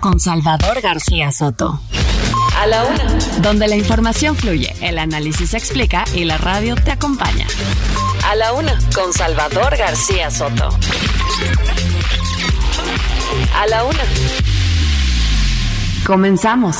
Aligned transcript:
con 0.00 0.20
Salvador 0.20 0.80
García 0.80 1.32
Soto. 1.32 1.80
A 2.56 2.66
la 2.66 2.84
una. 2.84 3.04
Donde 3.42 3.68
la 3.68 3.76
información 3.76 4.36
fluye, 4.36 4.74
el 4.80 4.98
análisis 4.98 5.50
se 5.50 5.56
explica 5.56 6.04
y 6.14 6.24
la 6.24 6.38
radio 6.38 6.74
te 6.74 6.90
acompaña. 6.90 7.46
A 8.26 8.34
la 8.34 8.52
una 8.52 8.78
con 8.94 9.12
Salvador 9.12 9.76
García 9.76 10.30
Soto. 10.30 10.68
A 13.54 13.66
la 13.66 13.84
una. 13.84 14.04
Comenzamos. 16.06 16.76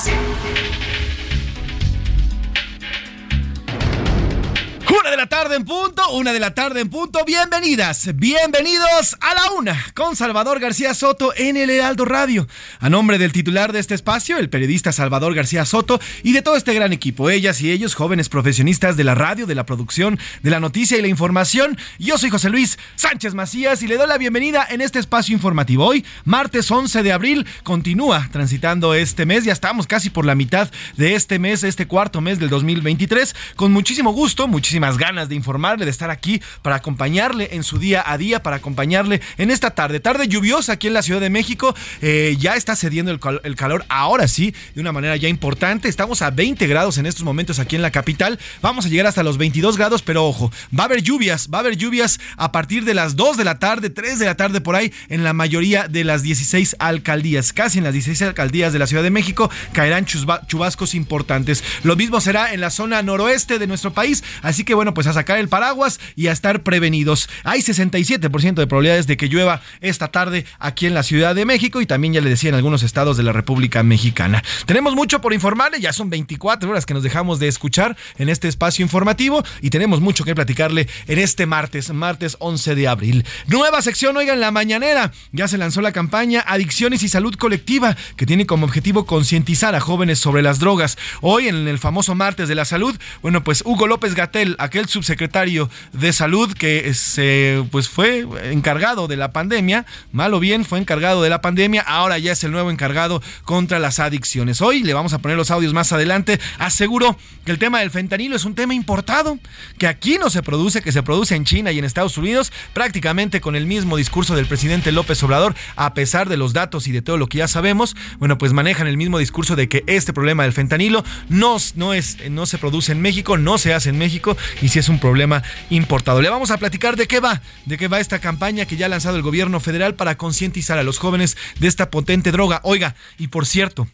Una 5.01 5.11
de 5.11 5.17
la 5.17 5.27
tarde 5.27 5.55
en 5.55 5.65
punto, 5.65 6.03
una 6.13 6.33
de 6.33 6.41
la 6.41 6.55
tarde 6.55 6.81
en 6.81 6.89
punto. 6.89 7.25
Bienvenidas, 7.25 8.11
bienvenidos 8.17 9.17
a 9.21 9.35
la 9.35 9.53
una 9.57 9.87
con 9.95 10.17
Salvador 10.17 10.59
García 10.59 10.93
Soto 10.93 11.33
en 11.37 11.57
el 11.57 11.71
Heraldo 11.71 12.05
Radio. 12.05 12.49
A 12.81 12.91
nombre 12.91 13.19
del 13.19 13.33
titular 13.33 13.73
de 13.73 13.79
este 13.79 13.95
espacio, 13.95 14.39
el 14.39 14.51
periodista 14.51 14.91
Salvador 14.91 15.35
García 15.35 15.65
Soto 15.65 16.01
y 16.25 16.33
de 16.33 16.43
todo 16.43 16.57
este 16.57 16.75
gran 16.75 16.93
equipo, 16.93 17.31
ellas 17.31 17.61
y 17.61 17.71
ellos, 17.71 17.95
jóvenes 17.95 18.29
profesionistas 18.29 18.97
de 18.97 19.05
la 19.05 19.15
radio, 19.15 19.47
de 19.47 19.55
la 19.55 19.67
producción, 19.67 20.19
de 20.43 20.51
la 20.51 20.59
noticia 20.59 20.99
y 20.99 21.03
la 21.03 21.09
información. 21.09 21.79
Yo 21.99 22.19
soy 22.19 22.31
José 22.31 22.51
Luis 22.51 22.79
Sánchez 22.97 23.35
Macías 23.35 23.83
y 23.83 23.87
le 23.87 23.99
doy 23.99 24.09
la 24.09 24.19
bienvenida 24.19 24.67
en 24.69 24.81
este 24.81 24.99
espacio 24.99 25.33
informativo. 25.33 25.87
Hoy, 25.87 26.05
martes 26.25 26.71
11 26.71 27.05
de 27.05 27.13
abril, 27.13 27.47
continúa 27.63 28.29
transitando 28.33 28.95
este 28.95 29.27
mes. 29.27 29.45
Ya 29.45 29.53
estamos 29.53 29.87
casi 29.87 30.11
por 30.11 30.27
la 30.27 30.35
mitad 30.35 30.71
de 30.97 31.15
este 31.15 31.39
mes, 31.39 31.63
este 31.63 31.87
cuarto 31.87 32.21
mes 32.21 32.41
del 32.41 32.49
2023. 32.49 33.37
Con 33.55 33.73
muchísimo 33.73 34.13
gusto, 34.13 34.49
muchísimas 34.49 34.88
ganas 34.97 35.29
de 35.29 35.35
informarle, 35.35 35.85
de 35.85 35.91
estar 35.91 36.11
aquí 36.11 36.41
para 36.63 36.77
acompañarle 36.77 37.51
en 37.53 37.63
su 37.63 37.79
día 37.79 38.03
a 38.07 38.17
día, 38.17 38.43
para 38.43 38.57
acompañarle 38.57 39.21
en 39.37 39.51
esta 39.51 39.71
tarde. 39.71 40.01
Tarde 40.01 40.29
lluviosa 40.29 40.75
aquí 40.75 40.87
en 40.87 40.95
la 40.95 41.03
Ciudad 41.03 41.21
de 41.21 41.31
México. 41.31 41.75
Eh, 42.01 42.37
ya 42.39 42.55
está 42.55 42.77
cediendo 42.77 43.11
el, 43.11 43.21
el, 43.43 43.57
calor, 43.57 43.85
ahora 43.89 44.29
sí, 44.29 44.55
de 44.75 44.81
una 44.81 44.93
manera 44.93 45.17
ya 45.17 45.29
importante. 45.29 45.89
Estamos 45.89 46.23
a 46.23 46.31
20 46.31 46.67
grados 46.67 46.99
en 46.99 47.07
estos 47.07 47.25
momentos 47.25 47.59
aquí 47.59 47.77
en 47.77 47.83
la 47.83 47.91
capital. 47.91 48.39
Vamos 48.63 48.87
a 48.87 48.89
llegar 48.89 49.07
hasta 49.07 49.23
los 49.23 49.37
22 49.37 49.77
grados, 49.77 50.03
pero 50.03 50.25
ojo, 50.25 50.53
va 50.77 50.85
a 50.85 50.87
haber 50.87 51.03
lluvias, 51.03 51.49
va 51.53 51.59
a 51.59 51.61
haber 51.61 51.77
lluvias 51.77 52.21
a 52.37 52.53
partir 52.53 52.85
de 52.85 52.95
las 52.95 53.17
2 53.17 53.37
de 53.37 53.45
la 53.45 53.59
tarde, 53.59 53.91
3 53.91 54.19
de 54.19 54.27
la 54.27 54.37
tarde 54.37 54.61
por 54.61 54.77
ahí, 54.77 54.93
en 55.09 55.25
la 55.25 55.33
mayoría 55.33 55.89
de 55.89 56.05
las 56.05 56.23
16 56.23 56.77
alcaldías. 56.79 57.53
Casi 57.53 57.79
en 57.79 57.85
las 57.85 57.93
16 57.93 58.23
alcaldías 58.23 58.73
de 58.73 58.79
la 58.79 58.87
Ciudad 58.87 59.03
de 59.03 59.11
México 59.11 59.51
caerán 59.73 60.07
chubascos 60.07 60.95
importantes. 60.95 61.65
Lo 61.83 61.97
mismo 61.97 62.21
será 62.21 62.53
en 62.53 62.61
la 62.61 62.71
zona 62.71 63.03
noroeste 63.03 63.59
de 63.59 63.67
nuestro 63.67 63.93
país, 63.93 64.23
así 64.43 64.65
que 64.65 64.75
bueno, 64.79 64.95
pues 64.95 65.09
a 65.09 65.13
sacar 65.13 65.41
el 65.41 65.49
paraguas 65.49 65.99
y 66.15 66.29
a 66.29 66.33
estar 66.33 66.63
prevenidos. 66.63 67.29
Hay 67.43 67.63
67% 67.63 68.55
de 68.55 68.67
probabilidades 68.69 69.09
de 69.09 69.17
que 69.17 69.27
llueva 69.27 69.61
esta 69.81 70.07
tarde 70.13 70.47
aquí 70.61 70.87
en 70.87 70.95
la 70.95 71.03
Ciudad 71.03 71.35
de 71.35 71.45
México 71.45 71.81
y 71.81 71.87
también 71.87 72.13
ya 72.15 72.21
le 72.21 72.31
decía 72.31 72.51
en 72.51 72.55
algunos 72.55 72.85
estados 72.85 73.17
de 73.17 73.25
la 73.25 73.33
República 73.33 73.83
Mexicana. 73.83 74.45
Tenemos 74.67 74.95
mucho 74.95 75.21
por 75.21 75.33
informarle, 75.33 75.81
ya 75.81 75.93
son 75.93 76.11
24 76.11 76.71
horas 76.71 76.87
que 76.87 76.95
nos 76.95 77.03
dejamos 77.03 77.41
de 77.41 77.49
escuchar 77.49 77.97
en 78.19 78.29
este 78.29 78.47
espacio 78.47 78.85
informativo 78.85 79.43
y 79.61 79.71
tenemos 79.71 80.01
mucho 80.01 80.23
que 80.23 80.37
platicarle 80.37 80.87
en 81.09 81.19
este 81.19 81.47
martes, 81.47 81.93
martes 81.93 82.37
11 82.39 82.77
de 82.77 82.87
abril. 82.87 83.25
Nueva 83.49 83.83
sección, 83.83 84.17
oigan, 84.17 84.39
la 84.39 84.53
mañanera. 84.53 85.11
Ya 85.33 85.49
se 85.49 85.59
lanzó 85.59 85.81
la 85.81 85.91
campaña 85.91 86.45
Adicciones 86.47 87.03
y 87.03 87.09
Salud 87.09 87.35
Colectiva, 87.35 87.97
que 88.17 88.27
tiene 88.27 88.47
como 88.47 88.65
objetivo 88.65 89.07
concientizar 89.07 89.75
a 89.75 89.81
jóvenes 89.81 90.21
sobre 90.21 90.43
las 90.43 90.61
drogas. 90.61 90.99
Hoy 91.21 91.49
en 91.49 91.67
el 91.67 91.81
famoso 91.81 92.15
martes 92.15 92.49
de 92.49 92.55
la 92.55 92.65
salud, 92.65 92.97
bueno, 93.23 93.43
pues 93.43 93.65
Hugo 93.67 93.89
López 93.89 94.15
Gatel, 94.15 94.55
aquel 94.69 94.87
subsecretario 94.87 95.69
de 95.93 96.13
salud 96.13 96.53
que 96.53 96.95
se 96.95 97.65
pues 97.71 97.89
fue 97.89 98.27
encargado 98.53 99.09
de 99.09 99.17
la 99.17 99.33
pandemia, 99.33 99.87
mal 100.13 100.33
o 100.35 100.41
bien 100.41 100.65
fue 100.65 100.79
encargado 100.79 101.23
de 101.23 101.31
la 101.31 101.41
pandemia, 101.41 101.83
ahora 101.83 102.19
ya 102.19 102.33
es 102.33 102.45
el 102.45 102.53
nuevo 102.53 102.71
encargado 102.71 103.23
contra 103.45 103.79
las 103.79 103.99
adicciones. 103.99 104.61
Hoy 104.61 104.83
le 104.83 104.95
vamos 104.95 105.13
a 105.13 105.19
poner 105.19 105.37
los 105.37 105.51
audios 105.51 105.73
más 105.73 105.93
adelante. 105.93 106.39
Aseguro 106.59 107.17
que 107.45 107.51
el 107.51 107.59
tema 107.59 107.81
del 107.81 107.91
fentanilo 107.91 108.37
es 108.37 108.45
un 108.45 108.55
tema 108.55 108.75
importado, 108.75 109.39
que 109.79 109.87
aquí 109.87 110.19
no 110.19 110.31
se 110.31 110.43
produce, 110.43 110.83
que 110.83 110.93
se 110.93 111.03
produce 111.03 111.35
en 111.35 111.45
China 111.45 111.73
y 111.73 111.79
en 111.79 111.85
Estados 111.85 112.19
Unidos, 112.19 112.53
prácticamente 112.75 113.41
con 113.41 113.57
el 113.57 113.67
mismo 113.67 113.97
discurso 113.97 114.37
del 114.37 114.47
presidente 114.47 114.93
López 114.93 115.23
Obrador, 115.23 115.55
a 115.77 115.95
pesar 115.95 116.29
de 116.29 116.37
los 116.37 116.53
datos 116.53 116.87
y 116.89 116.93
de 116.93 117.03
todo 117.03 117.17
lo 117.17 117.27
que 117.29 117.39
ya 117.39 117.49
sabemos, 117.49 117.97
bueno, 118.19 118.37
pues 118.37 118.53
manejan 118.53 118.87
el 118.87 118.99
mismo 118.99 119.19
discurso 119.19 119.57
de 119.57 119.69
que 119.69 119.83
este 119.87 120.13
problema 120.13 120.43
del 120.43 120.53
fentanilo 120.53 121.05
no, 121.31 121.57
no, 121.75 121.95
es, 121.95 122.19
no 122.31 122.45
se 122.45 122.59
produce 122.59 122.93
en 122.93 123.01
México, 123.01 123.39
no 123.39 123.57
se 123.57 123.73
hace 123.73 123.89
en 123.89 123.99
México 123.99 124.37
y 124.63 124.69
si 124.69 124.79
es 124.79 124.89
un 124.89 124.99
problema 124.99 125.43
importado. 125.71 126.23
Le 126.23 126.31
vamos 126.31 126.51
a 126.51 126.59
platicar 126.59 126.97
de 126.97 127.07
qué 127.07 127.21
va, 127.21 127.41
de 127.67 127.77
qué 127.79 127.89
va 127.89 128.01
esta 128.01 128.19
campaña 128.19 128.67
que 128.67 128.77
ya 128.77 128.87
ha 128.87 128.89
lanzado 128.89 129.17
el 129.17 129.23
gobierno 129.23 129.61
federal 129.61 129.95
para 129.95 130.17
concientizar 130.17 130.79
a 130.79 130.83
los 130.83 130.99
jóvenes 130.99 131.37
de 131.59 131.69
esta 131.69 131.91
potente 131.91 132.33
droga. 132.33 132.61
Oiga, 132.65 132.95
y 133.19 133.29
por 133.29 133.47
cierto, 133.47 133.89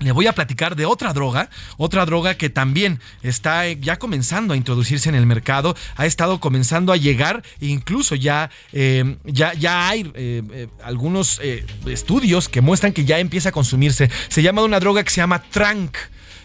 le 0.00 0.12
voy 0.12 0.26
a 0.26 0.32
platicar 0.32 0.76
de 0.76 0.86
otra 0.86 1.12
droga, 1.12 1.50
otra 1.76 2.06
droga 2.06 2.34
que 2.36 2.50
también 2.50 3.00
está 3.22 3.68
ya 3.68 3.98
comenzando 3.98 4.54
a 4.54 4.56
introducirse 4.56 5.08
en 5.08 5.14
el 5.14 5.26
mercado, 5.26 5.76
ha 5.96 6.06
estado 6.06 6.38
comenzando 6.40 6.92
a 6.92 6.96
llegar, 6.96 7.42
incluso 7.60 8.14
ya, 8.14 8.50
eh, 8.72 9.16
ya, 9.24 9.54
ya 9.54 9.88
hay 9.88 10.10
eh, 10.14 10.42
eh, 10.52 10.68
algunos 10.84 11.40
eh, 11.42 11.66
estudios 11.86 12.48
que 12.48 12.60
muestran 12.60 12.92
que 12.92 13.04
ya 13.04 13.18
empieza 13.18 13.48
a 13.48 13.52
consumirse. 13.52 14.10
Se 14.28 14.42
llama 14.42 14.62
una 14.62 14.78
droga 14.78 15.02
que 15.02 15.10
se 15.10 15.20
llama 15.20 15.42
Trank. 15.42 15.96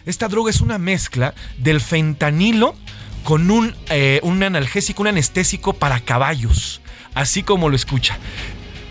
Esta 0.04 0.28
droga 0.28 0.50
es 0.50 0.60
una 0.60 0.78
mezcla 0.78 1.34
del 1.56 1.80
fentanilo 1.80 2.76
con 3.24 3.50
un, 3.50 3.74
eh, 3.88 4.20
un 4.22 4.42
analgésico, 4.42 5.02
un 5.02 5.08
anestésico 5.08 5.72
para 5.72 6.00
caballos, 6.00 6.80
así 7.14 7.42
como 7.42 7.68
lo 7.68 7.76
escucha. 7.76 8.18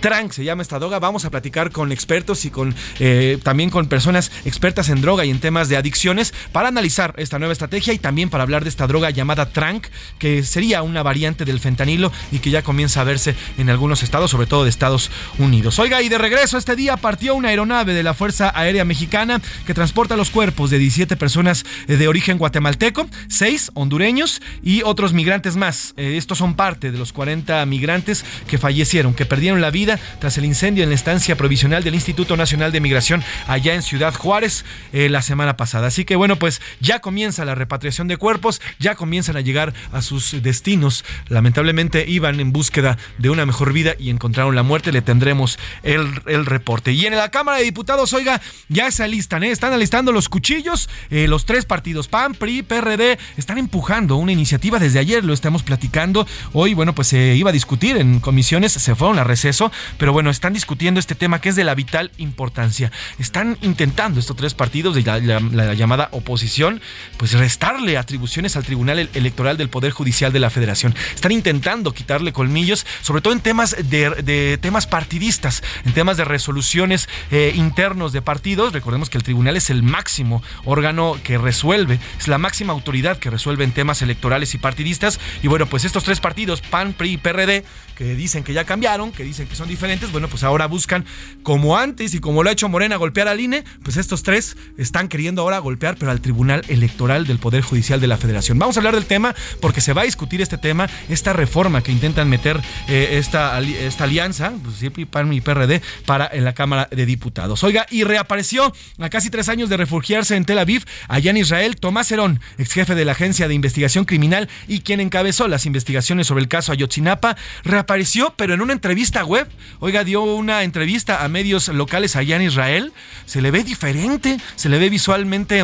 Trank 0.04 0.34
se 0.34 0.44
llama 0.44 0.64
esta 0.64 0.80
droga. 0.80 1.00
Vamos 1.00 1.24
a 1.24 1.30
platicar 1.30 1.72
con 1.72 1.94
expertos 1.94 2.44
y 2.44 2.50
con 2.50 2.76
eh, 3.00 3.40
también 3.42 3.70
con 3.70 3.88
personas 3.88 4.34
expertas 4.44 4.90
en 4.90 5.00
droga 5.00 5.24
y 5.24 5.30
en 5.30 5.40
temas 5.40 5.70
de 5.70 5.78
adicciones 5.78 6.34
para 6.52 6.68
analizar 6.68 7.14
esta 7.16 7.40
nueva 7.40 7.54
estrategia 7.54 7.94
y 7.94 8.00
también 8.00 8.30
para 8.30 8.44
hablar 8.44 8.64
de 8.64 8.70
esta 8.70 8.86
droga 8.86 9.12
llamada 9.12 9.46
Trank, 9.54 9.88
que 10.20 10.44
sería 10.44 10.82
una 10.82 11.04
variante 11.04 11.46
del 11.46 11.62
fentanilo 11.62 12.12
y 12.34 12.40
que 12.40 12.50
ya 12.50 12.64
comienza 12.64 13.00
a 13.00 13.06
verse 13.06 13.34
en 13.58 13.70
algunos 13.70 14.04
estados, 14.04 14.30
sobre 14.30 14.46
todo 14.46 14.66
de 14.66 14.72
Estados 14.72 15.10
Unidos. 15.38 15.80
Oiga, 15.80 16.02
y 16.02 16.10
de 16.10 16.18
regreso 16.18 16.58
este 16.58 16.76
día 16.76 16.98
partió 16.98 17.34
una 17.34 17.48
aeronave 17.48 17.94
de 17.94 18.04
la 18.04 18.14
Fuerza 18.14 18.52
Aérea 18.54 18.84
Mexicana 18.84 19.42
que 19.66 19.74
transporta 19.74 20.18
los 20.18 20.32
cuerpos 20.32 20.70
de 20.70 20.80
17 20.80 21.16
personas 21.16 21.66
eh, 21.88 21.96
de 21.96 22.10
origen 22.10 22.38
guatemalteco, 22.38 23.08
6 23.30 23.72
hondureños 23.74 24.42
y 24.62 24.82
otros 24.84 25.14
migrantes 25.14 25.56
más. 25.56 25.94
Eh, 25.96 26.18
estos 26.18 26.40
son 26.40 26.56
parte 26.56 26.92
de 26.92 26.98
los 26.98 27.14
40 27.14 27.66
migrantes 27.68 28.26
que 28.50 28.58
fallecieron, 28.58 29.14
que 29.14 29.26
perdieron 29.26 29.62
la 29.62 29.72
vida 29.72 29.93
tras 30.20 30.38
el 30.38 30.46
incendio 30.46 30.84
en 30.84 30.90
la 30.90 30.96
estancia 30.96 31.36
provisional 31.36 31.84
del 31.84 31.96
Instituto 31.96 32.38
Nacional 32.38 32.72
de 32.72 32.80
Migración 32.80 33.24
allá 33.48 33.74
en 33.74 33.82
Ciudad 33.82 34.14
Juárez 34.14 34.66
eh, 34.92 35.10
la 35.10 35.22
semana 35.22 35.58
pasada. 35.58 35.88
Así 35.88 36.06
que 36.06 36.16
bueno, 36.16 36.38
pues 36.38 36.62
ya 36.80 37.00
comienza 37.00 37.46
la 37.46 37.56
repatriación 37.56 38.08
de 38.08 38.18
cuerpos, 38.18 38.62
ya 38.80 38.96
comienzan 38.96 39.38
a 39.38 39.42
llegar 39.42 39.74
a 39.92 40.02
sus 40.02 40.42
destinos. 40.42 41.06
Lamentablemente 41.28 42.06
iban 42.08 42.40
en 42.40 42.52
búsqueda 42.52 42.98
de 43.18 43.30
una 43.30 43.46
mejor 43.46 43.74
vida 43.74 43.96
y 44.00 44.10
encontraron 44.10 44.56
la 44.56 44.64
muerte. 44.64 44.92
Le 44.92 45.02
tendremos 45.02 45.60
el, 45.84 46.22
el 46.28 46.46
reporte. 46.46 46.92
Y 46.92 47.06
en 47.06 47.16
la 47.16 47.30
Cámara 47.30 47.58
de 47.58 47.64
Diputados, 47.64 48.14
oiga, 48.14 48.42
ya 48.70 48.90
se 48.92 49.04
alistan, 49.04 49.44
¿eh? 49.44 49.52
están 49.52 49.74
alistando 49.74 50.12
los 50.12 50.30
cuchillos. 50.30 50.90
Eh, 51.10 51.28
los 51.28 51.46
tres 51.46 51.66
partidos, 51.66 52.08
PAN, 52.08 52.34
PRI, 52.34 52.64
PRD, 52.64 53.18
están 53.38 53.58
empujando 53.58 54.16
una 54.16 54.32
iniciativa 54.32 54.80
desde 54.80 55.00
ayer, 55.00 55.24
lo 55.24 55.34
estamos 55.34 55.64
platicando. 55.64 56.28
Hoy, 56.54 56.74
bueno, 56.74 56.94
pues 56.96 57.08
se 57.08 57.36
iba 57.36 57.50
a 57.50 57.54
discutir 57.54 57.98
en 57.98 58.20
comisiones, 58.20 58.74
se 58.74 58.96
fueron 58.96 59.20
a 59.20 59.24
receso 59.24 59.72
pero 59.98 60.14
bueno, 60.14 60.30
están 60.30 60.54
discutiendo 60.54 61.00
este 61.00 61.16
tema 61.16 61.42
que 61.42 61.50
es 61.50 61.56
de 61.56 61.64
la 61.64 61.76
vital 61.76 62.12
importancia. 62.18 62.92
Están 63.20 63.58
intentando 63.62 64.20
estos 64.20 64.36
tres 64.36 64.54
partidos 64.54 64.96
de 64.96 65.04
la, 65.04 65.74
llamada 65.74 66.10
oposición, 66.12 66.82
pues 67.18 67.34
restarle 67.34 67.98
atribuciones 67.98 68.56
al 68.56 68.64
Tribunal 68.64 69.10
Electoral 69.14 69.58
del 69.58 69.70
Poder 69.70 69.92
Judicial 69.92 70.32
de 70.32 70.40
la 70.40 70.50
Federación. 70.50 70.96
Están 71.14 71.32
intentando 71.32 71.94
quitarle 71.94 72.34
colmillos, 72.34 72.86
sobre 73.02 73.22
todo 73.22 73.34
en 73.34 73.40
temas 73.40 73.76
de, 73.90 74.58
temas 74.62 74.88
partidistas, 74.88 75.64
en 75.86 75.94
temas 75.94 76.18
de 76.18 76.26
resoluciones 76.26 77.10
eh, 77.32 77.54
internos 77.56 78.14
de 78.14 78.22
partidos. 78.22 78.74
Recordemos 78.74 79.10
que 79.10 79.18
el 79.18 79.24
tribunal 79.24 79.58
es 79.58 79.70
el 79.70 79.84
máximo 79.84 80.44
órgano 80.66 81.18
que 81.24 81.38
resuelve, 81.38 82.00
es 82.20 82.28
la 82.28 82.38
máxima 82.38 82.74
autoridad 82.74 83.18
que 83.18 83.30
resuelve 83.30 83.64
en 83.64 83.72
temas 83.72 84.02
electorales 84.02 84.54
y 84.54 84.58
partidistas. 84.58 85.20
Y 85.42 85.48
bueno, 85.48 85.66
pues 85.66 85.86
estos 85.86 86.04
tres 86.04 86.20
partidos, 86.20 86.62
PAN, 86.62 86.94
PRI 86.94 87.14
y 87.14 87.18
PRD, 87.18 87.64
que 87.96 88.16
dicen 88.16 88.44
que 88.44 88.54
ya 88.54 88.66
cambiaron, 88.66 89.12
que 89.12 89.24
dicen 89.24 89.48
que 89.48 89.56
son 89.56 89.68
diferentes, 89.68 90.12
bueno, 90.12 90.28
pues 90.28 90.44
ahora 90.44 90.68
buscan, 90.68 91.06
como 91.44 91.78
antes 91.78 92.14
y 92.14 92.20
como 92.20 92.44
lo 92.44 92.50
ha 92.50 92.54
hecho 92.54 92.70
Morena, 92.70 92.96
golpear 92.96 93.28
al 93.28 93.40
INE, 93.40 93.64
pues 93.84 93.98
estos 93.98 94.24
tres 94.24 94.58
están 94.78 95.08
queriendo 95.08 95.42
ahora 95.42 95.60
golpear, 95.60 95.96
pero 95.98 96.12
al 96.12 96.22
Tribunal 96.22 96.64
Electoral 96.68 97.28
del 97.28 97.40
Poder 97.40 97.62
Judicial 97.62 98.00
de 98.00 98.08
la 98.08 98.18
Federación. 98.18 98.60
Vamos 98.60 98.78
a 98.78 98.80
hablar 98.80 98.96
del 98.96 99.06
tema 99.06 99.36
porque 99.62 99.82
se 99.82 99.94
va 99.94 100.02
a 100.02 100.06
discutir 100.06 100.42
este 100.42 100.58
tema, 100.58 100.90
esta 101.10 101.34
reforma 101.34 101.82
que 101.82 101.92
intentan 101.92 102.30
meter 102.30 102.60
eh, 102.88 103.18
esta, 103.20 103.60
esta 103.60 104.04
alianza, 104.04 104.54
pues 104.64 104.84
PAN 105.10 105.32
y 105.34 105.42
PRD, 105.42 105.82
para 106.06 106.30
en 106.32 106.44
la 106.44 106.54
Cámara 106.54 106.88
de 106.92 107.06
Diputados. 107.06 107.64
Oiga, 107.64 107.86
y 107.90 108.04
reapareció 108.04 108.74
a 109.00 109.10
casi 109.10 109.30
tres 109.30 109.50
años 109.50 109.70
de 109.70 109.78
refugiarse 109.78 110.36
en 110.36 110.46
Tel 110.46 110.60
Aviv, 110.60 110.86
allá 111.08 111.32
en 111.32 111.38
Israel, 111.38 111.76
Tomás 111.78 112.12
Herón, 112.12 112.40
ex 112.58 112.74
jefe 112.74 112.96
de 112.96 113.06
la 113.06 113.14
Agencia 113.14 113.48
de 113.48 113.54
Investigación 113.54 114.06
Criminal 114.06 114.50
y 114.68 114.82
quien 114.82 115.00
encabezó 115.00 115.48
las 115.48 115.66
investigaciones 115.66 116.28
sobre 116.28 116.42
el 116.42 116.48
caso 116.48 116.72
Ayotzinapa, 116.72 117.38
apareció, 117.84 118.34
pero 118.36 118.54
en 118.54 118.62
una 118.62 118.74
entrevista 118.74 119.24
web. 119.24 119.48
Oiga, 119.80 120.04
dio 120.04 120.24
una 120.24 120.64
entrevista 120.64 121.24
a 121.24 121.28
medios 121.30 121.68
locales 121.68 122.16
allá 122.16 122.36
en 122.36 122.42
Israel. 122.42 122.92
Se 123.26 123.42
le 123.42 123.52
ve 123.52 123.64
diferente, 123.64 124.40
se 124.56 124.70
le 124.70 124.80
ve 124.80 124.90
visualmente 124.90 125.64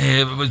eh, 0.00 0.26
pues, 0.36 0.50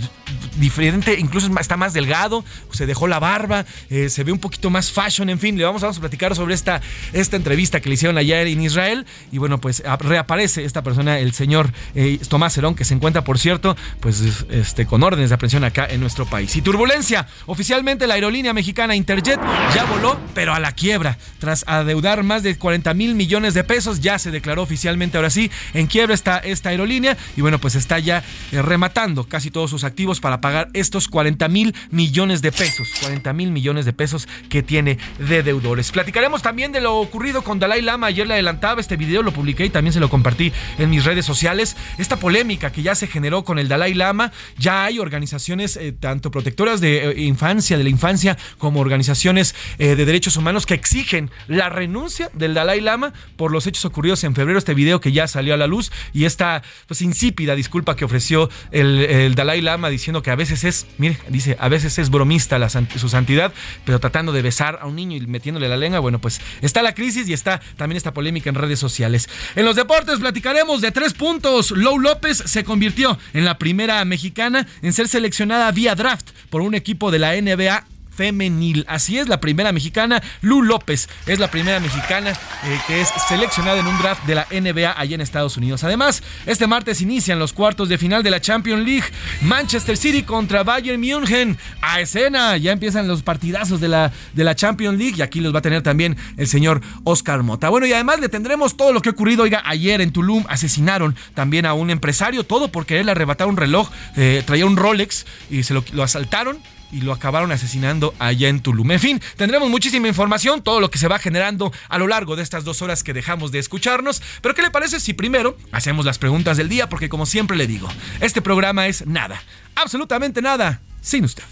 diferente, 0.57 1.17
incluso 1.19 1.49
está 1.59 1.77
más 1.77 1.93
delgado, 1.93 2.43
se 2.71 2.85
dejó 2.85 3.07
la 3.07 3.19
barba, 3.19 3.65
eh, 3.89 4.09
se 4.09 4.23
ve 4.23 4.31
un 4.31 4.39
poquito 4.39 4.69
más 4.69 4.91
fashion, 4.91 5.29
en 5.29 5.39
fin, 5.39 5.57
le 5.57 5.63
vamos, 5.63 5.83
a 5.83 5.91
platicar 5.91 6.35
sobre 6.35 6.53
esta, 6.53 6.81
esta 7.13 7.35
entrevista 7.35 7.79
que 7.79 7.89
le 7.89 7.95
hicieron 7.95 8.17
ayer 8.17 8.47
en 8.47 8.61
Israel 8.61 9.05
y 9.31 9.37
bueno, 9.37 9.59
pues 9.59 9.83
reaparece 9.99 10.63
esta 10.63 10.83
persona, 10.83 11.19
el 11.19 11.33
señor 11.33 11.71
eh, 11.95 12.19
Tomás 12.27 12.57
Herón, 12.57 12.75
que 12.75 12.85
se 12.85 12.93
encuentra, 12.93 13.23
por 13.23 13.39
cierto, 13.39 13.77
pues 13.99 14.21
este, 14.49 14.85
con 14.85 15.03
órdenes 15.03 15.29
de 15.29 15.35
aprehensión 15.35 15.63
acá 15.63 15.87
en 15.89 15.99
nuestro 15.99 16.25
país. 16.25 16.55
Y 16.55 16.61
turbulencia, 16.61 17.27
oficialmente 17.45 18.07
la 18.07 18.15
aerolínea 18.15 18.53
mexicana 18.53 18.95
Interjet 18.95 19.39
ya 19.73 19.85
voló, 19.85 20.19
pero 20.33 20.53
a 20.53 20.59
la 20.59 20.71
quiebra, 20.71 21.17
tras 21.39 21.63
adeudar 21.67 22.23
más 22.23 22.43
de 22.43 22.57
40 22.57 22.93
mil 22.93 23.15
millones 23.15 23.53
de 23.53 23.63
pesos, 23.63 24.01
ya 24.01 24.19
se 24.19 24.31
declaró 24.31 24.63
oficialmente, 24.63 25.17
ahora 25.17 25.29
sí, 25.29 25.51
en 25.73 25.87
quiebra 25.87 26.13
está 26.13 26.37
esta 26.39 26.69
aerolínea 26.69 27.17
y 27.35 27.41
bueno, 27.41 27.59
pues 27.59 27.75
está 27.75 27.99
ya 27.99 28.23
rematando 28.51 29.27
casi 29.37 29.51
todos 29.51 29.69
sus 29.69 29.83
activos 29.83 30.19
para 30.19 30.41
pagar 30.41 30.67
estos 30.73 31.07
40 31.07 31.47
mil 31.47 31.75
millones 31.91 32.41
de 32.41 32.51
pesos. 32.51 32.89
40 33.01 33.33
mil 33.33 33.51
millones 33.51 33.85
de 33.85 33.93
pesos 33.93 34.27
que 34.49 34.63
tiene 34.63 34.97
de 35.19 35.43
deudores. 35.43 35.91
Platicaremos 35.91 36.41
también 36.41 36.71
de 36.71 36.81
lo 36.81 36.95
ocurrido 36.95 37.43
con 37.43 37.59
Dalai 37.59 37.83
Lama. 37.83 38.07
Ayer 38.07 38.25
le 38.25 38.33
adelantaba 38.33 38.81
este 38.81 38.97
video, 38.97 39.21
lo 39.21 39.31
publiqué 39.31 39.63
y 39.63 39.69
también 39.69 39.93
se 39.93 39.99
lo 39.99 40.09
compartí 40.09 40.51
en 40.79 40.89
mis 40.89 41.05
redes 41.05 41.23
sociales. 41.23 41.77
Esta 41.99 42.15
polémica 42.15 42.71
que 42.71 42.81
ya 42.81 42.95
se 42.95 43.05
generó 43.05 43.43
con 43.43 43.59
el 43.59 43.67
Dalai 43.67 43.93
Lama. 43.93 44.31
Ya 44.57 44.85
hay 44.85 44.97
organizaciones 44.97 45.77
eh, 45.77 45.91
tanto 45.91 46.31
protectoras 46.31 46.81
de 46.81 47.11
eh, 47.11 47.21
infancia, 47.21 47.77
de 47.77 47.83
la 47.83 47.91
infancia, 47.91 48.39
como 48.57 48.79
organizaciones 48.79 49.53
eh, 49.77 49.95
de 49.95 50.03
derechos 50.03 50.35
humanos 50.35 50.65
que 50.65 50.73
exigen 50.73 51.29
la 51.47 51.69
renuncia 51.69 52.31
del 52.33 52.55
Dalai 52.55 52.81
Lama 52.81 53.13
por 53.35 53.51
los 53.51 53.67
hechos 53.67 53.85
ocurridos 53.85 54.23
en 54.23 54.33
febrero. 54.33 54.57
Este 54.57 54.73
video 54.73 54.99
que 54.99 55.11
ya 55.11 55.27
salió 55.27 55.53
a 55.53 55.57
la 55.57 55.67
luz 55.67 55.91
y 56.11 56.25
esta 56.25 56.63
pues 56.87 57.03
insípida 57.03 57.53
disculpa 57.53 57.95
que 57.95 58.03
ofreció 58.03 58.49
el 58.71 59.26
el 59.27 59.35
Dalai 59.35 59.61
Lama 59.61 59.89
diciendo 59.89 60.21
que 60.21 60.31
a 60.31 60.35
veces 60.35 60.63
es, 60.63 60.87
mire, 60.97 61.17
dice, 61.29 61.55
a 61.59 61.69
veces 61.69 61.99
es 61.99 62.09
bromista 62.09 62.57
su 62.95 63.09
santidad, 63.09 63.53
pero 63.85 63.99
tratando 63.99 64.31
de 64.31 64.41
besar 64.41 64.79
a 64.81 64.87
un 64.87 64.95
niño 64.95 65.17
y 65.17 65.27
metiéndole 65.27 65.69
la 65.69 65.77
lengua, 65.77 65.99
bueno, 65.99 66.19
pues 66.19 66.41
está 66.61 66.81
la 66.81 66.93
crisis 66.93 67.27
y 67.27 67.33
está 67.33 67.61
también 67.75 67.97
esta 67.97 68.13
polémica 68.13 68.49
en 68.49 68.55
redes 68.55 68.79
sociales. 68.79 69.29
En 69.55 69.65
los 69.65 69.75
deportes 69.75 70.19
platicaremos 70.19 70.81
de 70.81 70.91
tres 70.91 71.13
puntos. 71.13 71.71
Lou 71.71 71.99
López 71.99 72.43
se 72.45 72.63
convirtió 72.63 73.17
en 73.33 73.45
la 73.45 73.57
primera 73.57 74.03
mexicana 74.05 74.67
en 74.81 74.93
ser 74.93 75.07
seleccionada 75.07 75.71
vía 75.71 75.95
draft 75.95 76.29
por 76.49 76.61
un 76.61 76.75
equipo 76.75 77.11
de 77.11 77.19
la 77.19 77.39
NBA 77.39 77.96
femenil. 78.17 78.83
Así 78.87 79.17
es, 79.17 79.29
la 79.29 79.39
primera 79.39 79.71
mexicana, 79.71 80.21
Lu 80.41 80.63
López, 80.63 81.07
es 81.27 81.39
la 81.39 81.49
primera 81.49 81.79
mexicana 81.79 82.31
eh, 82.31 82.79
que 82.87 82.99
es 82.99 83.09
seleccionada 83.29 83.79
en 83.79 83.87
un 83.87 83.97
draft 83.99 84.25
de 84.25 84.35
la 84.35 84.47
NBA 84.51 84.99
allá 84.99 85.15
en 85.15 85.21
Estados 85.21 85.55
Unidos. 85.55 85.83
Además, 85.83 86.23
este 86.45 86.67
martes 86.67 87.01
inician 87.01 87.39
los 87.39 87.53
cuartos 87.53 87.87
de 87.87 87.97
final 87.97 88.23
de 88.23 88.31
la 88.31 88.41
Champions 88.41 88.83
League. 88.85 89.05
Manchester 89.41 89.95
City 89.95 90.23
contra 90.23 90.63
Bayern 90.63 90.99
München. 90.99 91.57
A 91.81 92.01
escena, 92.01 92.57
ya 92.57 92.71
empiezan 92.71 93.07
los 93.07 93.21
partidazos 93.21 93.79
de 93.79 93.87
la, 93.87 94.11
de 94.33 94.43
la 94.43 94.55
Champions 94.55 94.97
League 94.97 95.15
y 95.17 95.21
aquí 95.21 95.39
los 95.39 95.53
va 95.53 95.59
a 95.59 95.61
tener 95.61 95.83
también 95.83 96.17
el 96.37 96.47
señor 96.47 96.81
Oscar 97.03 97.43
Mota. 97.43 97.69
Bueno, 97.69 97.85
y 97.85 97.93
además 97.93 98.19
le 98.19 98.29
tendremos 98.29 98.75
todo 98.75 98.91
lo 98.91 99.01
que 99.01 99.09
ha 99.09 99.11
ocurrido. 99.11 99.43
Oiga, 99.43 99.61
ayer 99.65 100.01
en 100.01 100.11
Tulum 100.11 100.43
asesinaron 100.49 101.15
también 101.35 101.65
a 101.65 101.73
un 101.73 101.91
empresario, 101.91 102.43
todo 102.43 102.69
por 102.69 102.85
quererle 102.85 103.11
arrebatar 103.11 103.47
un 103.47 103.57
reloj. 103.57 103.89
Eh, 104.15 104.41
traía 104.45 104.65
un 104.65 104.75
Rolex 104.75 105.25
y 105.51 105.63
se 105.63 105.73
lo 105.73 106.03
asaltaron 106.03 106.57
y 106.91 107.01
lo 107.01 107.13
acabaron 107.13 107.51
asesinando 107.51 108.13
allá 108.19 108.49
en 108.49 108.61
Tulum. 108.61 108.91
En 108.91 108.99
fin, 108.99 109.21
tendremos 109.35 109.69
muchísima 109.69 110.07
información, 110.07 110.61
todo 110.61 110.79
lo 110.79 110.89
que 110.89 110.97
se 110.97 111.07
va 111.07 111.19
generando 111.19 111.71
a 111.89 111.97
lo 111.97 112.07
largo 112.07 112.35
de 112.35 112.43
estas 112.43 112.63
dos 112.63 112.81
horas 112.81 113.03
que 113.03 113.13
dejamos 113.13 113.51
de 113.51 113.59
escucharnos. 113.59 114.21
Pero 114.41 114.55
¿qué 114.55 114.61
le 114.61 114.71
parece 114.71 114.99
si 114.99 115.13
primero 115.13 115.57
hacemos 115.71 116.05
las 116.05 116.17
preguntas 116.17 116.57
del 116.57 116.69
día? 116.69 116.89
Porque 116.89 117.09
como 117.09 117.25
siempre 117.25 117.57
le 117.57 117.67
digo, 117.67 117.87
este 118.19 118.41
programa 118.41 118.87
es 118.87 119.05
nada, 119.05 119.41
absolutamente 119.75 120.41
nada, 120.41 120.81
sin 121.01 121.25
usted. 121.25 121.43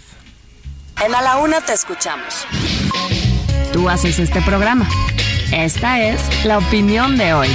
En 1.04 1.14
A 1.14 1.20
la 1.20 1.36
Una 1.36 1.60
te 1.60 1.74
escuchamos. 1.74 2.46
Tú 3.72 3.88
haces 3.88 4.18
este 4.18 4.40
programa. 4.42 4.88
Esta 5.52 6.00
es 6.00 6.20
la 6.44 6.58
opinión 6.58 7.18
de 7.18 7.34
hoy. 7.34 7.48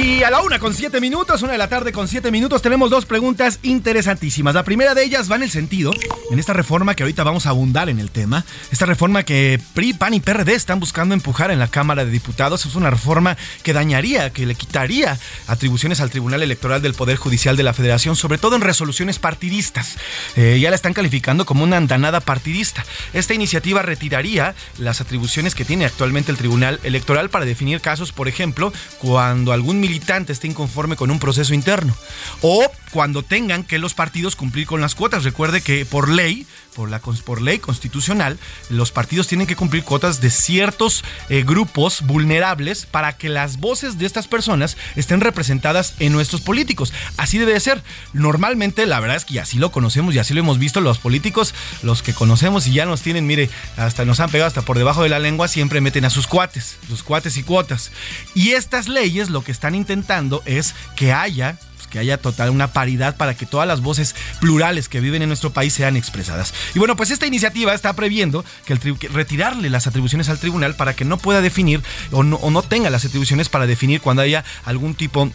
Y 0.00 0.22
a 0.22 0.30
la 0.30 0.42
una 0.42 0.60
con 0.60 0.74
siete 0.74 1.00
minutos, 1.00 1.42
una 1.42 1.50
de 1.50 1.58
la 1.58 1.68
tarde 1.68 1.90
con 1.90 2.06
siete 2.06 2.30
minutos, 2.30 2.62
tenemos 2.62 2.88
dos 2.88 3.04
preguntas 3.04 3.58
interesantísimas. 3.64 4.54
La 4.54 4.62
primera 4.62 4.94
de 4.94 5.02
ellas 5.02 5.28
va 5.28 5.34
en 5.34 5.42
el 5.42 5.50
sentido, 5.50 5.92
en 6.30 6.38
esta 6.38 6.52
reforma 6.52 6.94
que 6.94 7.02
ahorita 7.02 7.24
vamos 7.24 7.46
a 7.46 7.50
abundar 7.50 7.88
en 7.88 7.98
el 7.98 8.12
tema, 8.12 8.44
esta 8.70 8.86
reforma 8.86 9.24
que 9.24 9.60
PRI, 9.74 9.94
PAN 9.94 10.14
y 10.14 10.20
PRD 10.20 10.54
están 10.54 10.78
buscando 10.78 11.16
empujar 11.16 11.50
en 11.50 11.58
la 11.58 11.66
Cámara 11.66 12.04
de 12.04 12.12
Diputados, 12.12 12.64
es 12.64 12.76
una 12.76 12.90
reforma 12.90 13.36
que 13.64 13.72
dañaría, 13.72 14.30
que 14.30 14.46
le 14.46 14.54
quitaría 14.54 15.18
atribuciones 15.48 16.00
al 16.00 16.10
Tribunal 16.10 16.44
Electoral 16.44 16.80
del 16.80 16.94
Poder 16.94 17.16
Judicial 17.16 17.56
de 17.56 17.64
la 17.64 17.74
Federación, 17.74 18.14
sobre 18.14 18.38
todo 18.38 18.54
en 18.54 18.62
resoluciones 18.62 19.18
partidistas. 19.18 19.96
Eh, 20.36 20.60
ya 20.60 20.70
la 20.70 20.76
están 20.76 20.94
calificando 20.94 21.44
como 21.44 21.64
una 21.64 21.76
andanada 21.76 22.20
partidista. 22.20 22.86
Esta 23.14 23.34
iniciativa 23.34 23.82
retiraría 23.82 24.54
las 24.78 25.00
atribuciones 25.00 25.56
que 25.56 25.64
tiene 25.64 25.86
actualmente 25.86 26.30
el 26.30 26.38
Tribunal 26.38 26.78
Electoral 26.84 27.30
para 27.30 27.46
definir 27.46 27.80
casos, 27.80 28.12
por 28.12 28.28
ejemplo, 28.28 28.72
cuando 29.00 29.52
algún 29.52 29.87
militante 29.88 30.32
esté 30.32 30.46
inconforme 30.46 30.96
con 30.96 31.10
un 31.10 31.18
proceso 31.18 31.54
interno. 31.54 31.96
O 32.42 32.70
cuando 32.90 33.22
tengan 33.22 33.64
que 33.64 33.78
los 33.78 33.94
partidos 33.94 34.36
cumplir 34.36 34.66
con 34.66 34.80
las 34.80 34.94
cuotas. 34.94 35.24
Recuerde 35.24 35.60
que 35.60 35.84
por 35.84 36.08
ley, 36.08 36.46
por, 36.74 36.90
la, 36.90 37.00
por 37.00 37.40
ley 37.40 37.58
constitucional, 37.58 38.38
los 38.70 38.92
partidos 38.92 39.26
tienen 39.26 39.46
que 39.46 39.56
cumplir 39.56 39.84
cuotas 39.84 40.20
de 40.20 40.30
ciertos 40.30 41.04
eh, 41.28 41.42
grupos 41.44 42.02
vulnerables 42.02 42.86
para 42.86 43.16
que 43.16 43.28
las 43.28 43.58
voces 43.58 43.98
de 43.98 44.06
estas 44.06 44.28
personas 44.28 44.76
estén 44.96 45.20
representadas 45.20 45.94
en 45.98 46.12
nuestros 46.12 46.40
políticos. 46.40 46.92
Así 47.16 47.38
debe 47.38 47.52
de 47.52 47.60
ser. 47.60 47.82
Normalmente, 48.12 48.86
la 48.86 49.00
verdad 49.00 49.16
es 49.16 49.24
que 49.24 49.40
así 49.40 49.58
lo 49.58 49.72
conocemos 49.72 50.14
y 50.14 50.18
así 50.18 50.34
lo 50.34 50.40
hemos 50.40 50.58
visto 50.58 50.80
los 50.80 50.98
políticos, 50.98 51.54
los 51.82 52.02
que 52.02 52.14
conocemos 52.14 52.66
y 52.66 52.72
ya 52.72 52.86
nos 52.86 53.02
tienen, 53.02 53.26
mire, 53.26 53.50
hasta 53.76 54.04
nos 54.04 54.20
han 54.20 54.30
pegado 54.30 54.48
hasta 54.48 54.62
por 54.62 54.78
debajo 54.78 55.02
de 55.02 55.08
la 55.08 55.18
lengua, 55.18 55.48
siempre 55.48 55.80
meten 55.80 56.04
a 56.04 56.10
sus 56.10 56.26
cuates, 56.26 56.76
sus 56.88 57.02
cuates 57.02 57.36
y 57.36 57.42
cuotas. 57.42 57.90
Y 58.34 58.50
estas 58.50 58.88
leyes 58.88 59.30
lo 59.30 59.42
que 59.42 59.52
están 59.52 59.74
intentando 59.74 60.42
es 60.44 60.74
que 60.96 61.12
haya 61.12 61.58
que 61.90 61.98
haya 61.98 62.18
total 62.18 62.50
una 62.50 62.72
paridad 62.72 63.16
para 63.16 63.34
que 63.34 63.46
todas 63.46 63.66
las 63.66 63.80
voces 63.80 64.14
plurales 64.40 64.88
que 64.88 65.00
viven 65.00 65.22
en 65.22 65.28
nuestro 65.28 65.52
país 65.52 65.72
sean 65.72 65.96
expresadas. 65.96 66.54
Y 66.74 66.78
bueno, 66.78 66.96
pues 66.96 67.10
esta 67.10 67.26
iniciativa 67.26 67.74
está 67.74 67.92
previendo 67.94 68.44
que, 68.64 68.72
el 68.72 68.80
retirarle 69.12 69.70
las 69.70 69.86
atribuciones 69.86 70.28
al 70.28 70.38
tribunal 70.38 70.74
para 70.74 70.94
que 70.94 71.04
no 71.04 71.18
pueda 71.18 71.40
definir 71.40 71.82
o 72.12 72.22
no, 72.22 72.36
o 72.36 72.50
no 72.50 72.62
tenga 72.62 72.90
las 72.90 73.04
atribuciones 73.04 73.48
para 73.48 73.66
definir 73.66 74.00
cuando 74.00 74.22
haya 74.22 74.44
algún 74.64 74.94
tipo 74.94 75.30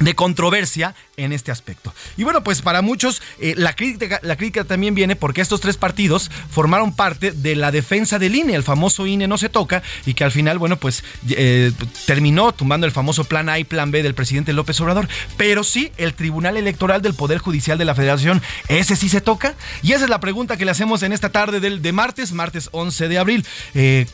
de 0.00 0.14
controversia 0.14 0.94
en 1.16 1.32
este 1.32 1.52
aspecto. 1.52 1.92
Y 2.16 2.24
bueno, 2.24 2.42
pues 2.42 2.62
para 2.62 2.82
muchos 2.82 3.22
eh, 3.40 3.54
la, 3.56 3.74
crítica, 3.74 4.20
la 4.22 4.36
crítica 4.36 4.64
también 4.64 4.94
viene 4.94 5.16
porque 5.16 5.40
estos 5.40 5.60
tres 5.60 5.76
partidos 5.76 6.30
formaron 6.50 6.94
parte 6.94 7.32
de 7.32 7.56
la 7.56 7.70
defensa 7.70 8.18
del 8.18 8.34
INE, 8.34 8.54
el 8.54 8.62
famoso 8.62 9.06
INE 9.06 9.26
no 9.26 9.38
se 9.38 9.48
toca, 9.48 9.82
y 10.06 10.14
que 10.14 10.24
al 10.24 10.32
final, 10.32 10.58
bueno, 10.58 10.76
pues 10.76 11.04
eh, 11.28 11.72
terminó 12.06 12.52
tumbando 12.52 12.86
el 12.86 12.92
famoso 12.92 13.24
plan 13.24 13.48
A 13.48 13.58
y 13.58 13.64
plan 13.64 13.90
B 13.90 14.02
del 14.02 14.14
presidente 14.14 14.52
López 14.52 14.80
Obrador. 14.80 15.08
Pero 15.36 15.64
sí, 15.64 15.92
el 15.96 16.14
Tribunal 16.14 16.56
Electoral 16.56 17.02
del 17.02 17.14
Poder 17.14 17.38
Judicial 17.38 17.78
de 17.78 17.84
la 17.84 17.94
Federación, 17.94 18.42
¿ese 18.68 18.96
sí 18.96 19.08
se 19.08 19.20
toca? 19.20 19.54
Y 19.82 19.92
esa 19.92 20.04
es 20.04 20.10
la 20.10 20.20
pregunta 20.20 20.56
que 20.56 20.64
le 20.64 20.70
hacemos 20.70 21.02
en 21.02 21.12
esta 21.12 21.30
tarde 21.30 21.60
del, 21.60 21.82
de 21.82 21.92
martes, 21.92 22.32
martes 22.32 22.68
11 22.72 23.08
de 23.08 23.18
abril. 23.18 23.46
Eh, 23.74 24.06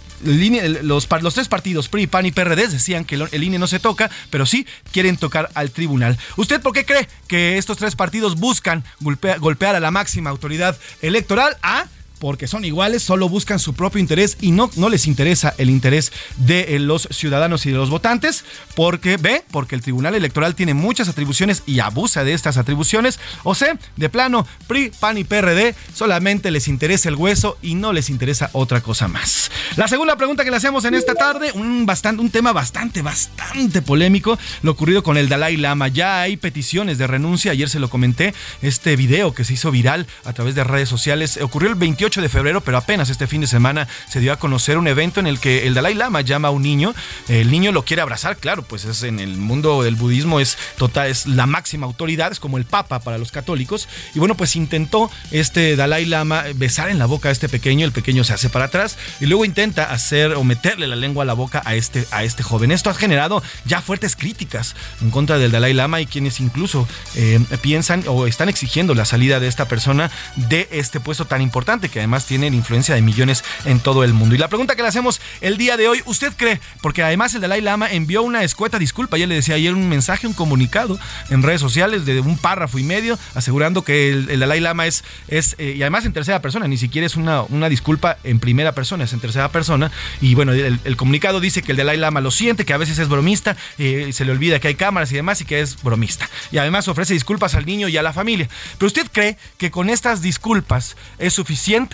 los, 0.82 1.08
los, 1.22 1.34
tres 1.34 1.48
partidos, 1.48 1.88
PRI, 1.88 2.06
PAN 2.06 2.26
y 2.26 2.32
PRD, 2.32 2.68
decían 2.68 3.04
que 3.04 3.14
el 3.14 3.42
INE 3.42 3.58
no 3.58 3.66
se 3.66 3.80
toca, 3.80 4.10
pero 4.30 4.44
sí 4.44 4.66
quieren 4.92 5.16
tocar 5.16 5.50
al 5.54 5.70
tribunal. 5.70 6.18
¿Usted 6.36 6.60
por 6.60 6.72
qué 6.72 6.84
cree 6.90 7.08
que 7.28 7.56
estos 7.56 7.78
tres 7.78 7.94
partidos 7.94 8.36
buscan 8.36 8.82
golpear, 9.00 9.76
a 9.76 9.80
la 9.80 9.90
máxima 9.90 10.30
autoridad 10.30 10.76
electoral? 11.02 11.56
A 11.62 11.86
porque 12.20 12.46
son 12.46 12.64
iguales, 12.64 13.02
solo 13.02 13.28
buscan 13.28 13.58
su 13.58 13.74
propio 13.74 13.98
interés 13.98 14.36
y 14.40 14.52
no, 14.52 14.70
no 14.76 14.88
les 14.88 15.06
interesa 15.06 15.54
el 15.58 15.70
interés 15.70 16.12
de 16.36 16.76
eh, 16.76 16.78
los 16.78 17.08
ciudadanos 17.10 17.66
y 17.66 17.70
de 17.70 17.76
los 17.76 17.90
votantes, 17.90 18.44
porque 18.76 19.16
ve, 19.16 19.42
porque 19.50 19.74
el 19.74 19.80
Tribunal 19.80 20.14
Electoral 20.14 20.54
tiene 20.54 20.74
muchas 20.74 21.08
atribuciones 21.08 21.62
y 21.66 21.80
abusa 21.80 22.22
de 22.22 22.34
estas 22.34 22.58
atribuciones, 22.58 23.18
o 23.42 23.54
sea, 23.54 23.78
de 23.96 24.08
plano, 24.08 24.46
PRI, 24.68 24.92
PAN 25.00 25.18
y 25.18 25.24
PRD 25.24 25.74
solamente 25.94 26.50
les 26.50 26.68
interesa 26.68 27.08
el 27.08 27.16
hueso 27.16 27.58
y 27.62 27.74
no 27.74 27.92
les 27.92 28.10
interesa 28.10 28.50
otra 28.52 28.82
cosa 28.82 29.08
más. 29.08 29.50
La 29.76 29.88
segunda 29.88 30.16
pregunta 30.16 30.44
que 30.44 30.50
le 30.50 30.58
hacemos 30.58 30.84
en 30.84 30.94
esta 30.94 31.14
tarde, 31.14 31.52
un, 31.54 31.86
bastante, 31.86 32.20
un 32.20 32.30
tema 32.30 32.52
bastante, 32.52 33.00
bastante 33.00 33.80
polémico, 33.80 34.38
lo 34.62 34.72
ocurrido 34.72 35.02
con 35.02 35.16
el 35.16 35.28
Dalai 35.28 35.56
Lama. 35.56 35.88
Ya 35.88 36.20
hay 36.20 36.36
peticiones 36.36 36.98
de 36.98 37.06
renuncia, 37.06 37.52
ayer 37.52 37.68
se 37.68 37.80
lo 37.80 37.88
comenté, 37.88 38.34
este 38.60 38.94
video 38.96 39.32
que 39.32 39.44
se 39.44 39.54
hizo 39.54 39.70
viral 39.70 40.06
a 40.24 40.34
través 40.34 40.54
de 40.54 40.64
redes 40.64 40.88
sociales, 40.88 41.38
ocurrió 41.40 41.70
el 41.70 41.76
28 41.76 42.09
de 42.18 42.28
febrero, 42.28 42.60
pero 42.60 42.76
apenas 42.76 43.08
este 43.08 43.28
fin 43.28 43.40
de 43.40 43.46
semana 43.46 43.86
se 44.08 44.18
dio 44.18 44.32
a 44.32 44.38
conocer 44.40 44.78
un 44.78 44.88
evento 44.88 45.20
en 45.20 45.28
el 45.28 45.38
que 45.38 45.68
el 45.68 45.74
Dalai 45.74 45.94
Lama 45.94 46.22
llama 46.22 46.48
a 46.48 46.50
un 46.50 46.62
niño, 46.62 46.92
el 47.28 47.52
niño 47.52 47.70
lo 47.70 47.84
quiere 47.84 48.02
abrazar, 48.02 48.36
claro, 48.36 48.62
pues 48.62 48.84
es 48.84 49.04
en 49.04 49.20
el 49.20 49.36
mundo 49.36 49.84
del 49.84 49.94
budismo 49.94 50.40
es 50.40 50.58
total 50.76 51.08
es 51.08 51.26
la 51.26 51.46
máxima 51.46 51.86
autoridad, 51.86 52.32
es 52.32 52.40
como 52.40 52.58
el 52.58 52.64
papa 52.64 52.98
para 52.98 53.18
los 53.18 53.30
católicos 53.30 53.88
y 54.12 54.18
bueno, 54.18 54.36
pues 54.36 54.56
intentó 54.56 55.08
este 55.30 55.76
Dalai 55.76 56.04
Lama 56.06 56.44
besar 56.56 56.88
en 56.88 56.98
la 56.98 57.06
boca 57.06 57.28
a 57.28 57.32
este 57.32 57.48
pequeño, 57.48 57.86
el 57.86 57.92
pequeño 57.92 58.24
se 58.24 58.32
hace 58.32 58.50
para 58.50 58.64
atrás 58.64 58.98
y 59.20 59.26
luego 59.26 59.44
intenta 59.44 59.92
hacer 59.92 60.32
o 60.32 60.42
meterle 60.42 60.88
la 60.88 60.96
lengua 60.96 61.22
a 61.22 61.26
la 61.26 61.34
boca 61.34 61.62
a 61.64 61.76
este 61.76 62.06
a 62.10 62.24
este 62.24 62.42
joven. 62.42 62.72
Esto 62.72 62.90
ha 62.90 62.94
generado 62.94 63.42
ya 63.66 63.82
fuertes 63.82 64.16
críticas 64.16 64.74
en 65.00 65.10
contra 65.10 65.38
del 65.38 65.52
Dalai 65.52 65.74
Lama 65.74 66.00
y 66.00 66.06
quienes 66.06 66.40
incluso 66.40 66.88
eh, 67.14 67.38
piensan 67.62 68.02
o 68.08 68.26
están 68.26 68.48
exigiendo 68.48 68.94
la 68.94 69.04
salida 69.04 69.38
de 69.38 69.48
esta 69.48 69.68
persona 69.68 70.10
de 70.36 70.68
este 70.70 71.00
puesto 71.00 71.26
tan 71.26 71.42
importante 71.42 71.88
que 71.88 71.99
además 72.00 72.26
tienen 72.26 72.54
influencia 72.54 72.94
de 72.94 73.02
millones 73.02 73.44
en 73.64 73.80
todo 73.80 74.04
el 74.04 74.12
mundo. 74.12 74.34
Y 74.34 74.38
la 74.38 74.48
pregunta 74.48 74.76
que 74.76 74.82
le 74.82 74.88
hacemos 74.88 75.20
el 75.40 75.56
día 75.56 75.76
de 75.76 75.88
hoy, 75.88 76.02
¿usted 76.06 76.32
cree? 76.36 76.60
Porque 76.80 77.02
además 77.02 77.34
el 77.34 77.40
Dalai 77.40 77.60
Lama 77.60 77.90
envió 77.90 78.22
una 78.22 78.42
escueta 78.42 78.78
disculpa, 78.78 79.18
ya 79.18 79.26
le 79.26 79.34
decía 79.34 79.54
ayer 79.54 79.74
un 79.74 79.88
mensaje, 79.88 80.26
un 80.26 80.32
comunicado 80.32 80.98
en 81.30 81.42
redes 81.42 81.60
sociales 81.60 82.04
de 82.04 82.20
un 82.20 82.36
párrafo 82.36 82.78
y 82.78 82.82
medio 82.82 83.18
asegurando 83.34 83.82
que 83.82 84.10
el, 84.10 84.40
Dalai 84.40 84.60
Lama 84.60 84.86
es, 84.86 85.04
es 85.28 85.54
eh, 85.58 85.74
y 85.76 85.82
además 85.82 86.04
en 86.04 86.12
tercera 86.12 86.40
persona, 86.42 86.68
ni 86.68 86.78
siquiera 86.78 87.06
es 87.06 87.16
una, 87.16 87.42
una 87.42 87.68
disculpa 87.68 88.18
en 88.24 88.40
primera 88.40 88.72
persona, 88.72 89.04
es 89.04 89.12
en 89.12 89.20
tercera 89.20 89.50
persona. 89.50 89.90
Y 90.20 90.34
bueno, 90.34 90.52
el, 90.52 90.96
comunicado 90.96 91.40
dice 91.40 91.62
que 91.62 91.72
el 91.72 91.78
Dalai 91.78 91.96
Lama 91.96 92.20
lo 92.20 92.30
siente, 92.30 92.64
que 92.64 92.72
a 92.72 92.76
veces 92.76 92.98
es 92.98 93.08
bromista, 93.08 93.56
eh, 93.78 94.10
se 94.12 94.24
le 94.24 94.32
olvida 94.32 94.60
que 94.60 94.68
hay 94.68 94.74
cámaras 94.74 95.12
y 95.12 95.16
demás 95.16 95.40
y 95.40 95.44
que 95.44 95.60
es 95.60 95.82
bromista. 95.82 96.28
Y 96.52 96.58
además 96.58 96.88
ofrece 96.88 97.14
disculpas 97.14 97.54
al 97.54 97.66
niño 97.66 97.88
y 97.88 97.96
a 97.96 98.02
la 98.02 98.12
familia. 98.12 98.48
Pero 98.78 98.86
usted 98.86 99.06
cree 99.10 99.36
que 99.58 99.70
con 99.70 99.90
estas 99.90 100.22
disculpas 100.22 100.96
es 101.18 101.34
suficiente? 101.34 101.89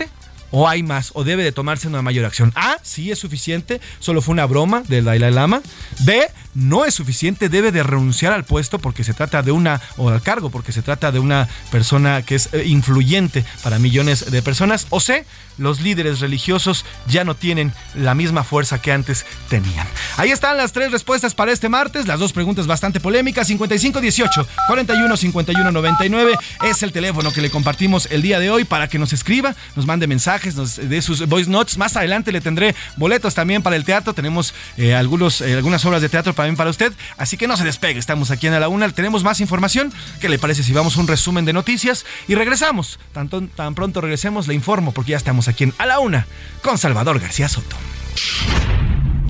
¿O 0.50 0.69
hay 0.69 0.83
más? 0.83 1.11
¿O 1.15 1.25
debe 1.25 1.43
de 1.43 1.53
tomarse 1.53 1.88
una 1.88 2.03
mayor 2.03 2.25
acción? 2.25 2.53
A, 2.55 2.76
sí 2.83 3.11
es 3.11 3.19
suficiente, 3.19 3.81
solo 3.99 4.23
fue 4.23 4.33
una 4.33 4.47
broma 4.47 4.83
del 4.87 5.05
Dalai 5.05 5.33
Lama. 5.33 5.61
B, 6.00 6.29
no 6.55 6.85
es 6.85 6.95
suficiente, 6.95 7.49
debe 7.49 7.73
de 7.73 7.83
renunciar 7.83 8.33
al 8.33 8.45
puesto 8.45 8.79
porque 8.79 9.05
se 9.05 9.12
trata 9.12 9.43
de 9.43 9.50
una, 9.50 9.81
o 9.97 10.09
al 10.09 10.23
cargo 10.23 10.50
porque 10.50 10.73
se 10.73 10.83
trata 10.83 11.11
de 11.11 11.19
una 11.19 11.49
persona 11.71 12.23
que 12.23 12.37
es 12.37 12.50
eh, 12.53 12.65
influyente 12.65 13.45
para 13.62 13.79
millones 13.79 14.31
de 14.31 14.41
personas. 14.41 14.87
O 14.91 15.00
C, 15.00 15.26
los 15.59 15.81
líderes 15.81 16.21
religiosos 16.21 16.85
ya 17.07 17.25
no 17.25 17.35
tienen 17.35 17.73
la 17.95 18.15
misma 18.15 18.45
fuerza 18.45 18.81
que 18.81 18.93
antes 18.93 19.27
tenían. 19.49 19.87
Ahí 20.17 20.31
están 20.31 20.57
las 20.57 20.73
tres 20.73 20.91
respuestas 20.91 21.35
para 21.35 21.53
este 21.53 21.69
martes, 21.69 22.07
las 22.07 22.19
dos 22.19 22.33
preguntas 22.33 22.67
bastante 22.67 23.01
polémicas. 23.01 23.47
5518 23.47 24.47
41 24.67 25.17
51 25.17 25.73
99 25.73 26.33
es 26.65 26.83
el 26.83 26.93
teléfono 26.93 27.33
que 27.33 27.41
le 27.41 27.51
compartimos 27.51 28.09
el 28.11 28.23
día 28.23 28.39
de 28.39 28.51
hoy 28.51 28.65
para 28.65 28.89
que 28.89 28.99
nos 28.99 29.13
escriba, 29.13 29.55
nos 29.75 29.87
mande 29.87 30.07
mensajes, 30.07 30.57
nos 30.57 30.77
dé 30.77 31.03
sus 31.03 31.27
voice 31.27 31.51
notes. 31.51 31.79
Más 31.79 31.97
adelante 31.97 32.33
le 32.33 32.41
tendré 32.41 32.75
boletos 32.97 33.35
también 33.35 33.63
para 33.63 33.77
el 33.77 33.85
teatro. 33.85 34.15
Tenemos 34.15 34.55
eh, 34.77 34.95
algunos, 34.95 35.41
eh, 35.41 35.55
algunas 35.55 35.85
obras 35.85 36.03
de 36.03 36.09
teatro 36.09 36.35
para 36.35 36.47
para 36.55 36.71
usted. 36.71 36.93
Así 37.17 37.37
que 37.37 37.49
no 37.49 37.57
se 37.57 37.65
despegue, 37.65 37.99
estamos 37.99 38.31
aquí 38.31 38.47
en 38.47 38.55
A 38.55 38.61
la 38.61 38.69
Una, 38.69 38.89
tenemos 38.91 39.25
más 39.25 39.41
información. 39.41 39.93
¿Qué 40.21 40.29
le 40.29 40.39
parece 40.39 40.63
si 40.63 40.73
vamos 40.73 40.97
a 40.97 41.01
un 41.01 41.09
resumen 41.09 41.45
de 41.45 41.53
noticias 41.53 42.05
y 42.29 42.35
regresamos? 42.35 43.01
Tan, 43.13 43.29
tan 43.29 43.75
pronto 43.75 44.01
regresemos, 44.01 44.47
le 44.47 44.55
informo 44.55 44.93
porque 44.93 45.13
ya 45.13 45.17
estamos 45.17 45.46
aquí 45.49 45.65
en 45.65 45.75
A 45.79 45.87
la 45.87 45.99
Una 45.99 46.26
con 46.62 46.79
Salvador 46.79 47.21
García 47.21 47.49
Soto. 47.49 47.76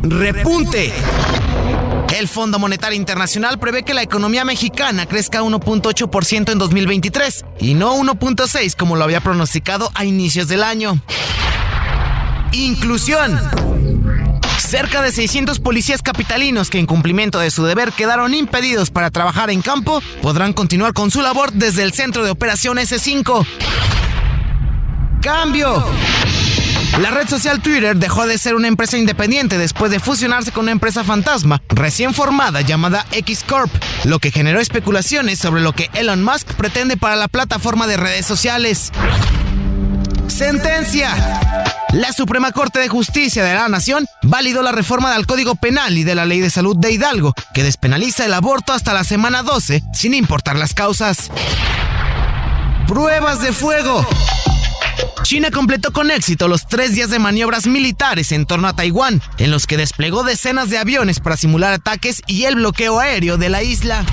Repunte. 0.03 0.93
El 2.17 2.29
Fondo 2.29 2.59
Monetario 2.59 2.97
Internacional 2.97 3.59
prevé 3.59 3.83
que 3.83 3.93
la 3.93 4.03
economía 4.03 4.45
mexicana 4.45 5.07
crezca 5.07 5.43
1.8% 5.43 6.53
en 6.53 6.59
2023 6.59 7.45
y 7.61 7.75
no 7.75 7.97
1.6 7.97 8.77
como 8.77 8.97
lo 8.97 9.05
había 9.05 9.21
pronosticado 9.21 9.91
a 9.95 10.05
inicios 10.05 10.49
del 10.49 10.63
año. 10.63 11.01
Inclusión. 12.53 13.39
Cerca 14.59 15.03
de 15.03 15.13
600 15.13 15.61
policías 15.61 16.03
capitalinos 16.03 16.71
que 16.71 16.79
en 16.79 16.87
cumplimiento 16.87 17.39
de 17.39 17.51
su 17.51 17.65
deber 17.65 17.93
quedaron 17.93 18.35
impedidos 18.35 18.91
para 18.91 19.11
trabajar 19.11 19.51
en 19.51 19.63
campo 19.63 20.03
podrán 20.23 20.53
continuar 20.53 20.93
con 20.93 21.11
su 21.11 21.21
labor 21.23 21.53
desde 21.53 21.83
el 21.83 21.93
Centro 21.93 22.25
de 22.25 22.31
Operación 22.31 22.79
S5. 22.79 23.47
Cambio. 25.27 25.85
La 27.01 27.11
red 27.11 27.29
social 27.29 27.61
Twitter 27.61 27.97
dejó 27.97 28.29
de 28.29 28.39
ser 28.39 28.55
una 28.55 28.69
empresa 28.69 28.97
independiente 28.97 29.59
después 29.59 29.91
de 29.91 29.99
fusionarse 29.99 30.53
con 30.53 30.63
una 30.63 30.71
empresa 30.71 31.03
fantasma 31.03 31.61
recién 31.69 32.15
formada 32.15 32.61
llamada 32.61 33.05
X 33.11 33.43
Corp, 33.45 33.69
lo 34.05 34.21
que 34.21 34.31
generó 34.31 34.61
especulaciones 34.61 35.41
sobre 35.41 35.63
lo 35.63 35.73
que 35.73 35.91
Elon 35.95 36.23
Musk 36.23 36.55
pretende 36.55 36.97
para 36.97 37.17
la 37.17 37.27
plataforma 37.27 37.89
de 37.89 37.97
redes 37.97 38.25
sociales. 38.25 38.93
Sentencia. 40.29 41.13
La 41.93 42.13
Suprema 42.13 42.53
Corte 42.53 42.79
de 42.79 42.89
Justicia 42.89 43.43
de 43.43 43.55
la 43.55 43.69
Nación 43.69 44.07
validó 44.23 44.63
la 44.63 44.71
reforma 44.71 45.13
del 45.13 45.27
Código 45.27 45.57
Penal 45.57 45.99
y 45.99 46.05
de 46.05 46.15
la 46.15 46.25
Ley 46.25 46.39
de 46.39 46.51
Salud 46.51 46.77
de 46.77 46.93
Hidalgo, 46.93 47.35
que 47.53 47.65
despenaliza 47.65 48.25
el 48.25 48.33
aborto 48.33 48.73
hasta 48.73 48.95
la 48.95 49.03
semana 49.03 49.43
12, 49.43 49.83
sin 49.93 50.15
importar 50.15 50.55
las 50.55 50.73
causas. 50.73 51.33
Pruebas 52.87 53.41
de 53.41 53.53
fuego. 53.53 54.07
China 55.23 55.51
completó 55.51 55.93
con 55.93 56.11
éxito 56.11 56.49
los 56.49 56.67
tres 56.67 56.95
días 56.95 57.11
de 57.11 57.19
maniobras 57.19 57.67
militares 57.67 58.33
en 58.33 58.47
torno 58.47 58.69
a 58.69 58.77
Taiwán, 58.77 59.23
en 59.39 59.51
los 59.51 59.67
que 59.67 59.77
desplegó 59.77 60.23
decenas 60.23 60.71
de 60.71 60.79
aviones 60.79 61.21
para 61.21 61.37
simular 61.37 61.73
ataques 61.73 62.23
y 62.27 62.45
el 62.45 62.57
bloqueo 62.57 63.01
aéreo 63.01 63.37
de 63.37 63.49
la 63.49 63.63
isla. 63.63 64.05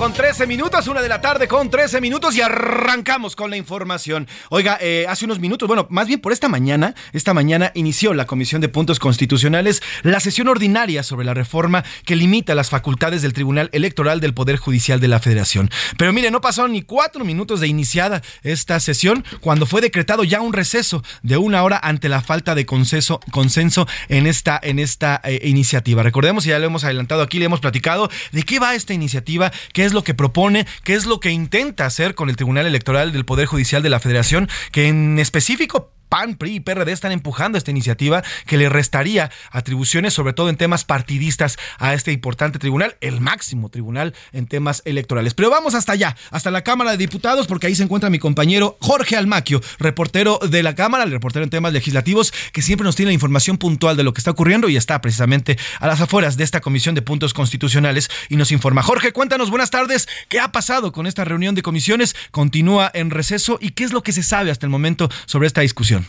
Con 0.00 0.14
13 0.14 0.46
minutos, 0.46 0.88
una 0.88 1.02
de 1.02 1.10
la 1.10 1.20
tarde 1.20 1.46
con 1.46 1.68
13 1.68 2.00
minutos 2.00 2.34
y 2.34 2.40
arrancamos 2.40 3.36
con 3.36 3.50
la 3.50 3.58
información. 3.58 4.26
Oiga, 4.48 4.78
eh, 4.80 5.04
hace 5.06 5.26
unos 5.26 5.40
minutos, 5.40 5.66
bueno, 5.66 5.86
más 5.90 6.06
bien 6.06 6.22
por 6.22 6.32
esta 6.32 6.48
mañana, 6.48 6.94
esta 7.12 7.34
mañana 7.34 7.70
inició 7.74 8.14
la 8.14 8.24
Comisión 8.24 8.62
de 8.62 8.70
Puntos 8.70 8.98
Constitucionales 8.98 9.82
la 10.02 10.18
sesión 10.20 10.48
ordinaria 10.48 11.02
sobre 11.02 11.26
la 11.26 11.34
reforma 11.34 11.84
que 12.06 12.16
limita 12.16 12.54
las 12.54 12.70
facultades 12.70 13.20
del 13.20 13.34
Tribunal 13.34 13.68
Electoral 13.72 14.20
del 14.20 14.32
Poder 14.32 14.56
Judicial 14.56 15.00
de 15.00 15.08
la 15.08 15.20
Federación. 15.20 15.68
Pero 15.98 16.14
mire, 16.14 16.30
no 16.30 16.40
pasó 16.40 16.66
ni 16.66 16.80
cuatro 16.80 17.22
minutos 17.26 17.60
de 17.60 17.68
iniciada 17.68 18.22
esta 18.42 18.80
sesión 18.80 19.22
cuando 19.42 19.66
fue 19.66 19.82
decretado 19.82 20.24
ya 20.24 20.40
un 20.40 20.54
receso 20.54 21.04
de 21.22 21.36
una 21.36 21.62
hora 21.62 21.78
ante 21.78 22.08
la 22.08 22.22
falta 22.22 22.54
de 22.54 22.64
consenso, 22.64 23.20
consenso 23.32 23.86
en 24.08 24.26
esta, 24.26 24.58
en 24.62 24.78
esta 24.78 25.20
eh, 25.24 25.42
iniciativa. 25.44 26.02
Recordemos, 26.02 26.46
y 26.46 26.48
ya 26.48 26.58
lo 26.58 26.64
hemos 26.64 26.84
adelantado 26.84 27.20
aquí, 27.20 27.38
le 27.38 27.44
hemos 27.44 27.60
platicado 27.60 28.08
de 28.32 28.44
qué 28.44 28.58
va 28.58 28.74
esta 28.74 28.94
iniciativa, 28.94 29.52
qué 29.74 29.84
es 29.84 29.89
lo 29.92 30.04
que 30.04 30.14
propone, 30.14 30.66
qué 30.84 30.94
es 30.94 31.06
lo 31.06 31.20
que 31.20 31.30
intenta 31.30 31.86
hacer 31.86 32.14
con 32.14 32.28
el 32.30 32.36
Tribunal 32.36 32.66
Electoral 32.66 33.12
del 33.12 33.24
Poder 33.24 33.46
Judicial 33.46 33.82
de 33.82 33.90
la 33.90 34.00
Federación, 34.00 34.48
que 34.72 34.88
en 34.88 35.18
específico 35.18 35.92
PAN, 36.10 36.34
PRI 36.34 36.56
y 36.56 36.60
PRD 36.60 36.92
están 36.92 37.12
empujando 37.12 37.56
esta 37.56 37.70
iniciativa 37.70 38.22
que 38.46 38.58
le 38.58 38.68
restaría 38.68 39.30
atribuciones, 39.50 40.12
sobre 40.12 40.34
todo 40.34 40.50
en 40.50 40.56
temas 40.56 40.84
partidistas, 40.84 41.56
a 41.78 41.94
este 41.94 42.12
importante 42.12 42.58
tribunal, 42.58 42.96
el 43.00 43.20
máximo 43.20 43.70
tribunal 43.70 44.14
en 44.32 44.46
temas 44.46 44.82
electorales. 44.84 45.32
Pero 45.32 45.48
vamos 45.48 45.74
hasta 45.74 45.92
allá, 45.92 46.16
hasta 46.30 46.50
la 46.50 46.62
Cámara 46.62 46.90
de 46.90 46.98
Diputados, 46.98 47.46
porque 47.46 47.68
ahí 47.68 47.74
se 47.74 47.84
encuentra 47.84 48.10
mi 48.10 48.18
compañero 48.18 48.76
Jorge 48.80 49.16
Almaquio, 49.16 49.62
reportero 49.78 50.38
de 50.38 50.62
la 50.62 50.74
Cámara, 50.74 51.04
el 51.04 51.10
reportero 51.10 51.44
en 51.44 51.50
temas 51.50 51.72
legislativos, 51.72 52.32
que 52.52 52.60
siempre 52.60 52.84
nos 52.84 52.96
tiene 52.96 53.10
la 53.10 53.14
información 53.14 53.56
puntual 53.56 53.96
de 53.96 54.02
lo 54.02 54.12
que 54.12 54.20
está 54.20 54.32
ocurriendo 54.32 54.68
y 54.68 54.76
está 54.76 55.00
precisamente 55.00 55.56
a 55.78 55.86
las 55.86 56.00
afueras 56.00 56.36
de 56.36 56.44
esta 56.44 56.60
Comisión 56.60 56.94
de 56.94 57.02
Puntos 57.02 57.32
Constitucionales 57.32 58.10
y 58.28 58.36
nos 58.36 58.50
informa. 58.50 58.82
Jorge, 58.82 59.12
cuéntanos, 59.12 59.50
buenas 59.50 59.70
tardes, 59.70 60.08
¿qué 60.28 60.40
ha 60.40 60.50
pasado 60.50 60.92
con 60.92 61.06
esta 61.06 61.24
reunión 61.24 61.54
de 61.54 61.62
comisiones? 61.62 62.16
¿Continúa 62.32 62.90
en 62.92 63.10
receso 63.10 63.58
y 63.60 63.70
qué 63.70 63.84
es 63.84 63.92
lo 63.92 64.02
que 64.02 64.12
se 64.12 64.22
sabe 64.22 64.50
hasta 64.50 64.66
el 64.66 64.70
momento 64.70 65.08
sobre 65.26 65.46
esta 65.46 65.60
discusión? 65.60 65.99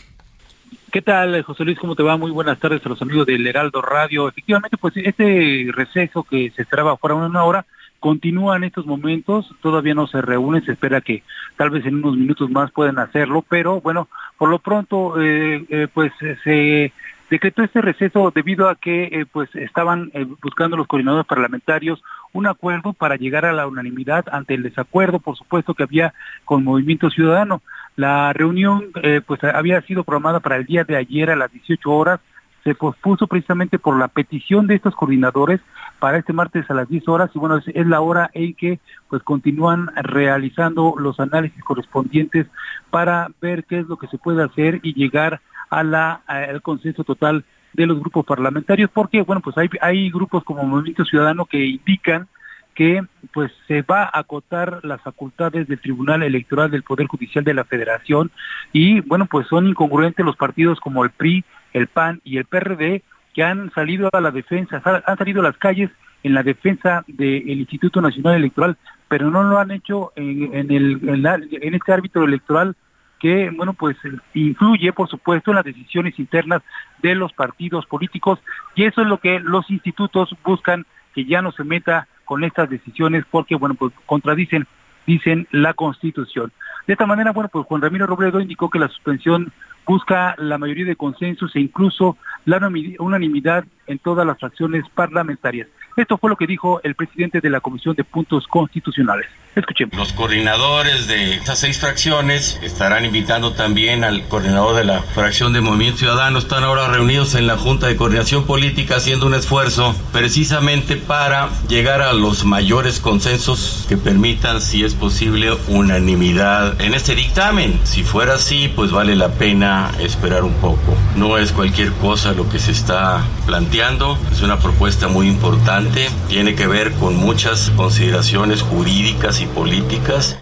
¿Qué 0.92 1.00
tal, 1.00 1.42
José 1.42 1.64
Luis? 1.64 1.78
¿Cómo 1.78 1.96
te 1.96 2.02
va? 2.02 2.18
Muy 2.18 2.30
buenas 2.30 2.58
tardes 2.58 2.84
a 2.84 2.88
los 2.90 3.00
amigos 3.00 3.24
del 3.24 3.46
Heraldo 3.46 3.80
Radio. 3.80 4.28
Efectivamente, 4.28 4.76
pues 4.76 4.92
este 4.98 5.66
receso 5.72 6.22
que 6.22 6.50
se 6.50 6.60
esperaba 6.60 6.98
fuera 6.98 7.14
una 7.14 7.44
hora 7.44 7.64
continúa 7.98 8.56
en 8.56 8.64
estos 8.64 8.84
momentos, 8.84 9.54
todavía 9.62 9.94
no 9.94 10.06
se 10.06 10.20
reúne, 10.20 10.60
se 10.60 10.72
espera 10.72 11.00
que 11.00 11.22
tal 11.56 11.70
vez 11.70 11.86
en 11.86 11.94
unos 11.94 12.18
minutos 12.18 12.50
más 12.50 12.70
puedan 12.72 12.98
hacerlo, 12.98 13.42
pero 13.48 13.80
bueno, 13.80 14.06
por 14.36 14.50
lo 14.50 14.58
pronto, 14.58 15.18
eh, 15.18 15.64
eh, 15.70 15.88
pues 15.94 16.12
se 16.44 16.92
decretó 17.30 17.62
este 17.62 17.80
receso 17.80 18.30
debido 18.34 18.68
a 18.68 18.74
que 18.74 19.04
eh, 19.04 19.24
pues 19.32 19.48
estaban 19.54 20.12
buscando 20.42 20.76
los 20.76 20.86
coordinadores 20.86 21.26
parlamentarios 21.26 22.02
un 22.34 22.46
acuerdo 22.46 22.92
para 22.92 23.16
llegar 23.16 23.46
a 23.46 23.52
la 23.52 23.66
unanimidad 23.66 24.26
ante 24.30 24.54
el 24.54 24.62
desacuerdo, 24.62 25.20
por 25.20 25.36
supuesto, 25.38 25.72
que 25.72 25.84
había 25.84 26.12
con 26.44 26.64
Movimiento 26.64 27.08
Ciudadano. 27.08 27.62
La 27.96 28.32
reunión 28.32 28.86
eh, 29.02 29.20
pues 29.24 29.42
había 29.44 29.80
sido 29.82 30.04
programada 30.04 30.40
para 30.40 30.56
el 30.56 30.64
día 30.64 30.84
de 30.84 30.96
ayer 30.96 31.30
a 31.30 31.36
las 31.36 31.52
18 31.52 31.90
horas, 31.90 32.20
se 32.64 32.74
pospuso 32.74 33.26
precisamente 33.26 33.78
por 33.78 33.98
la 33.98 34.08
petición 34.08 34.66
de 34.66 34.76
estos 34.76 34.94
coordinadores 34.94 35.60
para 35.98 36.18
este 36.18 36.32
martes 36.32 36.70
a 36.70 36.74
las 36.74 36.88
10 36.88 37.08
horas. 37.08 37.30
Y 37.34 37.38
bueno, 37.38 37.58
es, 37.58 37.86
la 37.86 38.00
hora 38.00 38.30
en 38.34 38.54
que 38.54 38.78
pues 39.08 39.22
continúan 39.22 39.90
realizando 39.96 40.94
los 40.96 41.18
análisis 41.18 41.62
correspondientes 41.64 42.46
para 42.90 43.28
ver 43.40 43.64
qué 43.64 43.80
es 43.80 43.88
lo 43.88 43.96
que 43.96 44.06
se 44.06 44.18
puede 44.18 44.42
hacer 44.44 44.80
y 44.82 44.94
llegar 44.94 45.40
a 45.70 45.82
la, 45.82 46.20
al 46.26 46.62
consenso 46.62 47.02
total 47.02 47.44
de 47.72 47.86
los 47.86 47.98
grupos 47.98 48.26
parlamentarios, 48.26 48.90
porque 48.92 49.22
bueno, 49.22 49.40
pues 49.40 49.56
hay, 49.56 49.68
hay 49.80 50.10
grupos 50.10 50.44
como 50.44 50.62
Movimiento 50.64 51.04
Ciudadano 51.04 51.46
que 51.46 51.64
indican 51.64 52.28
que 52.74 53.02
pues 53.32 53.52
se 53.68 53.82
va 53.82 54.04
a 54.04 54.20
acotar 54.20 54.80
las 54.84 55.00
facultades 55.02 55.68
del 55.68 55.80
Tribunal 55.80 56.22
Electoral 56.22 56.70
del 56.70 56.82
Poder 56.82 57.06
Judicial 57.06 57.44
de 57.44 57.54
la 57.54 57.64
Federación 57.64 58.30
y 58.72 59.00
bueno 59.00 59.26
pues 59.26 59.46
son 59.48 59.66
incongruentes 59.66 60.24
los 60.24 60.36
partidos 60.36 60.80
como 60.80 61.04
el 61.04 61.10
PRI, 61.10 61.44
el 61.72 61.86
PAN 61.86 62.20
y 62.24 62.38
el 62.38 62.46
PRD 62.46 63.02
que 63.34 63.42
han 63.42 63.70
salido 63.72 64.10
a 64.12 64.20
la 64.20 64.30
defensa, 64.30 64.82
han 64.84 65.18
salido 65.18 65.40
a 65.40 65.44
las 65.44 65.56
calles 65.56 65.90
en 66.22 66.34
la 66.34 66.42
defensa 66.42 67.04
del 67.06 67.60
Instituto 67.60 68.00
Nacional 68.00 68.36
Electoral, 68.36 68.76
pero 69.08 69.30
no 69.30 69.42
lo 69.42 69.58
han 69.58 69.70
hecho 69.70 70.12
en, 70.16 70.70
el, 70.70 71.00
en, 71.08 71.74
este 71.74 71.92
árbitro 71.92 72.24
electoral 72.24 72.76
que, 73.18 73.50
bueno, 73.50 73.72
pues 73.72 73.96
influye, 74.34 74.92
por 74.92 75.08
supuesto, 75.08 75.50
en 75.50 75.56
las 75.56 75.64
decisiones 75.64 76.18
internas 76.18 76.62
de 77.02 77.14
los 77.14 77.32
partidos 77.32 77.86
políticos. 77.86 78.40
Y 78.74 78.84
eso 78.84 79.02
es 79.02 79.06
lo 79.06 79.18
que 79.18 79.38
los 79.40 79.70
institutos 79.70 80.34
buscan 80.44 80.86
que 81.14 81.24
ya 81.24 81.42
no 81.42 81.52
se 81.52 81.62
meta 81.62 82.08
con 82.24 82.44
estas 82.44 82.70
decisiones 82.70 83.24
porque, 83.30 83.54
bueno, 83.56 83.74
pues 83.74 83.92
contradicen, 84.06 84.66
dicen 85.06 85.46
la 85.50 85.74
Constitución. 85.74 86.52
De 86.86 86.94
esta 86.94 87.06
manera, 87.06 87.32
bueno, 87.32 87.48
pues 87.52 87.66
Juan 87.66 87.82
Ramiro 87.82 88.06
Robledo 88.06 88.40
indicó 88.40 88.70
que 88.70 88.78
la 88.78 88.88
suspensión 88.88 89.52
busca 89.86 90.34
la 90.38 90.58
mayoría 90.58 90.84
de 90.84 90.96
consensos 90.96 91.54
e 91.56 91.60
incluso 91.60 92.16
la 92.44 92.58
unanimidad 92.98 93.64
en 93.92 93.98
todas 93.98 94.26
las 94.26 94.38
fracciones 94.38 94.84
parlamentarias. 94.94 95.68
Esto 95.96 96.16
fue 96.16 96.30
lo 96.30 96.36
que 96.36 96.46
dijo 96.46 96.80
el 96.82 96.94
presidente 96.94 97.40
de 97.40 97.50
la 97.50 97.60
Comisión 97.60 97.94
de 97.94 98.02
Puntos 98.02 98.46
Constitucionales. 98.46 99.26
Escuchemos. 99.54 99.94
Los 99.94 100.14
coordinadores 100.14 101.06
de 101.08 101.34
estas 101.34 101.58
seis 101.58 101.78
fracciones 101.78 102.58
estarán 102.62 103.04
invitando 103.04 103.52
también 103.52 104.02
al 104.02 104.26
coordinador 104.28 104.76
de 104.76 104.84
la 104.84 105.02
fracción 105.02 105.52
de 105.52 105.60
Movimiento 105.60 105.98
Ciudadano. 105.98 106.38
Están 106.38 106.64
ahora 106.64 106.88
reunidos 106.88 107.34
en 107.34 107.46
la 107.46 107.58
Junta 107.58 107.88
de 107.88 107.96
Coordinación 107.96 108.46
Política 108.46 108.96
haciendo 108.96 109.26
un 109.26 109.34
esfuerzo 109.34 109.94
precisamente 110.10 110.96
para 110.96 111.50
llegar 111.68 112.00
a 112.00 112.14
los 112.14 112.46
mayores 112.46 112.98
consensos 112.98 113.84
que 113.90 113.98
permitan, 113.98 114.62
si 114.62 114.84
es 114.84 114.94
posible, 114.94 115.52
unanimidad 115.68 116.80
en 116.80 116.94
este 116.94 117.14
dictamen. 117.14 117.78
Si 117.84 118.04
fuera 118.04 118.36
así, 118.36 118.72
pues 118.74 118.90
vale 118.90 119.16
la 119.16 119.32
pena 119.34 119.90
esperar 120.00 120.44
un 120.44 120.54
poco. 120.54 120.96
No 121.16 121.36
es 121.36 121.52
cualquier 121.52 121.92
cosa 121.92 122.32
lo 122.32 122.48
que 122.48 122.58
se 122.58 122.72
está 122.72 123.22
planteando, 123.44 123.81
es 124.30 124.42
una 124.42 124.60
propuesta 124.60 125.08
muy 125.08 125.26
importante, 125.26 126.08
tiene 126.28 126.54
que 126.54 126.68
ver 126.68 126.92
con 126.92 127.16
muchas 127.16 127.68
consideraciones 127.70 128.62
jurídicas 128.62 129.40
y 129.40 129.46
políticas. 129.46 130.38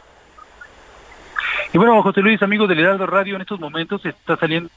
Y 1.73 1.78
bueno, 1.78 2.02
José 2.02 2.20
Luis, 2.20 2.42
amigo 2.42 2.66
del 2.66 2.80
Heraldo 2.80 3.06
Radio, 3.06 3.37
en 3.37 3.40
estos 3.40 3.59
momentos 3.59 4.04
está 4.04 4.37
saliendo 4.37 4.68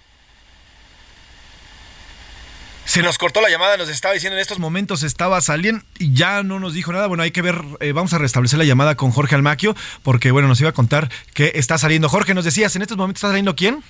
se 2.85 3.01
nos 3.01 3.17
cortó 3.17 3.41
la 3.41 3.49
llamada, 3.49 3.75
nos 3.75 3.89
estaba 3.89 4.13
diciendo 4.13 4.37
en 4.37 4.41
estos 4.41 4.59
momentos 4.59 5.03
estaba 5.03 5.41
saliendo 5.41 5.83
y 5.99 6.13
ya 6.13 6.43
no 6.43 6.59
nos 6.59 6.73
dijo 6.73 6.93
nada. 6.93 7.07
Bueno, 7.07 7.23
hay 7.23 7.31
que 7.31 7.41
ver, 7.41 7.59
eh, 7.79 7.91
vamos 7.91 8.13
a 8.13 8.17
restablecer 8.17 8.59
la 8.59 8.65
llamada 8.65 8.95
con 8.95 9.11
Jorge 9.11 9.35
Almaquio, 9.35 9.75
porque 10.03 10.31
bueno, 10.31 10.47
nos 10.47 10.61
iba 10.61 10.69
a 10.69 10.73
contar 10.73 11.09
que 11.33 11.53
está 11.55 11.77
saliendo. 11.77 12.07
Jorge, 12.07 12.33
nos 12.33 12.45
decías, 12.45 12.75
¿en 12.75 12.83
estos 12.83 12.97
momentos 12.97 13.19
está 13.19 13.29
saliendo 13.29 13.55
quién? 13.55 13.83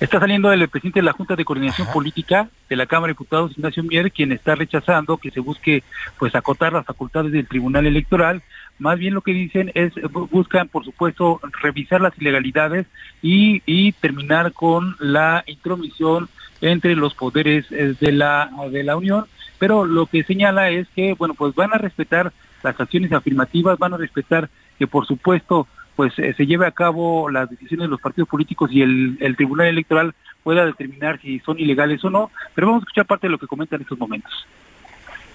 Está 0.00 0.18
saliendo 0.18 0.50
el 0.50 0.66
presidente 0.70 1.00
de 1.00 1.04
la 1.04 1.12
Junta 1.12 1.36
de 1.36 1.44
Coordinación 1.44 1.86
Política 1.92 2.48
de 2.70 2.76
la 2.76 2.86
Cámara 2.86 3.08
de 3.08 3.12
Diputados, 3.12 3.52
Ignacio 3.52 3.82
Mier, 3.82 4.10
quien 4.10 4.32
está 4.32 4.54
rechazando 4.54 5.18
que 5.18 5.30
se 5.30 5.40
busque 5.40 5.82
pues 6.18 6.34
acotar 6.34 6.72
las 6.72 6.86
facultades 6.86 7.32
del 7.32 7.46
Tribunal 7.46 7.86
Electoral. 7.86 8.42
Más 8.78 8.98
bien 8.98 9.12
lo 9.12 9.20
que 9.20 9.32
dicen 9.32 9.70
es, 9.74 9.92
buscan 10.30 10.68
por 10.68 10.86
supuesto 10.86 11.38
revisar 11.60 12.00
las 12.00 12.16
ilegalidades 12.18 12.86
y, 13.20 13.62
y 13.66 13.92
terminar 13.92 14.54
con 14.54 14.96
la 15.00 15.44
intromisión 15.46 16.30
entre 16.62 16.96
los 16.96 17.12
poderes 17.12 17.70
eh, 17.70 17.94
de 18.00 18.12
la, 18.12 18.50
de 18.70 18.82
la 18.82 18.96
Unión, 18.96 19.26
pero 19.58 19.84
lo 19.84 20.06
que 20.06 20.24
señala 20.24 20.70
es 20.70 20.88
que, 20.96 21.12
bueno, 21.12 21.34
pues 21.34 21.54
van 21.54 21.74
a 21.74 21.78
respetar 21.78 22.32
las 22.62 22.80
acciones 22.80 23.12
afirmativas, 23.12 23.78
van 23.78 23.92
a 23.92 23.98
respetar 23.98 24.48
que 24.78 24.86
por 24.86 25.06
supuesto 25.06 25.66
pues 26.00 26.18
eh, 26.18 26.32
se 26.34 26.46
lleve 26.46 26.66
a 26.66 26.70
cabo 26.70 27.28
las 27.28 27.50
decisiones 27.50 27.84
de 27.84 27.90
los 27.90 28.00
partidos 28.00 28.26
políticos 28.26 28.70
y 28.72 28.80
el, 28.80 29.36
Tribunal 29.36 29.66
Electoral 29.66 30.14
pueda 30.42 30.64
determinar 30.64 31.20
si 31.20 31.40
son 31.40 31.60
ilegales 31.60 32.02
o 32.06 32.08
no, 32.08 32.30
pero 32.54 32.68
vamos 32.68 32.80
a 32.80 32.84
escuchar 32.84 33.04
parte 33.04 33.26
de 33.26 33.32
lo 33.32 33.36
que 33.36 33.46
comentan 33.46 33.76
en 33.76 33.82
estos 33.82 33.98
momentos. 33.98 34.32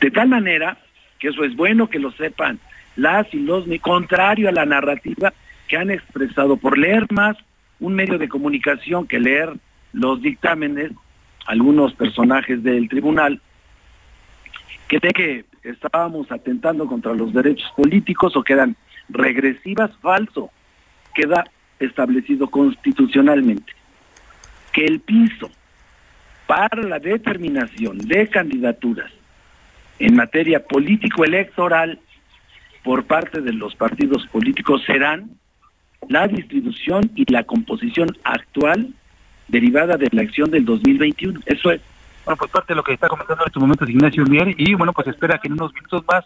De 0.01 0.09
tal 0.09 0.27
manera 0.27 0.75
que 1.19 1.27
eso 1.27 1.43
es 1.43 1.55
bueno 1.55 1.87
que 1.87 1.99
lo 1.99 2.11
sepan 2.13 2.57
las 2.95 3.31
y 3.31 3.41
los, 3.41 3.65
contrario 3.79 4.49
a 4.49 4.53
la 4.53 4.65
narrativa 4.65 5.33
que 5.67 5.77
han 5.77 5.91
expresado 5.91 6.57
por 6.57 6.79
leer 6.79 7.05
más 7.11 7.37
un 7.79 7.93
medio 7.93 8.17
de 8.17 8.27
comunicación 8.27 9.05
que 9.05 9.19
leer 9.19 9.53
los 9.93 10.19
dictámenes, 10.19 10.93
algunos 11.45 11.93
personajes 11.93 12.63
del 12.63 12.89
tribunal, 12.89 13.39
que 14.87 14.97
de 14.97 15.09
que 15.09 15.45
estábamos 15.61 16.31
atentando 16.31 16.87
contra 16.87 17.13
los 17.13 17.31
derechos 17.33 17.71
políticos 17.77 18.35
o 18.35 18.41
quedan 18.41 18.75
regresivas, 19.09 19.91
falso. 20.01 20.49
Queda 21.13 21.45
establecido 21.79 22.49
constitucionalmente 22.49 23.73
que 24.71 24.85
el 24.85 24.99
piso 24.99 25.49
para 26.47 26.83
la 26.83 26.99
determinación 26.99 27.97
de 27.97 28.27
candidaturas 28.27 29.11
en 29.99 30.15
materia 30.15 30.63
político-electoral 30.63 31.99
por 32.83 33.05
parte 33.05 33.41
de 33.41 33.53
los 33.53 33.75
partidos 33.75 34.27
políticos 34.27 34.83
serán 34.85 35.31
la 36.07 36.27
distribución 36.27 37.11
y 37.15 37.31
la 37.31 37.43
composición 37.43 38.15
actual 38.23 38.89
derivada 39.47 39.97
de 39.97 40.09
la 40.11 40.21
acción 40.21 40.51
del 40.51 40.65
2021. 40.65 41.39
Eso 41.45 41.71
es. 41.71 41.81
Bueno, 42.25 42.37
pues 42.37 42.51
parte 42.51 42.73
de 42.73 42.77
lo 42.77 42.83
que 42.83 42.93
está 42.93 43.07
comentando 43.07 43.43
en 43.43 43.47
estos 43.47 43.61
momentos 43.61 43.89
Ignacio 43.89 44.25
Mier 44.25 44.55
y 44.57 44.73
bueno, 44.73 44.93
pues 44.93 45.07
espera 45.07 45.39
que 45.39 45.47
en 45.47 45.53
unos 45.53 45.73
minutos 45.73 46.03
más 46.07 46.25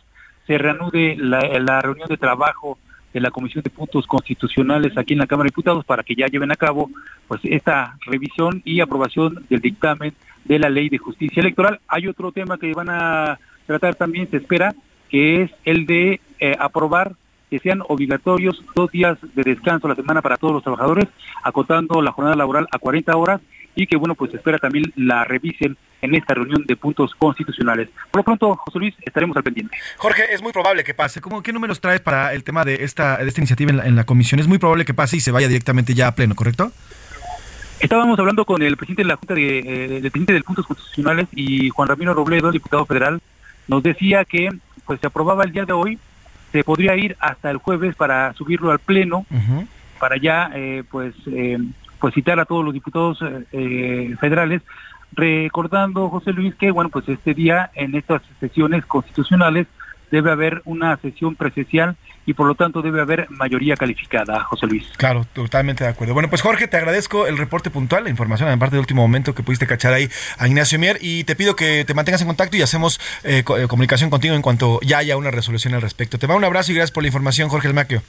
se 0.49 0.57
reanude 0.57 1.15
la, 1.15 1.79
reunión 1.79 2.09
de 2.09 2.17
trabajo 2.17 2.79
de 3.13 3.19
la 3.19 3.29
Comisión 3.29 3.63
de 3.63 3.69
Puntos 3.69 4.07
Constitucionales 4.07 4.97
aquí 4.97 5.13
en 5.13 5.19
la 5.19 5.27
Cámara 5.27 5.45
de 5.45 5.51
Diputados 5.51 5.85
para 5.85 6.01
que 6.01 6.15
ya 6.15 6.25
lleven 6.25 6.51
a 6.51 6.55
cabo 6.55 6.89
pues 7.27 7.39
esta 7.43 7.95
revisión 8.03 8.63
y 8.65 8.79
aprobación 8.79 9.45
del 9.47 9.61
dictamen 9.61 10.11
de 10.45 10.57
la 10.57 10.71
Ley 10.71 10.89
de 10.89 10.97
Justicia 10.97 11.41
Electoral. 11.41 11.79
Hay 11.87 12.07
otro 12.07 12.31
tema 12.31 12.57
que 12.57 12.73
van 12.73 12.89
a 12.89 13.37
tratar 13.67 13.93
también, 13.93 14.27
se 14.27 14.37
espera, 14.37 14.73
que 15.07 15.43
es 15.43 15.51
el 15.65 15.85
de 15.85 16.19
eh, 16.39 16.55
aprobar 16.59 17.11
que 17.51 17.59
sean 17.59 17.83
obligatorios 17.87 18.63
dos 18.73 18.89
días 18.89 19.19
de 19.35 19.43
descanso 19.43 19.87
la 19.87 19.93
semana 19.93 20.23
para 20.23 20.37
todos 20.37 20.55
los 20.55 20.63
trabajadores, 20.63 21.05
acotando 21.43 22.01
la 22.01 22.11
jornada 22.11 22.35
laboral 22.35 22.67
a 22.71 22.79
40 22.79 23.15
horas 23.15 23.39
y 23.81 23.87
que, 23.87 23.95
bueno, 23.95 24.15
pues 24.15 24.33
espera 24.33 24.57
también 24.57 24.91
la 24.95 25.23
revisen 25.23 25.77
en 26.01 26.15
esta 26.15 26.33
reunión 26.33 26.63
de 26.65 26.75
puntos 26.75 27.13
constitucionales. 27.15 27.89
Por 28.11 28.19
lo 28.19 28.23
pronto, 28.23 28.55
José 28.55 28.79
Luis, 28.79 28.95
estaremos 29.01 29.35
al 29.37 29.43
pendiente. 29.43 29.77
Jorge, 29.97 30.33
es 30.33 30.41
muy 30.41 30.51
probable 30.51 30.83
que 30.83 30.93
pase. 30.93 31.21
¿Cómo, 31.21 31.41
¿Qué 31.41 31.53
números 31.53 31.79
traes 31.79 32.01
para 32.01 32.33
el 32.33 32.43
tema 32.43 32.65
de 32.65 32.83
esta, 32.83 33.17
de 33.17 33.27
esta 33.27 33.39
iniciativa 33.41 33.71
en 33.71 33.77
la, 33.77 33.85
en 33.85 33.95
la 33.95 34.05
comisión? 34.05 34.39
Es 34.39 34.47
muy 34.47 34.57
probable 34.57 34.85
que 34.85 34.93
pase 34.93 35.17
y 35.17 35.19
se 35.19 35.31
vaya 35.31 35.47
directamente 35.47 35.93
ya 35.93 36.07
a 36.07 36.15
pleno, 36.15 36.35
¿correcto? 36.35 36.71
Estábamos 37.79 38.19
hablando 38.19 38.43
con 38.43 38.61
el 38.61 38.75
presidente 38.75 39.03
de 39.03 39.07
la 39.07 39.15
Junta 39.15 39.33
de, 39.33 39.59
eh, 39.59 39.87
del 39.87 40.11
presidente 40.11 40.33
del 40.33 40.43
Puntos 40.43 40.67
Constitucionales 40.67 41.27
y 41.33 41.69
Juan 41.69 41.87
Ramiro 41.87 42.13
Robledo, 42.13 42.51
diputado 42.51 42.85
federal, 42.85 43.21
nos 43.69 43.81
decía 43.81 44.25
que 44.25 44.49
pues 44.85 44.99
se 44.99 45.07
aprobaba 45.07 45.45
el 45.45 45.53
día 45.53 45.63
de 45.63 45.71
hoy, 45.71 45.97
se 46.51 46.65
podría 46.65 46.97
ir 46.97 47.15
hasta 47.19 47.49
el 47.49 47.57
jueves 47.57 47.95
para 47.95 48.33
subirlo 48.33 48.71
al 48.71 48.79
pleno, 48.79 49.25
para 49.99 50.17
ya 50.17 50.51
eh, 50.53 50.83
pues 50.89 51.13
eh, 51.27 51.57
pues 51.99 52.13
citar 52.13 52.39
a 52.39 52.45
todos 52.45 52.63
los 52.63 52.73
diputados 52.73 53.19
eh, 53.51 54.15
federales, 54.19 54.61
recordando 55.13 56.09
José 56.09 56.33
Luis 56.33 56.55
que 56.55 56.71
bueno 56.71 56.89
pues 56.89 57.07
este 57.09 57.33
día 57.33 57.71
en 57.75 57.95
estas 57.95 58.21
sesiones 58.39 58.85
constitucionales 58.85 59.67
debe 60.11 60.31
haber 60.31 60.61
una 60.65 60.97
sesión 60.97 61.35
presencial 61.35 61.95
y 62.25 62.33
por 62.33 62.45
lo 62.45 62.53
tanto 62.53 62.83
debe 62.83 63.01
haber 63.01 63.27
mayoría 63.31 63.75
calificada, 63.75 64.43
José 64.43 64.67
Luis. 64.67 64.83
Claro, 64.97 65.25
totalmente 65.33 65.83
de 65.83 65.89
acuerdo. 65.89 66.13
Bueno, 66.13 66.29
pues 66.29 66.43
Jorge, 66.43 66.67
te 66.67 66.77
agradezco 66.77 67.25
el 67.25 67.39
reporte 67.39 67.71
puntual, 67.71 68.03
la 68.03 68.11
información, 68.11 68.49
en 68.49 68.59
parte 68.59 68.75
de 68.75 68.79
último 68.79 69.01
momento 69.01 69.33
que 69.33 69.41
pudiste 69.41 69.65
cachar 69.65 69.93
ahí 69.93 70.09
a 70.37 70.47
Ignacio 70.47 70.77
Mier 70.77 70.99
y 71.01 71.23
te 71.23 71.35
pido 71.35 71.55
que 71.55 71.85
te 71.85 71.95
mantengas 71.95 72.21
en 72.21 72.27
contacto 72.27 72.55
y 72.55 72.61
hacemos 72.61 72.99
eh, 73.23 73.43
eh, 73.57 73.67
comunicación 73.67 74.11
contigo 74.11 74.35
en 74.35 74.43
cuanto 74.43 74.79
ya 74.81 74.99
haya 74.99 75.17
una 75.17 75.31
resolución 75.31 75.73
al 75.73 75.81
respecto. 75.81 76.19
Te 76.19 76.27
mando 76.27 76.37
un 76.37 76.45
abrazo 76.45 76.71
y 76.71 76.75
gracias 76.75 76.91
por 76.91 77.01
la 77.01 77.07
información, 77.07 77.49
Jorge 77.49 77.67
Elmaquio. 77.67 78.03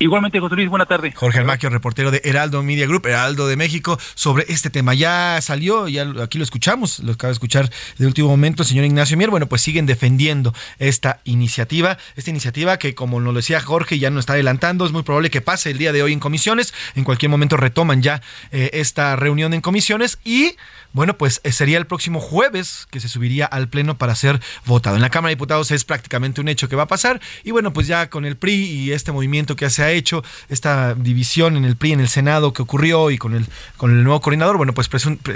Igualmente, 0.00 0.38
José 0.38 0.54
Luis, 0.54 0.68
buena 0.68 0.86
tarde. 0.86 1.12
Jorge 1.12 1.40
Almaquio, 1.40 1.70
reportero 1.70 2.12
de 2.12 2.20
Heraldo 2.22 2.62
Media 2.62 2.86
Group, 2.86 3.06
Heraldo 3.06 3.48
de 3.48 3.56
México, 3.56 3.98
sobre 4.14 4.44
este 4.48 4.70
tema. 4.70 4.94
Ya 4.94 5.40
salió, 5.42 5.88
ya 5.88 6.06
aquí 6.22 6.38
lo 6.38 6.44
escuchamos, 6.44 7.00
lo 7.00 7.12
acaba 7.12 7.30
de 7.30 7.32
escuchar 7.32 7.68
de 7.98 8.06
último 8.06 8.28
momento 8.28 8.62
señor 8.62 8.84
Ignacio 8.84 9.16
Mier. 9.16 9.30
Bueno, 9.30 9.46
pues 9.46 9.60
siguen 9.60 9.86
defendiendo 9.86 10.54
esta 10.78 11.20
iniciativa, 11.24 11.98
esta 12.14 12.30
iniciativa 12.30 12.78
que, 12.78 12.94
como 12.94 13.18
nos 13.18 13.34
decía 13.34 13.60
Jorge, 13.60 13.98
ya 13.98 14.10
no 14.10 14.20
está 14.20 14.34
adelantando, 14.34 14.86
es 14.86 14.92
muy 14.92 15.02
probable 15.02 15.30
que 15.30 15.40
pase 15.40 15.72
el 15.72 15.78
día 15.78 15.92
de 15.92 16.00
hoy 16.04 16.12
en 16.12 16.20
comisiones. 16.20 16.74
En 16.94 17.02
cualquier 17.02 17.30
momento 17.30 17.56
retoman 17.56 18.00
ya 18.00 18.22
eh, 18.52 18.70
esta 18.74 19.16
reunión 19.16 19.52
en 19.52 19.62
comisiones 19.62 20.20
y 20.24 20.54
bueno, 20.92 21.16
pues 21.16 21.40
eh, 21.44 21.52
sería 21.52 21.78
el 21.78 21.86
próximo 21.86 22.20
jueves 22.20 22.86
que 22.90 23.00
se 23.00 23.08
subiría 23.08 23.46
al 23.46 23.68
Pleno 23.68 23.98
para 23.98 24.14
ser 24.14 24.40
votado. 24.64 24.96
En 24.96 25.02
la 25.02 25.10
Cámara 25.10 25.30
de 25.30 25.36
Diputados 25.36 25.70
es 25.70 25.84
prácticamente 25.84 26.40
un 26.40 26.48
hecho 26.48 26.68
que 26.68 26.76
va 26.76 26.84
a 26.84 26.88
pasar 26.88 27.20
y 27.44 27.50
bueno, 27.50 27.72
pues 27.72 27.86
ya 27.86 28.10
con 28.10 28.24
el 28.24 28.36
PRI 28.36 28.54
y 28.54 28.92
este 28.92 29.12
movimiento 29.12 29.56
que 29.56 29.68
se 29.70 29.82
ha 29.82 29.90
hecho, 29.90 30.24
esta 30.48 30.94
división 30.94 31.56
en 31.56 31.64
el 31.64 31.76
PRI, 31.76 31.92
en 31.92 32.00
el 32.00 32.08
Senado 32.08 32.52
que 32.52 32.62
ocurrió 32.62 33.10
y 33.10 33.18
con 33.18 33.34
el, 33.34 33.46
con 33.76 33.90
el 33.90 34.02
nuevo 34.02 34.20
coordinador, 34.20 34.56
bueno, 34.56 34.72
pues, 34.72 34.88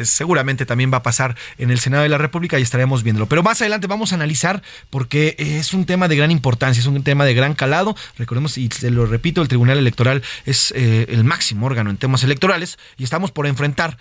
seguramente 0.05 0.67
también 0.67 0.93
va 0.93 0.99
a 0.99 1.03
pasar 1.03 1.37
en 1.59 1.71
el 1.71 1.79
Senado 1.79 2.03
de 2.03 2.09
la 2.09 2.19
República 2.19 2.59
y 2.59 2.63
estaremos 2.63 3.03
viéndolo. 3.03 3.27
Pero 3.27 3.43
más 3.43 3.61
adelante 3.61 3.87
vamos 3.87 4.13
a 4.13 4.15
analizar 4.15 4.63
porque 4.91 5.37
es 5.39 5.75
un 5.75 5.85
tema 5.85 6.09
de 6.09 6.17
gran 6.17 6.31
importancia, 6.31 6.81
es 6.81 6.87
un 6.87 7.03
tema 7.03 7.25
de 7.25 7.35
gran 7.35 7.55
calado. 7.55 7.95
Recordemos, 8.19 8.59
y 8.59 8.69
se 8.71 8.91
lo 8.91 9.07
repito, 9.07 9.43
el 9.43 9.49
Tribunal 9.49 9.79
Electoral 9.79 10.23
es 10.47 10.73
eh, 10.77 11.07
el 11.09 11.25
máximo 11.25 11.67
órgano 11.67 11.91
en 11.91 11.97
temas 11.97 12.25
electorales 12.25 12.79
y 12.97 13.05
estamos 13.05 13.31
por 13.31 13.47
enfrentar 13.47 13.99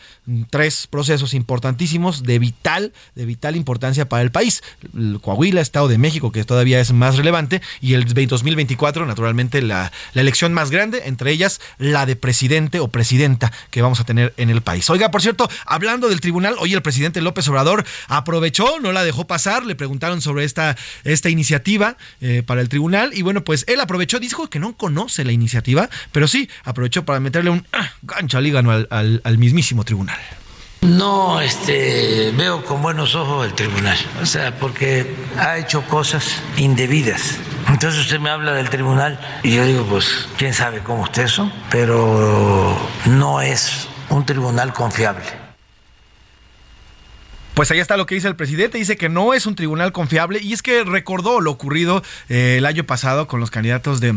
tres 0.50 0.88
procesos 0.88 1.34
importantísimos 1.42 2.24
de 2.24 2.38
vital, 2.40 2.94
de 3.16 3.26
vital 3.26 3.56
importancia 3.56 4.08
para 4.08 4.22
el 4.22 4.32
país. 4.32 4.62
El 4.96 5.20
Coahuila, 5.20 5.60
Estado 5.60 5.88
de 5.88 5.98
México, 5.98 6.32
que 6.32 6.44
todavía 6.44 6.80
es 6.80 6.94
más 6.94 7.18
relevante, 7.18 7.62
y 7.82 7.96
el 7.96 8.06
2024, 8.06 9.06
naturalmente, 9.06 9.62
la, 9.62 9.92
la 10.14 10.22
elección 10.22 10.54
más 10.54 10.70
grande, 10.70 11.04
entre 11.06 11.32
ellas 11.32 11.60
la 11.78 12.06
de 12.06 12.16
presidente 12.16 12.80
o 12.80 12.88
presidenta 12.88 13.52
que 13.72 13.82
vamos 13.82 14.00
a 14.00 14.04
tener 14.04 14.34
en 14.38 14.50
el 14.50 14.62
país. 14.62 14.90
Oiga, 14.90 15.10
por 15.10 15.22
cierto, 15.22 15.50
hablando 15.66 16.10
del 16.10 16.22
tribunal, 16.22 16.56
hoy 16.60 16.74
el 16.74 16.82
presidente 16.82 17.22
López 17.22 17.48
Obrador 17.48 17.84
aprovechó, 18.08 18.80
no 18.80 18.92
la 18.92 19.04
dejó 19.04 19.26
pasar, 19.26 19.66
le 19.66 19.76
preguntaron 19.76 20.22
sobre 20.22 20.46
esta, 20.46 20.78
esta 21.04 21.30
iniciativa 21.30 21.98
eh, 22.22 22.44
para 22.46 22.62
el 22.62 22.70
tribunal, 22.70 23.12
y 23.14 23.24
bueno, 23.24 23.44
pues 23.44 23.66
él 23.68 23.80
aprovechó, 23.80 24.20
dijo 24.20 24.50
que 24.50 24.60
no 24.60 24.78
conoce 24.78 25.26
la 25.26 25.32
iniciativa, 25.32 25.90
pero 26.12 26.28
sí 26.28 26.50
aprovechó 26.64 27.04
para 27.06 27.20
meterle 27.20 27.50
un 27.50 27.66
ah, 27.74 27.92
gancho 28.04 28.38
al 28.38 28.52
al, 28.90 29.22
al 29.24 29.38
mismísimo 29.38 29.84
tribunal. 29.84 30.20
No 30.82 31.40
este, 31.42 32.32
veo 32.36 32.66
con 32.66 32.82
buenos 32.82 33.14
ojos 33.14 33.46
el 33.46 33.54
tribunal, 33.54 33.98
o 34.20 34.26
sea, 34.26 34.58
porque 34.58 35.16
ha 35.38 35.60
hecho 35.60 35.84
cosas 35.84 36.42
indebidas. 36.58 37.38
Entonces 37.68 38.02
usted 38.02 38.20
me 38.20 38.32
habla 38.32 38.54
del 38.54 38.70
tribunal 38.70 39.20
y 39.44 39.56
yo 39.56 39.66
digo, 39.66 39.86
pues, 39.86 40.28
quién 40.38 40.56
sabe 40.56 40.80
cómo 40.80 41.04
usted 41.04 41.24
eso, 41.24 41.52
pero 41.70 42.76
no 43.06 43.42
es 43.42 43.88
un 44.10 44.26
tribunal 44.26 44.74
confiable. 44.74 45.24
Pues 47.54 47.70
ahí 47.70 47.80
está 47.80 47.96
lo 47.96 48.08
que 48.08 48.16
dice 48.16 48.28
el 48.28 48.36
presidente, 48.36 48.80
dice 48.80 48.98
que 48.98 49.08
no 49.08 49.36
es 49.36 49.46
un 49.46 49.54
tribunal 49.54 49.92
confiable 49.92 50.40
y 50.42 50.54
es 50.54 50.64
que 50.64 50.84
recordó 50.84 51.42
lo 51.42 51.52
ocurrido 51.52 52.02
eh, 52.28 52.56
el 52.58 52.66
año 52.66 52.86
pasado 52.86 53.28
con 53.28 53.40
los 53.40 53.52
candidatos 53.52 54.00
de 54.00 54.16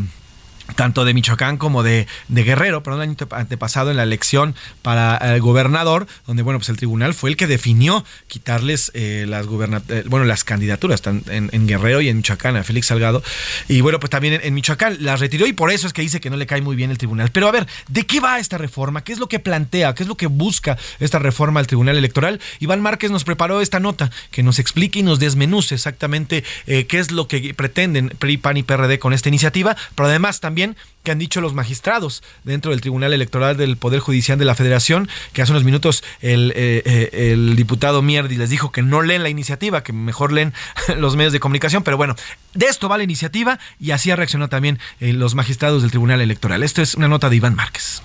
tanto 0.76 1.04
de 1.04 1.14
Michoacán 1.14 1.56
como 1.56 1.82
de, 1.82 2.06
Guerrero, 2.28 2.82
perdón, 2.82 3.02
el 3.02 3.08
año 3.10 3.16
antepasado 3.30 3.90
en 3.90 3.96
la 3.96 4.02
elección 4.02 4.54
para 4.82 5.16
el 5.16 5.40
gobernador, 5.40 6.06
donde 6.26 6.42
bueno, 6.42 6.58
pues 6.58 6.68
el 6.68 6.76
tribunal 6.76 7.14
fue 7.14 7.30
el 7.30 7.36
que 7.36 7.46
definió 7.46 8.04
quitarles 8.28 8.90
eh, 8.94 9.26
las 9.28 9.46
eh, 9.46 10.04
bueno, 10.06 10.24
las 10.24 10.44
candidaturas 10.44 11.02
en, 11.06 11.50
en, 11.52 11.66
Guerrero 11.66 12.00
y 12.00 12.08
en 12.08 12.18
Michoacán 12.18 12.56
a 12.56 12.64
Félix 12.64 12.88
Salgado. 12.88 13.22
Y 13.68 13.82
bueno, 13.82 14.00
pues 14.00 14.10
también 14.10 14.40
en, 14.42 14.54
Michoacán 14.54 14.96
las 15.00 15.20
retiró 15.20 15.46
y 15.46 15.52
por 15.52 15.70
eso 15.70 15.86
es 15.86 15.92
que 15.92 16.02
dice 16.02 16.20
que 16.20 16.30
no 16.30 16.36
le 16.36 16.46
cae 16.46 16.62
muy 16.62 16.76
bien 16.76 16.90
el 16.90 16.98
tribunal. 16.98 17.30
Pero 17.30 17.48
a 17.48 17.52
ver, 17.52 17.66
¿de 17.88 18.06
qué 18.06 18.20
va 18.20 18.38
esta 18.38 18.58
reforma? 18.58 19.04
¿Qué 19.04 19.12
es 19.12 19.18
lo 19.18 19.28
que 19.28 19.38
plantea? 19.38 19.94
¿Qué 19.94 20.02
es 20.02 20.08
lo 20.08 20.16
que 20.16 20.26
busca 20.26 20.78
esta 20.98 21.18
reforma 21.18 21.60
al 21.60 21.66
Tribunal 21.66 21.96
Electoral? 21.96 22.40
Iván 22.60 22.80
Márquez 22.80 23.10
nos 23.10 23.24
preparó 23.24 23.60
esta 23.60 23.80
nota 23.80 24.10
que 24.30 24.42
nos 24.42 24.58
explique 24.58 25.00
y 25.00 25.02
nos 25.02 25.18
desmenuce 25.18 25.74
exactamente 25.74 26.44
eh, 26.66 26.86
qué 26.86 26.98
es 26.98 27.10
lo 27.10 27.28
que 27.28 27.54
pretenden 27.54 28.08
PRI, 28.18 28.38
PAN 28.38 28.56
y 28.56 28.62
PRD 28.62 28.98
con 28.98 29.12
esta 29.12 29.28
iniciativa, 29.28 29.76
pero 29.94 30.08
además 30.08 30.40
también 30.40 30.53
también 30.54 30.76
que 31.02 31.10
han 31.10 31.18
dicho 31.18 31.40
los 31.40 31.52
magistrados 31.52 32.22
dentro 32.44 32.70
del 32.70 32.80
Tribunal 32.80 33.12
Electoral 33.12 33.56
del 33.56 33.76
Poder 33.76 33.98
Judicial 33.98 34.38
de 34.38 34.44
la 34.44 34.54
Federación, 34.54 35.08
que 35.32 35.42
hace 35.42 35.50
unos 35.50 35.64
minutos 35.64 36.04
el, 36.20 36.52
eh, 36.54 36.80
eh, 36.84 37.32
el 37.32 37.56
diputado 37.56 38.02
Mierdi 38.02 38.36
les 38.36 38.50
dijo 38.50 38.70
que 38.70 38.82
no 38.82 39.02
leen 39.02 39.24
la 39.24 39.30
iniciativa, 39.30 39.82
que 39.82 39.92
mejor 39.92 40.32
leen 40.32 40.54
los 40.96 41.16
medios 41.16 41.32
de 41.32 41.40
comunicación, 41.40 41.82
pero 41.82 41.96
bueno, 41.96 42.14
de 42.54 42.66
esto 42.66 42.88
va 42.88 42.98
la 42.98 43.02
iniciativa 43.02 43.58
y 43.80 43.90
así 43.90 44.12
ha 44.12 44.16
reaccionado 44.16 44.48
también 44.48 44.78
eh, 45.00 45.12
los 45.12 45.34
magistrados 45.34 45.82
del 45.82 45.90
Tribunal 45.90 46.20
Electoral. 46.20 46.62
Esto 46.62 46.82
es 46.82 46.94
una 46.94 47.08
nota 47.08 47.28
de 47.28 47.36
Iván 47.36 47.56
Márquez. 47.56 48.00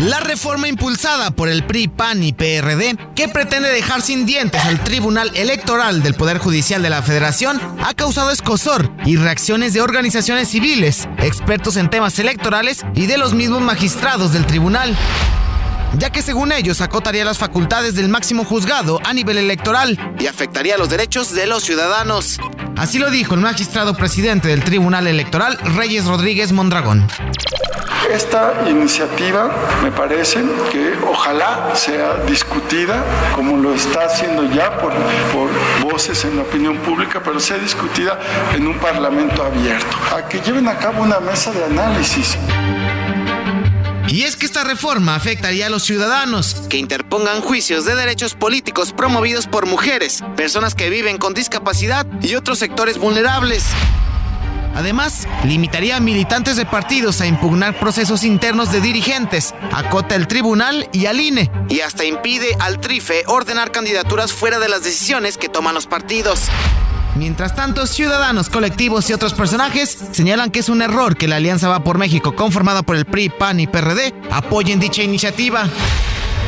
La 0.00 0.20
reforma 0.20 0.68
impulsada 0.68 1.32
por 1.32 1.48
el 1.48 1.64
PRI, 1.64 1.88
PAN 1.88 2.22
y 2.22 2.32
PRD, 2.32 2.96
que 3.16 3.28
pretende 3.28 3.68
dejar 3.68 4.00
sin 4.00 4.26
dientes 4.26 4.64
al 4.64 4.78
Tribunal 4.84 5.32
Electoral 5.34 6.04
del 6.04 6.14
Poder 6.14 6.38
Judicial 6.38 6.82
de 6.82 6.90
la 6.90 7.02
Federación, 7.02 7.60
ha 7.84 7.94
causado 7.94 8.30
escosor 8.30 8.92
y 9.04 9.16
reacciones 9.16 9.72
de 9.72 9.80
organizaciones 9.80 10.50
civiles, 10.50 11.08
expertos 11.18 11.76
en 11.76 11.90
temas 11.90 12.16
electorales 12.20 12.86
y 12.94 13.06
de 13.06 13.18
los 13.18 13.34
mismos 13.34 13.60
magistrados 13.60 14.32
del 14.32 14.46
tribunal 14.46 14.96
ya 15.96 16.10
que 16.10 16.22
según 16.22 16.52
ellos 16.52 16.80
acotaría 16.80 17.24
las 17.24 17.38
facultades 17.38 17.94
del 17.94 18.08
máximo 18.08 18.44
juzgado 18.44 19.00
a 19.04 19.12
nivel 19.14 19.38
electoral 19.38 19.98
y 20.18 20.26
afectaría 20.26 20.76
los 20.76 20.88
derechos 20.88 21.34
de 21.34 21.46
los 21.46 21.64
ciudadanos. 21.64 22.38
Así 22.76 22.98
lo 22.98 23.10
dijo 23.10 23.34
el 23.34 23.40
magistrado 23.40 23.94
presidente 23.94 24.48
del 24.48 24.62
Tribunal 24.62 25.06
Electoral, 25.06 25.58
Reyes 25.76 26.04
Rodríguez 26.04 26.52
Mondragón. 26.52 27.08
Esta 28.12 28.54
iniciativa 28.66 29.50
me 29.82 29.90
parece 29.90 30.40
que 30.72 30.94
ojalá 31.06 31.74
sea 31.74 32.14
discutida, 32.26 33.04
como 33.34 33.56
lo 33.58 33.74
está 33.74 34.04
haciendo 34.06 34.44
ya 34.44 34.78
por, 34.78 34.92
por 35.32 35.50
voces 35.82 36.24
en 36.24 36.36
la 36.36 36.42
opinión 36.42 36.78
pública, 36.78 37.20
pero 37.22 37.38
sea 37.38 37.58
discutida 37.58 38.18
en 38.54 38.66
un 38.66 38.78
parlamento 38.78 39.44
abierto, 39.44 39.96
a 40.16 40.26
que 40.26 40.40
lleven 40.40 40.68
a 40.68 40.78
cabo 40.78 41.02
una 41.02 41.20
mesa 41.20 41.52
de 41.52 41.64
análisis. 41.64 42.38
Y 44.08 44.22
es 44.22 44.36
que 44.36 44.46
esta 44.46 44.64
reforma 44.64 45.14
afectaría 45.14 45.66
a 45.66 45.70
los 45.70 45.82
ciudadanos 45.84 46.54
que 46.70 46.78
interpongan 46.78 47.42
juicios 47.42 47.84
de 47.84 47.94
derechos 47.94 48.34
políticos 48.34 48.94
promovidos 48.94 49.46
por 49.46 49.66
mujeres, 49.66 50.24
personas 50.34 50.74
que 50.74 50.88
viven 50.88 51.18
con 51.18 51.34
discapacidad 51.34 52.06
y 52.22 52.34
otros 52.34 52.58
sectores 52.58 52.96
vulnerables. 52.96 53.66
Además, 54.74 55.26
limitaría 55.44 55.96
a 55.96 56.00
militantes 56.00 56.56
de 56.56 56.64
partidos 56.64 57.20
a 57.20 57.26
impugnar 57.26 57.78
procesos 57.78 58.24
internos 58.24 58.72
de 58.72 58.80
dirigentes, 58.80 59.54
acota 59.72 60.14
el 60.14 60.26
tribunal 60.26 60.88
y 60.92 61.06
al 61.06 61.20
INE, 61.20 61.50
y 61.68 61.80
hasta 61.80 62.04
impide 62.04 62.56
al 62.60 62.80
TRIFE 62.80 63.24
ordenar 63.26 63.72
candidaturas 63.72 64.32
fuera 64.32 64.58
de 64.58 64.68
las 64.68 64.84
decisiones 64.84 65.36
que 65.36 65.48
toman 65.48 65.74
los 65.74 65.86
partidos. 65.86 66.48
Mientras 67.18 67.56
tanto, 67.56 67.84
ciudadanos, 67.88 68.48
colectivos 68.48 69.10
y 69.10 69.12
otros 69.12 69.34
personajes 69.34 69.98
señalan 70.12 70.52
que 70.52 70.60
es 70.60 70.68
un 70.68 70.82
error 70.82 71.16
que 71.16 71.26
la 71.26 71.36
Alianza 71.36 71.66
Va 71.66 71.82
por 71.82 71.98
México, 71.98 72.36
conformada 72.36 72.84
por 72.84 72.94
el 72.94 73.06
PRI, 73.06 73.28
PAN 73.28 73.58
y 73.58 73.66
PRD, 73.66 74.14
apoyen 74.30 74.78
dicha 74.78 75.02
iniciativa. 75.02 75.68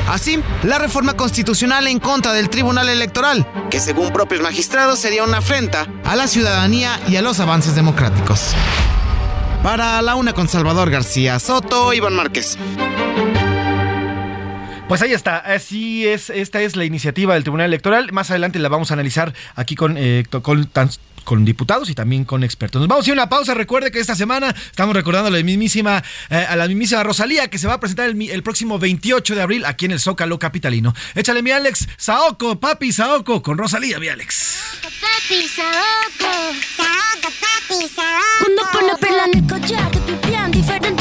Así, 0.09 0.41
la 0.63 0.79
reforma 0.79 1.15
constitucional 1.15 1.89
en 1.89 1.99
contra 1.99 2.33
del 2.33 2.49
Tribunal 2.51 2.89
Electoral, 2.89 3.45
que 3.69 3.81
según 3.81 4.13
propios 4.13 4.43
magistrados 4.43 5.01
sería 5.01 5.25
una 5.25 5.39
afrenta 5.39 5.89
a 6.05 6.15
la 6.15 6.29
ciudadanía 6.29 7.01
y 7.09 7.17
a 7.17 7.23
los 7.23 7.41
avances 7.41 7.75
democráticos. 7.75 8.55
Para 9.65 10.01
la 10.03 10.15
una 10.15 10.33
con 10.35 10.49
Salvador 10.49 10.89
García 10.89 11.41
Soto, 11.41 11.93
Iván 11.93 12.15
Márquez. 12.15 12.57
Pues 14.90 15.03
ahí 15.03 15.12
está, 15.12 15.37
así 15.37 16.05
es, 16.05 16.31
esta 16.31 16.61
es 16.62 16.74
la 16.74 16.85
iniciativa 16.85 17.35
del 17.35 17.44
Tribunal 17.44 17.66
Electoral. 17.66 18.11
Más 18.11 18.29
adelante 18.33 18.59
la 18.59 18.68
vamos 18.68 18.90
a 18.90 18.94
analizar 18.94 19.33
aquí 19.55 19.76
con, 19.76 19.94
eh, 19.96 20.24
con 20.42 20.68
con 21.22 21.44
diputados 21.44 21.88
y 21.90 21.94
también 21.94 22.24
con 22.24 22.42
expertos. 22.42 22.81
Nos 22.81 22.88
vamos 22.88 23.07
a 23.07 23.11
ir 23.11 23.12
a 23.12 23.22
una 23.22 23.29
pausa. 23.29 23.55
Recuerde 23.55 23.92
que 23.92 24.00
esta 24.00 24.16
semana 24.16 24.53
estamos 24.68 24.96
recordando 24.96 25.29
a 25.29 25.31
la 25.31 25.40
mismísima, 25.44 26.03
eh, 26.29 26.44
a 26.48 26.57
la 26.57 26.66
mismísima 26.66 27.05
Rosalía 27.05 27.46
que 27.46 27.57
se 27.57 27.68
va 27.68 27.74
a 27.74 27.79
presentar 27.79 28.11
el, 28.11 28.42
próximo 28.42 28.81
28 28.81 29.37
de 29.37 29.42
abril 29.42 29.64
aquí 29.64 29.85
en 29.85 29.92
el 29.92 30.00
Zócalo 30.00 30.40
Capitalino. 30.40 30.92
Échale 31.14 31.40
mi 31.40 31.53
Alex, 31.53 31.87
Saoko, 31.96 32.59
papi 32.59 32.90
Saoko, 32.90 33.42
con 33.42 33.59
Rosalía, 33.59 34.00
mi 34.00 34.09
Alex. 34.09 34.59
Papi 34.83 35.46
Saoko, 35.46 36.53
Saoko, 36.76 37.31
papi 37.38 37.88
Saoko. 37.94 38.40
Cuando 38.40 38.62
pone 38.72 38.96
perla 38.98 39.24
en 39.26 39.38
el 39.38 39.46
collar, 39.46 39.88
te 39.92 41.00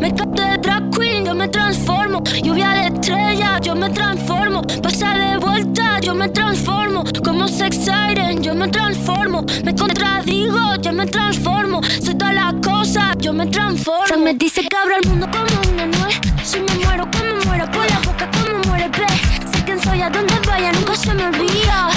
Me 0.00 0.10
capté 0.14 0.42
de 0.42 0.56
drag 0.58 0.90
queen, 0.96 1.26
yo 1.26 1.34
me 1.34 1.46
transformo. 1.48 2.22
Lluvia 2.42 2.70
de 2.70 2.86
estrella, 2.88 3.58
yo 3.60 3.74
me 3.74 3.90
transformo. 3.90 4.62
Pasa 4.82 5.14
de 5.14 5.36
vuelta, 5.36 6.00
yo 6.00 6.14
me 6.14 6.28
transformo. 6.30 7.04
Como 7.22 7.46
sex 7.46 7.76
siren, 7.84 8.42
yo 8.42 8.54
me 8.54 8.68
transformo. 8.68 9.44
Me 9.62 9.74
contradigo, 9.74 10.76
yo 10.80 10.92
me 10.92 11.06
transformo. 11.06 11.82
Soy 12.02 12.14
toda 12.14 12.32
la 12.32 12.54
cosa, 12.64 13.12
yo 13.18 13.34
me 13.34 13.46
transformo. 13.46 14.06
Se 14.06 14.16
me 14.16 14.32
dice 14.34 14.62
que 14.62 14.76
abro 14.76 14.94
el 15.02 15.08
mundo 15.08 15.26
como 15.30 15.72
una 15.72 15.86
nuez. 15.86 16.18
Si 16.44 16.58
me 16.60 16.74
muero, 16.82 17.06
como 17.10 17.44
muero, 17.46 17.70
por 17.70 17.84
la 17.90 17.98
boca, 17.98 18.28
como 18.30 18.58
muere, 18.68 18.88
ve. 18.88 19.06
Sé 19.52 19.64
quién 19.64 19.78
soy, 19.80 20.00
a 20.00 20.08
donde 20.08 20.34
vaya, 20.46 20.72
nunca 20.72 20.96
se 20.96 21.12
me 21.12 21.26
olvida. 21.26 21.90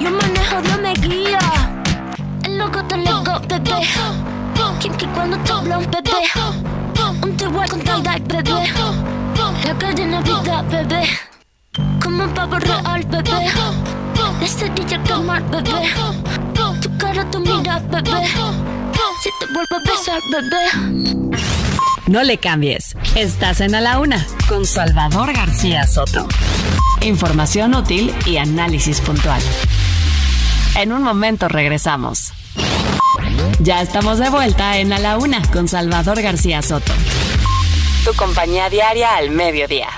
yo 0.00 0.10
manejo, 0.10 0.62
Dios 0.62 0.80
me 0.80 0.94
guía. 0.94 1.38
El 2.44 2.56
loco 2.56 2.82
te 2.84 2.96
loco, 2.96 3.40
bebé. 3.46 3.86
Kim 4.80 4.94
que 4.94 5.06
cuando 5.08 5.36
te 5.38 5.52
habla 5.52 5.78
un 5.78 5.90
bebé. 5.90 6.12
Un 7.22 7.36
te 7.36 7.46
voy 7.46 7.68
con 7.68 7.80
tal 7.82 8.02
bebé. 8.02 8.52
La 9.64 9.78
cadena 9.78 10.20
vida, 10.20 10.62
bebé. 10.62 11.04
Como 12.02 12.24
un 12.24 12.34
pavo 12.34 12.58
real, 12.58 13.04
bebé. 13.08 13.48
Cerilla 14.46 15.02
quemar, 15.04 15.42
bebé. 15.50 15.92
Tu 16.80 16.96
cara, 16.98 17.30
tu 17.30 17.40
mira, 17.40 17.78
bebé. 17.78 18.26
Si 19.22 19.30
te 19.38 19.46
vuelvo 19.52 19.76
a 19.76 19.90
besar, 19.90 20.20
bebé. 20.32 21.36
No 22.08 22.22
le 22.24 22.38
cambies. 22.38 22.96
Estás 23.14 23.60
en 23.60 23.74
A 23.74 23.80
la 23.80 24.00
Una 24.00 24.26
con 24.48 24.66
Salvador 24.66 25.32
García 25.32 25.86
Soto. 25.86 26.26
Información 27.00 27.74
útil 27.74 28.12
y 28.26 28.36
análisis 28.38 29.00
puntual. 29.00 29.40
En 30.76 30.92
un 30.92 31.02
momento 31.02 31.48
regresamos. 31.48 32.32
Ya 33.60 33.80
estamos 33.80 34.18
de 34.18 34.28
vuelta 34.30 34.78
en 34.78 34.92
A 34.92 34.98
la 34.98 35.18
Una 35.18 35.42
con 35.50 35.68
Salvador 35.68 36.20
García 36.20 36.62
Soto. 36.62 36.92
Tu 38.04 38.12
compañía 38.14 38.68
diaria 38.68 39.16
al 39.16 39.30
mediodía. 39.30 39.88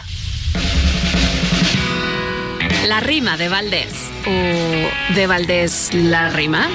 La 2.87 3.01
rima 3.01 3.37
de 3.37 3.49
Valdés. 3.49 3.95
¿O 4.27 5.15
de 5.15 5.27
Valdés 5.27 5.91
la 5.95 6.29
rima? 6.29 6.69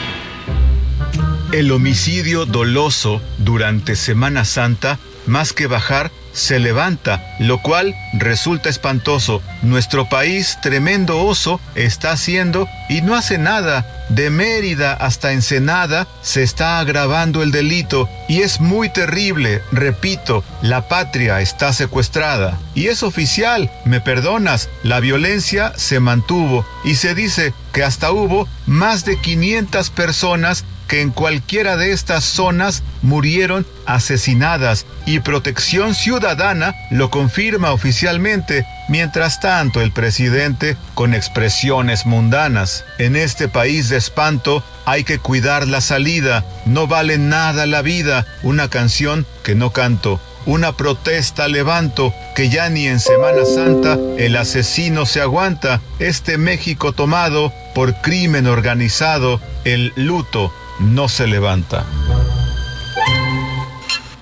El 1.52 1.72
homicidio 1.72 2.46
doloso 2.46 3.22
durante 3.38 3.96
Semana 3.96 4.46
Santa, 4.46 5.00
más 5.26 5.54
que 5.54 5.68
bajar, 5.68 6.12
se 6.34 6.60
levanta, 6.60 7.36
lo 7.40 7.62
cual 7.62 7.96
resulta 8.14 8.70
espantoso. 8.70 9.42
Nuestro 9.62 10.08
país, 10.10 10.58
tremendo 10.62 11.20
oso, 11.26 11.60
está 11.76 12.12
haciendo 12.12 12.68
y 12.90 13.02
no 13.02 13.16
hace 13.16 13.38
nada. 13.38 13.86
De 14.10 14.30
Mérida 14.32 14.94
hasta 14.94 15.34
Ensenada 15.34 16.08
se 16.24 16.42
está 16.42 16.80
agravando 16.80 17.44
el 17.44 17.52
delito 17.52 18.10
y 18.28 18.42
es 18.42 18.60
muy 18.60 18.90
terrible. 18.90 19.62
Repito, 19.72 20.44
la 20.62 20.88
patria 20.88 21.42
está 21.42 21.74
secuestrada. 21.74 22.58
Y 22.74 22.88
es 22.88 23.04
oficial, 23.04 23.72
me 23.86 24.02
perdonas, 24.02 24.70
la 24.84 25.00
violencia 25.00 25.74
se 25.76 26.00
mantuvo 26.00 26.66
y 26.84 26.96
se 26.96 27.14
dice 27.14 27.54
que 27.74 27.84
hasta 27.84 28.12
hubo 28.12 28.48
más 28.66 29.06
de 29.06 29.20
500 29.20 29.90
personas 29.92 30.66
que 30.90 31.02
en 31.02 31.12
cualquiera 31.12 31.78
de 31.78 31.92
estas 31.94 32.26
zonas 32.26 32.82
murieron 33.04 33.66
asesinadas 33.86 34.88
y 35.06 35.20
Protección 35.20 35.94
Ciudadana 35.94 36.76
lo 36.90 37.12
confirma 37.12 37.72
oficialmente. 37.72 38.66
Mientras 38.90 39.40
tanto, 39.40 39.82
el 39.82 39.92
presidente 39.92 40.76
con 40.96 41.14
expresiones 41.14 42.08
mundanas. 42.08 42.84
En 42.98 43.16
este 43.16 43.48
país 43.48 43.90
de 43.90 43.98
espanto 43.98 44.64
hay 44.86 45.04
que 45.04 45.20
cuidar 45.20 45.68
la 45.68 45.80
salida. 45.80 46.44
No 46.66 46.88
vale 46.88 47.20
nada 47.20 47.68
la 47.68 47.84
vida. 47.84 48.26
Una 48.42 48.68
canción 48.68 49.28
que 49.44 49.54
no 49.54 49.72
canto. 49.72 50.20
Una 50.48 50.72
protesta 50.72 51.48
levanto 51.48 52.14
que 52.36 52.50
ya 52.50 52.70
ni 52.70 52.88
en 52.88 53.00
Semana 53.00 53.46
Santa 53.46 54.00
el 54.18 54.36
asesino 54.36 55.06
se 55.06 55.22
aguanta. 55.22 55.82
Este 56.00 56.40
México 56.40 56.94
tomado 56.94 57.54
por 57.76 58.02
crimen 58.02 58.48
organizado, 58.48 59.40
el 59.66 59.94
luto 59.96 60.52
no 60.80 61.08
se 61.08 61.28
levanta. 61.28 61.86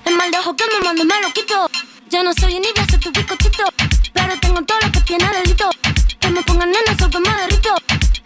El 0.04 0.16
mal 0.16 0.30
de 0.30 0.38
ojo 0.38 0.56
que 0.56 0.64
me 0.72 0.84
mando 0.84 1.04
me 1.04 1.20
lo 1.20 1.32
quito. 1.32 1.70
Ya 2.10 2.22
no 2.22 2.32
soy 2.34 2.60
ser 2.90 3.00
tu 3.00 3.10
bizcochito. 3.12 3.64
Pero 4.12 4.38
tengo 4.40 4.62
todo 4.62 4.78
lo 4.80 4.92
que 4.92 5.00
tiene 5.00 5.28
delito. 5.28 5.70
Que 6.20 6.30
me 6.30 6.42
pongan 6.42 6.68
en 6.70 6.94
eso 6.94 7.08
que 7.08 7.20
me 7.20 7.30
derrito. 7.30 7.74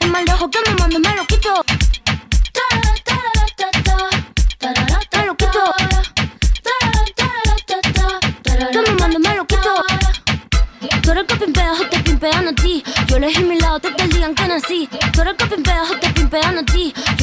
El 0.00 0.10
mal 0.10 0.24
de 0.24 0.32
ojo 0.32 0.50
que 0.50 0.58
me 0.66 0.74
mando 0.76 0.98
me 0.98 1.14
lo 1.14 1.26
quito. 1.26 1.64
Que 1.64 2.60
que. 3.04 3.12
Yo 3.58 3.70
que 3.70 3.82
que. 3.82 3.92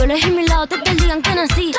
Yo 0.09 0.15
elegí 0.15 0.31
mi 0.31 0.47
lado, 0.47 0.65
te 0.65 0.95
digan 0.95 1.21
que 1.21 1.35
nací. 1.35 1.71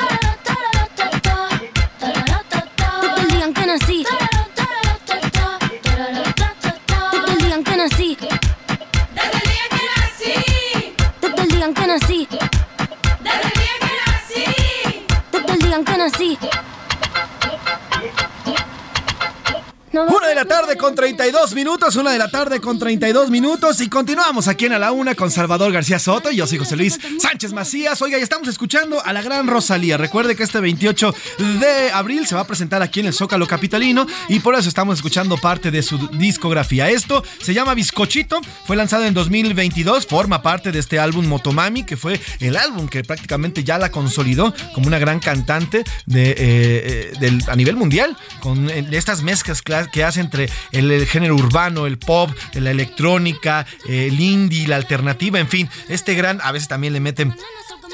Una 19.92 20.28
de 20.28 20.36
la 20.36 20.44
tarde 20.44 20.76
con 20.76 20.94
32 20.94 21.52
minutos, 21.52 21.96
una 21.96 22.12
de 22.12 22.18
la 22.18 22.30
tarde 22.30 22.60
con 22.60 22.78
32 22.78 23.28
minutos 23.28 23.80
y 23.80 23.88
continuamos 23.88 24.46
aquí 24.46 24.66
en 24.66 24.74
A 24.74 24.78
la 24.78 24.92
Una 24.92 25.16
con 25.16 25.32
Salvador 25.32 25.72
García 25.72 25.98
Soto 25.98 26.30
y 26.30 26.36
yo 26.36 26.46
soy 26.46 26.58
José 26.58 26.76
Luis 26.76 26.96
Sánchez 27.18 27.52
Macías. 27.52 28.00
Oiga, 28.00 28.16
y 28.16 28.22
estamos 28.22 28.46
escuchando 28.46 29.04
a 29.04 29.12
la 29.12 29.20
gran 29.20 29.48
Rosalía. 29.48 29.96
Recuerde 29.96 30.36
que 30.36 30.44
este 30.44 30.60
28 30.60 31.12
de 31.58 31.90
abril 31.90 32.24
se 32.24 32.36
va 32.36 32.42
a 32.42 32.46
presentar 32.46 32.82
aquí 32.82 33.00
en 33.00 33.06
el 33.06 33.12
Zócalo 33.12 33.48
Capitalino 33.48 34.06
y 34.28 34.38
por 34.38 34.54
eso 34.54 34.68
estamos 34.68 34.98
escuchando 34.98 35.36
parte 35.38 35.72
de 35.72 35.82
su 35.82 35.98
discografía. 36.12 36.88
Esto 36.88 37.24
se 37.42 37.52
llama 37.52 37.74
Bizcochito, 37.74 38.40
fue 38.66 38.76
lanzado 38.76 39.06
en 39.06 39.14
2022, 39.14 40.06
forma 40.06 40.40
parte 40.40 40.70
de 40.70 40.78
este 40.78 41.00
álbum 41.00 41.26
Motomami, 41.26 41.82
que 41.82 41.96
fue 41.96 42.20
el 42.38 42.56
álbum 42.56 42.86
que 42.86 43.02
prácticamente 43.02 43.64
ya 43.64 43.76
la 43.76 43.90
consolidó 43.90 44.54
como 44.72 44.86
una 44.86 45.00
gran 45.00 45.18
cantante 45.18 45.82
de, 46.06 46.30
eh, 46.30 47.12
eh, 47.20 47.38
a 47.48 47.56
nivel 47.56 47.74
mundial, 47.74 48.16
con 48.38 48.70
eh, 48.70 48.86
estas 48.92 49.22
mezclas 49.22 49.62
que 49.88 50.04
hace 50.04 50.20
entre 50.20 50.48
el, 50.72 51.06
género 51.06 51.34
urbano, 51.34 51.86
el 51.86 51.98
pop, 51.98 52.30
la 52.54 52.70
electrónica, 52.70 53.66
el 53.88 54.20
indie, 54.20 54.66
la 54.68 54.76
alternativa, 54.76 55.38
en 55.38 55.48
fin, 55.48 55.68
este 55.88 56.14
gran, 56.14 56.40
a 56.42 56.52
veces 56.52 56.68
también 56.68 56.92
le 56.92 57.00
meten 57.00 57.34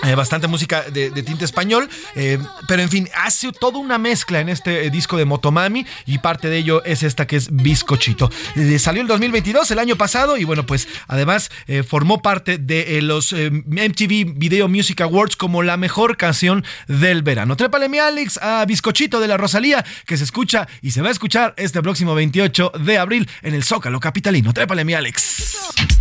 eh, 0.05 0.15
bastante 0.15 0.47
música 0.47 0.83
de, 0.83 1.11
tinte 1.23 1.45
español, 1.45 1.89
eh, 2.15 2.39
pero 2.69 2.83
en 2.83 2.91
fin, 2.91 3.09
hace 3.15 3.51
toda 3.53 3.79
una 3.79 3.99
mezcla 3.99 4.41
en 4.41 4.49
este 4.49 4.87
eh, 4.87 4.91
disco 4.91 5.17
de 5.17 5.25
Motomami 5.25 5.87
y 6.05 6.19
parte 6.19 6.49
de 6.49 6.59
ello 6.59 6.85
es 6.85 7.03
esta 7.03 7.27
que 7.27 7.37
es 7.37 7.49
Bizcochito. 7.51 8.31
salió 8.79 9.03
el 9.03 9.09
2022, 9.09 9.71
el 9.71 9.79
año 9.79 9.97
pasado, 9.97 10.37
y 10.37 10.45
bueno, 10.45 10.67
pues 10.67 10.87
además 11.09 11.51
formó 11.89 12.21
parte 12.21 12.59
de 12.59 13.01
los 13.03 13.33
MTV 13.33 14.35
Video 14.37 14.69
Music 14.69 15.01
Awards 15.01 15.37
como 15.37 15.63
la 15.63 15.77
mejor 15.77 16.17
canción 16.17 16.65
del 16.89 17.23
verano. 17.23 17.57
Trépale 17.57 17.89
mi 17.89 17.99
Alex 17.99 18.39
a 18.43 18.65
Bizcochito 18.67 19.21
de 19.21 19.29
la 19.29 19.37
Rosalía, 19.37 19.85
que 20.07 20.17
se 20.17 20.25
escucha 20.25 20.69
y 20.83 20.91
se 20.91 21.03
va 21.03 21.09
a 21.09 21.13
escuchar 21.13 21.55
este 21.57 21.83
próximo 21.83 22.15
28 22.15 22.73
de 22.81 22.99
abril 22.99 23.29
en 23.43 23.55
el 23.55 23.65
Zócalo 23.65 24.01
Capitalino. 24.01 24.53
Trépale 24.53 24.85
mi 24.85 24.95
Alex. 24.95 25.96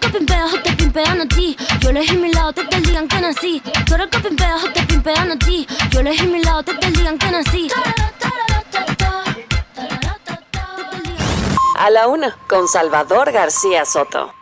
Eres 0.00 0.52
que 0.52 0.60
te 0.62 0.76
pimpean 0.76 1.20
a 1.20 1.26
ti. 1.26 1.56
Yo 1.80 1.90
elegí 1.90 2.16
mi 2.16 2.32
lado, 2.32 2.52
te 2.52 2.64
te 2.64 2.80
digan 2.80 3.06
que 3.06 3.20
nací. 3.20 3.62
Tú 3.86 3.94
eres 3.94 4.08
que 4.08 4.18
te 4.18 4.82
pimpean 4.86 5.30
a 5.30 5.38
ti. 5.38 5.66
Yo 5.90 6.00
elegí 6.00 6.26
mi 6.26 6.42
lado, 6.42 6.62
te 6.62 6.74
te 6.74 6.90
digan 6.90 7.18
que 7.18 7.30
nací. 7.30 7.68
A 11.76 11.90
la 11.90 12.08
una, 12.08 12.36
con 12.48 12.66
Salvador 12.68 13.32
García 13.32 13.84
Soto. 13.84 14.39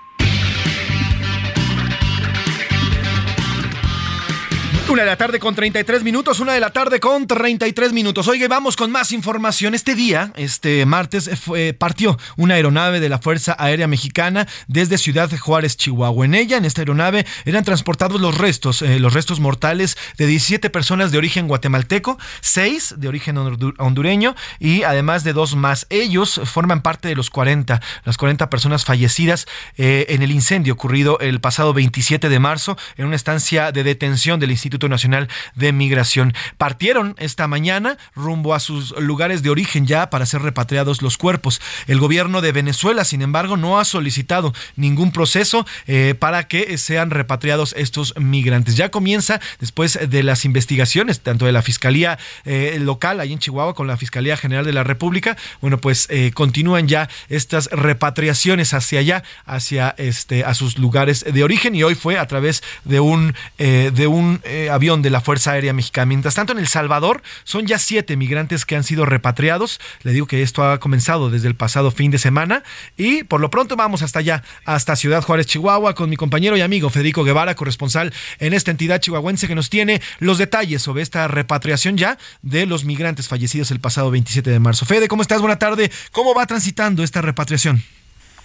Una 4.90 5.02
de 5.02 5.08
la 5.10 5.16
tarde 5.16 5.38
con 5.38 5.54
33 5.54 6.02
minutos, 6.02 6.40
una 6.40 6.54
de 6.54 6.60
la 6.60 6.70
tarde 6.70 6.98
con 6.98 7.26
33 7.26 7.92
minutos. 7.92 8.26
Oye, 8.26 8.48
vamos 8.48 8.74
con 8.74 8.90
más 8.90 9.12
información. 9.12 9.74
Este 9.74 9.94
día, 9.94 10.32
este 10.34 10.86
martes, 10.86 11.28
partió 11.76 12.18
una 12.38 12.54
aeronave 12.54 12.98
de 12.98 13.10
la 13.10 13.18
Fuerza 13.18 13.54
Aérea 13.58 13.86
Mexicana 13.86 14.48
desde 14.66 14.96
Ciudad 14.96 15.30
Juárez, 15.38 15.76
Chihuahua. 15.76 16.24
En 16.24 16.34
ella, 16.34 16.56
en 16.56 16.64
esta 16.64 16.80
aeronave, 16.80 17.26
eran 17.44 17.64
transportados 17.64 18.18
los 18.18 18.38
restos, 18.38 18.80
eh, 18.80 18.98
los 18.98 19.12
restos 19.12 19.40
mortales 19.40 19.98
de 20.16 20.26
17 20.26 20.70
personas 20.70 21.12
de 21.12 21.18
origen 21.18 21.48
guatemalteco, 21.48 22.18
6 22.40 22.94
de 22.96 23.08
origen 23.08 23.36
hondu- 23.36 23.74
hondureño 23.78 24.34
y 24.58 24.84
además 24.84 25.22
de 25.22 25.34
dos 25.34 25.54
más. 25.54 25.86
Ellos 25.90 26.40
forman 26.46 26.80
parte 26.80 27.08
de 27.08 27.14
los 27.14 27.28
40, 27.28 27.82
las 28.04 28.16
40 28.16 28.48
personas 28.48 28.86
fallecidas 28.86 29.46
eh, 29.76 30.06
en 30.08 30.22
el 30.22 30.30
incendio 30.30 30.72
ocurrido 30.72 31.18
el 31.20 31.42
pasado 31.42 31.74
27 31.74 32.30
de 32.30 32.38
marzo 32.38 32.78
en 32.96 33.04
una 33.04 33.16
estancia 33.16 33.70
de 33.70 33.84
detención 33.84 34.40
del 34.40 34.50
Instituto 34.50 34.77
Nacional 34.86 35.28
de 35.56 35.72
Migración. 35.72 36.34
Partieron 36.58 37.16
esta 37.18 37.48
mañana 37.48 37.98
rumbo 38.14 38.54
a 38.54 38.60
sus 38.60 38.96
lugares 39.00 39.42
de 39.42 39.50
origen 39.50 39.86
ya 39.86 40.10
para 40.10 40.26
ser 40.26 40.42
repatriados 40.42 41.02
los 41.02 41.16
cuerpos. 41.16 41.60
El 41.86 41.98
gobierno 41.98 42.40
de 42.40 42.52
Venezuela, 42.52 43.04
sin 43.04 43.22
embargo, 43.22 43.56
no 43.56 43.80
ha 43.80 43.84
solicitado 43.84 44.52
ningún 44.76 45.12
proceso 45.12 45.66
eh, 45.86 46.14
para 46.18 46.46
que 46.48 46.76
sean 46.78 47.10
repatriados 47.10 47.74
estos 47.76 48.14
migrantes. 48.16 48.76
Ya 48.76 48.90
comienza 48.90 49.40
después 49.58 49.98
de 50.08 50.22
las 50.22 50.44
investigaciones, 50.44 51.20
tanto 51.20 51.46
de 51.46 51.52
la 51.52 51.62
Fiscalía 51.62 52.18
eh, 52.44 52.78
local 52.80 53.20
ahí 53.20 53.32
en 53.32 53.38
Chihuahua 53.38 53.74
con 53.74 53.86
la 53.86 53.96
Fiscalía 53.96 54.36
General 54.36 54.64
de 54.64 54.72
la 54.72 54.84
República, 54.84 55.36
bueno, 55.60 55.78
pues 55.78 56.06
eh, 56.10 56.32
continúan 56.34 56.88
ya 56.88 57.08
estas 57.28 57.68
repatriaciones 57.72 58.74
hacia 58.74 59.00
allá, 59.00 59.24
hacia 59.46 59.94
este, 59.98 60.44
a 60.44 60.54
sus 60.54 60.78
lugares 60.78 61.24
de 61.24 61.42
origen 61.42 61.74
y 61.74 61.82
hoy 61.82 61.94
fue 61.94 62.18
a 62.18 62.26
través 62.26 62.62
de 62.84 63.00
un, 63.00 63.34
de 63.58 64.06
un 64.06 64.40
avión 64.70 65.02
de 65.02 65.10
la 65.10 65.20
Fuerza 65.20 65.52
Aérea 65.52 65.72
Mexicana. 65.72 66.06
Mientras 66.06 66.34
tanto, 66.34 66.52
en 66.52 66.58
El 66.58 66.66
Salvador 66.66 67.22
son 67.44 67.66
ya 67.66 67.78
siete 67.78 68.16
migrantes 68.16 68.64
que 68.64 68.76
han 68.76 68.84
sido 68.84 69.04
repatriados. 69.04 69.80
Le 70.02 70.12
digo 70.12 70.26
que 70.26 70.42
esto 70.42 70.64
ha 70.64 70.78
comenzado 70.80 71.30
desde 71.30 71.48
el 71.48 71.54
pasado 71.54 71.90
fin 71.90 72.10
de 72.10 72.18
semana 72.18 72.62
y 72.96 73.24
por 73.24 73.40
lo 73.40 73.50
pronto 73.50 73.76
vamos 73.76 74.02
hasta 74.02 74.18
allá, 74.18 74.42
hasta 74.64 74.96
Ciudad 74.96 75.22
Juárez, 75.22 75.46
Chihuahua, 75.46 75.94
con 75.94 76.10
mi 76.10 76.16
compañero 76.16 76.56
y 76.56 76.60
amigo 76.60 76.90
Federico 76.90 77.24
Guevara, 77.24 77.54
corresponsal 77.54 78.12
en 78.38 78.52
esta 78.54 78.70
entidad 78.70 79.00
chihuahuense 79.00 79.48
que 79.48 79.54
nos 79.54 79.70
tiene 79.70 80.00
los 80.18 80.38
detalles 80.38 80.82
sobre 80.82 81.02
esta 81.02 81.28
repatriación 81.28 81.96
ya 81.96 82.18
de 82.42 82.66
los 82.66 82.84
migrantes 82.84 83.28
fallecidos 83.28 83.70
el 83.70 83.80
pasado 83.80 84.10
27 84.10 84.50
de 84.50 84.58
marzo. 84.58 84.86
Fede, 84.86 85.08
¿cómo 85.08 85.22
estás? 85.22 85.40
Buena 85.40 85.58
tarde. 85.58 85.90
¿Cómo 86.12 86.34
va 86.34 86.46
transitando 86.46 87.02
esta 87.02 87.22
repatriación? 87.22 87.82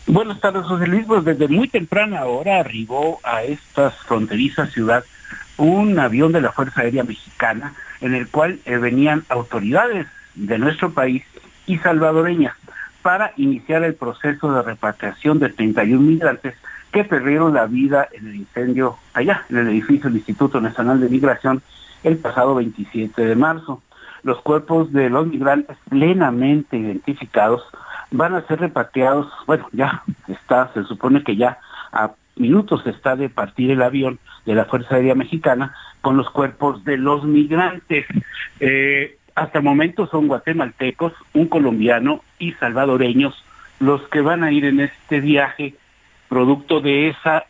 Buenas 0.05 0.39
tardes, 0.41 0.65
José 0.65 0.87
Luis. 0.87 1.05
Pues 1.07 1.23
desde 1.23 1.47
muy 1.47 1.67
temprana 1.67 2.25
hora 2.25 2.59
arribó 2.59 3.19
a 3.23 3.43
esta 3.43 3.91
fronteriza 3.91 4.67
ciudad 4.67 5.03
un 5.57 5.99
avión 5.99 6.31
de 6.31 6.41
la 6.41 6.51
Fuerza 6.51 6.81
Aérea 6.81 7.03
Mexicana 7.03 7.73
en 8.01 8.15
el 8.15 8.27
cual 8.27 8.59
eh, 8.65 8.77
venían 8.77 9.23
autoridades 9.29 10.07
de 10.35 10.57
nuestro 10.57 10.91
país 10.91 11.23
y 11.65 11.77
salvadoreñas 11.77 12.55
para 13.01 13.33
iniciar 13.37 13.83
el 13.83 13.95
proceso 13.95 14.53
de 14.53 14.61
repatriación 14.61 15.39
de 15.39 15.49
31 15.49 16.01
migrantes 16.01 16.55
que 16.91 17.03
perdieron 17.03 17.53
la 17.53 17.65
vida 17.65 18.07
en 18.13 18.27
el 18.27 18.35
incendio 18.35 18.97
allá, 19.13 19.45
en 19.49 19.57
el 19.57 19.67
edificio 19.69 20.09
del 20.09 20.17
Instituto 20.17 20.61
Nacional 20.61 21.01
de 21.01 21.09
Migración, 21.09 21.61
el 22.03 22.17
pasado 22.17 22.55
27 22.55 23.25
de 23.25 23.35
marzo. 23.35 23.81
Los 24.23 24.41
cuerpos 24.41 24.93
de 24.93 25.09
los 25.09 25.27
migrantes 25.27 25.77
plenamente 25.89 26.77
identificados 26.77 27.63
van 28.11 28.35
a 28.35 28.45
ser 28.47 28.59
repatriados, 28.59 29.27
bueno, 29.47 29.67
ya 29.71 30.03
está, 30.27 30.71
se 30.73 30.83
supone 30.83 31.23
que 31.23 31.35
ya 31.35 31.57
a 31.91 32.11
minutos 32.35 32.85
está 32.85 33.15
de 33.15 33.29
partir 33.29 33.71
el 33.71 33.81
avión 33.81 34.19
de 34.45 34.55
la 34.55 34.65
Fuerza 34.65 34.95
Aérea 34.95 35.15
Mexicana 35.15 35.75
con 36.01 36.17
los 36.17 36.29
cuerpos 36.29 36.83
de 36.83 36.97
los 36.97 37.23
migrantes. 37.23 38.05
Eh, 38.59 39.17
hasta 39.35 39.59
el 39.59 39.63
momento 39.63 40.07
son 40.07 40.27
guatemaltecos, 40.27 41.13
un 41.33 41.47
colombiano 41.47 42.21
y 42.39 42.51
salvadoreños 42.53 43.43
los 43.79 44.01
que 44.09 44.21
van 44.21 44.43
a 44.43 44.51
ir 44.51 44.65
en 44.65 44.79
este 44.79 45.19
viaje 45.19 45.75
producto 46.29 46.79
de 46.79 47.09
esa 47.09 47.45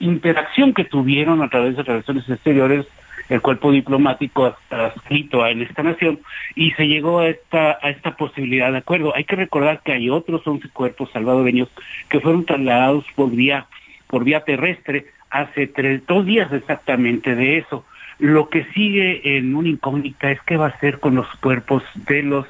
interacción 0.00 0.74
que 0.74 0.84
tuvieron 0.84 1.42
a 1.42 1.48
través 1.48 1.76
de 1.76 1.82
relaciones 1.82 2.28
exteriores 2.28 2.86
el 3.28 3.42
cuerpo 3.42 3.70
diplomático 3.70 4.56
adscrito 4.70 5.46
en 5.46 5.62
esta 5.62 5.82
nación 5.82 6.20
y 6.54 6.70
se 6.72 6.86
llegó 6.86 7.18
a 7.18 7.28
esta 7.28 7.78
a 7.82 7.90
esta 7.90 8.16
posibilidad 8.16 8.72
de 8.72 8.78
acuerdo. 8.78 9.14
Hay 9.14 9.24
que 9.24 9.36
recordar 9.36 9.82
que 9.82 9.92
hay 9.92 10.08
otros 10.08 10.46
11 10.46 10.68
cuerpos 10.70 11.10
salvadoreños 11.12 11.68
que 12.08 12.20
fueron 12.20 12.44
trasladados 12.44 13.04
por 13.14 13.30
vía 13.30 13.66
por 14.06 14.24
vía 14.24 14.40
terrestre 14.40 15.06
hace 15.30 15.66
tres, 15.66 16.06
dos 16.06 16.24
días 16.26 16.52
exactamente 16.52 17.34
de 17.34 17.58
eso. 17.58 17.84
Lo 18.18 18.48
que 18.48 18.64
sigue 18.74 19.36
en 19.38 19.54
una 19.54 19.68
incógnita 19.68 20.30
es 20.30 20.40
qué 20.42 20.56
va 20.56 20.66
a 20.66 20.70
hacer 20.70 20.98
con 20.98 21.14
los 21.14 21.28
cuerpos 21.40 21.82
de 22.08 22.22
los 22.22 22.46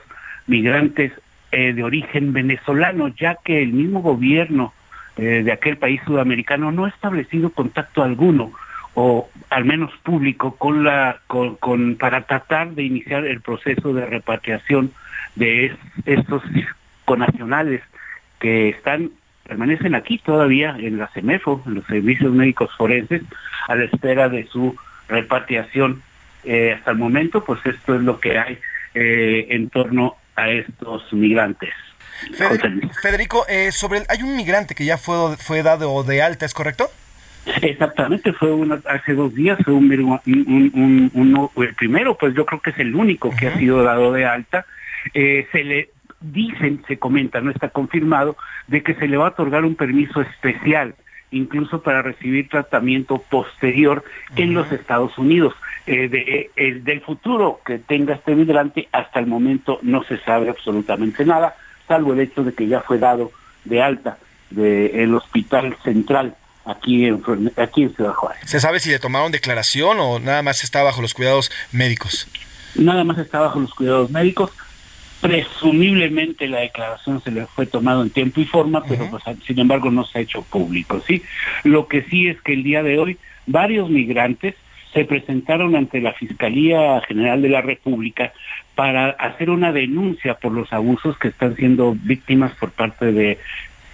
migrantes 0.47 1.13
eh, 1.53 1.73
de 1.73 1.83
origen 1.83 2.33
venezolano, 2.33 3.09
ya 3.09 3.37
que 3.45 3.63
el 3.63 3.73
mismo 3.73 4.01
gobierno 4.01 4.73
eh, 5.17 5.43
de 5.45 5.53
aquel 5.53 5.77
país 5.77 6.01
sudamericano 6.07 6.71
no 6.73 6.85
ha 6.85 6.89
establecido 6.89 7.51
contacto 7.51 8.03
alguno 8.03 8.53
o 8.95 9.29
al 9.51 9.65
menos 9.65 9.93
público 10.03 10.57
con 10.57 11.97
para 11.97 12.23
tratar 12.23 12.71
de 12.71 12.83
iniciar 12.85 13.27
el 13.27 13.41
proceso 13.41 13.93
de 13.93 14.07
repatriación 14.07 14.91
de 15.37 15.67
es- 15.67 15.77
estos 16.07 16.43
conacionales 17.05 17.83
que 18.41 18.69
están 18.71 19.11
permanecen 19.53 19.95
aquí 19.95 20.19
todavía 20.19 20.77
en 20.79 20.99
la 20.99 21.09
CEMEFO, 21.09 21.63
en 21.67 21.75
los 21.77 21.85
servicios 21.87 22.33
médicos 22.33 22.71
forenses, 22.77 23.23
a 23.67 23.75
la 23.75 23.85
espera 23.85 24.29
de 24.29 24.47
su 24.47 24.77
repatriación. 25.09 26.03
Eh, 26.45 26.75
hasta 26.77 26.93
el 26.93 26.99
momento, 26.99 27.43
pues 27.45 27.59
esto 27.67 27.95
es 27.97 28.03
lo 28.03 28.21
que 28.21 28.39
hay 28.39 28.59
eh, 28.95 29.47
en 29.51 29.71
torno 29.71 30.17
a 30.37 30.51
estos 30.51 31.13
migrantes. 31.13 31.71
Federico, 33.03 33.45
eh, 33.49 33.71
sobre 33.73 34.01
el- 34.01 34.07
hay 34.09 34.23
un 34.23 34.37
migrante 34.37 34.75
que 34.75 34.85
ya 34.85 34.99
fue, 34.99 35.37
fue 35.37 35.63
dado 35.63 36.03
de 36.05 36.23
alta, 36.23 36.47
¿es 36.47 36.55
correcto? 36.55 36.89
Exactamente, 37.63 38.33
fue 38.33 38.53
una, 38.53 38.81
hace 38.89 39.15
dos 39.15 39.35
días, 39.35 39.59
fue 39.65 39.73
un, 39.73 39.91
un- 39.91 40.21
un- 40.27 40.71
un- 40.75 41.11
uno- 41.15 41.51
el 41.57 41.75
primero, 41.75 42.17
pues 42.19 42.35
yo 42.35 42.45
creo 42.45 42.61
que 42.61 42.71
es 42.71 42.79
el 42.79 42.95
único 42.95 43.35
que 43.35 43.49
ha 43.49 43.57
sido 43.59 43.83
dado 43.83 44.13
de 44.13 44.27
alta. 44.27 44.67
Eh, 45.15 45.47
se 45.53 45.65
le 45.65 45.91
dicen, 46.21 46.83
se 46.89 46.99
comenta, 46.99 47.41
no 47.41 47.51
está 47.51 47.69
confirmado, 47.69 48.37
de 48.67 48.83
que 48.83 48.95
se 48.95 49.07
le 49.09 49.17
va 49.17 49.27
a 49.27 49.31
otorgar 49.31 49.65
un 49.65 49.75
permiso 49.77 50.21
especial, 50.21 50.95
incluso 51.31 51.83
para 51.83 52.03
recibir 52.03 52.49
tratamiento 52.49 53.19
posterior 53.31 54.03
en 54.37 54.55
los 54.55 54.71
Estados 54.73 55.17
Unidos. 55.19 55.55
Eh, 55.87 56.09
de- 56.09 56.51
el- 56.57 56.85
del 56.85 57.01
futuro 57.01 57.61
que 57.65 57.79
tenga 57.79 58.15
este 58.15 58.35
migrante, 58.35 58.89
hasta 58.93 59.21
el 59.21 59.27
momento 59.27 59.79
no 59.83 60.03
se 60.05 60.19
sabe 60.19 60.51
absolutamente 60.51 61.25
nada, 61.25 61.55
salvo 61.87 62.13
el 62.13 62.21
hecho 62.21 62.45
de 62.45 62.53
que 62.53 62.67
ya 62.67 62.81
fue 62.81 62.99
dado 62.99 63.31
de 63.65 63.83
alta 63.83 64.19
del 64.51 65.15
Hospital 65.15 65.77
Central 65.85 66.35
aquí 66.65 67.07
en, 67.07 67.23
aquí 67.57 67.83
en 67.85 67.95
Ciudad 67.95 68.13
Juárez. 68.13 68.41
¿Se 68.45 68.61
sabe 68.61 68.81
si 68.81 68.91
le 68.91 68.99
tomaron 68.99 69.33
declaración 69.33 69.99
o 70.01 70.19
nada 70.19 70.43
más 70.43 70.63
está 70.65 70.83
bajo 70.83 71.01
los 71.01 71.15
cuidados 71.15 71.51
médicos? 71.73 72.29
Nada 72.75 73.05
más 73.05 73.17
está 73.19 73.41
bajo 73.41 73.61
los 73.61 73.73
cuidados 73.75 74.11
médicos. 74.11 74.51
Presumiblemente 75.21 76.47
la 76.47 76.61
declaración 76.61 77.21
se 77.23 77.33
le 77.33 77.47
fue 77.47 77.67
tomado 77.67 78.03
en 78.03 78.11
tiempo 78.11 78.41
y 78.41 78.45
forma, 78.45 78.85
pero 78.85 79.11
pues, 79.11 79.25
sin 79.45 79.59
embargo 79.59 79.91
no 79.91 80.05
se 80.05 80.19
ha 80.19 80.23
hecho 80.23 80.43
público, 80.43 81.01
¿sí? 81.07 81.23
Lo 81.65 81.89
que 81.89 82.03
sí 82.03 82.29
es 82.29 82.41
que 82.41 82.53
el 82.53 82.63
día 82.63 82.83
de 82.83 82.99
hoy 82.99 83.19
varios 83.47 83.91
migrantes 83.91 84.55
se 84.93 85.05
presentaron 85.05 85.77
ante 85.77 86.01
la 86.01 86.13
Fiscalía 86.13 87.01
General 87.07 87.43
de 87.43 87.49
la 87.49 87.61
República 87.61 88.33
para 88.75 89.11
hacer 89.11 89.51
una 89.51 89.73
denuncia 89.73 90.35
por 90.35 90.53
los 90.53 90.73
abusos 90.73 91.19
que 91.19 91.29
están 91.29 91.57
siendo 91.57 91.95
víctimas 91.95 92.55
por 92.55 92.71
parte 92.71 93.13
de 93.13 93.39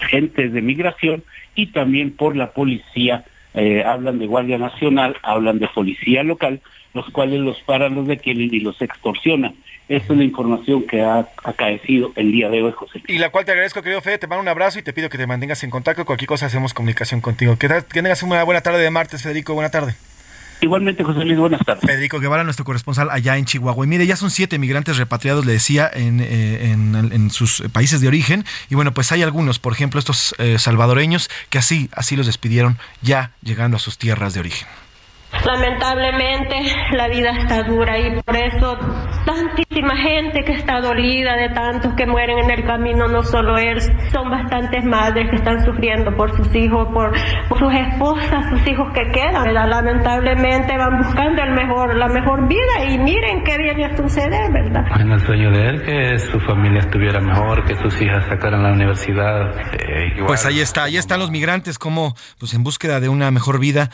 agentes 0.01 0.53
de 0.53 0.63
migración 0.63 1.25
y 1.55 1.67
también 1.67 2.11
por 2.11 2.37
la 2.37 2.51
policía. 2.51 3.25
Eh, 3.55 3.83
hablan 3.85 4.19
de 4.19 4.27
Guardia 4.27 4.59
Nacional, 4.59 5.17
hablan 5.23 5.59
de 5.59 5.69
policía 5.69 6.23
local, 6.23 6.61
los 6.95 7.11
cuales 7.11 7.41
los 7.41 7.61
paran, 7.63 7.95
los 7.95 8.07
detienen 8.07 8.49
y 8.53 8.61
los 8.61 8.81
extorsionan. 8.81 9.55
Esa 9.87 10.15
es 10.15 10.19
la 10.19 10.25
información 10.25 10.85
que 10.85 11.03
ha 11.03 11.29
acaecido 11.43 12.13
el 12.17 12.33
día 12.33 12.49
de 12.49 12.63
hoy, 12.63 12.73
José. 12.73 13.03
Y 13.07 13.19
la 13.19 13.29
cual 13.29 13.45
te 13.45 13.51
agradezco, 13.51 13.83
querido 13.83 14.01
Fede, 14.01 14.17
te 14.17 14.27
mando 14.27 14.41
un 14.41 14.49
abrazo 14.49 14.79
y 14.79 14.83
te 14.83 14.95
pido 14.95 15.11
que 15.11 15.19
te 15.19 15.27
mantengas 15.27 15.63
en 15.63 15.69
contacto. 15.69 16.07
Cualquier 16.07 16.29
cosa 16.29 16.47
hacemos 16.47 16.73
comunicación 16.73 17.21
contigo. 17.21 17.59
Que, 17.59 17.69
que 17.69 17.83
tengas 18.03 18.23
una 18.23 18.43
buena 18.45 18.63
tarde 18.63 18.83
de 18.83 18.91
martes, 18.91 19.23
Federico. 19.23 19.53
Buena 19.53 19.71
tarde. 19.71 19.95
Igualmente, 20.61 21.05
José 21.05 21.25
Luis, 21.27 21.39
buenas 21.39 21.61
tardes. 21.67 21.85
Federico 21.85 22.21
Guevara, 22.21 22.45
nuestro 22.45 22.65
corresponsal 22.65 23.11
allá 23.11 23.37
en 23.37 23.45
Chihuahua. 23.45 23.85
Y 23.85 23.89
mire, 23.89 24.07
ya 24.07 24.17
son 24.17 24.31
siete 24.31 24.59
migrantes 24.59 24.97
repatriados, 24.97 25.45
le 25.45 25.53
decía, 25.53 25.91
en, 25.93 26.21
eh, 26.21 26.71
en, 26.71 27.11
en 27.13 27.31
sus 27.31 27.63
países 27.73 28.01
de 28.01 28.09
origen. 28.09 28.47
Y 28.71 28.75
bueno, 28.75 28.95
pues 28.95 29.13
hay 29.13 29.23
algunos, 29.23 29.59
por 29.59 29.75
ejemplo, 29.75 29.99
estos 29.99 30.35
eh, 30.39 30.59
salvadoreños, 30.59 31.29
que 31.51 31.59
así, 31.59 31.91
así 31.93 32.17
los 32.17 32.25
despidieron 32.25 32.79
ya 33.03 33.33
llegando 33.43 33.77
a 33.77 33.81
sus 33.81 33.99
tierras 33.99 34.33
de 34.33 34.41
origen. 34.41 34.67
Lamentablemente 35.45 36.57
la 36.93 37.09
vida 37.09 37.31
está 37.39 37.63
dura 37.65 37.99
y 37.99 38.21
por 38.23 38.37
eso 38.37 38.79
tantísima 39.25 39.97
gente 39.97 40.45
que 40.45 40.53
está 40.53 40.81
dolida 40.81 41.37
de 41.37 41.49
tantos 41.51 41.95
que 41.95 42.07
mueren 42.07 42.39
en 42.39 42.51
el 42.51 42.65
camino, 42.65 43.09
no 43.09 43.23
solo 43.23 43.57
él, 43.59 43.81
son 44.13 44.31
bastantes 44.31 44.85
madres 44.85 45.29
que 45.31 45.37
están 45.37 45.65
sufriendo 45.65 46.15
por 46.17 46.35
sus 46.37 46.55
hijos, 46.55 46.89
por, 46.93 47.13
por 47.49 47.59
sus 47.59 47.73
esposas, 47.75 48.45
sus 48.51 48.67
hijos 48.69 48.93
que 48.93 49.03
quedan. 49.13 49.45
¿verdad? 49.45 49.69
Lamentablemente 49.69 50.77
van 50.77 50.99
buscando 50.99 51.43
el 51.43 51.53
mejor, 51.53 51.97
la 51.97 52.09
mejor 52.09 52.49
vida 52.49 52.85
y 52.89 52.99
miren 52.99 53.43
qué 53.45 53.57
viene 53.59 53.87
a 53.87 53.97
suceder, 53.97 54.53
¿verdad? 54.53 54.85
Bueno, 54.95 55.15
el 55.15 55.21
sueño 55.21 55.51
de 55.51 55.69
él 55.69 55.83
que 55.83 56.19
su 56.19 56.41
familia 56.41 56.81
estuviera 56.81 57.21
mejor, 57.21 57.65
que 57.65 57.77
sus 57.77 58.01
hijas 58.01 58.25
sacaran 58.29 58.63
la 58.63 58.73
universidad. 58.73 59.57
eh, 59.75 60.09
igual. 60.15 60.27
Pues 60.27 60.47
ahí 60.47 60.61
está, 60.61 60.85
ahí 60.85 60.97
están 60.97 61.19
los 61.21 61.31
migrantes 61.31 61.79
como 61.79 62.15
pues 62.39 62.55
en 62.55 62.63
búsqueda 62.63 63.01
de 63.01 63.09
una 63.09 63.31
mejor 63.31 63.59
vida 63.59 63.91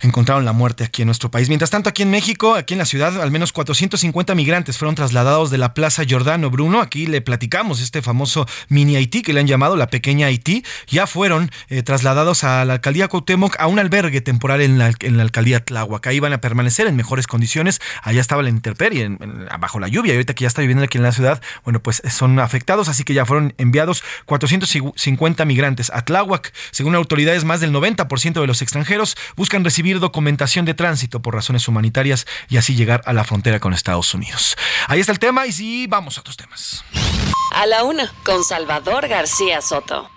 encontraron 0.00 0.44
la 0.44 0.52
muerte 0.52 0.84
aquí 0.84 1.02
en 1.02 1.06
nuestro 1.06 1.30
país. 1.30 1.48
Mientras 1.48 1.70
tanto, 1.70 1.88
aquí 1.88 2.02
en 2.02 2.10
México, 2.10 2.54
aquí 2.54 2.74
en 2.74 2.78
la 2.78 2.84
ciudad, 2.84 3.20
al 3.20 3.30
menos 3.30 3.52
450 3.52 4.34
migrantes 4.34 4.78
fueron 4.78 4.94
trasladados 4.94 5.50
de 5.50 5.58
la 5.58 5.74
Plaza 5.74 6.04
Giordano 6.04 6.50
Bruno. 6.50 6.80
Aquí 6.80 7.06
le 7.06 7.20
platicamos 7.20 7.80
este 7.80 8.02
famoso 8.02 8.46
mini 8.68 8.96
Haití 8.96 9.22
que 9.22 9.32
le 9.32 9.40
han 9.40 9.46
llamado 9.46 9.76
la 9.76 9.88
pequeña 9.88 10.26
Haití. 10.26 10.64
Ya 10.88 11.06
fueron 11.06 11.50
eh, 11.68 11.82
trasladados 11.82 12.44
a 12.44 12.64
la 12.64 12.74
alcaldía 12.74 13.08
Cuauhtémoc 13.08 13.56
a 13.58 13.66
un 13.66 13.78
albergue 13.78 14.20
temporal 14.20 14.60
en 14.60 14.78
la, 14.78 14.92
alcaldía 15.22 15.64
Tláhuac. 15.64 16.06
Ahí 16.06 16.20
van 16.20 16.32
a 16.32 16.40
permanecer 16.40 16.86
en 16.86 16.96
mejores 16.96 17.26
condiciones. 17.26 17.80
Allá 18.02 18.20
estaba 18.20 18.42
la 18.42 18.50
intemperie, 18.50 19.04
en- 19.04 19.18
bajo 19.60 19.80
la 19.80 19.88
lluvia. 19.88 20.12
Y 20.12 20.16
ahorita 20.16 20.34
que 20.34 20.42
ya 20.42 20.48
está 20.48 20.60
viviendo 20.60 20.84
aquí 20.84 20.98
en 20.98 21.04
la 21.04 21.12
ciudad, 21.12 21.42
bueno, 21.64 21.80
pues 21.80 22.02
son 22.10 22.38
afectados. 22.40 22.88
Así 22.88 23.04
que 23.04 23.14
ya 23.14 23.24
fueron 23.24 23.54
enviados 23.58 24.02
450 24.26 25.44
migrantes 25.44 25.90
a 25.94 26.02
Tláhuac. 26.02 26.52
Según 26.70 26.94
autoridades, 26.94 27.44
más 27.44 27.60
del 27.60 27.72
90% 27.72 28.40
de 28.40 28.46
los 28.46 28.62
extranjeros 28.62 29.16
buscan 29.36 29.64
recibir 29.64 29.87
documentación 29.94 30.64
de 30.64 30.74
tránsito 30.74 31.20
por 31.22 31.34
razones 31.34 31.66
humanitarias 31.68 32.26
y 32.48 32.58
así 32.58 32.74
llegar 32.74 33.02
a 33.06 33.12
la 33.12 33.24
frontera 33.24 33.60
con 33.60 33.72
Estados 33.72 34.12
Unidos. 34.14 34.56
Ahí 34.86 35.00
está 35.00 35.12
el 35.12 35.18
tema 35.18 35.46
y 35.46 35.52
sí, 35.52 35.86
vamos 35.88 36.18
a 36.18 36.20
otros 36.20 36.36
temas. 36.36 36.84
A 37.54 37.66
la 37.66 37.84
una, 37.84 38.12
con 38.24 38.44
Salvador 38.44 39.08
García 39.08 39.60
Soto. 39.62 40.10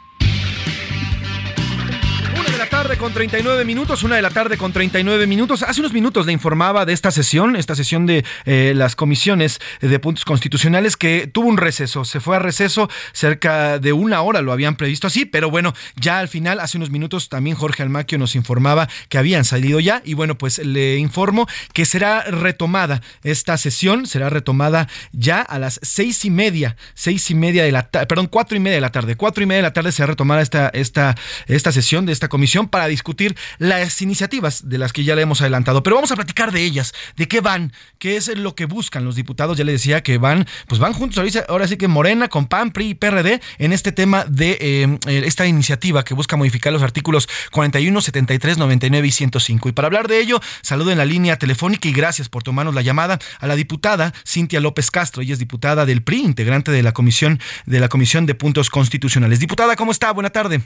La 2.62 2.70
tarde 2.70 2.95
con 2.95 3.12
39 3.12 3.66
minutos, 3.66 4.03
una 4.03 4.18
de 4.18 4.22
la 4.22 4.30
tarde 4.30 4.55
con 4.55 4.72
39 4.72 5.26
minutos. 5.26 5.64
Hace 5.64 5.80
unos 5.80 5.93
minutos 5.93 6.28
le 6.28 6.32
informaba 6.32 6.86
de 6.86 6.93
esta 6.93 7.09
sesión, 7.09 7.55
esta 7.55 7.74
sesión 7.74 8.05
de 8.05 8.24
eh, 8.45 8.74
las 8.76 8.95
comisiones 8.95 9.59
de 9.80 9.97
puntos 9.97 10.26
constitucionales 10.26 10.95
que 10.95 11.26
tuvo 11.26 11.47
un 11.47 11.57
receso. 11.57 12.05
Se 12.05 12.20
fue 12.20 12.36
a 12.36 12.39
receso 12.39 12.88
cerca 13.14 13.80
de 13.80 13.93
una 13.93 14.22
hora, 14.22 14.43
lo 14.43 14.51
habían 14.51 14.76
previsto 14.76 15.07
así, 15.07 15.26
pero 15.26 15.49
bueno, 15.49 15.74
ya 15.95 16.20
al 16.20 16.28
final, 16.28 16.59
hace 16.59 16.78
unos 16.78 16.91
minutos 16.91 17.30
también 17.30 17.55
Jorge 17.55 17.82
Almaquio 17.82 18.20
nos 18.20 18.36
informaba 18.36 18.88
que 19.09 19.18
habían 19.18 19.43
salido 19.43 19.80
ya 19.80 20.03
y 20.05 20.14
bueno, 20.14 20.38
pues 20.38 20.59
le 20.59 20.97
informo 20.97 21.47
que 21.74 21.86
será 21.86 22.22
retomada 22.26 23.01
esta 23.24 23.57
sesión, 23.57 24.05
será 24.05 24.30
retomada 24.30 24.88
ya 25.14 25.41
a 25.41 25.57
las 25.57 25.80
seis 25.82 26.26
y 26.26 26.30
media, 26.30 26.76
seis 26.93 27.28
y 27.32 27.34
media 27.34 27.64
de 27.64 27.72
la 27.72 27.89
tarde, 27.89 28.05
perdón, 28.05 28.28
cuatro 28.28 28.55
y 28.55 28.59
media 28.59 28.76
de 28.76 28.82
la 28.82 28.91
tarde, 28.91 29.16
cuatro 29.16 29.43
y 29.43 29.47
media 29.47 29.64
de 29.64 29.70
la 29.70 29.74
tarde 29.74 29.91
será 29.91 30.05
retomada 30.05 30.41
esta, 30.41 30.70
esta, 30.70 31.16
esta 31.47 31.72
sesión 31.72 32.05
de 32.05 32.14
esta 32.14 32.28
comisión 32.28 32.51
para 32.68 32.88
discutir 32.88 33.36
las 33.58 34.02
iniciativas 34.02 34.70
de 34.70 34.78
las 34.78 34.93
que 34.93 35.04
ya 35.04 35.16
le 35.16 35.22
hemos 35.22 35.41
adelantado. 35.41 35.84
Pero 35.84 35.95
vamos 35.95 36.12
a 36.12 36.16
platicar 36.16 36.52
de 36.52 36.64
ellas, 36.64 36.93
de 37.16 37.28
qué 37.28 37.41
van, 37.41 37.74
qué 37.99 38.18
es 38.18 38.28
lo 38.38 38.56
que 38.56 38.66
buscan 38.66 39.06
los 39.06 39.16
diputados. 39.16 39.58
Ya 39.58 39.64
le 39.64 39.72
decía 39.72 40.04
que 40.04 40.18
van, 40.18 40.47
pues 40.68 40.80
van 40.80 40.93
juntos 40.93 41.24
ahora 41.47 41.68
sí 41.68 41.78
que 41.78 41.88
Morena 41.88 42.28
con 42.28 42.47
PAN, 42.47 42.72
PRI 42.72 42.89
y 42.89 42.93
PRD 42.95 43.41
en 43.58 43.74
este 43.74 43.91
tema 43.91 44.26
de 44.26 44.58
eh, 44.60 44.97
eh, 45.08 45.24
esta 45.26 45.45
iniciativa 45.47 46.04
que 46.04 46.14
busca 46.14 46.36
modificar 46.36 46.74
los 46.74 46.82
artículos 46.82 47.30
41, 47.52 48.02
73, 48.02 48.58
99 48.58 49.08
y 49.08 49.12
105. 49.12 49.70
Y 49.70 49.72
para 49.72 49.88
hablar 49.88 50.08
de 50.08 50.20
ello, 50.20 50.41
saludo 50.62 50.91
en 50.91 50.97
la 50.97 51.06
línea 51.06 51.38
telefónica 51.38 51.88
y 51.88 51.93
gracias 51.93 52.30
por 52.30 52.43
tomarnos 52.43 52.76
la 52.76 52.82
llamada 52.82 53.20
a 53.39 53.47
la 53.47 53.56
diputada 53.56 54.14
Cintia 54.26 54.60
López 54.60 54.91
Castro. 54.91 55.22
Ella 55.22 55.34
es 55.34 55.39
diputada 55.39 55.86
del 55.86 56.04
PRI, 56.04 56.22
integrante 56.22 56.72
de 56.72 56.84
la 56.84 56.93
comisión 56.93 57.39
de 57.66 57.80
la 57.80 57.89
Comisión 57.89 58.26
de 58.26 58.36
Puntos 58.36 58.70
Constitucionales. 58.70 59.39
Diputada, 59.39 59.76
¿cómo 59.76 59.91
está? 59.91 60.12
Buena 60.12 60.30
tarde. 60.30 60.62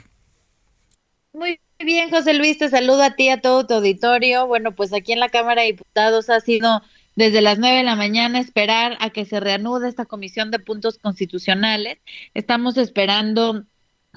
Muy 1.32 1.60
bien, 1.84 2.10
José 2.10 2.34
Luis, 2.34 2.58
te 2.58 2.68
saludo 2.68 3.02
a 3.02 3.10
ti, 3.16 3.28
a 3.28 3.40
todo 3.40 3.66
tu 3.66 3.74
auditorio. 3.74 4.46
Bueno, 4.46 4.74
pues 4.74 4.92
aquí 4.92 5.12
en 5.12 5.20
la 5.20 5.28
Cámara 5.28 5.62
de 5.62 5.68
Diputados 5.68 6.30
ha 6.30 6.40
sido 6.40 6.82
desde 7.14 7.40
las 7.40 7.58
nueve 7.58 7.78
de 7.78 7.82
la 7.84 7.96
mañana 7.96 8.38
esperar 8.40 8.96
a 9.00 9.10
que 9.10 9.24
se 9.24 9.40
reanude 9.40 9.88
esta 9.88 10.04
comisión 10.04 10.50
de 10.50 10.58
puntos 10.58 10.98
constitucionales. 10.98 11.98
Estamos 12.34 12.76
esperando 12.76 13.64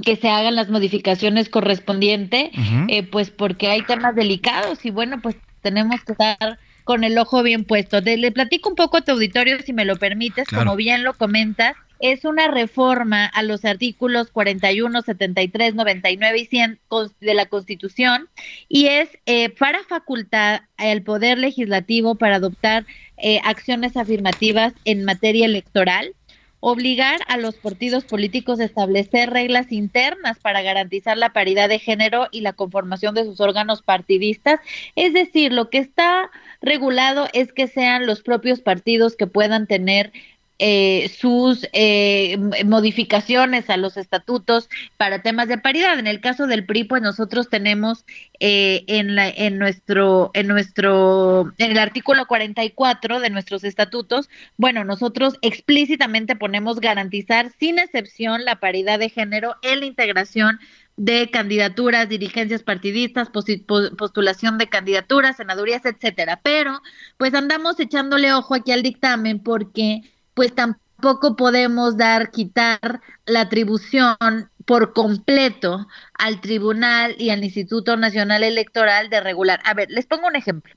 que 0.03 0.15
se 0.15 0.29
hagan 0.29 0.55
las 0.55 0.69
modificaciones 0.69 1.49
correspondientes, 1.49 2.51
eh, 2.87 3.03
pues 3.03 3.31
porque 3.31 3.67
hay 3.67 3.81
temas 3.83 4.15
delicados 4.15 4.85
y 4.85 4.91
bueno, 4.91 5.21
pues 5.21 5.35
tenemos 5.61 6.01
que 6.05 6.13
estar 6.13 6.59
con 6.85 7.03
el 7.03 7.17
ojo 7.17 7.43
bien 7.43 7.65
puesto. 7.65 8.01
Te- 8.01 8.17
le 8.17 8.31
platico 8.31 8.69
un 8.69 8.75
poco 8.75 8.97
a 8.97 9.01
tu 9.01 9.11
auditorio, 9.11 9.59
si 9.61 9.73
me 9.73 9.85
lo 9.85 9.97
permites, 9.97 10.47
Claro. 10.47 10.65
como 10.65 10.75
bien 10.77 11.03
lo 11.03 11.13
comentas, 11.13 11.75
es 11.99 12.25
una 12.25 12.47
reforma 12.47 13.25
a 13.25 13.43
los 13.43 13.65
artículos 13.65 14.31
41, 14.31 15.01
73, 15.01 15.75
99 15.75 16.39
y 16.39 16.45
100 16.45 16.79
cons- 16.89 17.13
de 17.19 17.33
la 17.33 17.45
Constitución 17.47 18.29
y 18.67 18.87
es 18.87 19.09
eh, 19.25 19.49
para 19.49 19.83
facultar 19.83 20.63
al 20.77 21.01
Poder 21.03 21.37
Legislativo 21.37 22.15
para 22.15 22.37
adoptar 22.37 22.85
eh, 23.17 23.41
acciones 23.43 23.97
afirmativas 23.97 24.73
en 24.85 25.03
materia 25.03 25.45
electoral 25.45 26.13
obligar 26.61 27.21
a 27.27 27.37
los 27.37 27.55
partidos 27.55 28.03
políticos 28.03 28.59
a 28.59 28.65
establecer 28.65 29.29
reglas 29.29 29.71
internas 29.71 30.39
para 30.39 30.61
garantizar 30.61 31.17
la 31.17 31.31
paridad 31.31 31.69
de 31.69 31.79
género 31.79 32.27
y 32.31 32.41
la 32.41 32.51
conformación 32.51 33.15
de 33.15 33.23
sus 33.23 33.39
órganos 33.39 33.81
partidistas. 33.81 34.59
Es 34.97 35.13
decir, 35.13 35.53
lo 35.53 35.69
que 35.69 35.77
está 35.77 36.29
regulado 36.61 37.29
es 37.31 37.53
que 37.53 37.67
sean 37.67 38.05
los 38.05 38.21
propios 38.21 38.59
partidos 38.59 39.15
que 39.15 39.25
puedan 39.25 39.67
tener 39.67 40.11
eh, 40.59 41.09
sus 41.17 41.67
eh, 41.73 42.37
modificaciones 42.65 43.69
a 43.69 43.77
los 43.77 43.97
estatutos 43.97 44.69
para 44.97 45.21
temas 45.21 45.47
de 45.47 45.57
paridad. 45.57 45.97
En 45.97 46.07
el 46.07 46.21
caso 46.21 46.47
del 46.47 46.65
PRI, 46.65 46.83
pues 46.83 47.01
nosotros 47.01 47.49
tenemos 47.49 48.05
eh, 48.39 48.83
en, 48.87 49.15
la, 49.15 49.29
en 49.29 49.57
nuestro, 49.57 50.31
en 50.33 50.47
nuestro, 50.47 51.51
en 51.57 51.71
el 51.71 51.77
artículo 51.79 52.27
44 52.27 53.19
de 53.19 53.29
nuestros 53.29 53.63
estatutos, 53.63 54.29
bueno, 54.57 54.83
nosotros 54.83 55.35
explícitamente 55.41 56.35
ponemos 56.35 56.79
garantizar 56.79 57.51
sin 57.59 57.79
excepción 57.79 58.45
la 58.45 58.59
paridad 58.59 58.99
de 58.99 59.09
género 59.09 59.55
en 59.61 59.79
la 59.79 59.85
integración 59.85 60.59
de 60.99 61.29
candidaturas, 61.31 62.09
dirigencias 62.09 62.61
partidistas, 62.61 63.29
postulación 63.29 64.57
de 64.57 64.67
candidaturas, 64.67 65.37
senadurías, 65.37 65.85
etcétera. 65.85 66.41
Pero, 66.43 66.81
pues 67.15 67.33
andamos 67.33 67.79
echándole 67.79 68.33
ojo 68.33 68.53
aquí 68.53 68.73
al 68.73 68.83
dictamen 68.83 69.39
porque, 69.39 70.01
pues 70.39 70.55
tampoco 70.55 71.35
podemos 71.35 71.97
dar, 71.97 72.31
quitar 72.31 73.01
la 73.25 73.41
atribución 73.41 74.15
por 74.63 74.93
completo 74.93 75.85
al 76.13 76.39
tribunal 76.39 77.13
y 77.17 77.31
al 77.31 77.43
Instituto 77.43 77.97
Nacional 77.97 78.43
Electoral 78.43 79.09
de 79.09 79.19
regular. 79.19 79.59
A 79.65 79.73
ver, 79.73 79.91
les 79.91 80.05
pongo 80.05 80.27
un 80.27 80.37
ejemplo. 80.37 80.73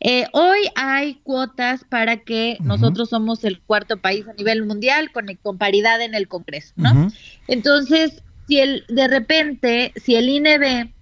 Eh, 0.00 0.26
hoy 0.34 0.58
hay 0.74 1.14
cuotas 1.22 1.82
para 1.84 2.18
que 2.18 2.58
nosotros 2.60 3.08
somos 3.08 3.42
el 3.44 3.58
cuarto 3.62 3.96
país 3.96 4.28
a 4.28 4.34
nivel 4.34 4.66
mundial 4.66 5.10
con, 5.10 5.28
con 5.42 5.56
paridad 5.56 6.02
en 6.02 6.14
el 6.14 6.28
Congreso, 6.28 6.74
¿no? 6.76 7.10
Entonces, 7.48 8.22
si 8.46 8.60
el, 8.60 8.84
de 8.90 9.08
repente, 9.08 9.94
si 9.96 10.16
el 10.16 10.28
INE 10.28 10.58
ve, 10.58 10.92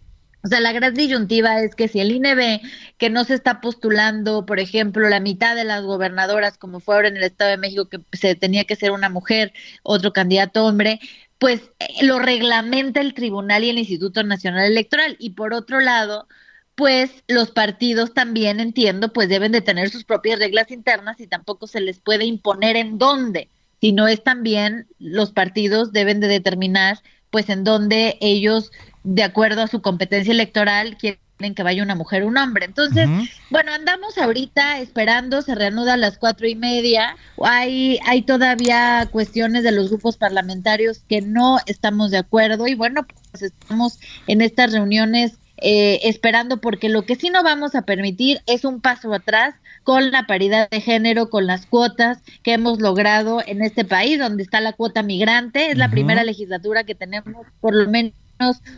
o 0.45 0.49
sea, 0.49 0.61
la 0.61 0.73
gran 0.73 0.93
disyuntiva 0.93 1.63
es 1.63 1.75
que 1.75 1.89
si 1.89 2.01
el 2.01 2.13
INE 2.13 2.61
que 2.99 3.09
no 3.09 3.25
se 3.25 3.33
está 3.33 3.63
postulando, 3.63 4.45
por 4.45 4.61
ejemplo, 4.61 5.09
la 5.09 5.19
mitad 5.19 5.57
de 5.57 5.65
las 5.65 5.83
gobernadoras, 5.83 6.59
como 6.59 6.81
fue 6.81 6.97
ahora 6.97 7.09
en 7.09 7.17
el 7.17 7.23
Estado 7.25 7.51
de 7.51 7.57
México, 7.57 7.89
que 7.89 8.01
se 8.13 8.35
tenía 8.35 8.65
que 8.65 8.77
ser 8.77 8.91
una 8.91 9.09
mujer, 9.09 9.55
otro 9.83 10.13
candidato 10.13 10.67
hombre, 10.67 11.01
pues 11.39 11.63
eh, 11.79 12.05
lo 12.05 12.19
reglamenta 12.19 13.01
el 13.01 13.15
tribunal 13.15 13.65
y 13.65 13.71
el 13.71 13.79
Instituto 13.79 14.23
Nacional 14.23 14.67
Electoral. 14.67 15.17
Y 15.19 15.31
por 15.31 15.55
otro 15.55 15.81
lado, 15.81 16.29
pues 16.75 17.11
los 17.27 17.51
partidos 17.51 18.13
también, 18.13 18.61
entiendo, 18.61 19.15
pues 19.15 19.31
deben 19.31 19.53
de 19.53 19.63
tener 19.63 19.89
sus 19.89 20.05
propias 20.05 20.39
reglas 20.39 20.71
internas 20.71 21.21
y 21.21 21.27
tampoco 21.27 21.67
se 21.67 21.81
les 21.81 22.01
puede 22.01 22.27
imponer 22.27 22.77
en 22.77 22.99
dónde, 22.99 23.49
sino 23.81 24.09
es 24.09 24.23
también 24.23 24.89
los 24.99 25.33
partidos 25.33 25.93
deben 25.93 26.21
de 26.21 26.29
determinar 26.29 26.99
pues 27.31 27.49
en 27.49 27.65
dónde 27.65 28.17
ellos, 28.21 28.71
de 29.05 29.23
acuerdo 29.23 29.63
a 29.63 29.69
su 29.69 29.81
competencia 29.81 30.33
electoral, 30.33 30.97
quieren 30.97 31.55
que 31.55 31.63
vaya 31.63 31.83
una 31.83 31.95
mujer 31.95 32.23
o 32.23 32.29
un 32.29 32.39
hombre. 32.39 32.65
Entonces, 32.65 33.09
bueno, 33.51 33.73
andamos 33.73 34.19
ahorita 34.19 34.81
esperando, 34.81 35.43
se 35.43 35.55
reanuda 35.55 35.95
a 35.95 35.99
las 35.99 36.19
cuatro 36.19 36.47
y 36.49 36.55
media. 36.55 37.17
Hay, 37.43 37.99
hay 38.07 38.23
todavía 38.23 39.09
cuestiones 39.13 39.63
de 39.63 39.73
los 39.73 39.91
grupos 39.91 40.17
parlamentarios 40.17 41.03
que 41.09 41.21
no 41.21 41.59
estamos 41.67 42.11
de 42.11 42.19
acuerdo 42.19 42.67
y 42.67 42.75
bueno, 42.75 43.07
pues 43.31 43.43
estamos 43.43 44.01
en 44.27 44.41
estas 44.41 44.73
reuniones 44.73 45.39
eh, 45.59 46.01
esperando 46.05 46.61
porque 46.61 46.89
lo 46.89 47.05
que 47.05 47.15
sí 47.15 47.31
no 47.31 47.43
vamos 47.43 47.75
a 47.75 47.83
permitir 47.83 48.41
es 48.47 48.65
un 48.65 48.81
paso 48.81 49.13
atrás 49.13 49.55
con 49.83 50.11
la 50.11 50.27
paridad 50.27 50.69
de 50.71 50.81
género, 50.81 51.29
con 51.29 51.47
las 51.47 51.67
cuotas 51.67 52.23
que 52.43 52.55
hemos 52.55 52.81
logrado 52.81 53.43
en 53.47 53.63
este 53.63 53.85
país, 53.85 54.19
donde 54.19 54.43
está 54.43 54.61
la 54.61 54.73
cuota 54.73 55.03
migrante. 55.03 55.71
Es 55.71 55.77
la 55.77 55.91
primera 55.91 56.25
legislatura 56.25 56.85
que 56.85 56.95
tenemos 56.95 57.47
por 57.61 57.75
lo 57.75 57.89
menos 57.91 58.15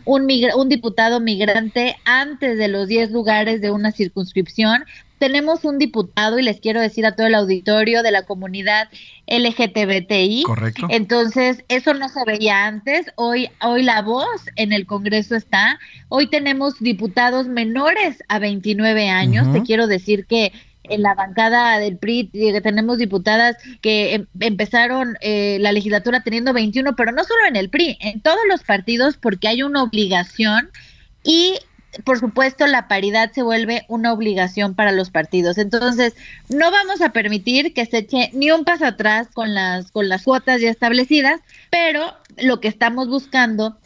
un, 0.05 0.25
migra- 0.25 0.55
un 0.55 0.69
diputado 0.69 1.19
migrante 1.19 1.95
antes 2.05 2.57
de 2.57 2.67
los 2.67 2.87
10 2.87 3.11
lugares 3.11 3.61
de 3.61 3.71
una 3.71 3.91
circunscripción. 3.91 4.85
Tenemos 5.19 5.65
un 5.65 5.79
diputado, 5.79 6.37
y 6.37 6.43
les 6.43 6.59
quiero 6.59 6.79
decir 6.79 7.03
a 7.05 7.15
todo 7.15 7.25
el 7.25 7.33
auditorio 7.33 8.03
de 8.03 8.11
la 8.11 8.23
comunidad 8.25 8.87
LGTBTI. 9.25 10.43
Correcto. 10.45 10.87
Entonces, 10.89 11.63
eso 11.69 11.93
no 11.95 12.07
se 12.09 12.19
veía 12.25 12.65
antes. 12.67 13.07
Hoy, 13.15 13.49
hoy 13.61 13.81
la 13.83 14.01
voz 14.03 14.27
en 14.55 14.73
el 14.73 14.85
Congreso 14.85 15.35
está. 15.35 15.79
Hoy 16.09 16.29
tenemos 16.29 16.79
diputados 16.79 17.47
menores 17.47 18.23
a 18.27 18.37
29 18.39 19.09
años. 19.09 19.51
Te 19.51 19.63
quiero 19.63 19.87
decir 19.87 20.25
que 20.27 20.51
en 20.89 21.01
la 21.01 21.15
bancada 21.15 21.79
del 21.79 21.97
PRI 21.97 22.29
tenemos 22.63 22.97
diputadas 22.97 23.57
que 23.81 24.15
em- 24.15 24.27
empezaron 24.39 25.17
eh, 25.21 25.57
la 25.59 25.71
legislatura 25.71 26.21
teniendo 26.21 26.53
21, 26.53 26.95
pero 26.95 27.11
no 27.11 27.23
solo 27.23 27.45
en 27.47 27.55
el 27.55 27.69
PRI, 27.69 27.97
en 28.01 28.21
todos 28.21 28.39
los 28.49 28.63
partidos 28.63 29.17
porque 29.17 29.47
hay 29.47 29.63
una 29.63 29.83
obligación 29.83 30.69
y 31.23 31.55
por 32.03 32.19
supuesto 32.19 32.67
la 32.67 32.87
paridad 32.87 33.31
se 33.31 33.43
vuelve 33.43 33.85
una 33.87 34.13
obligación 34.13 34.75
para 34.75 34.91
los 34.91 35.09
partidos. 35.09 35.57
Entonces, 35.57 36.15
no 36.49 36.69
vamos 36.71 37.01
a 37.01 37.11
permitir 37.11 37.73
que 37.73 37.85
se 37.85 37.99
eche 37.99 38.29
ni 38.33 38.51
un 38.51 38.65
paso 38.65 38.85
atrás 38.85 39.27
con 39.33 39.53
las 39.53 39.91
con 39.91 40.09
las 40.09 40.23
cuotas 40.23 40.61
ya 40.61 40.69
establecidas, 40.69 41.41
pero 41.69 42.13
lo 42.37 42.59
que 42.59 42.67
estamos 42.67 43.07
buscando 43.07 43.77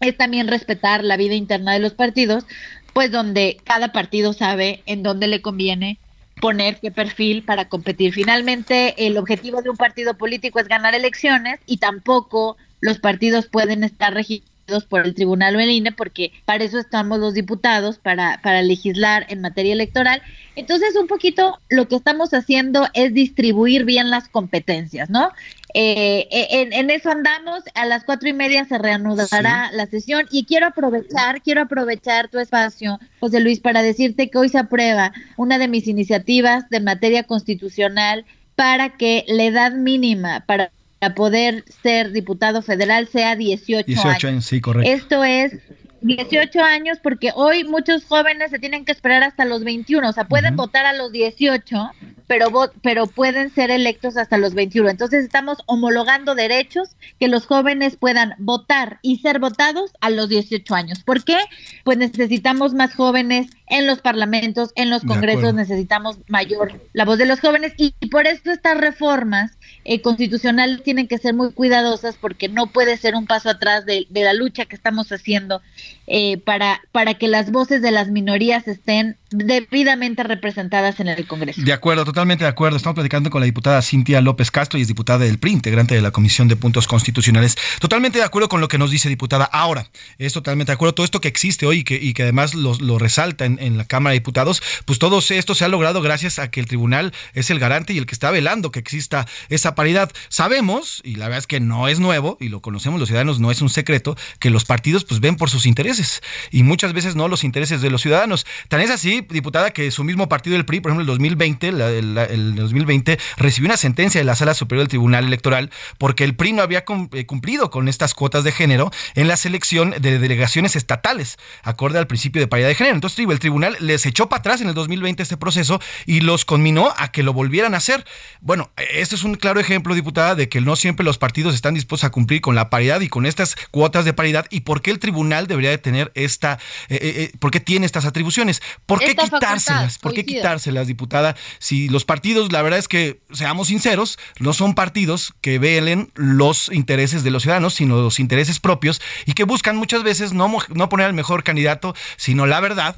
es 0.00 0.16
también 0.16 0.48
respetar 0.48 1.04
la 1.04 1.16
vida 1.16 1.34
interna 1.34 1.72
de 1.72 1.80
los 1.80 1.94
partidos, 1.94 2.44
pues 2.92 3.10
donde 3.10 3.58
cada 3.64 3.92
partido 3.92 4.32
sabe 4.32 4.82
en 4.86 5.02
dónde 5.02 5.26
le 5.26 5.42
conviene 5.42 5.98
poner 6.38 6.78
qué 6.80 6.90
perfil 6.90 7.42
para 7.42 7.68
competir. 7.68 8.12
Finalmente, 8.12 9.06
el 9.06 9.16
objetivo 9.18 9.62
de 9.62 9.70
un 9.70 9.76
partido 9.76 10.14
político 10.14 10.58
es 10.58 10.68
ganar 10.68 10.94
elecciones 10.94 11.60
y 11.66 11.78
tampoco 11.78 12.56
los 12.80 12.98
partidos 12.98 13.46
pueden 13.46 13.84
estar 13.84 14.14
regidos 14.14 14.48
por 14.88 15.04
el 15.04 15.14
tribunal 15.14 15.56
o 15.56 15.60
el 15.60 15.70
INE 15.70 15.92
porque 15.92 16.32
para 16.44 16.64
eso 16.64 16.78
estamos 16.78 17.18
los 17.18 17.34
diputados, 17.34 17.98
para, 17.98 18.40
para 18.42 18.62
legislar 18.62 19.26
en 19.28 19.40
materia 19.40 19.72
electoral. 19.72 20.22
Entonces, 20.56 20.94
un 20.96 21.06
poquito 21.06 21.58
lo 21.68 21.88
que 21.88 21.96
estamos 21.96 22.34
haciendo 22.34 22.86
es 22.94 23.14
distribuir 23.14 23.84
bien 23.84 24.10
las 24.10 24.28
competencias, 24.28 25.08
¿no? 25.08 25.30
Eh, 25.74 26.28
en, 26.30 26.72
en 26.72 26.90
eso 26.90 27.10
andamos, 27.10 27.62
a 27.74 27.84
las 27.84 28.04
cuatro 28.04 28.28
y 28.28 28.32
media 28.32 28.64
se 28.64 28.78
reanudará 28.78 29.70
la 29.72 29.86
sesión 29.86 30.26
y 30.30 30.44
quiero 30.44 30.66
aprovechar, 30.66 31.42
quiero 31.42 31.62
aprovechar 31.62 32.28
tu 32.28 32.38
espacio, 32.38 32.98
José 33.20 33.40
Luis, 33.40 33.60
para 33.60 33.82
decirte 33.82 34.30
que 34.30 34.38
hoy 34.38 34.48
se 34.48 34.58
aprueba 34.58 35.12
una 35.36 35.58
de 35.58 35.68
mis 35.68 35.86
iniciativas 35.86 36.68
de 36.70 36.80
materia 36.80 37.24
constitucional 37.24 38.24
para 38.54 38.96
que 38.96 39.24
la 39.28 39.44
edad 39.44 39.72
mínima 39.72 40.44
para 40.46 40.70
poder 41.14 41.64
ser 41.82 42.12
diputado 42.12 42.62
federal 42.62 43.06
sea 43.06 43.36
18, 43.36 43.86
18 43.86 44.08
años. 44.08 44.24
años, 44.24 44.46
sí, 44.46 44.60
correcto. 44.60 44.90
Esto 44.90 45.22
es 45.22 45.58
18 46.00 46.60
años 46.62 46.98
porque 47.02 47.30
hoy 47.34 47.64
muchos 47.64 48.04
jóvenes 48.04 48.50
se 48.50 48.58
tienen 48.58 48.84
que 48.84 48.92
esperar 48.92 49.22
hasta 49.22 49.44
los 49.44 49.64
21, 49.64 50.08
o 50.08 50.12
sea, 50.12 50.24
pueden 50.24 50.56
votar 50.56 50.86
a 50.86 50.92
los 50.92 51.12
18, 51.12 51.90
pero 52.28 52.52
pero 52.82 53.06
pueden 53.06 53.50
ser 53.50 53.72
electos 53.72 54.16
hasta 54.16 54.38
los 54.38 54.54
21. 54.54 54.90
Entonces 54.90 55.24
estamos 55.24 55.58
homologando 55.66 56.36
derechos 56.36 56.90
que 57.18 57.26
los 57.26 57.46
jóvenes 57.46 57.96
puedan 57.96 58.34
votar 58.38 59.00
y 59.02 59.18
ser 59.18 59.40
votados 59.40 59.90
a 60.00 60.10
los 60.10 60.28
18 60.28 60.74
años. 60.74 61.02
¿Por 61.02 61.24
qué? 61.24 61.38
Pues 61.82 61.98
necesitamos 61.98 62.74
más 62.74 62.94
jóvenes 62.94 63.48
en 63.66 63.86
los 63.86 64.00
parlamentos, 64.00 64.70
en 64.76 64.90
los 64.90 65.02
congresos, 65.02 65.54
necesitamos 65.54 66.18
mayor 66.28 66.80
la 66.92 67.04
voz 67.04 67.18
de 67.18 67.26
los 67.26 67.40
jóvenes 67.40 67.72
y, 67.76 67.94
y 68.00 68.08
por 68.08 68.26
eso 68.26 68.50
estas 68.50 68.78
reformas 68.78 69.58
eh, 69.84 70.00
constitucionales 70.00 70.82
tienen 70.82 71.08
que 71.08 71.18
ser 71.18 71.34
muy 71.34 71.52
cuidadosas 71.52 72.16
porque 72.20 72.48
no 72.48 72.68
puede 72.68 72.96
ser 72.96 73.14
un 73.14 73.26
paso 73.26 73.50
atrás 73.50 73.86
de, 73.86 74.06
de 74.10 74.22
la 74.22 74.34
lucha 74.34 74.66
que 74.66 74.76
estamos 74.76 75.10
haciendo 75.12 75.62
eh, 76.06 76.38
para, 76.38 76.82
para 76.92 77.14
que 77.14 77.28
las 77.28 77.50
voces 77.50 77.82
de 77.82 77.90
las 77.90 78.10
minorías 78.10 78.68
estén 78.68 79.16
debidamente 79.30 80.22
representadas 80.22 81.00
en 81.00 81.08
el 81.08 81.26
Congreso. 81.26 81.60
De 81.62 81.72
acuerdo, 81.72 82.04
totalmente 82.04 82.17
de 82.26 82.46
acuerdo. 82.46 82.76
Estamos 82.76 82.96
platicando 82.96 83.30
con 83.30 83.40
la 83.40 83.44
diputada 83.44 83.80
Cintia 83.80 84.20
López 84.20 84.50
Castro 84.50 84.76
y 84.76 84.82
es 84.82 84.88
diputada 84.88 85.20
del 85.20 85.38
PRI, 85.38 85.52
integrante 85.52 85.94
de 85.94 86.02
la 86.02 86.10
Comisión 86.10 86.48
de 86.48 86.56
Puntos 86.56 86.88
Constitucionales. 86.88 87.56
Totalmente 87.78 88.18
de 88.18 88.24
acuerdo 88.24 88.48
con 88.48 88.60
lo 88.60 88.66
que 88.66 88.76
nos 88.76 88.90
dice 88.90 89.08
diputada. 89.08 89.44
Ahora, 89.44 89.88
es 90.18 90.32
totalmente 90.32 90.72
de 90.72 90.74
acuerdo. 90.74 90.94
Todo 90.94 91.04
esto 91.04 91.20
que 91.20 91.28
existe 91.28 91.64
hoy 91.64 91.78
y 91.78 91.84
que, 91.84 91.94
y 91.94 92.14
que 92.14 92.24
además 92.24 92.54
lo, 92.54 92.98
resalta 92.98 93.44
en, 93.44 93.76
la 93.78 93.84
Cámara 93.84 94.14
de 94.14 94.18
Diputados, 94.18 94.60
pues 94.84 94.98
todo 94.98 95.20
esto 95.20 95.54
se 95.54 95.64
ha 95.64 95.68
logrado 95.68 96.02
gracias 96.02 96.40
a 96.40 96.50
que 96.50 96.58
el 96.58 96.66
tribunal 96.66 97.12
es 97.34 97.50
el 97.50 97.60
garante 97.60 97.92
y 97.92 97.98
el 97.98 98.06
que 98.06 98.14
está 98.16 98.32
velando 98.32 98.72
que 98.72 98.80
exista 98.80 99.28
esa 99.48 99.76
paridad. 99.76 100.10
Sabemos, 100.28 101.00
y 101.04 101.14
la 101.14 101.26
verdad 101.26 101.38
es 101.38 101.46
que 101.46 101.60
no 101.60 101.86
es 101.86 102.00
nuevo, 102.00 102.36
y 102.40 102.48
lo 102.48 102.60
conocemos 102.62 102.98
los 102.98 103.08
ciudadanos, 103.08 103.38
no 103.38 103.52
es 103.52 103.62
un 103.62 103.70
secreto, 103.70 104.16
que 104.40 104.50
los 104.50 104.64
partidos 104.64 105.04
pues 105.04 105.20
ven 105.20 105.36
por 105.36 105.50
sus 105.50 105.66
intereses 105.66 106.20
y 106.50 106.64
muchas 106.64 106.92
veces 106.94 107.14
no 107.14 107.28
los 107.28 107.44
intereses 107.44 107.80
de 107.80 107.90
los 107.90 108.02
ciudadanos. 108.02 108.44
Tan 108.68 108.80
es 108.80 108.90
así, 108.90 109.24
diputada, 109.30 109.70
que 109.70 109.92
su 109.92 110.02
mismo 110.02 110.28
partido, 110.28 110.56
el 110.56 110.64
PRI, 110.64 110.80
por 110.80 110.90
ejemplo, 110.90 111.02
el 111.02 111.06
2020, 111.06 111.70
la- 111.72 111.90
la- 111.90 112.07
el 112.16 112.54
2020, 112.54 113.18
recibió 113.36 113.68
una 113.68 113.76
sentencia 113.76 114.20
de 114.20 114.24
la 114.24 114.34
Sala 114.34 114.54
Superior 114.54 114.84
del 114.84 114.88
Tribunal 114.88 115.26
Electoral 115.26 115.70
porque 115.98 116.24
el 116.24 116.34
PRI 116.34 116.52
no 116.52 116.62
había 116.62 116.84
eh, 117.12 117.26
cumplido 117.26 117.70
con 117.70 117.88
estas 117.88 118.14
cuotas 118.14 118.44
de 118.44 118.52
género 118.52 118.90
en 119.14 119.28
la 119.28 119.36
selección 119.36 119.94
de 120.00 120.18
delegaciones 120.18 120.76
estatales, 120.76 121.38
acorde 121.62 121.98
al 121.98 122.06
principio 122.06 122.40
de 122.40 122.46
paridad 122.46 122.68
de 122.68 122.74
género. 122.74 122.94
Entonces, 122.94 123.18
el 123.18 123.38
tribunal 123.38 123.76
les 123.80 124.06
echó 124.06 124.28
para 124.28 124.40
atrás 124.40 124.60
en 124.60 124.68
el 124.68 124.74
2020 124.74 125.22
este 125.22 125.36
proceso 125.36 125.80
y 126.06 126.20
los 126.20 126.44
conminó 126.44 126.92
a 126.96 127.12
que 127.12 127.22
lo 127.22 127.32
volvieran 127.32 127.74
a 127.74 127.78
hacer. 127.78 128.04
Bueno, 128.40 128.70
este 128.92 129.14
es 129.14 129.24
un 129.24 129.34
claro 129.34 129.60
ejemplo, 129.60 129.94
diputada, 129.94 130.34
de 130.34 130.48
que 130.48 130.60
no 130.60 130.76
siempre 130.76 131.04
los 131.04 131.18
partidos 131.18 131.54
están 131.54 131.74
dispuestos 131.74 132.06
a 132.06 132.10
cumplir 132.10 132.40
con 132.40 132.54
la 132.54 132.70
paridad 132.70 133.00
y 133.00 133.08
con 133.08 133.26
estas 133.26 133.56
cuotas 133.70 134.04
de 134.04 134.12
paridad 134.12 134.46
y 134.50 134.60
por 134.60 134.82
qué 134.82 134.90
el 134.90 134.98
tribunal 134.98 135.46
debería 135.46 135.70
de 135.70 135.78
tener 135.78 136.12
esta, 136.14 136.58
eh, 136.88 136.98
eh, 137.00 137.32
por 137.38 137.50
qué 137.50 137.60
tiene 137.60 137.86
estas 137.86 138.04
atribuciones. 138.04 138.62
¿Por 138.86 138.98
qué 138.98 139.06
Esta 139.06 139.22
facultad, 139.22 139.38
quitárselas? 139.38 139.98
¿Por 139.98 140.14
qué 140.14 140.24
quitárselas, 140.24 140.86
diputada? 140.86 141.36
Si 141.58 141.88
los 141.88 141.97
partidos, 142.04 142.52
la 142.52 142.62
verdad 142.62 142.78
es 142.78 142.88
que, 142.88 143.20
seamos 143.32 143.68
sinceros, 143.68 144.18
no 144.38 144.52
son 144.52 144.74
partidos 144.74 145.34
que 145.40 145.58
velen 145.58 146.10
los 146.14 146.70
intereses 146.72 147.24
de 147.24 147.30
los 147.30 147.42
ciudadanos, 147.42 147.74
sino 147.74 148.00
los 148.00 148.20
intereses 148.20 148.60
propios 148.60 149.00
y 149.26 149.32
que 149.32 149.44
buscan 149.44 149.76
muchas 149.76 150.02
veces 150.02 150.32
no, 150.32 150.50
no 150.68 150.88
poner 150.88 151.06
al 151.06 151.14
mejor 151.14 151.44
candidato, 151.44 151.94
sino 152.16 152.46
la 152.46 152.60
verdad, 152.60 152.96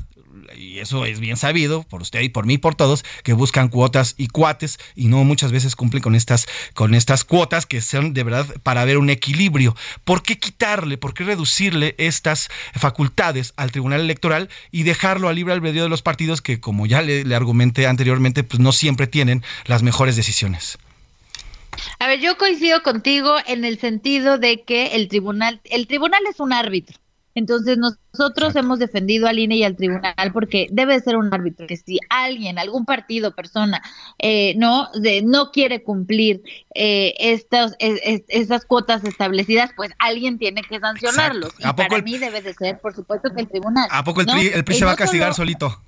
y 0.57 0.79
eso 0.79 1.05
es 1.05 1.21
bien 1.21 1.37
sabido 1.37 1.83
por 1.85 2.03
usted 2.03 2.21
y 2.21 2.29
por 2.29 2.47
mí 2.47 2.55
y 2.55 2.59
por 2.59 2.75
todos, 2.75 3.05
que 3.23 3.33
buscan 3.33 3.69
cuotas 3.69 4.15
y 4.17 4.29
cuates 4.29 4.79
y 4.95 5.09
no 5.09 5.25
muchas 5.25 5.53
veces 5.53 5.77
cumplen 5.77 6.03
con 6.03 6.15
estas, 6.15 6.47
con 6.75 6.95
estas 6.95 7.25
cuotas 7.25 7.67
que 7.67 7.81
son 7.81 8.13
de 8.13 8.25
verdad 8.25 8.47
para 8.63 8.85
ver 8.85 8.99
un 8.99 9.11
equilibrio. 9.11 9.77
¿Por 10.05 10.23
qué 10.23 10.39
quitarle, 10.39 10.99
por 10.99 11.15
qué 11.15 11.25
reducirle 11.25 11.95
estas 11.99 12.49
facultades 12.75 13.53
al 13.57 13.71
Tribunal 13.73 14.01
Electoral 14.01 14.49
y 14.71 14.83
dejarlo 14.83 15.29
a 15.29 15.33
libre 15.33 15.53
albedrío 15.53 15.85
de 15.85 15.89
los 15.89 16.03
partidos 16.03 16.43
que, 16.43 16.61
como 16.61 16.87
ya 16.87 17.03
le, 17.03 17.25
le 17.25 17.35
argumenté 17.35 17.87
anteriormente, 17.87 18.45
pues 18.45 18.61
no 18.61 18.73
siempre 18.73 19.07
tienen 19.07 19.43
las 19.67 19.83
mejores 19.83 20.17
decisiones? 20.17 20.79
A 21.99 22.07
ver, 22.07 22.21
yo 22.21 22.37
coincido 22.37 22.83
contigo 22.83 23.37
en 23.47 23.65
el 23.65 23.79
sentido 23.79 24.39
de 24.39 24.63
que 24.63 24.89
el 24.97 25.09
tribunal, 25.09 25.61
el 25.65 25.87
tribunal 25.87 26.21
es 26.29 26.41
un 26.41 26.53
árbitro. 26.53 26.99
Entonces 27.35 27.79
nosotros 27.79 28.57
hemos 28.57 28.79
defendido 28.81 29.29
al 29.29 29.39
INE 29.39 29.57
y 29.57 29.65
al 29.65 29.77
tribunal 29.77 30.15
porque 30.33 30.67
debe 30.71 30.99
ser 31.01 31.17
un 31.17 31.33
árbitro 31.33 31.67
que 31.67 31.77
si 31.77 31.99
alguien, 32.09 32.59
algún 32.59 32.85
partido, 32.85 33.35
persona, 33.35 33.81
eh, 34.19 34.55
no 34.57 34.89
de- 34.95 35.23
no 35.23 35.51
quiere 35.53 35.83
cumplir 35.83 36.43
eh, 36.75 37.15
estas 37.19 37.77
es- 37.79 38.01
es- 38.05 38.23
esas 38.29 38.65
cuotas 38.65 39.05
establecidas, 39.05 39.71
pues 39.77 39.93
alguien 39.99 40.39
tiene 40.39 40.63
que. 40.63 40.81
¿A 41.63 41.71
Y 41.71 41.73
poco 41.73 41.77
para 41.89 41.97
el- 41.97 42.03
mí 42.05 42.19
debe 42.19 42.43
de 42.43 42.55
ser, 42.55 42.79
por 42.81 42.95
supuesto, 42.95 43.33
que 43.35 43.41
el 43.43 43.49
tribunal. 43.49 43.89
¿A 43.91 44.03
poco 44.05 44.21
el 44.23 44.27
¿no? 44.27 44.33
PRI, 44.35 44.49
el 44.49 44.65
PRI 44.65 44.75
se 44.77 44.85
va 44.85 44.93
a 44.93 44.97
castigar 44.97 45.35
solo- 45.35 45.47
solito? 45.47 45.83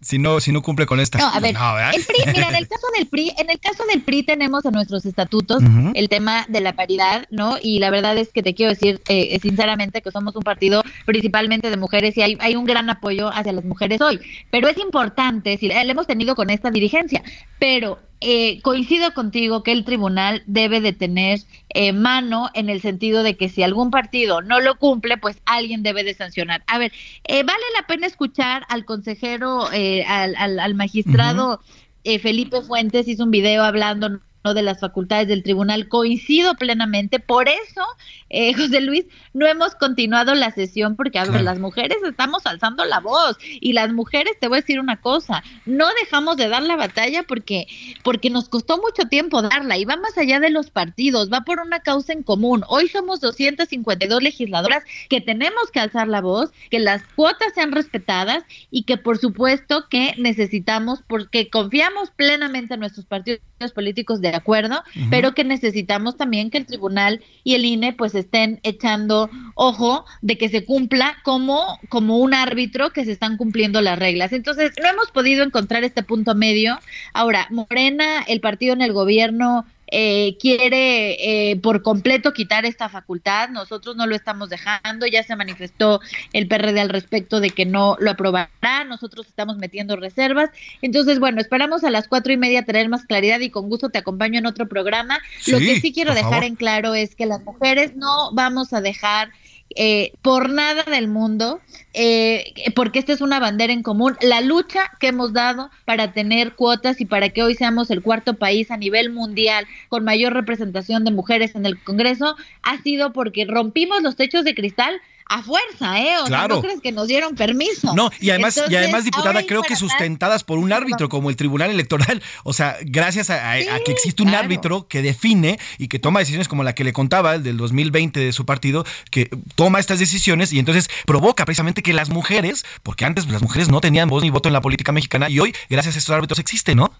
Si 0.00 0.18
no, 0.18 0.40
si 0.40 0.52
no 0.52 0.62
cumple 0.62 0.86
con 0.86 1.00
estas. 1.00 1.20
no, 1.20 1.28
a 1.28 1.40
ver, 1.40 1.56
el 1.94 2.04
PRI, 2.04 2.32
mira, 2.32 2.48
en 2.48 2.54
el 2.54 2.68
caso 2.68 2.86
del 2.96 3.06
PRI, 3.06 3.32
en 3.38 3.50
el 3.50 3.58
caso 3.58 3.84
del 3.92 4.02
PRI 4.02 4.22
tenemos 4.22 4.64
en 4.64 4.72
nuestros 4.72 5.06
estatutos 5.06 5.62
el 5.94 6.08
tema 6.08 6.44
de 6.48 6.60
la 6.60 6.74
paridad, 6.74 7.26
¿no? 7.30 7.56
Y 7.62 7.78
la 7.78 7.90
verdad 7.90 8.16
es 8.18 8.32
que 8.32 8.42
te 8.42 8.54
quiero 8.54 8.70
decir 8.70 9.00
eh, 9.08 9.38
sinceramente 9.40 10.02
que 10.02 10.10
somos 10.10 10.36
un 10.36 10.42
partido 10.42 10.82
principalmente 11.04 11.70
de 11.70 11.76
mujeres 11.76 12.16
y 12.16 12.22
hay, 12.22 12.36
hay 12.40 12.56
un 12.56 12.64
gran 12.64 12.88
apoyo 12.90 13.30
hacia 13.32 13.52
las 13.52 13.64
mujeres 13.64 14.00
hoy. 14.00 14.20
Pero 14.50 14.68
es 14.68 14.78
importante, 14.78 15.56
si 15.58 15.68
lo 15.68 15.74
hemos 15.74 16.06
tenido 16.06 16.34
con 16.34 16.50
esta 16.50 16.70
dirigencia, 16.70 17.22
pero 17.58 17.98
eh, 18.20 18.60
coincido 18.62 19.12
contigo 19.12 19.62
que 19.62 19.72
el 19.72 19.84
tribunal 19.84 20.42
debe 20.46 20.80
de 20.80 20.92
tener 20.92 21.40
eh, 21.70 21.92
mano 21.92 22.48
en 22.54 22.70
el 22.70 22.80
sentido 22.80 23.22
de 23.22 23.36
que 23.36 23.48
si 23.48 23.62
algún 23.62 23.90
partido 23.90 24.40
no 24.40 24.60
lo 24.60 24.78
cumple, 24.78 25.18
pues 25.18 25.36
alguien 25.44 25.82
debe 25.82 26.04
de 26.04 26.14
sancionar. 26.14 26.62
A 26.66 26.78
ver, 26.78 26.92
eh, 27.24 27.42
vale 27.42 27.62
la 27.74 27.86
pena 27.86 28.06
escuchar 28.06 28.64
al 28.68 28.84
consejero, 28.84 29.70
eh, 29.72 30.04
al, 30.04 30.34
al, 30.36 30.58
al 30.58 30.74
magistrado 30.74 31.60
eh, 32.04 32.20
Felipe 32.20 32.62
Fuentes, 32.62 33.08
hizo 33.08 33.24
un 33.24 33.32
video 33.32 33.64
hablando 33.64 34.20
de 34.54 34.62
las 34.62 34.80
facultades 34.80 35.28
del 35.28 35.42
tribunal. 35.42 35.88
Coincido 35.88 36.54
plenamente. 36.54 37.20
Por 37.20 37.48
eso, 37.48 37.82
eh, 38.30 38.52
José 38.56 38.80
Luis, 38.80 39.04
no 39.32 39.46
hemos 39.46 39.74
continuado 39.74 40.34
la 40.34 40.50
sesión 40.50 40.96
porque, 40.96 41.18
a 41.18 41.24
ver, 41.24 41.30
Claro. 41.36 41.44
las 41.44 41.58
mujeres 41.58 41.98
estamos 42.02 42.46
alzando 42.46 42.84
la 42.84 43.00
voz 43.00 43.36
y 43.60 43.72
las 43.72 43.92
mujeres, 43.92 44.34
te 44.40 44.48
voy 44.48 44.58
a 44.58 44.60
decir 44.62 44.80
una 44.80 45.00
cosa, 45.00 45.42
no 45.66 45.86
dejamos 46.00 46.36
de 46.36 46.48
dar 46.48 46.62
la 46.62 46.76
batalla 46.76 47.22
porque, 47.24 47.66
porque 48.02 48.30
nos 48.30 48.48
costó 48.48 48.78
mucho 48.78 49.08
tiempo 49.08 49.42
darla 49.42 49.76
y 49.76 49.84
va 49.84 49.96
más 49.96 50.16
allá 50.18 50.40
de 50.40 50.50
los 50.50 50.70
partidos, 50.70 51.30
va 51.32 51.42
por 51.42 51.60
una 51.60 51.80
causa 51.80 52.12
en 52.12 52.22
común. 52.22 52.64
Hoy 52.68 52.88
somos 52.88 53.20
252 53.20 54.22
legisladoras 54.22 54.82
que 55.08 55.20
tenemos 55.20 55.70
que 55.72 55.80
alzar 55.80 56.08
la 56.08 56.20
voz, 56.20 56.50
que 56.70 56.78
las 56.78 57.02
cuotas 57.14 57.52
sean 57.54 57.72
respetadas 57.72 58.44
y 58.70 58.84
que 58.84 58.96
por 58.96 59.18
supuesto 59.18 59.86
que 59.90 60.14
necesitamos, 60.18 61.02
porque 61.06 61.50
confiamos 61.50 62.10
plenamente 62.10 62.74
en 62.74 62.80
nuestros 62.80 63.06
partidos 63.06 63.40
políticos 63.74 64.20
de 64.20 64.35
acuerdo, 64.36 64.82
Ujú. 64.94 65.06
pero 65.10 65.34
que 65.34 65.44
necesitamos 65.44 66.16
también 66.16 66.50
que 66.50 66.58
el 66.58 66.66
tribunal 66.66 67.22
y 67.44 67.54
el 67.54 67.64
INE 67.64 67.92
pues 67.92 68.14
estén 68.14 68.60
echando 68.62 69.30
ojo 69.54 70.04
de 70.22 70.38
que 70.38 70.48
se 70.48 70.64
cumpla 70.64 71.16
como, 71.24 71.78
como 71.88 72.18
un 72.18 72.34
árbitro 72.34 72.90
que 72.90 73.04
se 73.04 73.12
están 73.12 73.36
cumpliendo 73.36 73.80
las 73.80 73.98
reglas. 73.98 74.32
Entonces, 74.32 74.72
no 74.82 74.88
hemos 74.88 75.10
podido 75.10 75.44
encontrar 75.44 75.84
este 75.84 76.02
punto 76.02 76.34
medio. 76.34 76.78
Ahora, 77.12 77.46
Morena, 77.50 78.22
el 78.26 78.40
partido 78.40 78.74
en 78.74 78.82
el 78.82 78.92
gobierno, 78.92 79.66
eh, 79.88 80.36
quiere 80.40 81.50
eh, 81.50 81.56
por 81.56 81.82
completo 81.82 82.32
quitar 82.32 82.64
esta 82.64 82.88
facultad. 82.88 83.48
Nosotros 83.50 83.96
no 83.96 84.06
lo 84.06 84.14
estamos 84.14 84.48
dejando. 84.48 85.06
Ya 85.06 85.22
se 85.22 85.36
manifestó 85.36 86.00
el 86.32 86.48
PRD 86.48 86.80
al 86.80 86.88
respecto 86.88 87.40
de 87.40 87.50
que 87.50 87.66
no 87.66 87.96
lo 88.00 88.10
aprobará. 88.10 88.84
Nosotros 88.86 89.26
estamos 89.26 89.56
metiendo 89.58 89.96
reservas. 89.96 90.50
Entonces, 90.82 91.18
bueno, 91.18 91.40
esperamos 91.40 91.84
a 91.84 91.90
las 91.90 92.08
cuatro 92.08 92.32
y 92.32 92.36
media 92.36 92.64
tener 92.64 92.88
más 92.88 93.04
claridad 93.04 93.40
y 93.40 93.50
con 93.50 93.68
gusto 93.68 93.90
te 93.90 93.98
acompaño 93.98 94.38
en 94.38 94.46
otro 94.46 94.68
programa. 94.68 95.18
lo 95.46 95.58
que 95.58 95.80
sí 95.80 95.92
quiero 95.92 96.14
dejar 96.14 96.30
favor. 96.30 96.44
en 96.44 96.56
claro 96.56 96.94
es 96.94 97.14
que 97.14 97.26
las 97.26 97.42
mujeres 97.42 97.94
no 97.96 98.32
vamos 98.32 98.72
a 98.72 98.80
dejar 98.80 99.30
eh, 99.74 100.12
por 100.22 100.48
nada 100.50 100.84
del 100.84 101.08
mundo, 101.08 101.60
eh, 101.92 102.54
porque 102.74 102.98
esta 102.98 103.12
es 103.12 103.20
una 103.20 103.40
bandera 103.40 103.72
en 103.72 103.82
común, 103.82 104.16
la 104.20 104.40
lucha 104.40 104.90
que 105.00 105.08
hemos 105.08 105.32
dado 105.32 105.70
para 105.84 106.12
tener 106.12 106.54
cuotas 106.54 107.00
y 107.00 107.04
para 107.04 107.30
que 107.30 107.42
hoy 107.42 107.54
seamos 107.54 107.90
el 107.90 108.02
cuarto 108.02 108.34
país 108.34 108.70
a 108.70 108.76
nivel 108.76 109.10
mundial 109.10 109.66
con 109.88 110.04
mayor 110.04 110.34
representación 110.34 111.04
de 111.04 111.10
mujeres 111.10 111.54
en 111.56 111.66
el 111.66 111.82
Congreso 111.82 112.36
ha 112.62 112.78
sido 112.82 113.12
porque 113.12 113.44
rompimos 113.44 114.02
los 114.02 114.16
techos 114.16 114.44
de 114.44 114.54
cristal 114.54 115.00
a 115.28 115.42
fuerza, 115.42 116.00
¿eh? 116.00 116.16
O 116.22 116.26
sea, 116.26 116.38
no 116.56 116.62
crees 116.62 116.80
que 116.80 116.92
nos 116.92 117.08
dieron 117.08 117.34
permiso. 117.34 117.94
No, 117.94 118.10
y 118.20 118.30
además, 118.30 118.60
y 118.68 118.76
además 118.76 119.04
diputada, 119.04 119.42
creo 119.46 119.62
que 119.62 119.74
sustentadas 119.76 120.44
por 120.44 120.58
un 120.58 120.72
árbitro 120.72 121.08
como 121.08 121.30
el 121.30 121.36
Tribunal 121.36 121.70
Electoral. 121.70 122.22
O 122.44 122.52
sea, 122.52 122.76
gracias 122.82 123.30
a, 123.30 123.50
a- 123.50 123.54
a 123.54 123.80
que 123.84 123.92
existe 123.92 124.22
un 124.22 124.34
árbitro 124.34 124.86
que 124.88 125.02
define 125.02 125.58
y 125.78 125.88
que 125.88 125.98
toma 125.98 126.20
decisiones 126.20 126.48
como 126.48 126.62
la 126.62 126.74
que 126.74 126.84
le 126.84 126.92
contaba, 126.92 127.34
el 127.34 127.42
del 127.42 127.56
2020 127.56 128.20
de 128.20 128.32
su 128.32 128.46
partido, 128.46 128.84
que 129.10 129.28
toma 129.56 129.80
estas 129.80 129.98
decisiones 129.98 130.52
y 130.52 130.58
entonces 130.58 130.88
provoca 131.06 131.44
precisamente 131.44 131.82
que 131.82 131.92
las 131.92 132.08
mujeres, 132.10 132.64
porque 132.82 133.04
antes 133.04 133.26
las 133.28 133.42
mujeres 133.42 133.68
no 133.68 133.80
tenían 133.80 134.08
voz 134.08 134.22
ni 134.22 134.30
voto 134.30 134.48
en 134.48 134.52
la 134.52 134.60
política 134.60 134.92
mexicana 134.92 135.28
y 135.28 135.40
hoy, 135.40 135.54
gracias 135.68 135.96
a 135.96 135.98
estos 135.98 136.14
árbitros, 136.14 136.38
existe, 136.38 136.74
¿no? 136.74 136.92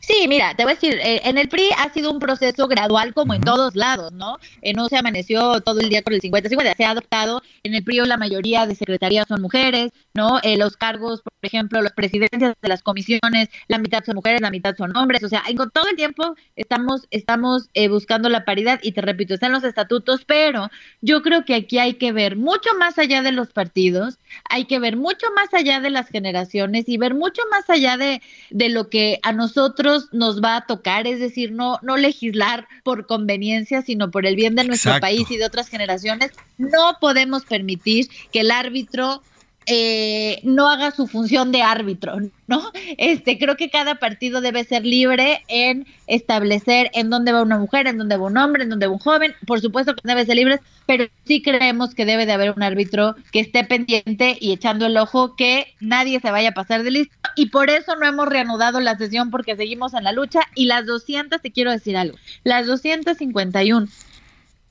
Sí, 0.00 0.26
mira, 0.28 0.54
te 0.54 0.62
voy 0.64 0.72
a 0.72 0.74
decir, 0.76 0.94
eh, 1.02 1.20
en 1.24 1.38
el 1.38 1.48
PRI 1.48 1.70
ha 1.78 1.92
sido 1.92 2.10
un 2.12 2.18
proceso 2.20 2.68
gradual 2.68 3.12
como 3.12 3.34
en 3.34 3.40
todos 3.42 3.74
lados, 3.74 4.12
¿no? 4.12 4.38
Eh, 4.62 4.72
no 4.72 4.88
se 4.88 4.96
amaneció 4.96 5.60
todo 5.62 5.80
el 5.80 5.88
día 5.88 6.02
con 6.02 6.14
el 6.14 6.20
50-50, 6.20 6.76
se 6.76 6.84
ha 6.84 6.90
adoptado. 6.90 7.42
En 7.62 7.74
el 7.74 7.82
PRI 7.82 8.00
la 8.06 8.16
mayoría 8.16 8.66
de 8.66 8.74
secretarías 8.76 9.26
son 9.28 9.42
mujeres, 9.42 9.90
¿no? 10.14 10.40
Eh, 10.42 10.56
los 10.56 10.76
cargos, 10.76 11.22
por 11.22 11.32
ejemplo, 11.46 11.82
los 11.82 11.92
presidencias 11.92 12.54
de 12.60 12.68
las 12.68 12.82
comisiones, 12.82 13.48
la 13.68 13.78
mitad 13.78 14.04
son 14.04 14.16
mujeres, 14.16 14.40
la 14.40 14.50
mitad 14.50 14.76
son 14.76 14.96
hombres. 14.96 15.22
O 15.24 15.28
sea, 15.28 15.42
en 15.48 15.56
todo 15.56 15.88
el 15.88 15.96
tiempo 15.96 16.36
estamos, 16.56 17.06
estamos 17.10 17.68
eh, 17.74 17.88
buscando 17.88 18.28
la 18.28 18.44
paridad 18.44 18.80
y 18.82 18.92
te 18.92 19.00
repito, 19.00 19.34
están 19.34 19.52
los 19.52 19.64
estatutos, 19.64 20.24
pero 20.24 20.70
yo 21.00 21.22
creo 21.22 21.44
que 21.44 21.54
aquí 21.54 21.78
hay 21.78 21.94
que 21.94 22.12
ver 22.12 22.36
mucho 22.36 22.70
más 22.78 22.98
allá 22.98 23.22
de 23.22 23.32
los 23.32 23.52
partidos, 23.52 24.18
hay 24.48 24.66
que 24.66 24.78
ver 24.78 24.96
mucho 24.96 25.26
más 25.34 25.52
allá 25.54 25.80
de 25.80 25.90
las 25.90 26.08
generaciones 26.08 26.88
y 26.88 26.96
ver 26.96 27.14
mucho 27.14 27.42
más 27.50 27.68
allá 27.70 27.96
de, 27.96 28.22
de 28.50 28.68
lo 28.68 28.88
que 28.88 29.18
a 29.22 29.32
nosotros 29.32 30.08
nos 30.12 30.42
va 30.42 30.56
a 30.56 30.66
tocar, 30.66 31.06
es 31.06 31.20
decir, 31.20 31.52
no, 31.52 31.78
no 31.82 31.96
legislar 31.96 32.66
por 32.82 33.06
conveniencia, 33.06 33.82
sino 33.82 34.10
por 34.10 34.26
el 34.26 34.36
bien 34.36 34.54
de 34.54 34.64
nuestro 34.64 34.92
Exacto. 34.92 35.06
país 35.06 35.30
y 35.30 35.36
de 35.36 35.46
otras 35.46 35.68
generaciones. 35.68 36.32
No 36.58 36.98
podemos 37.00 37.44
permitir 37.44 38.08
que 38.32 38.40
el 38.40 38.50
árbitro 38.50 39.22
eh, 39.66 40.40
no 40.42 40.68
haga 40.68 40.90
su 40.90 41.06
función 41.06 41.52
de 41.52 41.62
árbitro, 41.62 42.18
¿no? 42.46 42.70
Este, 42.98 43.38
creo 43.38 43.56
que 43.56 43.70
cada 43.70 43.96
partido 43.96 44.40
debe 44.40 44.64
ser 44.64 44.84
libre 44.84 45.42
en 45.48 45.86
establecer 46.06 46.90
en 46.94 47.10
dónde 47.10 47.32
va 47.32 47.42
una 47.42 47.58
mujer, 47.58 47.86
en 47.86 47.98
dónde 47.98 48.16
va 48.16 48.26
un 48.26 48.36
hombre, 48.36 48.64
en 48.64 48.70
dónde 48.70 48.86
va 48.86 48.92
un 48.92 48.98
joven. 48.98 49.34
Por 49.46 49.60
supuesto 49.60 49.94
que 49.94 50.00
debe 50.04 50.26
ser 50.26 50.36
libre, 50.36 50.60
pero 50.86 51.06
sí 51.24 51.42
creemos 51.42 51.94
que 51.94 52.04
debe 52.04 52.26
de 52.26 52.32
haber 52.32 52.52
un 52.52 52.62
árbitro 52.62 53.14
que 53.32 53.40
esté 53.40 53.64
pendiente 53.64 54.36
y 54.40 54.52
echando 54.52 54.86
el 54.86 54.96
ojo 54.96 55.36
que 55.36 55.74
nadie 55.80 56.20
se 56.20 56.30
vaya 56.30 56.50
a 56.50 56.54
pasar 56.54 56.82
de 56.82 56.90
listo. 56.90 57.14
Y 57.36 57.46
por 57.46 57.70
eso 57.70 57.96
no 57.96 58.06
hemos 58.06 58.28
reanudado 58.28 58.80
la 58.80 58.96
sesión 58.96 59.30
porque 59.30 59.56
seguimos 59.56 59.94
en 59.94 60.04
la 60.04 60.12
lucha. 60.12 60.40
Y 60.54 60.66
las 60.66 60.86
200, 60.86 61.40
te 61.40 61.52
quiero 61.52 61.70
decir 61.70 61.96
algo, 61.96 62.16
las 62.44 62.66
251 62.66 63.88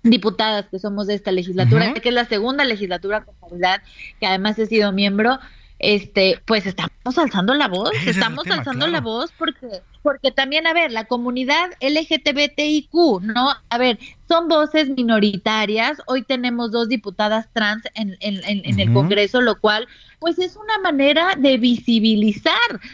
diputadas 0.03 0.67
que 0.69 0.79
somos 0.79 1.07
de 1.07 1.15
esta 1.15 1.31
legislatura, 1.31 1.93
que 1.93 2.09
es 2.09 2.15
la 2.15 2.25
segunda 2.25 2.65
legislatura 2.65 3.23
con 3.23 3.35
paridad, 3.35 3.81
que 4.19 4.25
además 4.25 4.59
he 4.59 4.65
sido 4.65 4.91
miembro, 4.91 5.39
este, 5.79 6.41
pues 6.45 6.65
estamos 6.65 7.17
alzando 7.17 7.53
la 7.53 7.67
voz, 7.67 7.91
Ese 7.93 8.01
es 8.01 8.03
el 8.03 8.21
estamos 8.21 8.43
tema, 8.43 8.57
alzando 8.57 8.85
claro. 8.85 8.91
la 8.91 9.01
voz 9.01 9.31
porque, 9.37 9.81
porque 10.03 10.31
también, 10.31 10.67
a 10.67 10.73
ver, 10.73 10.91
la 10.91 11.05
comunidad 11.05 11.71
LGTBTIQ, 11.79 13.21
¿no? 13.21 13.49
A 13.69 13.77
ver, 13.77 13.97
son 14.27 14.47
voces 14.47 14.89
minoritarias, 14.89 15.97
hoy 16.07 16.23
tenemos 16.23 16.71
dos 16.71 16.89
diputadas 16.89 17.47
trans 17.53 17.83
en, 17.95 18.17
en, 18.19 18.43
en- 18.45 18.61
en 18.65 18.79
el. 18.79 18.93
Congreso, 18.93 19.41
lo 19.41 19.59
cual, 19.59 19.87
pues 20.19 20.37
es 20.39 20.55
una 20.55 20.77
manera 20.83 21.35
de 21.37 21.57
visibilizar 21.57 22.53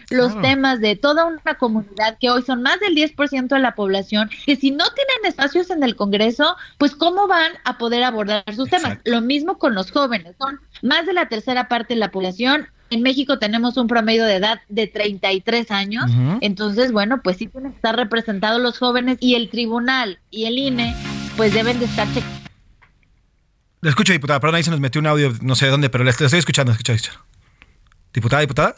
los 0.10 0.32
Claro. 0.34 0.42
temas 0.48 0.80
de 0.80 0.96
toda 0.96 1.26
una 1.26 1.56
comunidad 1.58 2.18
que 2.20 2.30
hoy 2.30 2.42
son 2.44 2.62
más 2.62 2.80
del 2.80 2.96
10% 2.96 3.48
de 3.56 3.60
la 3.60 3.76
población, 3.76 4.30
que 4.46 4.56
si 4.56 4.72
no 4.72 4.86
tienen 4.86 5.26
espacios 5.26 5.70
en 5.72 5.84
el 5.84 5.96
Congreso, 5.96 6.56
pues 6.78 6.96
cómo 6.96 7.28
van 7.28 7.52
a 7.66 7.78
poder 7.78 8.04
abordar 8.04 8.44
sus 8.56 8.70
temas. 8.70 8.98
Lo 9.04 9.20
mismo 9.22 9.58
con 9.58 9.76
los 9.76 9.92
jóvenes, 9.92 10.36
son 10.40 10.60
más 10.82 11.06
de 11.06 11.14
la 11.14 11.28
tercera 11.28 11.68
parte 11.68 11.96
de 11.96 12.00
la 12.00 12.12
población. 12.12 12.68
En 12.92 13.02
México 13.04 13.38
tenemos 13.40 13.78
un 13.78 13.88
promedio 13.88 14.26
de 14.26 14.36
edad 14.36 14.62
de 14.68 14.88
33 14.88 15.70
años, 15.72 16.10
Ujú. 16.10 16.40
entonces, 16.42 16.92
bueno, 16.92 17.22
pues 17.24 17.38
sí 17.38 17.48
tienen 17.48 17.72
que 17.72 17.76
estar 17.78 17.96
representados 17.96 18.60
los 18.62 18.78
jóvenes 18.80 19.18
y 19.20 19.36
el 19.36 19.50
tribunal 19.50 20.20
y 20.32 20.46
el 20.46 20.58
INE, 20.58 20.96
pues 21.38 21.54
deben 21.54 21.78
de 21.80 21.86
estar 21.86 22.08
checando. 22.14 22.40
Le 23.82 23.90
escucho, 23.90 24.12
diputada, 24.12 24.40
perdón, 24.40 24.56
ahí 24.56 24.64
se 24.64 24.72
nos 24.72 24.80
metió 24.80 25.00
un 25.00 25.08
audio, 25.08 25.32
no 25.42 25.56
sé 25.56 25.66
de 25.66 25.72
dónde, 25.72 25.90
pero 25.90 26.04
le 26.04 26.10
estoy, 26.10 26.28
escuchando, 26.40 26.72
escucha, 26.72 26.94
escucha. 26.94 27.22
Diputada, 28.14 28.42
diputada. 28.42 28.76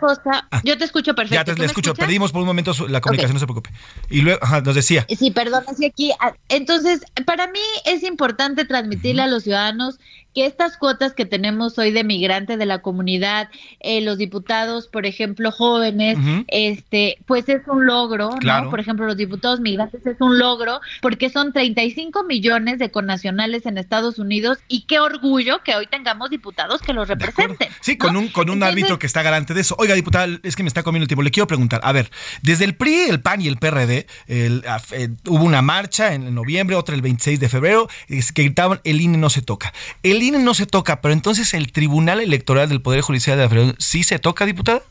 Cosa, 0.00 0.48
yo 0.64 0.76
te 0.76 0.84
escucho 0.84 1.14
perfecto. 1.14 1.34
Ya 1.36 1.44
te 1.44 1.52
¿Tú 1.52 1.56
le 1.58 1.60
me 1.62 1.66
escucho, 1.66 1.90
escuchas? 1.90 2.06
perdimos 2.06 2.32
por 2.32 2.40
un 2.40 2.46
momento 2.48 2.74
su- 2.74 2.88
la 2.88 3.00
comunicación, 3.00 3.34
no 3.34 3.38
se 3.40 3.46
preocupe. 3.46 3.70
Y 4.10 4.22
luego, 4.22 4.38
ajá, 4.42 4.60
nos 4.60 4.74
decía. 4.74 5.06
Sí, 5.08 5.30
perdón, 5.30 5.62
así 5.68 5.84
aquí. 5.86 6.10
ah, 6.20 6.32
Entonces, 6.48 7.02
para 7.26 7.46
mí 7.48 7.60
es 7.84 8.02
importante 8.02 8.64
transmitirle 8.64 9.22
a 9.22 9.26
los 9.28 9.44
ciudadanos 9.44 9.98
que 10.34 10.46
estas 10.46 10.76
cuotas 10.76 11.12
que 11.12 11.24
tenemos 11.26 11.78
hoy 11.78 11.90
de 11.92 12.02
migrante 12.04 12.56
de 12.56 12.66
la 12.66 12.82
comunidad, 12.82 13.48
eh, 13.80 14.00
los 14.00 14.18
diputados, 14.18 14.88
por 14.88 15.06
ejemplo, 15.06 15.52
jóvenes, 15.52 16.18
este, 16.48 17.18
pues 17.26 17.48
es 17.48 17.62
un 17.68 17.86
logro, 17.86 18.30
Claro. 18.40 18.64
¿no? 18.64 18.70
Por 18.70 18.80
ejemplo, 18.80 19.06
los 19.06 19.16
diputados 19.16 19.60
migrantes 19.60 20.04
es 20.06 20.16
un 20.20 20.38
logro 20.38 20.80
porque 21.00 21.30
son 21.30 21.52
35 21.52 22.24
millones 22.24 22.78
de 22.78 22.90
connacionales 22.90 23.66
en 23.66 23.78
Estados 23.78 24.18
Unidos 24.18 24.58
y 24.68 24.82
qué 24.86 24.98
orgullo 24.98 25.62
que 25.64 25.74
hoy 25.76 25.86
tengamos 25.86 26.30
diputados 26.30 26.80
que 26.82 26.92
los 26.92 27.06
representen. 27.08 27.68
Sí, 27.80 27.96
con 27.96 28.16
un, 28.16 28.28
con 28.28 28.50
un 28.50 28.62
árbitro 28.62 28.98
que 28.98 29.06
está 29.06 29.22
garante 29.22 29.54
de 29.54 29.60
eso. 29.60 29.76
Oiga, 29.78 29.94
diputada, 29.94 30.26
es 30.42 30.56
que 30.56 30.62
me 30.62 30.68
está 30.68 30.82
comiendo 30.82 31.04
el 31.04 31.08
tiempo. 31.08 31.22
Le 31.22 31.30
quiero 31.30 31.46
preguntar, 31.46 31.80
a 31.84 31.92
ver, 31.92 32.10
desde 32.42 32.64
el 32.64 32.74
PRI, 32.74 32.94
el 33.10 33.20
PAN 33.20 33.40
y 33.40 33.48
el 33.48 33.56
PRD, 33.58 34.06
el- 34.26 34.64
eh, 34.92 35.08
hubo 35.28 35.44
una 35.44 35.62
marcha 35.62 36.14
en, 36.14 36.26
en 36.26 36.34
noviembre, 36.34 36.74
otra 36.76 36.94
el 36.94 37.02
26 37.02 37.38
de 37.38 37.48
febrero, 37.48 37.88
es 38.08 38.32
que 38.32 38.42
gritaban, 38.42 38.80
el 38.84 39.00
INE 39.00 39.18
no 39.18 39.30
se 39.30 39.40
toca. 39.42 39.72
El 40.02 40.22
INE 40.24 40.38
no 40.38 40.54
se 40.54 40.66
toca, 40.66 41.00
pero 41.00 41.14
entonces 41.14 41.54
el 41.54 41.72
Tribunal 41.72 42.20
Electoral 42.20 42.68
del 42.68 42.82
Poder 42.82 43.00
Judicial 43.00 43.36
de 43.36 43.44
la 43.44 43.48
Federación, 43.48 43.76
¿sí 43.78 44.02
se 44.02 44.18
toca, 44.18 44.46
diputada? 44.46 44.82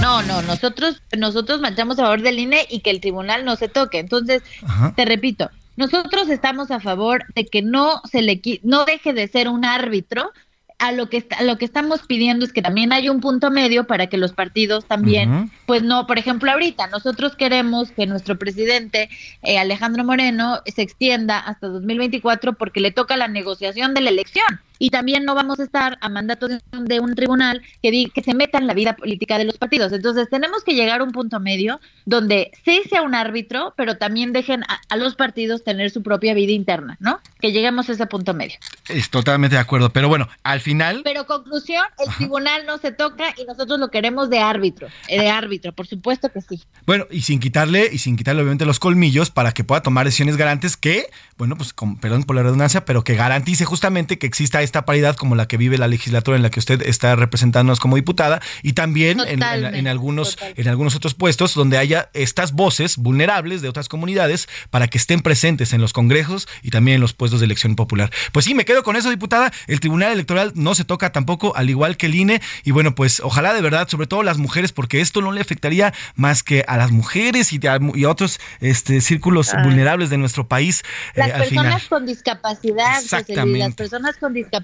No, 0.00 0.22
no, 0.22 0.42
nosotros, 0.42 1.02
nosotros 1.16 1.60
marchamos 1.60 1.98
a 1.98 2.02
favor 2.02 2.22
del 2.22 2.38
INE 2.38 2.66
y 2.70 2.80
que 2.80 2.90
el 2.90 3.00
tribunal 3.00 3.44
no 3.44 3.56
se 3.56 3.68
toque. 3.68 3.98
Entonces, 3.98 4.42
Ajá. 4.62 4.94
te 4.96 5.04
repito, 5.04 5.50
nosotros 5.76 6.28
estamos 6.28 6.70
a 6.70 6.80
favor 6.80 7.24
de 7.34 7.46
que 7.46 7.62
no 7.62 8.00
se 8.10 8.22
le 8.22 8.40
no 8.62 8.84
deje 8.84 9.12
de 9.12 9.28
ser 9.28 9.48
un 9.48 9.64
árbitro. 9.64 10.32
A 10.80 10.92
lo 10.92 11.08
que 11.08 11.16
está- 11.16 11.38
a 11.38 11.42
lo 11.42 11.58
que 11.58 11.64
estamos 11.64 12.02
pidiendo 12.06 12.44
es 12.44 12.52
que 12.52 12.62
también 12.62 12.92
haya 12.92 13.10
un 13.10 13.20
punto 13.20 13.50
medio 13.50 13.88
para 13.88 14.06
que 14.06 14.16
los 14.16 14.32
partidos 14.32 14.84
también, 14.84 15.50
pues 15.66 15.82
no, 15.82 16.06
por 16.06 16.18
ejemplo, 16.18 16.52
ahorita 16.52 16.86
nosotros 16.86 17.34
queremos 17.34 17.90
que 17.90 18.06
nuestro 18.06 18.38
presidente 18.38 19.08
eh, 19.42 19.58
Alejandro 19.58 20.04
Moreno 20.04 20.60
se 20.66 20.82
extienda 20.82 21.38
hasta 21.40 21.66
2024 21.66 22.52
porque 22.54 22.80
le 22.80 22.92
toca 22.92 23.16
la 23.16 23.26
negociación 23.26 23.92
de 23.92 24.02
la 24.02 24.10
elección. 24.10 24.60
Y 24.78 24.90
también 24.90 25.24
no 25.24 25.34
vamos 25.34 25.60
a 25.60 25.64
estar 25.64 25.98
a 26.00 26.08
mandato 26.08 26.48
de, 26.48 26.60
de 26.72 27.00
un 27.00 27.14
tribunal 27.14 27.62
que, 27.82 27.90
di, 27.90 28.10
que 28.10 28.22
se 28.22 28.34
meta 28.34 28.58
en 28.58 28.66
la 28.66 28.74
vida 28.74 28.96
política 28.96 29.38
de 29.38 29.44
los 29.44 29.58
partidos. 29.58 29.92
Entonces 29.92 30.28
tenemos 30.30 30.62
que 30.64 30.74
llegar 30.74 31.00
a 31.00 31.04
un 31.04 31.12
punto 31.12 31.40
medio 31.40 31.80
donde 32.06 32.52
sí 32.64 32.82
sea 32.88 33.02
un 33.02 33.14
árbitro, 33.14 33.74
pero 33.76 33.96
también 33.96 34.32
dejen 34.32 34.62
a, 34.64 34.80
a 34.88 34.96
los 34.96 35.14
partidos 35.14 35.64
tener 35.64 35.90
su 35.90 36.02
propia 36.02 36.34
vida 36.34 36.52
interna, 36.52 36.96
¿no? 37.00 37.20
Que 37.40 37.52
lleguemos 37.52 37.88
a 37.88 37.92
ese 37.92 38.06
punto 38.06 38.34
medio. 38.34 38.56
Es 38.88 39.10
totalmente 39.10 39.56
de 39.56 39.60
acuerdo, 39.60 39.90
pero 39.90 40.08
bueno, 40.08 40.28
al 40.42 40.60
final... 40.60 41.02
Pero 41.04 41.26
conclusión, 41.26 41.84
el 41.98 42.14
tribunal 42.14 42.66
no 42.66 42.78
se 42.78 42.92
toca 42.92 43.34
y 43.36 43.44
nosotros 43.44 43.78
lo 43.78 43.90
queremos 43.90 44.30
de 44.30 44.38
árbitro, 44.38 44.88
eh, 45.08 45.20
de 45.20 45.28
árbitro, 45.28 45.72
por 45.72 45.86
supuesto 45.86 46.30
que 46.30 46.40
sí. 46.40 46.62
Bueno, 46.86 47.06
y 47.10 47.22
sin 47.22 47.40
quitarle, 47.40 47.88
y 47.92 47.98
sin 47.98 48.16
quitarle 48.16 48.42
obviamente 48.42 48.64
los 48.64 48.78
colmillos 48.78 49.30
para 49.30 49.52
que 49.52 49.64
pueda 49.64 49.82
tomar 49.82 50.06
decisiones 50.06 50.36
garantes 50.36 50.76
que, 50.76 51.06
bueno, 51.36 51.56
pues 51.56 51.72
con, 51.72 51.96
perdón 51.96 52.24
por 52.24 52.36
la 52.36 52.42
redundancia, 52.42 52.84
pero 52.84 53.04
que 53.04 53.14
garantice 53.14 53.64
justamente 53.64 54.18
que 54.18 54.26
exista 54.26 54.62
esta 54.68 54.84
paridad 54.84 55.16
como 55.16 55.34
la 55.34 55.48
que 55.48 55.56
vive 55.56 55.78
la 55.78 55.88
legislatura 55.88 56.36
en 56.36 56.42
la 56.42 56.50
que 56.50 56.60
usted 56.60 56.82
está 56.82 57.16
representándonos 57.16 57.80
como 57.80 57.96
diputada 57.96 58.40
y 58.62 58.74
también 58.74 59.20
en, 59.20 59.42
en- 59.42 59.74
en 59.74 59.88
algunos, 59.88 60.36
en 60.56 60.68
algunos 60.68 60.94
otros 60.94 61.14
puestos 61.14 61.54
donde 61.54 61.78
haya 61.78 62.10
estas 62.14 62.52
voces 62.52 62.96
vulnerables 62.96 63.62
de 63.62 63.68
otras 63.68 63.88
comunidades 63.88 64.48
para 64.70 64.88
que 64.88 64.98
estén 64.98 65.20
presentes 65.20 65.72
en 65.72 65.80
los 65.80 65.92
congresos 65.92 66.46
y 66.62 66.70
también 66.70 66.96
en 66.96 67.00
los 67.00 67.12
puestos 67.14 67.40
de 67.40 67.46
elección 67.46 67.74
popular. 67.76 68.10
Pues 68.32 68.44
sí, 68.44 68.54
me 68.54 68.64
quedo 68.64 68.82
con 68.82 68.96
eso, 68.96 69.10
diputada. 69.10 69.50
El 69.66 69.80
Tribunal 69.80 70.12
Electoral 70.12 70.52
no 70.54 70.74
se 70.74 70.84
toca 70.84 71.10
tampoco, 71.12 71.56
al 71.56 71.70
igual 71.70 71.96
que 71.96 72.06
el 72.06 72.14
INE. 72.14 72.40
Y 72.64 72.70
bueno, 72.72 72.94
pues 72.94 73.20
ojalá 73.20 73.54
de 73.54 73.60
verdad, 73.62 73.88
sobre 73.88 74.06
todo 74.06 74.22
las 74.22 74.38
mujeres, 74.38 74.72
porque 74.72 75.00
esto 75.00 75.20
no 75.22 75.32
le 75.32 75.40
afectaría 75.40 75.94
más 76.14 76.42
que 76.42 76.64
a 76.68 76.76
las 76.76 76.90
mujeres 76.90 77.52
y 77.52 77.66
a, 77.66 77.78
y 77.94 78.04
a 78.04 78.10
otros 78.10 78.40
este, 78.60 79.00
círculos 79.00 79.54
Ay. 79.54 79.64
vulnerables 79.64 80.10
de 80.10 80.18
nuestro 80.18 80.46
país 80.48 80.82
eh, 81.14 81.20
Las 81.20 81.32
al 81.32 81.44
final. 81.46 81.64
personas 81.64 81.88
con 81.88 82.06
discapacidad, 82.06 82.94
José 83.00 83.24
Luis, 83.44 83.58
las 83.58 83.74
personas 83.74 84.16
con 84.16 84.34
discapacidad, 84.34 84.57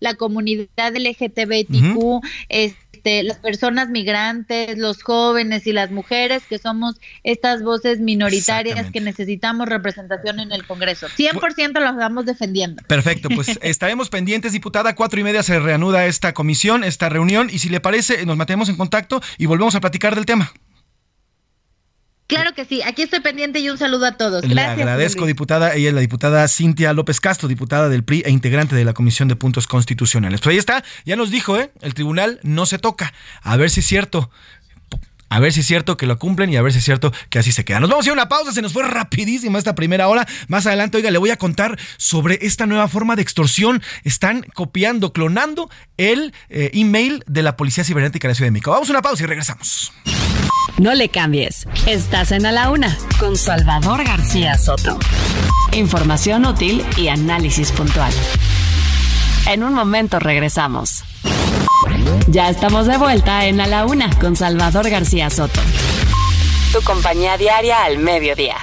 la 0.00 0.14
comunidad 0.14 0.94
LGTBIQ, 0.94 2.22
este, 2.48 3.22
las 3.22 3.38
personas 3.38 3.88
migrantes, 3.88 4.78
los 4.78 5.02
jóvenes 5.02 5.66
y 5.66 5.72
las 5.72 5.90
mujeres, 5.90 6.42
que 6.48 6.58
somos 6.58 6.96
estas 7.22 7.62
voces 7.62 8.00
minoritarias 8.00 8.90
que 8.90 9.00
necesitamos 9.00 9.68
representación 9.68 10.40
en 10.40 10.52
el 10.52 10.66
Congreso. 10.66 11.06
100% 11.08 11.80
las 11.80 11.96
vamos 11.96 12.26
defendiendo. 12.26 12.82
Perfecto, 12.86 13.28
pues 13.28 13.58
estaremos 13.62 14.08
pendientes, 14.08 14.52
diputada. 14.52 14.94
Cuatro 14.94 15.20
y 15.20 15.24
media 15.24 15.42
se 15.42 15.58
reanuda 15.58 16.06
esta 16.06 16.34
comisión, 16.34 16.84
esta 16.84 17.08
reunión, 17.08 17.48
y 17.50 17.58
si 17.58 17.68
le 17.68 17.80
parece, 17.80 18.24
nos 18.26 18.36
mantenemos 18.36 18.68
en 18.68 18.76
contacto 18.76 19.20
y 19.38 19.46
volvemos 19.46 19.74
a 19.74 19.80
platicar 19.80 20.14
del 20.14 20.26
tema. 20.26 20.52
Claro 22.26 22.54
que 22.54 22.64
sí, 22.64 22.82
aquí 22.82 23.02
estoy 23.02 23.20
pendiente 23.20 23.60
y 23.60 23.70
un 23.70 23.78
saludo 23.78 24.06
a 24.06 24.12
todos. 24.12 24.42
Le 24.42 24.54
Gracias. 24.54 24.72
José 24.72 24.82
agradezco, 24.82 25.20
Luis. 25.20 25.28
diputada. 25.28 25.74
Ella 25.74 25.88
es 25.88 25.94
la 25.94 26.00
diputada 26.00 26.48
Cintia 26.48 26.92
López 26.92 27.20
Castro, 27.20 27.48
diputada 27.48 27.88
del 27.88 28.02
PRI 28.02 28.22
e 28.26 28.30
integrante 28.30 28.74
de 28.74 28.84
la 28.84 28.94
Comisión 28.94 29.28
de 29.28 29.36
Puntos 29.36 29.66
Constitucionales. 29.68 30.40
Pues 30.40 30.54
ahí 30.54 30.58
está, 30.58 30.82
ya 31.04 31.14
nos 31.14 31.30
dijo, 31.30 31.56
¿eh? 31.58 31.70
El 31.82 31.94
tribunal 31.94 32.40
no 32.42 32.66
se 32.66 32.78
toca. 32.78 33.12
A 33.42 33.56
ver 33.56 33.70
si 33.70 33.80
es 33.80 33.86
cierto. 33.86 34.30
A 35.28 35.40
ver 35.40 35.52
si 35.52 35.60
es 35.60 35.66
cierto 35.66 35.96
que 35.96 36.06
lo 36.06 36.18
cumplen 36.18 36.52
y 36.52 36.56
a 36.56 36.62
ver 36.62 36.72
si 36.72 36.78
es 36.78 36.84
cierto 36.84 37.12
que 37.30 37.38
así 37.38 37.50
se 37.50 37.64
queda. 37.64 37.80
Nos 37.80 37.90
vamos 37.90 38.06
a 38.06 38.08
ir 38.08 38.10
a 38.10 38.14
una 38.14 38.28
pausa, 38.28 38.52
se 38.52 38.62
nos 38.62 38.72
fue 38.72 38.84
rapidísima 38.84 39.58
esta 39.58 39.74
primera 39.74 40.06
hora. 40.06 40.26
Más 40.46 40.66
adelante, 40.66 40.98
oiga, 40.98 41.10
le 41.10 41.18
voy 41.18 41.30
a 41.30 41.36
contar 41.36 41.78
sobre 41.96 42.38
esta 42.42 42.66
nueva 42.66 42.86
forma 42.86 43.16
de 43.16 43.22
extorsión. 43.22 43.82
Están 44.04 44.42
copiando, 44.54 45.12
clonando 45.12 45.68
el 45.96 46.32
eh, 46.48 46.70
email 46.74 47.24
de 47.26 47.42
la 47.42 47.56
Policía 47.56 47.82
Cibernética 47.82 48.28
de 48.28 48.32
la 48.32 48.34
Ciudad 48.36 48.46
de 48.46 48.52
México. 48.52 48.70
Vamos 48.70 48.88
a 48.88 48.92
una 48.92 49.02
pausa 49.02 49.24
y 49.24 49.26
regresamos. 49.26 49.92
No 50.78 50.94
le 50.94 51.08
cambies. 51.08 51.66
Estás 51.86 52.32
en 52.32 52.44
A 52.44 52.52
la 52.52 52.70
Una 52.70 52.96
con 53.18 53.36
Salvador 53.36 54.04
García 54.04 54.58
Soto. 54.58 54.98
Información 55.72 56.44
útil 56.44 56.84
y 56.98 57.08
análisis 57.08 57.72
puntual. 57.72 58.12
En 59.46 59.62
un 59.62 59.72
momento 59.72 60.18
regresamos. 60.18 61.02
Ya 62.28 62.50
estamos 62.50 62.86
de 62.86 62.98
vuelta 62.98 63.46
en 63.46 63.60
A 63.60 63.66
la 63.66 63.86
Una 63.86 64.10
con 64.18 64.36
Salvador 64.36 64.90
García 64.90 65.30
Soto. 65.30 65.60
Tu 66.72 66.82
compañía 66.82 67.38
diaria 67.38 67.84
al 67.84 67.98
mediodía. 67.98 68.56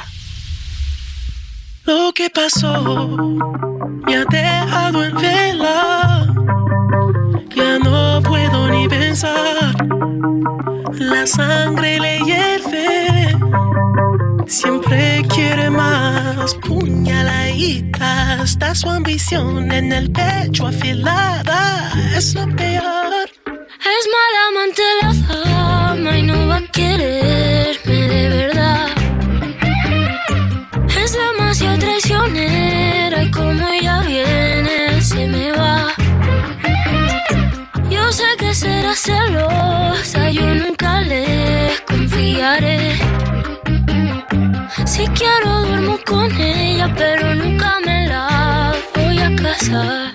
Lo 1.86 2.14
que 2.14 2.30
pasó 2.30 3.18
me 4.06 4.16
ha 4.16 4.26
dejado 4.26 5.04
en 5.04 5.16
vela. 5.16 6.28
Ya 7.56 7.80
no 7.80 8.22
puedo 8.22 8.70
ni 8.70 8.88
pensar. 8.88 9.83
La 11.00 11.26
sangre 11.26 12.00
le 12.00 12.20
hierve. 12.20 13.38
Siempre 14.48 15.22
quiere 15.34 15.70
más. 15.70 16.56
Puñaladita. 16.56 18.44
Está 18.44 18.76
su 18.76 18.90
ambición 18.90 19.72
en 19.72 19.92
el 19.92 20.12
pecho 20.12 20.68
afilada. 20.68 21.92
Es 22.16 22.36
lo 22.36 22.46
peor. 22.56 23.30
Es 23.46 24.04
mala 24.16 24.42
amante 24.50 24.84
la 25.02 25.14
fama 25.28 26.18
y 26.18 26.24
no 26.24 26.48
va 26.48 26.58
a 26.58 26.68
quererme 26.72 28.08
de 28.08 28.30
verdad. 28.30 28.88
Es 31.04 31.14
demasiado 31.14 31.80
traicionera 31.80 33.24
y 33.24 33.32
como 33.32 33.68
ella 33.68 34.02
viene 34.02 35.02
se 35.02 35.28
me 35.28 35.52
va. 35.52 35.94
Yo 37.90 38.12
sé 38.12 38.24
que 38.38 38.54
será 38.54 38.96
celosa, 38.96 39.93
yo 40.34 40.56
nunca 40.56 41.02
le 41.02 41.70
confiaré. 41.88 42.98
Si 44.86 45.06
quiero 45.20 45.62
duermo 45.66 45.98
con 46.06 46.32
ella, 46.40 46.92
pero 46.98 47.36
nunca 47.36 47.78
me 47.86 48.08
la 48.08 48.74
voy 48.96 49.20
a 49.20 49.36
casar. 49.36 50.14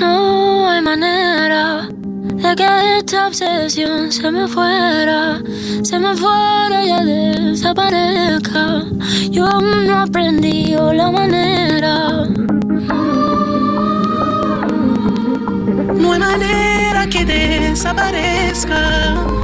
No 0.00 0.68
hay 0.68 0.82
manera 0.82 1.88
de 1.88 2.56
que 2.56 2.98
esta 2.98 3.28
obsesión 3.28 4.10
se 4.10 4.30
me 4.30 4.48
fuera, 4.48 5.40
se 5.82 5.98
me 5.98 6.14
fuera 6.16 6.78
y 6.84 7.04
desaparezca. 7.06 8.84
Yo 9.30 9.46
aún 9.46 9.86
no 9.86 10.00
aprendí 10.00 10.74
la 10.92 11.10
manera. 11.10 12.28
No 15.98 16.12
hay 16.12 16.20
manera 16.20 17.08
que 17.08 17.24
desaparezca. 17.24 19.37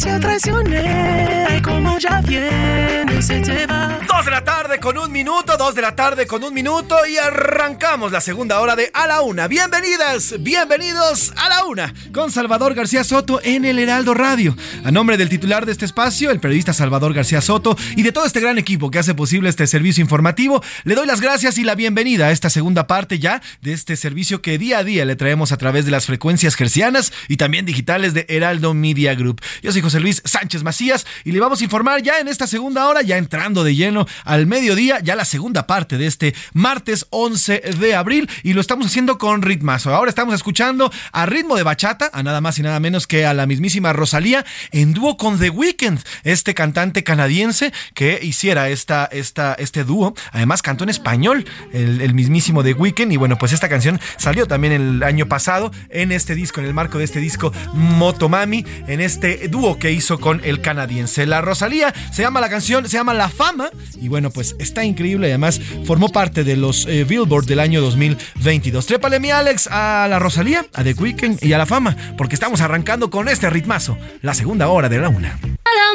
Es 0.00 0.06
demasiado 0.06 0.20
traicionera 0.20 1.56
y 1.58 1.60
como 1.60 1.98
ya 1.98 2.22
viene 2.22 3.20
se 3.20 3.40
te 3.40 3.66
va. 3.66 3.98
Dos 4.08 4.24
de 4.24 4.30
la 4.30 4.44
tarde 4.44 4.78
con 4.80 4.96
un 4.96 5.12
minuto, 5.12 5.56
dos 5.58 5.74
de 5.74 5.82
la 5.82 5.94
tarde 5.94 6.26
con 6.26 6.42
un 6.42 6.54
minuto 6.54 6.96
y 7.06 7.18
arrancamos 7.18 8.12
la 8.12 8.22
segunda 8.22 8.60
hora 8.60 8.76
de 8.76 8.90
A 8.94 9.06
la 9.06 9.20
Una. 9.20 9.46
Bienvenidas, 9.46 10.36
bienvenidos 10.40 11.32
a 11.36 11.50
la 11.50 11.64
Una 11.66 11.94
con 12.12 12.32
Salvador 12.32 12.74
García 12.74 13.04
Soto 13.04 13.40
en 13.42 13.66
el 13.66 13.78
Heraldo 13.78 14.14
Radio. 14.14 14.56
A 14.84 14.90
nombre 14.90 15.18
del 15.18 15.28
titular 15.28 15.66
de 15.66 15.72
este 15.72 15.84
espacio, 15.84 16.30
el 16.30 16.40
periodista 16.40 16.72
Salvador 16.72 17.12
García 17.12 17.42
Soto 17.42 17.76
y 17.94 18.02
de 18.02 18.12
todo 18.12 18.24
este 18.24 18.40
gran 18.40 18.56
equipo 18.56 18.90
que 18.90 18.98
hace 18.98 19.14
posible 19.14 19.50
este 19.50 19.66
servicio 19.66 20.00
informativo, 20.00 20.62
le 20.84 20.94
doy 20.94 21.06
las 21.06 21.20
gracias 21.20 21.58
y 21.58 21.64
la 21.64 21.74
bienvenida 21.74 22.28
a 22.28 22.30
esta 22.30 22.48
segunda 22.48 22.86
parte 22.86 23.18
ya 23.18 23.42
de 23.60 23.74
este 23.74 23.96
servicio 23.96 24.40
que 24.40 24.56
día 24.56 24.78
a 24.78 24.84
día 24.84 25.04
le 25.04 25.16
traemos 25.16 25.52
a 25.52 25.58
través 25.58 25.84
de 25.84 25.90
las 25.90 26.06
frecuencias 26.06 26.54
gercianas 26.54 27.12
y 27.28 27.36
también 27.36 27.66
digitales 27.66 28.14
de 28.14 28.24
Heraldo 28.30 28.72
Media 28.72 29.14
Group. 29.14 29.42
Yo 29.62 29.72
soy 29.72 29.82
José 29.82 29.89
Luis 29.98 30.22
Sánchez 30.24 30.62
Macías 30.62 31.06
y 31.24 31.32
le 31.32 31.40
vamos 31.40 31.60
a 31.60 31.64
informar 31.64 32.02
ya 32.02 32.20
en 32.20 32.28
esta 32.28 32.46
segunda 32.46 32.86
hora, 32.86 33.02
ya 33.02 33.16
entrando 33.16 33.64
de 33.64 33.74
lleno 33.74 34.06
al 34.24 34.46
mediodía, 34.46 35.00
ya 35.00 35.16
la 35.16 35.24
segunda 35.24 35.66
parte 35.66 35.98
de 35.98 36.06
este 36.06 36.34
martes 36.52 37.06
11 37.10 37.60
de 37.80 37.94
abril 37.94 38.30
y 38.42 38.52
lo 38.52 38.60
estamos 38.60 38.86
haciendo 38.86 39.18
con 39.18 39.42
ritmazo. 39.42 39.94
Ahora 39.94 40.10
estamos 40.10 40.34
escuchando 40.34 40.92
a 41.12 41.26
ritmo 41.26 41.56
de 41.56 41.62
bachata, 41.62 42.10
a 42.12 42.22
nada 42.22 42.40
más 42.40 42.58
y 42.58 42.62
nada 42.62 42.78
menos 42.78 43.06
que 43.06 43.26
a 43.26 43.34
la 43.34 43.46
mismísima 43.46 43.92
Rosalía 43.92 44.44
en 44.70 44.92
dúo 44.92 45.16
con 45.16 45.38
The 45.38 45.50
Weeknd, 45.50 45.98
este 46.24 46.54
cantante 46.54 47.02
canadiense 47.02 47.72
que 47.94 48.20
hiciera 48.22 48.68
esta, 48.68 49.06
esta, 49.06 49.54
este 49.54 49.84
dúo. 49.84 50.14
Además 50.32 50.62
cantó 50.62 50.84
en 50.84 50.90
español 50.90 51.46
el, 51.72 52.00
el 52.00 52.14
mismísimo 52.14 52.62
The 52.62 52.74
Weeknd 52.74 53.12
y 53.12 53.16
bueno, 53.16 53.36
pues 53.38 53.52
esta 53.52 53.68
canción 53.68 54.00
salió 54.16 54.46
también 54.46 54.72
el 54.72 55.02
año 55.02 55.26
pasado 55.26 55.72
en 55.88 56.12
este 56.12 56.34
disco, 56.34 56.60
en 56.60 56.66
el 56.66 56.74
marco 56.74 56.98
de 56.98 57.04
este 57.04 57.20
disco 57.20 57.52
Motomami, 57.74 58.64
en 58.86 59.00
este 59.00 59.48
dúo 59.48 59.78
que 59.80 59.90
hizo 59.90 60.20
con 60.20 60.40
el 60.44 60.60
canadiense. 60.60 61.26
La 61.26 61.40
Rosalía 61.40 61.92
se 62.12 62.22
llama 62.22 62.40
la 62.40 62.48
canción, 62.48 62.88
se 62.88 62.96
llama 62.96 63.14
La 63.14 63.28
Fama 63.28 63.70
y 64.00 64.06
bueno, 64.06 64.30
pues 64.30 64.54
está 64.60 64.84
increíble. 64.84 65.26
Además, 65.26 65.60
formó 65.84 66.10
parte 66.10 66.44
de 66.44 66.56
los 66.56 66.86
eh, 66.86 67.04
Billboard 67.04 67.46
del 67.46 67.58
año 67.58 67.80
2022. 67.80 68.86
Trépale 68.86 69.18
mi 69.18 69.32
Alex 69.32 69.66
a 69.72 70.06
la 70.08 70.20
Rosalía, 70.20 70.66
a 70.74 70.84
The 70.84 70.92
Weeknd 70.92 71.42
y 71.42 71.52
a 71.52 71.58
La 71.58 71.66
Fama, 71.66 71.96
porque 72.16 72.36
estamos 72.36 72.60
arrancando 72.60 73.10
con 73.10 73.28
este 73.28 73.50
ritmazo, 73.50 73.98
la 74.22 74.34
segunda 74.34 74.68
hora 74.68 74.88
de 74.88 74.98
la 75.00 75.08
una. 75.08 75.38
La. 75.64 75.90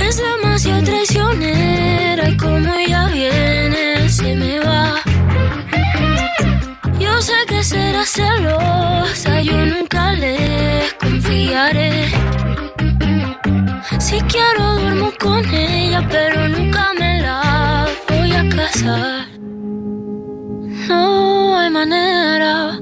Es 0.00 0.16
demasiado 0.16 0.84
traicionera 0.84 2.28
y 2.28 2.36
como 2.36 2.74
ella 2.74 3.08
viene 3.08 4.08
se 4.08 4.34
me 4.34 4.58
va. 4.60 4.69
celosa, 8.10 9.40
yo 9.40 9.64
nunca 9.66 10.12
le 10.12 10.36
confiaré. 10.98 12.08
Si 13.98 14.20
quiero 14.22 14.78
duermo 14.80 15.12
con 15.18 15.44
ella, 15.54 16.00
pero 16.10 16.48
nunca 16.48 16.88
me 16.98 17.22
la 17.22 17.86
voy 18.08 18.32
a 18.32 18.48
casar. 18.48 19.26
No 20.88 21.56
hay 21.56 21.70
manera 21.70 22.80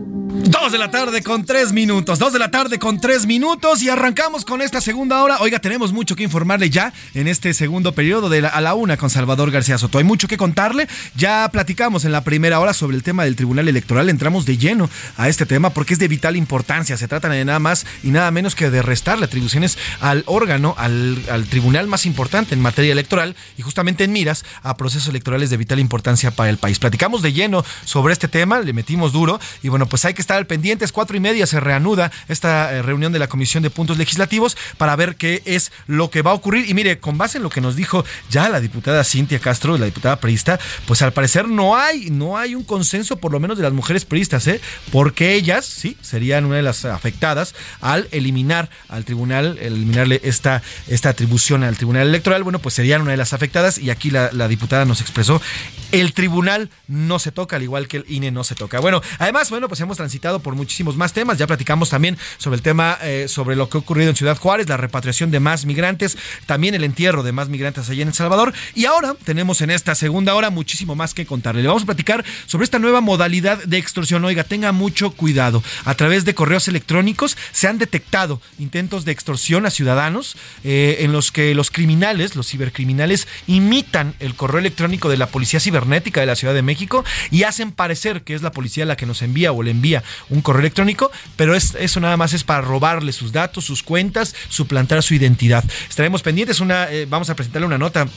Dos 0.48 0.72
de 0.72 0.78
la 0.78 0.90
tarde 0.90 1.22
con 1.22 1.44
tres 1.44 1.72
minutos. 1.72 2.18
Dos 2.18 2.32
de 2.32 2.38
la 2.38 2.50
tarde 2.50 2.78
con 2.78 2.98
tres 2.98 3.26
minutos 3.26 3.82
y 3.82 3.90
arrancamos 3.90 4.46
con 4.46 4.62
esta 4.62 4.80
segunda 4.80 5.22
hora. 5.22 5.36
Oiga, 5.40 5.58
tenemos 5.58 5.92
mucho 5.92 6.16
que 6.16 6.22
informarle 6.22 6.70
ya 6.70 6.94
en 7.12 7.28
este 7.28 7.52
segundo 7.52 7.92
periodo 7.92 8.30
de 8.30 8.46
a 8.46 8.60
la 8.62 8.72
una 8.72 8.96
con 8.96 9.10
Salvador 9.10 9.50
García 9.50 9.76
Soto. 9.76 9.98
Hay 9.98 10.04
mucho 10.04 10.26
que 10.26 10.38
contarle. 10.38 10.88
Ya 11.14 11.46
platicamos 11.52 12.06
en 12.06 12.12
la 12.12 12.24
primera 12.24 12.60
hora 12.60 12.72
sobre 12.72 12.96
el 12.96 13.02
tema 13.02 13.24
del 13.24 13.36
Tribunal 13.36 13.68
Electoral. 13.68 14.08
Entramos 14.08 14.46
de 14.46 14.56
lleno 14.56 14.88
a 15.18 15.28
este 15.28 15.44
tema 15.44 15.68
porque 15.68 15.92
es 15.92 15.98
de 15.98 16.08
vital 16.08 16.34
importancia. 16.34 16.96
Se 16.96 17.08
trata 17.08 17.28
de 17.28 17.44
nada 17.44 17.58
más 17.58 17.84
y 18.02 18.08
nada 18.08 18.30
menos 18.30 18.54
que 18.54 18.70
de 18.70 18.80
restarle 18.80 19.26
atribuciones 19.26 19.76
al 20.00 20.22
órgano, 20.24 20.74
al, 20.78 21.22
al 21.30 21.44
tribunal 21.44 21.88
más 21.88 22.06
importante 22.06 22.54
en 22.54 22.62
materia 22.62 22.92
electoral 22.92 23.36
y 23.58 23.62
justamente 23.62 24.04
en 24.04 24.12
miras 24.12 24.46
a 24.62 24.78
procesos 24.78 25.08
electorales 25.08 25.50
de 25.50 25.58
vital 25.58 25.78
importancia 25.78 26.30
para 26.30 26.48
el 26.48 26.56
país. 26.56 26.78
Platicamos 26.78 27.20
de 27.20 27.34
lleno 27.34 27.66
sobre 27.84 28.14
este 28.14 28.28
tema, 28.28 28.60
le 28.60 28.72
metimos 28.72 29.12
duro 29.12 29.38
y 29.62 29.68
bueno, 29.68 29.84
pues 29.84 30.06
hay 30.06 30.14
que 30.14 30.22
estar 30.22 30.37
al 30.38 30.46
pendiente. 30.46 30.84
Es 30.84 30.92
cuatro 30.92 31.16
y 31.16 31.20
media 31.20 31.46
se 31.46 31.60
reanuda 31.60 32.10
esta 32.28 32.72
eh, 32.72 32.82
reunión 32.82 33.12
de 33.12 33.18
la 33.18 33.28
Comisión 33.28 33.62
de 33.62 33.70
Puntos 33.70 33.98
Legislativos 33.98 34.56
para 34.76 34.96
ver 34.96 35.16
qué 35.16 35.42
es 35.44 35.72
lo 35.86 36.10
que 36.10 36.22
va 36.22 36.30
a 36.30 36.34
ocurrir. 36.34 36.68
Y 36.68 36.74
mire, 36.74 36.98
con 36.98 37.18
base 37.18 37.38
en 37.38 37.44
lo 37.44 37.50
que 37.50 37.60
nos 37.60 37.76
dijo 37.76 38.04
ya 38.30 38.48
la 38.48 38.60
diputada 38.60 39.04
Cintia 39.04 39.38
Castro, 39.38 39.78
la 39.78 39.86
diputada 39.86 40.20
priista, 40.20 40.58
pues 40.86 41.02
al 41.02 41.12
parecer 41.12 41.48
no 41.48 41.76
hay, 41.76 42.10
no 42.10 42.38
hay 42.38 42.54
un 42.54 42.64
consenso, 42.64 43.16
por 43.16 43.32
lo 43.32 43.40
menos 43.40 43.56
de 43.56 43.62
las 43.62 43.72
mujeres 43.72 44.04
priistas, 44.04 44.46
¿eh? 44.46 44.60
porque 44.92 45.34
ellas, 45.34 45.64
sí, 45.64 45.96
serían 46.00 46.44
una 46.44 46.56
de 46.56 46.62
las 46.62 46.84
afectadas 46.84 47.54
al 47.80 48.08
eliminar 48.10 48.70
al 48.88 49.04
tribunal, 49.04 49.58
eliminarle 49.60 50.20
esta, 50.24 50.62
esta 50.86 51.10
atribución 51.10 51.64
al 51.64 51.76
tribunal 51.76 52.08
electoral, 52.08 52.42
bueno, 52.42 52.58
pues 52.58 52.74
serían 52.74 53.02
una 53.02 53.12
de 53.12 53.16
las 53.16 53.32
afectadas 53.32 53.78
y 53.78 53.90
aquí 53.90 54.10
la, 54.10 54.30
la 54.32 54.48
diputada 54.48 54.84
nos 54.84 55.00
expresó, 55.00 55.40
el 55.92 56.12
tribunal 56.12 56.70
no 56.86 57.18
se 57.18 57.32
toca, 57.32 57.56
al 57.56 57.62
igual 57.62 57.88
que 57.88 57.98
el 57.98 58.04
INE 58.08 58.30
no 58.30 58.44
se 58.44 58.54
toca. 58.54 58.80
Bueno, 58.80 59.00
además, 59.18 59.50
bueno, 59.50 59.68
pues 59.68 59.80
hemos 59.80 59.96
transitado 59.96 60.27
por 60.38 60.54
muchísimos 60.54 60.96
más 60.96 61.12
temas. 61.12 61.38
Ya 61.38 61.46
platicamos 61.46 61.90
también 61.90 62.18
sobre 62.36 62.56
el 62.56 62.62
tema, 62.62 62.98
eh, 63.02 63.26
sobre 63.28 63.56
lo 63.56 63.68
que 63.68 63.78
ha 63.78 63.80
ocurrido 63.80 64.10
en 64.10 64.16
Ciudad 64.16 64.36
Juárez, 64.36 64.68
la 64.68 64.76
repatriación 64.76 65.30
de 65.30 65.40
más 65.40 65.64
migrantes, 65.64 66.18
también 66.46 66.74
el 66.74 66.84
entierro 66.84 67.22
de 67.22 67.32
más 67.32 67.48
migrantes 67.48 67.88
allá 67.88 68.02
en 68.02 68.08
El 68.08 68.14
Salvador. 68.14 68.52
Y 68.74 68.84
ahora 68.84 69.14
tenemos 69.24 69.60
en 69.62 69.70
esta 69.70 69.94
segunda 69.94 70.34
hora 70.34 70.50
muchísimo 70.50 70.94
más 70.94 71.14
que 71.14 71.26
contarle. 71.26 71.62
Le 71.62 71.68
vamos 71.68 71.84
a 71.84 71.86
platicar 71.86 72.24
sobre 72.46 72.64
esta 72.64 72.78
nueva 72.78 73.00
modalidad 73.00 73.62
de 73.64 73.78
extorsión. 73.78 74.24
Oiga, 74.24 74.44
tenga 74.44 74.72
mucho 74.72 75.10
cuidado. 75.12 75.62
A 75.84 75.94
través 75.94 76.24
de 76.24 76.34
correos 76.34 76.68
electrónicos 76.68 77.36
se 77.52 77.68
han 77.68 77.78
detectado 77.78 78.40
intentos 78.58 79.04
de 79.04 79.12
extorsión 79.12 79.66
a 79.66 79.70
ciudadanos 79.70 80.36
eh, 80.64 80.98
en 81.00 81.12
los 81.12 81.32
que 81.32 81.54
los 81.54 81.70
criminales, 81.70 82.36
los 82.36 82.48
cibercriminales, 82.48 83.28
imitan 83.46 84.14
el 84.20 84.34
correo 84.34 84.58
electrónico 84.58 85.08
de 85.08 85.16
la 85.16 85.28
Policía 85.28 85.60
Cibernética 85.60 86.20
de 86.20 86.26
la 86.26 86.36
Ciudad 86.36 86.54
de 86.54 86.62
México 86.62 87.04
y 87.30 87.44
hacen 87.44 87.72
parecer 87.72 88.22
que 88.22 88.34
es 88.34 88.42
la 88.42 88.52
policía 88.52 88.84
la 88.84 88.96
que 88.96 89.06
nos 89.06 89.22
envía 89.22 89.52
o 89.52 89.62
le 89.62 89.70
envía 89.70 90.02
un 90.30 90.40
correo 90.42 90.60
electrónico, 90.60 91.10
pero 91.36 91.54
es, 91.54 91.74
eso 91.78 92.00
nada 92.00 92.16
más 92.16 92.32
es 92.32 92.44
para 92.44 92.60
robarle 92.60 93.12
sus 93.12 93.32
datos, 93.32 93.64
sus 93.64 93.82
cuentas, 93.82 94.34
suplantar 94.48 95.02
su 95.02 95.14
identidad. 95.14 95.64
Estaremos 95.88 96.22
pendientes, 96.22 96.60
una, 96.60 96.90
eh, 96.90 97.06
vamos 97.08 97.30
a 97.30 97.36
presentarle 97.36 97.66
una 97.66 97.78
nota 97.78 98.08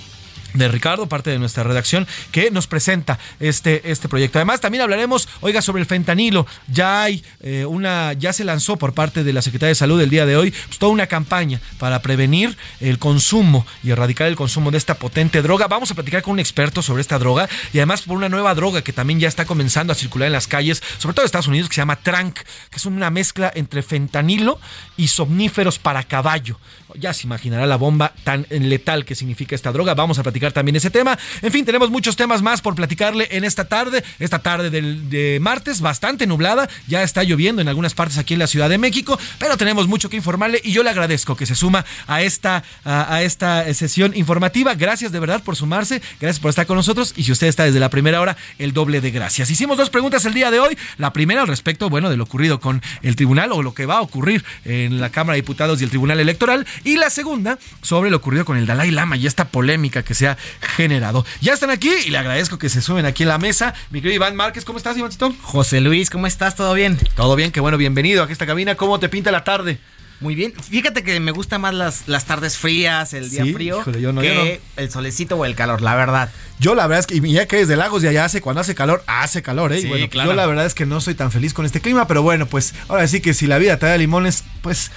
de 0.54 0.68
Ricardo, 0.68 1.08
parte 1.08 1.30
de 1.30 1.39
nuestra 1.39 1.64
redacción, 1.64 2.08
que 2.32 2.52
nos 2.52 2.68
presenta 2.68 3.20
este, 3.39 3.91
este 3.91 4.10
proyecto. 4.10 4.39
Además, 4.39 4.62
también 4.62 4.82
hablaremos, 4.82 5.28
oiga, 5.41 5.62
sobre 5.62 5.82
el 5.82 5.88
fentanilo. 5.88 6.45
Ya 6.68 7.04
hay 7.04 7.24
eh, 7.41 7.66
una, 7.66 8.14
ya 8.14 8.34
se 8.34 8.43
lanzó 8.43 8.78
por 8.78 8.93
parte 8.93 9.24
de 9.24 9.34
la 9.34 9.41
Secretaría 9.41 9.70
de 9.70 9.76
Salud 9.76 10.02
el 10.02 10.10
día 10.10 10.26
de 10.26 10.38
hoy 10.38 10.52
pues, 10.52 10.80
toda 10.80 10.91
una 10.91 11.08
campaña 11.08 11.60
para 11.78 12.02
prevenir 12.02 12.58
el 12.80 12.99
consumo 12.99 13.66
y 13.84 13.91
erradicar 13.91 14.28
el 14.28 14.36
consumo 14.36 14.72
de 14.72 14.78
esta 14.78 14.95
potente 14.95 15.41
droga. 15.41 15.68
Vamos 15.68 15.91
a 15.91 15.95
platicar 15.95 16.22
con 16.22 16.34
un 16.34 16.39
experto 16.39 16.82
sobre 16.82 17.02
esta 17.02 17.20
droga 17.20 17.49
y 17.74 17.80
además 17.80 18.02
por 18.04 18.18
una 18.18 18.30
nueva 18.30 18.54
droga 18.56 18.82
que 18.82 18.93
también 18.93 19.20
ya 19.20 19.28
está 19.28 19.45
comenzando 19.45 19.93
a 19.93 19.95
circular 19.95 20.28
en 20.28 20.34
las 20.34 20.47
calles, 20.47 20.82
sobre 20.97 21.14
todo 21.14 21.24
en 21.24 21.28
Estados 21.28 21.47
Unidos, 21.47 21.70
que 21.70 21.76
se 21.76 21.82
llama 21.82 21.97
Trank, 21.97 22.36
que 22.36 22.76
es 22.76 22.86
una 22.86 23.10
mezcla 23.10 23.52
entre 23.56 23.82
fentanilo 23.82 24.60
y 24.97 25.08
somníferos 25.08 25.80
para 25.80 26.04
caballo. 26.04 26.60
Ya 26.95 27.13
se 27.13 27.27
imaginará 27.27 27.65
la 27.65 27.77
bomba 27.77 28.13
tan 28.23 28.45
letal 28.49 29.05
que 29.05 29.15
significa 29.15 29.55
esta 29.55 29.71
droga. 29.71 29.93
Vamos 29.93 30.19
a 30.19 30.23
platicar 30.23 30.51
también 30.51 30.75
ese 30.75 30.89
tema. 30.89 31.17
En 31.41 31.51
fin, 31.51 31.65
tenemos 31.65 31.89
muchos 31.89 32.15
temas 32.15 32.41
más 32.41 32.61
por 32.61 32.75
platicarle 32.75 33.27
en 33.31 33.43
esta 33.43 33.65
tarde. 33.65 34.03
Esta 34.19 34.39
tarde 34.39 34.69
del, 34.69 35.09
de 35.09 35.39
martes, 35.41 35.81
bastante 35.81 36.27
nublada. 36.27 36.69
Ya 36.87 37.03
está 37.03 37.23
lloviendo 37.23 37.61
en 37.61 37.67
algunas 37.67 37.93
partes 37.93 38.17
aquí 38.17 38.33
en 38.33 38.39
la 38.39 38.47
Ciudad 38.47 38.69
de 38.69 38.77
México, 38.77 39.19
pero 39.39 39.57
tenemos 39.57 39.87
mucho 39.87 40.09
que 40.09 40.17
informarle 40.17 40.61
y 40.63 40.71
yo 40.71 40.83
le 40.83 40.89
agradezco 40.89 41.35
que 41.35 41.45
se 41.45 41.55
suma 41.55 41.85
a 42.07 42.21
esta, 42.21 42.63
a, 42.83 43.15
a 43.15 43.23
esta 43.23 43.71
sesión 43.73 44.15
informativa. 44.15 44.73
Gracias 44.75 45.11
de 45.11 45.19
verdad 45.19 45.43
por 45.43 45.55
sumarse. 45.55 46.01
Gracias 46.19 46.39
por 46.39 46.49
estar 46.49 46.65
con 46.65 46.77
nosotros. 46.77 47.13
Y 47.15 47.23
si 47.23 47.31
usted 47.31 47.47
está 47.47 47.63
desde 47.63 47.79
la 47.79 47.89
primera 47.89 48.21
hora, 48.21 48.37
el 48.59 48.73
doble 48.73 49.01
de 49.01 49.11
gracias. 49.11 49.49
Hicimos 49.49 49.77
dos 49.77 49.89
preguntas 49.89 50.25
el 50.25 50.33
día 50.33 50.51
de 50.51 50.59
hoy. 50.59 50.77
La 50.97 51.13
primera 51.13 51.41
al 51.41 51.47
respecto, 51.47 51.89
bueno, 51.89 52.09
de 52.09 52.17
lo 52.17 52.23
ocurrido 52.23 52.59
con 52.59 52.81
el 53.01 53.15
tribunal 53.15 53.51
o 53.51 53.61
lo 53.61 53.73
que 53.73 53.85
va 53.85 53.97
a 53.97 54.01
ocurrir 54.01 54.43
en 54.65 55.01
la 55.01 55.09
Cámara 55.09 55.35
de 55.35 55.41
Diputados 55.41 55.81
y 55.81 55.83
el 55.83 55.89
Tribunal 55.89 56.19
Electoral. 56.19 56.65
Y 56.84 56.97
la 56.97 57.09
segunda 57.09 57.57
sobre 57.82 58.09
lo 58.09 58.17
ocurrido 58.17 58.45
con 58.45 58.57
el 58.57 58.65
Dalai 58.65 58.91
Lama 58.91 59.17
y 59.17 59.27
esta 59.27 59.49
polémica 59.49 60.03
que 60.03 60.13
se 60.15 60.27
ha 60.27 60.38
generado. 60.61 61.25
Ya 61.41 61.53
están 61.53 61.69
aquí 61.69 61.91
y 62.05 62.09
le 62.09 62.17
agradezco 62.17 62.57
que 62.57 62.69
se 62.69 62.82
suben 62.82 63.05
aquí 63.05 63.23
en 63.23 63.29
la 63.29 63.38
mesa. 63.38 63.73
Mi 63.89 63.99
querido 64.01 64.15
Iván 64.15 64.36
Márquez, 64.36 64.65
¿cómo 64.65 64.77
estás, 64.77 64.97
Ivancito? 64.97 65.34
José 65.41 65.82
Luis, 65.82 66.09
¿cómo 66.09 66.27
estás? 66.27 66.55
¿Todo 66.55 66.73
bien? 66.73 66.97
Todo 67.15 67.36
bien, 67.36 67.51
qué 67.51 67.59
bueno, 67.59 67.77
bienvenido 67.77 68.23
a 68.23 68.32
esta 68.32 68.45
cabina. 68.45 68.75
¿Cómo 68.75 68.99
te 68.99 69.09
pinta 69.09 69.32
la 69.32 69.43
tarde? 69.43 69.79
Muy 70.19 70.36
bien. 70.36 70.53
Fíjate 70.53 71.03
que 71.03 71.19
me 71.19 71.32
gustan 71.32 71.61
más 71.61 71.73
las, 71.73 72.07
las 72.07 72.25
tardes 72.25 72.55
frías, 72.55 73.13
el 73.15 73.32
día 73.32 73.43
Sí, 73.43 73.53
frío, 73.53 73.79
híjole, 73.82 74.01
yo 74.01 74.13
no, 74.13 74.21
que 74.21 74.36
yo 74.36 74.45
no. 74.45 74.51
el 74.77 74.91
solecito 74.91 75.36
o 75.36 75.45
el 75.45 75.55
calor, 75.55 75.82
la 75.82 75.95
verdad. 75.95 76.29
Yo 76.59 76.75
la 76.75 76.86
verdad 76.86 76.99
es 76.99 77.07
que, 77.07 77.15
y 77.27 77.34
ya 77.34 77.47
que 77.47 77.57
desde 77.57 77.75
Lagos 77.75 78.03
de 78.03 78.09
allá 78.09 78.25
hace, 78.25 78.39
cuando 78.39 78.61
hace 78.61 78.75
calor, 78.75 79.03
hace 79.07 79.41
calor, 79.41 79.73
¿eh? 79.73 79.79
Y 79.79 79.82
Sí, 79.82 79.88
bueno, 79.88 80.07
claro. 80.09 80.29
Yo 80.29 80.36
la 80.36 80.45
verdad 80.45 80.67
es 80.67 80.75
que 80.75 80.86
no 80.86 81.01
soy 81.01 81.15
tan 81.15 81.32
feliz 81.32 81.55
con 81.55 81.65
este 81.65 81.82
clima, 81.82 82.07
pero 82.07 82.21
bueno, 82.21 82.45
pues 82.45 82.75
ahora 82.88 83.07
sí 83.07 83.19
que 83.19 83.34
si 83.34 83.47
la 83.47 83.57
vida 83.57 83.77
te 83.79 83.88
da 83.88 83.97
limones, 83.97 84.43
pues 84.61 84.91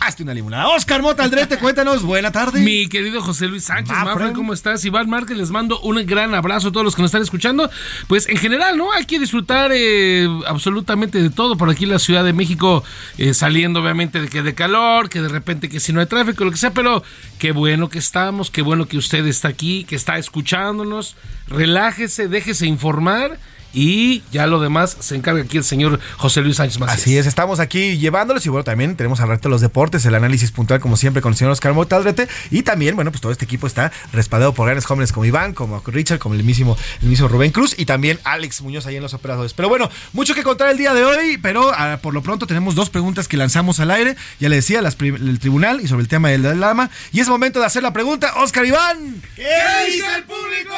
hazte 0.00 0.22
una 0.22 0.34
limonada. 0.34 0.68
Oscar 0.68 1.02
Mota 1.02 1.22
Aldrete, 1.22 1.58
cuéntanos, 1.58 2.02
buena 2.02 2.32
tarde. 2.32 2.60
Mi 2.60 2.88
querido 2.88 3.20
José 3.20 3.46
Luis 3.46 3.64
Sánchez, 3.64 3.94
Mafra. 3.94 4.32
¿cómo 4.32 4.52
estás? 4.52 4.84
Iván 4.84 5.08
Márquez, 5.08 5.36
les 5.36 5.50
mando 5.50 5.80
un 5.80 6.04
gran 6.06 6.34
abrazo 6.34 6.68
a 6.68 6.72
todos 6.72 6.84
los 6.84 6.96
que 6.96 7.02
nos 7.02 7.10
están 7.10 7.22
escuchando. 7.22 7.70
Pues 8.08 8.28
en 8.28 8.38
general, 8.38 8.76
¿no? 8.76 8.92
Hay 8.92 9.04
que 9.04 9.18
disfrutar 9.18 9.70
eh, 9.74 10.26
absolutamente 10.46 11.22
de 11.22 11.30
todo 11.30 11.56
por 11.56 11.70
aquí 11.70 11.84
en 11.84 11.90
la 11.90 11.98
Ciudad 11.98 12.24
de 12.24 12.32
México, 12.32 12.82
eh, 13.18 13.34
saliendo 13.34 13.80
obviamente 13.80 14.20
de 14.20 14.28
que 14.28 14.42
de 14.42 14.54
calor, 14.54 15.08
que 15.08 15.20
de 15.20 15.28
repente 15.28 15.68
que 15.68 15.80
si 15.80 15.92
no 15.92 16.00
hay 16.00 16.06
tráfico, 16.06 16.44
lo 16.44 16.50
que 16.50 16.56
sea, 16.56 16.72
pero 16.72 17.02
qué 17.38 17.52
bueno 17.52 17.88
que 17.88 17.98
estamos, 17.98 18.50
qué 18.50 18.62
bueno 18.62 18.86
que 18.86 18.96
usted 18.96 19.26
está 19.26 19.48
aquí, 19.48 19.84
que 19.84 19.96
está 19.96 20.16
escuchándonos. 20.18 21.16
Relájese, 21.48 22.28
déjese 22.28 22.66
informar. 22.66 23.38
Y 23.72 24.22
ya 24.32 24.46
lo 24.46 24.60
demás 24.60 24.96
se 25.00 25.16
encarga 25.16 25.42
aquí 25.42 25.56
el 25.56 25.64
señor 25.64 26.00
José 26.16 26.40
Luis 26.40 26.56
Sánchez 26.56 26.78
Macías. 26.78 27.00
Así 27.00 27.18
es, 27.18 27.26
estamos 27.26 27.60
aquí 27.60 27.98
llevándolos 27.98 28.44
y 28.46 28.48
bueno, 28.48 28.64
también 28.64 28.96
tenemos 28.96 29.20
al 29.20 29.30
de 29.40 29.48
los 29.48 29.60
deportes, 29.60 30.04
el 30.06 30.14
análisis 30.14 30.50
puntual 30.50 30.80
como 30.80 30.96
siempre 30.96 31.22
con 31.22 31.32
el 31.32 31.38
señor 31.38 31.52
Oscar 31.52 31.72
Mota 31.72 31.96
Aldrete 31.96 32.28
y 32.50 32.62
también, 32.62 32.96
bueno, 32.96 33.10
pues 33.10 33.20
todo 33.20 33.32
este 33.32 33.44
equipo 33.44 33.66
está 33.66 33.92
respaldado 34.12 34.54
por 34.54 34.66
grandes 34.66 34.84
jóvenes 34.84 35.12
como 35.12 35.24
Iván, 35.24 35.54
como 35.54 35.82
Richard, 35.86 36.18
como 36.18 36.34
el 36.34 36.42
mismo, 36.42 36.76
el 37.02 37.08
mismo 37.08 37.28
Rubén 37.28 37.52
Cruz 37.52 37.74
y 37.78 37.84
también 37.84 38.18
Alex 38.24 38.60
Muñoz 38.62 38.86
ahí 38.86 38.96
en 38.96 39.02
los 39.02 39.14
operadores. 39.14 39.54
Pero 39.54 39.68
bueno, 39.68 39.88
mucho 40.12 40.34
que 40.34 40.42
contar 40.42 40.70
el 40.70 40.78
día 40.78 40.94
de 40.94 41.04
hoy, 41.04 41.38
pero 41.38 41.72
ah, 41.74 41.98
por 42.02 42.12
lo 42.12 42.22
pronto 42.22 42.46
tenemos 42.46 42.74
dos 42.74 42.90
preguntas 42.90 43.28
que 43.28 43.36
lanzamos 43.36 43.80
al 43.80 43.90
aire, 43.90 44.16
ya 44.40 44.48
le 44.48 44.56
decía, 44.56 44.82
las 44.82 44.96
el 45.00 45.38
tribunal 45.38 45.80
y 45.80 45.88
sobre 45.88 46.02
el 46.02 46.08
tema 46.08 46.28
del 46.28 46.60
Lama 46.60 46.90
y 47.12 47.20
es 47.20 47.28
momento 47.28 47.60
de 47.60 47.66
hacer 47.66 47.82
la 47.82 47.92
pregunta, 47.92 48.34
Oscar 48.36 48.66
Iván. 48.66 49.22
¿Qué 49.36 49.48
dice 49.86 50.06
el 50.16 50.24
público? 50.24 50.74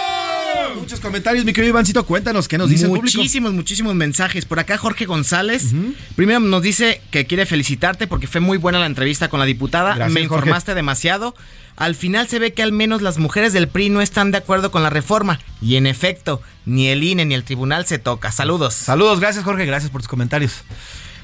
Muchos 0.79 1.01
comentarios, 1.01 1.45
mi 1.45 1.53
querido 1.53 1.71
Ivancito, 1.71 2.05
cuéntanos 2.07 2.49
qué 2.49 2.59
nos 2.59 2.69
dice 2.69 2.82
público. 2.89 3.19
muchísimos, 3.19 3.53
muchísimos 3.53 3.95
mensajes. 3.95 4.45
Por 4.45 4.59
acá 4.59 4.79
Jorge 4.79 5.05
González. 5.07 5.73
Primero 6.17 6.41
nos 6.41 6.63
dice 6.63 7.01
que 7.11 7.27
quiere 7.27 7.47
felicitarte 7.47 8.07
porque 8.07 8.27
fue 8.27 8.41
muy 8.41 8.59
buena 8.59 8.79
la 8.79 8.87
entrevista 8.87 9.29
con 9.29 9.41
la 9.41 9.47
diputada. 9.47 9.95
Gracias, 9.95 10.13
Me 10.13 10.21
Jorge. 10.27 10.35
informaste 10.37 10.75
demasiado. 10.75 11.35
Al 11.77 11.95
final 11.95 12.29
se 12.29 12.39
ve 12.39 12.53
que 12.53 12.63
al 12.63 12.73
menos 12.73 13.01
las 13.03 13.19
mujeres 13.19 13.53
del 13.53 13.67
PRI 13.69 13.89
no 13.89 14.03
están 14.03 14.31
de 14.31 14.39
acuerdo 14.39 14.71
con 14.71 14.83
la 14.83 14.91
reforma. 14.91 15.41
Y 15.61 15.77
en 15.77 15.87
efecto, 15.87 16.43
ni 16.67 16.89
el 16.89 17.03
INE 17.03 17.25
ni 17.25 17.35
el 17.35 17.45
tribunal 17.45 17.87
se 17.87 17.99
toca. 17.99 18.31
Saludos. 18.31 18.75
Saludos, 18.75 19.21
gracias 19.21 19.45
Jorge, 19.45 19.65
gracias 19.65 19.91
por 19.91 20.03
tus 20.03 20.09
comentarios. 20.09 20.63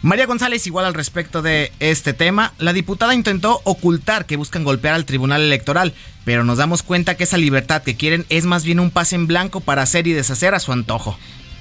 María 0.01 0.27
González, 0.27 0.65
igual 0.67 0.85
al 0.87 0.95
respecto 0.95 1.43
de 1.43 1.73
este 1.81 2.13
tema, 2.13 2.53
la 2.59 2.73
diputada 2.73 3.15
intentó 3.15 3.61
ocultar 3.65 4.27
que 4.27 4.37
buscan 4.37 4.63
golpear 4.63 4.95
al 4.95 5.05
Tribunal 5.05 5.43
Electoral, 5.43 5.93
pero 6.25 6.45
nos 6.45 6.59
damos 6.59 6.85
cuenta 6.85 7.17
que 7.17 7.25
esa 7.25 7.37
libertad 7.37 7.83
que 7.83 7.97
quieren 7.97 8.25
es 8.29 8.45
más 8.45 8.63
bien 8.63 8.79
un 8.79 8.93
pase 8.93 9.17
en 9.17 9.27
blanco 9.27 9.59
para 9.61 9.83
hacer 9.83 10.07
y 10.07 10.13
deshacer 10.13 10.55
a 10.55 10.61
su 10.61 10.73
antojo. 10.73 11.19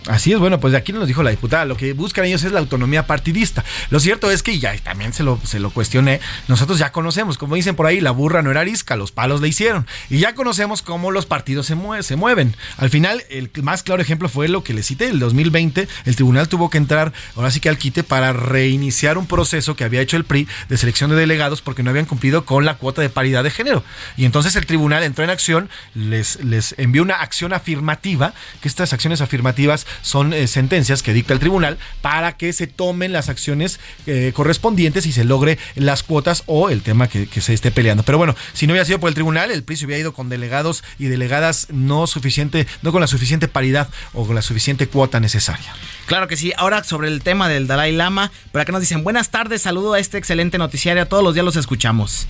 Así 0.07 0.31
es, 0.31 0.39
bueno, 0.39 0.59
pues 0.59 0.71
de 0.71 0.77
aquí 0.77 0.93
nos 0.93 1.07
dijo 1.07 1.21
la 1.21 1.31
diputada, 1.31 1.65
lo 1.65 1.75
que 1.75 1.91
buscan 1.91 2.23
ellos 2.25 2.43
es 2.43 2.53
la 2.53 2.59
autonomía 2.59 3.05
partidista. 3.07 3.65
Lo 3.89 3.99
cierto 3.99 4.31
es 4.31 4.41
que, 4.41 4.53
y 4.53 4.59
ya 4.59 4.75
también 4.77 5.11
se 5.11 5.23
lo, 5.23 5.39
se 5.43 5.59
lo 5.59 5.69
cuestioné, 5.69 6.21
nosotros 6.47 6.79
ya 6.79 6.93
conocemos, 6.93 7.37
como 7.37 7.55
dicen 7.55 7.75
por 7.75 7.87
ahí, 7.87 7.99
la 7.99 8.11
burra 8.11 8.41
no 8.41 8.51
era 8.51 8.61
arisca, 8.61 8.95
los 8.95 9.11
palos 9.11 9.41
le 9.41 9.49
hicieron. 9.49 9.85
Y 10.09 10.19
ya 10.19 10.33
conocemos 10.33 10.81
cómo 10.81 11.11
los 11.11 11.25
partidos 11.25 11.65
se, 11.65 11.75
se 12.03 12.15
mueven. 12.15 12.55
Al 12.77 12.89
final, 12.89 13.23
el 13.29 13.51
más 13.61 13.83
claro 13.83 14.01
ejemplo 14.01 14.29
fue 14.29 14.47
lo 14.47 14.63
que 14.63 14.73
le 14.73 14.81
cité, 14.81 15.09
el 15.09 15.19
2020, 15.19 15.87
el 16.05 16.15
tribunal 16.15 16.47
tuvo 16.47 16.69
que 16.69 16.77
entrar, 16.77 17.11
ahora 17.35 17.51
sí 17.51 17.59
que 17.59 17.67
al 17.67 17.77
quite, 17.77 18.03
para 18.03 18.31
reiniciar 18.31 19.17
un 19.17 19.27
proceso 19.27 19.75
que 19.75 19.83
había 19.83 20.01
hecho 20.01 20.15
el 20.15 20.23
PRI 20.23 20.47
de 20.69 20.77
selección 20.77 21.09
de 21.09 21.17
delegados 21.17 21.61
porque 21.61 21.83
no 21.83 21.89
habían 21.89 22.05
cumplido 22.05 22.45
con 22.45 22.63
la 22.63 22.75
cuota 22.75 23.01
de 23.01 23.09
paridad 23.09 23.43
de 23.43 23.51
género. 23.51 23.83
Y 24.15 24.23
entonces 24.23 24.55
el 24.55 24.65
tribunal 24.65 25.03
entró 25.03 25.25
en 25.25 25.31
acción, 25.31 25.69
les, 25.95 26.43
les 26.43 26.75
envió 26.77 27.03
una 27.03 27.15
acción 27.15 27.51
afirmativa, 27.51 28.33
que 28.61 28.69
estas 28.69 28.93
acciones 28.93 29.19
afirmativas 29.19 29.85
son 30.01 30.33
eh, 30.33 30.47
sentencias 30.47 31.03
que 31.03 31.13
dicta 31.13 31.33
el 31.33 31.39
tribunal 31.39 31.77
para 32.01 32.37
que 32.37 32.53
se 32.53 32.67
tomen 32.67 33.11
las 33.11 33.29
acciones 33.29 33.79
eh, 34.05 34.31
correspondientes 34.33 35.05
y 35.05 35.11
se 35.11 35.23
logre 35.23 35.57
las 35.75 36.03
cuotas 36.03 36.43
o 36.45 36.69
el 36.69 36.81
tema 36.81 37.07
que, 37.07 37.27
se 37.37 37.53
esté 37.53 37.71
peleando. 37.71 38.03
Pero 38.03 38.17
bueno, 38.17 38.35
si 38.53 38.67
no 38.67 38.73
hubiera 38.73 38.85
sido 38.85 38.99
por 38.99 39.09
el 39.09 39.13
tribunal, 39.13 39.51
el 39.51 39.63
PRI 39.63 39.77
se 39.77 39.85
hubiera 39.85 39.99
ido 39.99 40.13
con 40.13 40.29
delegados 40.29 40.83
y 40.97 41.05
delegadas 41.05 41.67
no 41.71 42.07
suficiente, 42.07 42.67
no 42.81 42.91
con 42.91 43.01
la 43.01 43.07
suficiente 43.07 43.47
paridad 43.47 43.89
o 44.13 44.25
con 44.25 44.35
la 44.35 44.41
suficiente 44.41 44.87
cuota 44.87 45.19
necesaria. 45.19 45.73
Claro 46.07 46.27
que 46.27 46.37
sí. 46.37 46.51
Ahora 46.57 46.83
sobre 46.83 47.09
el 47.09 47.21
tema 47.21 47.47
del 47.47 47.67
Dalai 47.67 47.91
Lama, 47.91 48.31
por 48.51 48.61
acá 48.61 48.71
nos 48.71 48.81
dicen 48.81 49.03
buenas 49.03 49.29
tardes, 49.29 49.61
saludo 49.61 49.93
a 49.93 49.99
este 49.99 50.17
excelente 50.17 50.57
noticiario, 50.57 51.07
todos 51.07 51.23
los 51.23 51.33
días 51.33 51.45
los 51.45 51.55
escuchamos. 51.55 52.27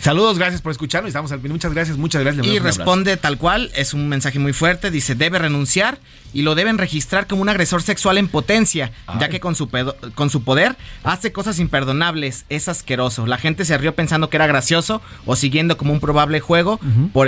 Saludos, 0.00 0.38
gracias 0.38 0.62
por 0.62 0.72
escucharnos. 0.72 1.08
Estamos 1.08 1.30
al 1.30 1.40
Muchas 1.40 1.74
gracias, 1.74 1.98
muchas 1.98 2.22
gracias. 2.22 2.46
Y 2.46 2.58
responde 2.58 3.18
tal 3.18 3.36
cual, 3.36 3.70
es 3.74 3.92
un 3.92 4.08
mensaje 4.08 4.38
muy 4.38 4.54
fuerte. 4.54 4.90
Dice, 4.90 5.14
debe 5.14 5.38
renunciar 5.38 5.98
y 6.32 6.42
lo 6.42 6.54
deben 6.54 6.78
registrar 6.78 7.26
como 7.26 7.42
un 7.42 7.48
agresor 7.48 7.82
sexual 7.82 8.16
en 8.16 8.28
potencia, 8.28 8.92
ya 9.18 9.28
que 9.28 9.40
con 9.40 9.54
su, 9.54 9.68
con 10.14 10.30
su 10.30 10.42
poder 10.42 10.76
hace 11.04 11.32
cosas 11.32 11.58
imperdonables. 11.58 12.44
Es 12.48 12.68
asqueroso. 12.68 13.26
La 13.26 13.36
gente 13.36 13.64
se 13.64 13.76
rió 13.76 13.94
pensando 13.94 14.30
que 14.30 14.36
era 14.36 14.46
gracioso 14.46 15.02
o 15.26 15.36
siguiendo 15.36 15.76
como 15.76 15.92
un 15.92 16.00
probable 16.00 16.40
juego, 16.40 16.80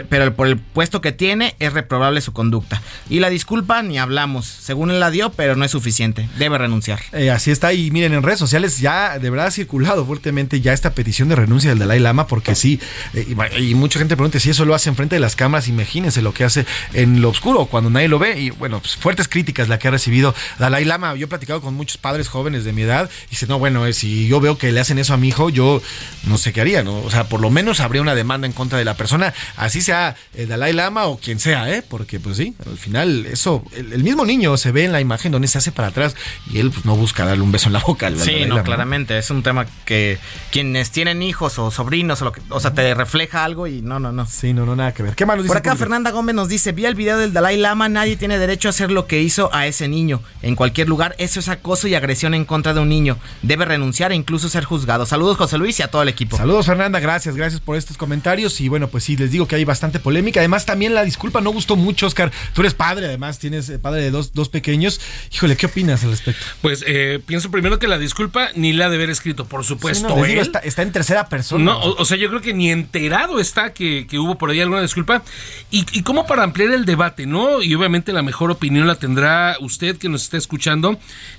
pero 0.09 0.35
por 0.35 0.47
el 0.47 0.57
puesto 0.59 1.01
que 1.01 1.13
tiene 1.13 1.57
es 1.59 1.75
reprobable 1.75 2.21
su 2.21 2.33
conducta. 2.33 2.81
Y 3.11 3.21
la 3.21 3.29
disculpa 3.29 3.83
ni 3.83 3.99
hablamos. 3.99 4.47
Según 4.47 4.91
él 4.91 5.01
la 5.01 5.11
dio, 5.11 5.31
pero 5.31 5.57
no 5.57 5.65
es 5.65 5.71
suficiente. 5.71 6.29
Debe 6.39 6.59
renunciar. 6.59 7.01
Eh, 7.13 7.31
así 7.31 7.51
está. 7.51 7.73
Y 7.73 7.91
miren, 7.91 8.15
en 8.15 8.23
redes 8.23 8.39
sociales 8.39 8.79
ya 8.79 9.19
de 9.19 9.31
verdad 9.31 9.49
ha 9.49 9.51
circulado 9.51 10.07
fuertemente 10.07 10.61
ya 10.61 10.73
esta 10.73 10.95
petición 10.95 11.29
de 11.29 11.37
renuncia 11.37 11.71
del 11.71 11.79
Dalai 11.79 11.99
Lama 11.99 12.27
porque 12.27 12.55
sí, 12.63 12.81
eh, 13.15 13.35
y, 13.59 13.75
mucha 13.75 13.99
gente 13.99 14.17
pregunta 14.17 14.39
si 14.39 14.51
eso 14.51 14.65
lo 14.65 14.75
hace 14.75 14.89
enfrente 14.89 15.17
de 15.17 15.21
las 15.21 15.35
cámaras, 15.35 15.67
imagínense 15.67 16.23
lo 16.23 16.33
que 16.33 16.45
hace 16.45 16.65
en 16.93 17.21
lo 17.21 17.31
oscuro, 17.31 17.67
cuando 17.67 17.91
nadie 17.91 18.09
lo 18.09 18.19
ve. 18.19 18.39
Y 18.39 18.51
bueno, 18.51 18.81
pues 18.81 18.97
fuertes 18.97 19.27
críticas 19.29 19.69
la 19.69 19.79
que 19.79 19.89
ha 19.89 19.91
recibido 19.91 20.35
Dalai 20.59 20.85
Lama. 20.85 21.15
Yo 21.17 21.25
he 21.25 21.29
platicado 21.29 21.61
con 21.61 21.75
muchos 21.75 21.97
padres 21.97 22.29
jóvenes 22.29 22.65
de 22.65 22.73
mi 22.73 22.83
edad 22.83 23.11
y 23.27 23.31
dice, 23.31 23.47
no, 23.47 23.59
bueno, 23.59 23.85
eh, 23.87 23.93
si 23.93 24.29
yo 24.29 24.41
veo 24.41 24.59
que 24.59 24.71
le 24.71 24.81
hacen 24.81 24.99
eso 24.99 25.13
a 25.13 25.17
mi 25.17 25.29
hijo, 25.29 25.51
yo 25.51 25.83
no 26.25 26.39
sé 26.39 26.53
qué 26.53 26.61
haría, 26.61 26.85
¿no? 26.85 27.01
O 27.01 27.11
sea, 27.11 27.25
por 27.25 27.41
lo 27.41 27.51
menos 27.51 27.81
habría 27.81 28.01
una 28.01 28.15
demanda 28.15 28.47
en 28.47 28.53
contra 28.53 28.79
de 28.79 28.85
la 28.85 28.95
persona, 28.95 29.35
así 29.57 29.81
sea 29.81 30.15
el 30.35 30.49
Dalai 30.49 30.73
Lama 30.73 31.07
o 31.07 31.19
quien 31.19 31.41
sea, 31.41 31.69
¿eh? 31.75 31.83
Porque 31.83 32.21
pues 32.21 32.37
sí, 32.37 32.55
al 32.65 32.79
final 32.79 33.27
eso, 33.27 33.65
el, 33.77 34.05
mismo 34.05 34.25
niño 34.25 34.57
se 34.57 34.71
ve 34.71 34.85
en 34.85 34.93
la 34.93 35.01
imagen 35.01 35.33
donde 35.33 35.49
se 35.49 35.59
hace 35.59 35.73
para 35.73 35.89
atrás 35.89 36.15
y 36.51 36.59
él 36.59 36.71
pues 36.71 36.85
no 36.85 36.95
busca 36.97 37.25
darle 37.25 37.43
un 37.43 37.51
beso 37.51 37.69
en 37.69 37.73
la 37.73 37.81
boca. 37.81 38.07
Al, 38.07 38.21
sí, 38.21 38.45
no, 38.47 38.63
claramente, 38.63 39.19
es 39.19 39.31
un 39.31 39.43
tema 39.43 39.67
que 39.85 40.19
quienes 40.51 40.91
tienen 40.91 41.23
hijos 41.23 41.59
o 41.59 41.71
sobrinos 41.71 42.23
o 42.23 42.27
lo 42.27 42.33
que, 42.33 42.41
o 42.53 42.61
sea, 42.61 42.73
te 42.75 42.95
refleja 42.95 43.45
algo 43.45 43.67
y 43.67 43.83
no, 43.83 43.99
no, 43.99 44.13
no. 44.13 44.27
Sí, 44.27 44.53
no, 44.53 44.67
no, 44.67 44.77
nada 44.77 44.93
que 44.93 45.03
ver. 45.03 45.15
¿Qué 45.15 45.27
más 45.27 45.39
Por 45.43 45.57
acá 45.57 45.77
Fernanda 45.77 46.11
Gómez 46.11 46.35
nos 46.35 46.49
dice, 46.49 46.73
vi 46.73 46.87
el 46.87 46.95
video 46.95 47.19
del 47.19 47.33
Dalai 47.33 47.57
Lama, 47.57 47.89
nadie 47.89 48.17
tiene 48.17 48.39
derecho 48.39 48.69
a 48.69 48.71
hacer 48.71 48.91
lo 48.91 49.07
que 49.07 49.23
hizo 49.23 49.53
a 49.53 49.67
ese 49.67 49.89
niño. 49.89 50.23
En 50.43 50.57
cualquier 50.57 50.89
lugar, 50.89 51.15
eso 51.19 51.41
es 51.41 51.49
acoso 51.49 51.89
y 51.89 51.95
agresión 51.95 52.35
en 52.35 52.45
contra 52.45 52.75
de 52.75 52.81
un 52.81 52.89
niño. 52.89 53.19
Debe 53.43 53.65
renunciar 53.65 54.13
e 54.13 54.15
incluso 54.15 54.49
ser 54.49 54.65
juzgado. 54.65 55.07
Saludos 55.07 55.37
José 55.37 55.59
Luis 55.59 55.79
y 55.81 55.83
a 55.83 55.89
todo 55.89 56.03
el 56.03 56.09
equipo. 56.09 56.37
Saludos 56.37 56.67
Fernanda, 56.67 57.01
gracias, 57.01 57.37
gracias 57.37 57.61
por 57.61 57.77
estos 57.77 57.97
comentarios. 57.97 58.61
Y 58.61 58.69
bueno, 58.69 58.89
pues 58.89 59.05
sí, 59.05 59.17
les 59.17 59.31
digo 59.31 59.47
que 59.47 59.57
hay 59.57 59.65
bastante 59.65 59.99
polémica. 59.99 60.41
Además, 60.41 60.67
también 60.67 60.95
la 60.95 61.05
disculpa 61.05 61.41
no 61.41 61.51
gustó 61.51 61.77
mucho, 61.77 62.07
Oscar. 62.07 62.31
Tú 62.53 62.63
eres 62.63 62.75
padre, 62.75 63.07
además, 63.07 63.39
tienes 63.39 63.69
eh, 63.69 63.79
padre 63.79 64.03
de 64.03 64.11
dos, 64.11 64.35
dos 64.35 64.49
pequeños. 64.49 65.01
Híjole, 65.33 65.57
¿qué 65.57 65.67
opinas 65.67 66.05
al 66.05 66.11
respecto? 66.11 66.45
Pues 66.61 66.85
eh, 66.87 67.21
pienso 67.25 67.51
primero 67.51 67.79
que 67.79 67.89
la 67.89 67.99
disculpa 67.99 68.51
ni 68.55 68.73
la 68.73 68.89
de 68.89 68.97
haber 68.97 69.11
escrito, 69.11 69.47
por 69.47 69.65
supuesto. 69.65 70.25
está, 70.25 70.83
en 70.83 70.93
tercera 70.93 71.29
persona. 71.29 71.65
No, 71.65 71.79
o, 71.79 72.03
o 72.03 72.05
sea, 72.05 72.17
yo 72.17 72.29
creo 72.29 72.41
que 72.43 72.53
ni 72.53 72.71
enterado 72.71 73.41
está 73.41 73.73
que, 73.73 74.07
hubo 74.13 74.37
por 74.37 74.51
ahí 74.51 74.61
alguna 74.61 74.83
disculpa. 74.83 75.23
Y, 75.71 75.87
y 75.93 76.03
como 76.03 76.27
para 76.27 76.43
ampliar 76.43 76.73
el 76.73 76.85
debate, 76.85 77.27
¿no? 77.27 77.63
Y 77.63 77.75
obviamente 77.75 78.13
la 78.13 78.23
mejor 78.23 78.51
opinión 78.51 78.87
la 78.87 78.97
tendrá 78.97 79.57
usted 79.61 79.97
que 79.97 80.09
nos 80.09 80.25
está 80.25 80.37
escuchando. 80.37 80.99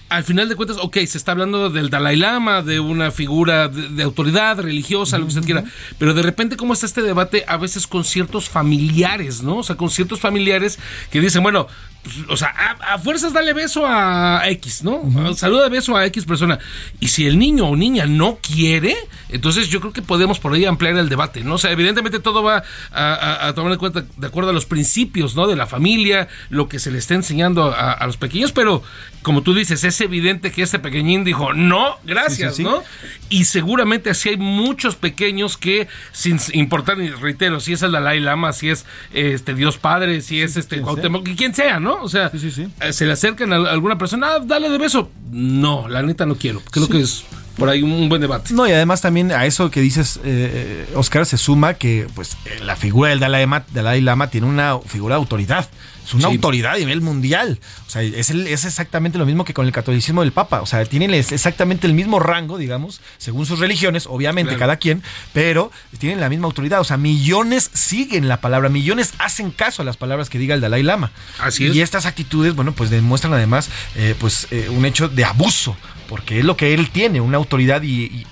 Al 0.10 0.24
final 0.24 0.48
de 0.48 0.56
cuentas, 0.56 0.78
ok, 0.80 0.98
se 1.08 1.18
está 1.18 1.32
hablando 1.32 1.70
del 1.70 1.90
Dalai 1.90 2.16
Lama, 2.16 2.62
de 2.62 2.80
una 2.80 3.10
figura 3.12 3.68
de, 3.68 4.04
autoridad 4.04 4.60
religiosa, 4.60 5.18
lo 5.18 5.26
que 5.26 5.30
usted 5.30 5.46
quiera, 5.46 5.64
pero 5.98 6.14
de 6.14 6.22
repente, 6.22 6.56
¿cómo 6.56 6.74
está 6.74 6.86
este 6.86 7.02
debate 7.02 7.46
a 7.48 7.58
veces 7.58 7.88
con 7.88 8.04
ciertos 8.04 8.48
familiares, 8.48 9.42
¿no? 9.42 9.58
O 9.58 9.64
sea, 9.64 9.76
con 9.76 9.90
ciertos 9.90 10.20
familiares 10.20 10.78
que 11.10 11.20
dicen, 11.20 11.42
bueno, 11.42 11.68
pues, 12.04 12.18
o 12.28 12.36
sea, 12.36 12.50
a, 12.50 13.00
fuerzas 13.00 13.32
dale 13.32 13.54
beso 13.54 13.86
a 13.88 14.42
X, 14.50 14.84
¿no? 14.84 15.34
Saluda 15.36 15.70
beso 15.70 15.96
a 15.96 16.06
X 16.08 16.26
persona. 16.26 16.60
Y 17.00 17.08
si 17.08 17.26
el 17.26 17.40
niño 17.40 17.66
o 17.68 17.78
niña 17.78 18.06
no 18.06 18.40
quiere, 18.42 18.96
entonces 19.30 19.70
yo 19.70 19.80
creo 19.80 19.94
que 19.94 20.02
podemos 20.02 20.38
por 20.38 20.54
ahí 20.54 20.66
ampliar 20.66 20.98
el 20.98 21.08
debate, 21.08 21.46
¿no? 21.46 21.56
O 21.56 21.58
sea, 21.58 21.72
evidentemente 21.72 22.20
todo 22.20 22.44
va 22.44 22.64
a, 22.92 23.54
tomar 23.56 23.72
en 23.72 23.80
cuenta 23.80 24.04
de 24.18 24.28
acuerdo 24.28 24.50
a 24.50 24.54
los 24.54 24.66
principios, 24.66 25.36
¿no? 25.36 25.48
De 25.48 25.56
la 25.56 25.66
familia, 25.66 26.28
lo 26.50 26.68
que 26.68 26.78
se 26.78 26.92
le 26.92 26.98
está 26.98 27.14
enseñando 27.14 27.74
a, 27.74 28.06
los 28.06 28.18
pequeños, 28.18 28.52
pero 28.52 28.84
como 29.22 29.42
tú 29.42 29.54
dices, 29.54 29.86
es 29.86 30.02
evidente 30.02 30.52
que 30.52 30.62
este 30.62 30.80
pequeñín 30.80 31.24
dijo, 31.24 31.54
no, 31.54 31.98
gracias, 32.04 32.60
¿no? 32.60 32.84
Y 33.30 33.46
seguramente 33.46 34.10
así 34.10 34.28
hay 34.28 34.38
muchos 34.38 34.98
pequeños 34.98 35.56
que, 35.56 35.88
sin 36.12 36.38
importar, 36.52 36.98
reitero, 36.98 37.62
si 37.62 37.74
es 37.74 37.82
el 37.82 37.94
Dalai 37.94 38.20
Lama, 38.20 38.52
si 38.52 38.70
es 38.70 38.86
este 39.14 39.54
Dios 39.54 39.78
Padre, 39.78 40.20
si 40.20 40.42
es 40.42 40.58
este 40.58 40.82
Cuauhtémoc, 40.82 41.24
quien 41.38 41.56
sea, 41.56 41.80
¿no? 41.80 41.93
O 42.02 42.10
sea, 42.10 42.32
eh, 42.34 42.94
se 42.94 43.06
le 43.06 43.12
acercan 43.12 43.54
a 43.54 43.56
alguna 43.56 43.98
persona, 43.98 44.36
ah, 44.36 44.40
dale 44.44 44.70
de 44.70 44.78
beso. 44.78 45.10
No, 45.32 45.88
la 45.88 46.02
neta 46.02 46.26
no 46.26 46.36
quiero. 46.36 46.62
Creo 46.72 46.88
que 46.88 47.02
es 47.02 47.24
por 47.58 47.70
ahí 47.70 47.84
un 47.84 48.10
buen 48.10 48.22
debate. 48.22 48.54
No, 48.54 48.68
y 48.68 48.72
además 48.72 49.02
también 49.02 49.32
a 49.32 49.46
eso 49.46 49.70
que 49.70 49.82
dices, 49.82 50.20
eh, 50.24 50.88
Oscar, 50.96 51.26
se 51.26 51.38
suma 51.38 51.76
que 51.76 52.08
pues 52.16 52.38
la 52.64 52.76
figura 52.76 53.10
del 53.10 53.20
Dalai 53.20 53.44
Lama, 53.44 53.66
Dalai 53.74 54.02
Lama 54.02 54.30
tiene 54.30 54.48
una 54.48 54.80
figura 54.80 55.16
de 55.16 55.20
autoridad. 55.20 55.68
Es 56.06 56.14
una 56.14 56.28
autoridad 56.28 56.74
a 56.74 56.78
nivel 56.78 57.02
mundial. 57.02 57.60
O 57.88 57.90
sea, 57.90 58.02
es, 58.02 58.30
es, 58.30 58.66
exactamente 58.66 59.18
lo 59.18 59.26
mismo 59.26 59.46
que 59.46 59.54
con 59.54 59.66
el 59.66 59.72
catolicismo 59.72 60.22
del 60.22 60.32
Papa. 60.32 60.62
O 60.62 60.66
sea, 60.66 60.84
tienen 60.86 61.14
exactamente 61.14 61.88
el 61.88 61.94
mismo 61.94 62.20
rango, 62.20 62.58
digamos, 62.58 63.02
según 63.18 63.46
sus 63.46 63.60
religiones, 63.60 64.06
obviamente 64.08 64.58
cada 64.58 64.78
quien, 64.78 65.04
pero 65.34 65.72
tienen 66.00 66.20
la 66.20 66.30
misma 66.30 66.48
autoridad. 66.48 66.80
O 66.80 66.84
sea, 66.84 66.98
millones 66.98 67.70
siguen 67.74 68.28
la 68.28 68.42
palabra, 68.42 68.70
millones 68.70 69.14
hacen 69.20 69.52
caso 69.52 69.82
a 69.82 69.86
las 69.86 69.98
palabras 69.98 70.30
que 70.30 70.40
diga 70.40 70.56
el 70.56 70.62
Dalai 70.62 70.84
Lama. 70.84 71.12
Así 71.40 71.68
es. 71.68 71.76
Y 71.76 71.82
estas 71.82 72.06
actitudes, 72.06 72.56
bueno, 72.56 72.74
pues 72.74 72.90
demuestran 72.90 73.34
además 73.34 73.70
eh, 73.96 74.16
pues 74.20 74.48
eh, 74.52 74.70
un 74.70 74.86
hecho 74.86 75.08
de 75.08 75.26
abuso 75.26 75.76
porque 76.14 76.40
es 76.40 76.46
lo 76.46 76.58
que 76.58 76.74
él 76.76 76.92
tiene, 76.92 77.22
una 77.22 77.38
autoridad 77.38 77.82
y, 77.84 78.26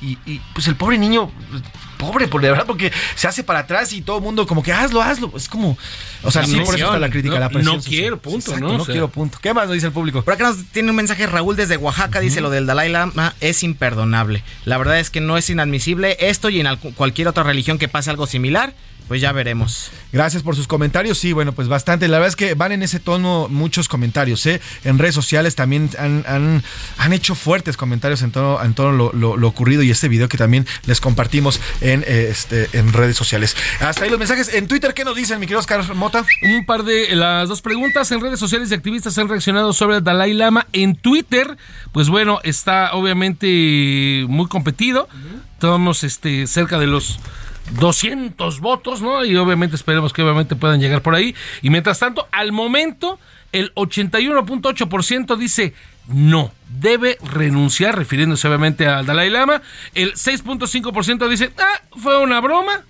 pues 0.53 0.67
el 0.67 0.76
pobre 0.76 0.99
niño, 0.99 1.32
pobre, 2.01 2.27
por 2.27 2.41
de 2.41 2.49
verdad, 2.49 2.65
porque 2.65 2.91
se 3.15 3.27
hace 3.27 3.43
para 3.43 3.59
atrás 3.59 3.93
y 3.93 4.01
todo 4.01 4.17
el 4.17 4.23
mundo 4.23 4.47
como 4.47 4.63
que 4.63 4.73
hazlo, 4.73 5.01
hazlo, 5.01 5.31
es 5.35 5.47
como, 5.47 5.77
o 6.23 6.31
sea, 6.31 6.43
sí, 6.43 6.59
por 6.59 6.75
eso 6.75 6.85
está 6.85 6.99
la 6.99 7.09
crítica, 7.09 7.39
la 7.39 7.49
presión. 7.49 7.77
No 7.77 7.83
quiero, 7.83 8.19
punto, 8.19 8.57
¿no? 8.57 8.77
No 8.79 8.85
quiero, 8.85 9.07
punto. 9.07 9.37
¿Qué 9.39 9.53
más 9.53 9.65
nos 9.65 9.75
dice 9.75 9.87
el 9.87 9.93
público? 9.93 10.23
Por 10.23 10.33
acá 10.33 10.45
nos 10.45 10.65
tiene 10.65 10.89
un 10.89 10.95
mensaje 10.95 11.27
Raúl 11.27 11.55
desde 11.55 11.77
Oaxaca, 11.77 12.19
dice 12.19 12.41
lo 12.41 12.49
del 12.49 12.65
Dalai 12.65 12.89
Lama 12.89 13.35
es 13.39 13.61
imperdonable. 13.61 14.43
La 14.65 14.79
verdad 14.79 14.99
es 14.99 15.11
que 15.11 15.21
no 15.21 15.37
es 15.37 15.49
inadmisible 15.49 16.17
esto 16.19 16.49
y 16.49 16.59
en 16.59 16.75
cualquier 16.95 17.27
otra 17.27 17.43
religión 17.43 17.77
que 17.77 17.87
pase 17.87 18.09
algo 18.09 18.25
similar 18.25 18.73
pues 19.12 19.20
ya 19.20 19.34
veremos. 19.34 19.91
Gracias 20.14 20.41
por 20.41 20.55
sus 20.55 20.68
comentarios. 20.68 21.18
Sí, 21.18 21.34
bueno, 21.34 21.51
pues 21.51 21.68
bastante. 21.68 22.07
La 22.07 22.18
verdad 22.18 22.30
es 22.30 22.38
que 22.38 22.53
van 22.53 22.72
en 22.72 22.82
ese 22.82 23.01
tono 23.01 23.49
muchos 23.49 23.89
comentarios. 23.89 24.45
¿eh? 24.45 24.62
En 24.86 24.99
redes 24.99 25.14
sociales 25.14 25.53
también 25.53 25.89
han, 25.99 26.24
han, 26.97 27.12
hecho 27.12 27.36
fuertes 27.36 27.76
comentarios 27.76 28.22
en 28.22 28.32
todo, 28.32 28.64
en 28.64 28.74
todo 28.74 28.93
lo, 28.93 29.47
ocurrido 29.49 29.84
y 29.84 29.91
este 29.91 30.07
video 30.07 30.30
que 30.30 30.38
también 30.38 30.66
les 30.86 31.01
compartimos 31.01 31.59
en, 31.82 32.05
este, 32.07 32.70
en 32.72 32.93
redes 32.93 33.18
sociales. 33.18 33.57
Hasta 33.82 34.05
ahí 34.05 34.09
los 34.09 34.18
mensajes. 34.18 34.53
En 34.53 34.70
Twitter, 34.70 34.93
¿qué 34.93 35.03
nos 35.03 35.18
dicen, 35.18 35.41
mi 35.41 35.45
querido 35.45 35.59
Oscar 35.59 35.93
Mota? 35.93 36.24
Un 36.43 36.66
par 36.66 36.84
de 36.84 37.14
las 37.14 37.49
dos 37.49 37.62
preguntas 37.62 38.09
en 38.14 38.22
redes 38.22 38.39
sociales 38.39 38.70
de 38.70 38.78
activistas 38.78 39.18
han 39.18 39.28
reaccionado 39.28 39.74
sobre 39.74 39.97
el 39.97 40.05
Dalai 40.05 40.34
Lama. 40.34 40.68
En 40.72 40.95
Twitter, 40.95 41.57
pues 41.91 42.07
bueno, 42.07 42.39
está 42.43 42.93
obviamente 42.93 44.24
muy 44.30 44.47
competido. 44.47 45.09
Estamos 45.55 46.05
este, 46.05 46.47
cerca 46.47 46.80
de 46.80 46.88
los 46.88 47.20
200 47.80 48.59
votos, 48.59 49.01
¿no? 49.01 49.24
Y 49.26 49.36
obviamente 49.36 49.76
esperemos 49.76 50.13
que 50.13 50.22
obviamente 50.22 50.55
puedan 50.55 50.80
llegar 50.80 51.01
por 51.01 51.15
ahí. 51.15 51.36
Y 51.61 51.69
mientras 51.69 51.99
tanto, 51.99 52.28
al 52.32 52.51
momento, 52.51 53.19
el 53.51 53.74
81.8% 53.76 55.38
dice 55.38 55.74
no, 56.07 56.51
debe 56.80 57.17
renunciar, 57.24 57.95
refiriéndose 57.97 58.47
obviamente 58.47 58.88
al 58.88 59.05
Dalai 59.05 59.30
Lama. 59.30 59.61
El 59.93 60.13
6.5% 60.13 61.28
dice, 61.30 61.51
ah, 61.57 61.82
fue 61.97 62.17
una 62.17 62.41
broma. 62.41 62.84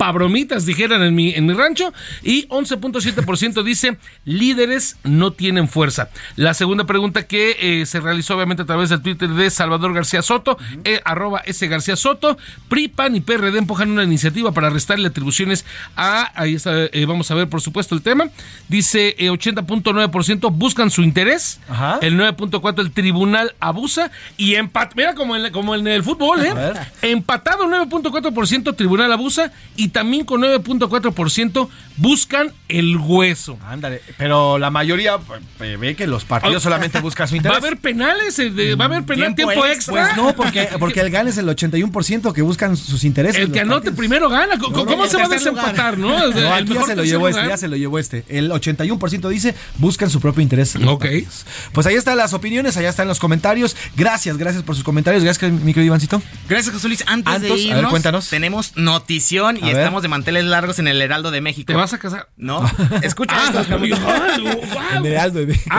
Pabromitas, 0.00 0.64
dijeran 0.64 1.02
en 1.02 1.14
mi, 1.14 1.34
en 1.34 1.44
mi 1.44 1.52
rancho. 1.52 1.92
Y 2.22 2.48
11.7% 2.48 3.62
dice 3.62 3.98
líderes 4.24 4.96
no 5.04 5.34
tienen 5.34 5.68
fuerza. 5.68 6.08
La 6.36 6.54
segunda 6.54 6.84
pregunta 6.84 7.26
que 7.26 7.56
eh, 7.60 7.84
se 7.84 8.00
realizó 8.00 8.34
obviamente 8.34 8.62
a 8.62 8.64
través 8.64 8.88
del 8.88 9.02
Twitter 9.02 9.28
de 9.28 9.50
Salvador 9.50 9.92
García 9.92 10.22
Soto, 10.22 10.56
eh, 10.84 11.02
arroba 11.04 11.42
S 11.44 11.68
García 11.68 11.96
Soto, 11.96 12.38
PRI, 12.70 12.88
PAN 12.88 13.14
y 13.14 13.20
PRD 13.20 13.58
empujan 13.58 13.90
una 13.90 14.02
iniciativa 14.02 14.52
para 14.52 14.70
restarle 14.70 15.08
atribuciones 15.08 15.66
a, 15.96 16.32
ahí 16.34 16.54
está, 16.54 16.72
eh, 16.74 17.04
vamos 17.06 17.30
a 17.30 17.34
ver 17.34 17.50
por 17.50 17.60
supuesto 17.60 17.94
el 17.94 18.00
tema, 18.00 18.30
dice 18.68 19.14
80.9% 19.18 20.50
buscan 20.50 20.90
su 20.90 21.02
interés, 21.02 21.60
el 22.00 22.18
9.4% 22.18 22.80
el 22.80 22.92
tribunal 22.92 23.54
abusa 23.60 24.10
y 24.38 24.54
empat, 24.54 24.94
mira 24.96 25.14
como 25.14 25.36
en, 25.36 25.52
como 25.52 25.74
en 25.74 25.86
el 25.86 26.02
fútbol, 26.02 26.46
¿eh? 26.46 26.54
empatado 27.02 27.66
9.4% 27.66 28.74
tribunal 28.74 29.12
abusa 29.12 29.52
y 29.76 29.89
también 29.90 30.24
con 30.24 30.40
9.4% 30.42 31.68
buscan 31.96 32.52
el 32.68 32.96
hueso. 32.96 33.58
Ándale, 33.66 34.00
pero 34.16 34.58
la 34.58 34.70
mayoría 34.70 35.18
eh, 35.60 35.76
ve 35.78 35.94
que 35.96 36.06
los 36.06 36.24
partidos 36.24 36.62
solamente 36.62 37.00
buscan 37.00 37.28
su 37.28 37.36
interés. 37.36 37.52
¿Va 37.52 37.64
a 37.64 37.66
haber 37.66 37.78
penales? 37.78 38.38
eh, 38.38 38.74
¿Va 38.74 38.84
a 38.84 38.88
haber 38.88 39.04
penal 39.04 39.34
tiempo, 39.34 39.64
extra? 39.64 40.04
Pues 40.06 40.16
no, 40.16 40.34
porque, 40.34 40.68
porque 40.78 41.00
el 41.00 41.10
gane 41.10 41.30
es 41.30 41.38
el 41.38 41.46
81% 41.46 42.32
que 42.32 42.42
buscan 42.42 42.76
sus 42.76 43.04
intereses. 43.04 43.40
El 43.40 43.52
que 43.52 43.60
anote 43.60 43.76
partidos. 43.90 43.98
primero 43.98 44.28
gana. 44.28 44.58
¿Cómo, 44.58 44.76
No, 44.76 44.84
no, 44.84 44.90
cómo 44.90 45.04
el 45.04 45.10
se 45.10 45.16
va 45.16 45.24
a 45.24 45.28
desempatar, 45.28 45.98
no? 45.98 46.16
O 46.16 46.32
sea, 46.32 46.40
No, 46.42 46.54
aquí 46.54 46.74
ya 46.74 46.84
se 46.84 46.96
lo 46.96 47.04
llevó 47.04 47.28
este, 47.28 47.46
ya 47.46 47.56
se 47.56 47.68
lo 47.68 47.76
llevó 47.76 47.98
este. 47.98 48.24
El 48.28 48.50
81% 48.50 49.28
dice 49.28 49.54
buscan 49.78 50.10
su 50.10 50.20
propio 50.20 50.42
interés. 50.42 50.76
Ok. 50.86 51.06
Pues 51.72 51.86
ahí 51.86 51.94
están 51.96 52.16
las 52.16 52.32
opiniones, 52.32 52.76
allá 52.76 52.88
están 52.88 53.08
los 53.08 53.18
comentarios. 53.18 53.76
Gracias, 53.96 54.36
gracias 54.36 54.62
por 54.62 54.74
sus 54.74 54.84
comentarios. 54.84 55.22
Gracias, 55.24 55.50
mi 55.52 55.72
querido 55.74 55.86
Ivancito. 55.88 56.22
Gracias, 56.48 56.74
José 56.74 56.88
Luis. 56.88 57.04
Antes 57.06 57.40
de 57.42 57.48
a 57.48 57.50
ver, 57.50 57.58
irnos, 57.58 57.90
cuéntanos. 57.90 58.28
tenemos 58.28 58.76
notición 58.76 59.56
y 59.56 59.70
A 59.70 59.72
ver. 59.80 59.86
estamos 59.86 60.02
de 60.02 60.08
manteles 60.08 60.44
largos 60.44 60.78
en 60.78 60.88
el 60.88 61.00
Heraldo 61.02 61.30
de 61.30 61.40
México. 61.40 61.66
¿Te 61.66 61.74
vas 61.74 61.92
a 61.92 61.98
casar? 61.98 62.28
No, 62.36 62.62
escucha 63.02 63.34
Ah, 63.36 63.60
esto. 63.60 63.78
Carlos. 63.78 64.56
En 64.94 65.06
Heraldo 65.06 65.38
de 65.40 65.46
México. 65.46 65.76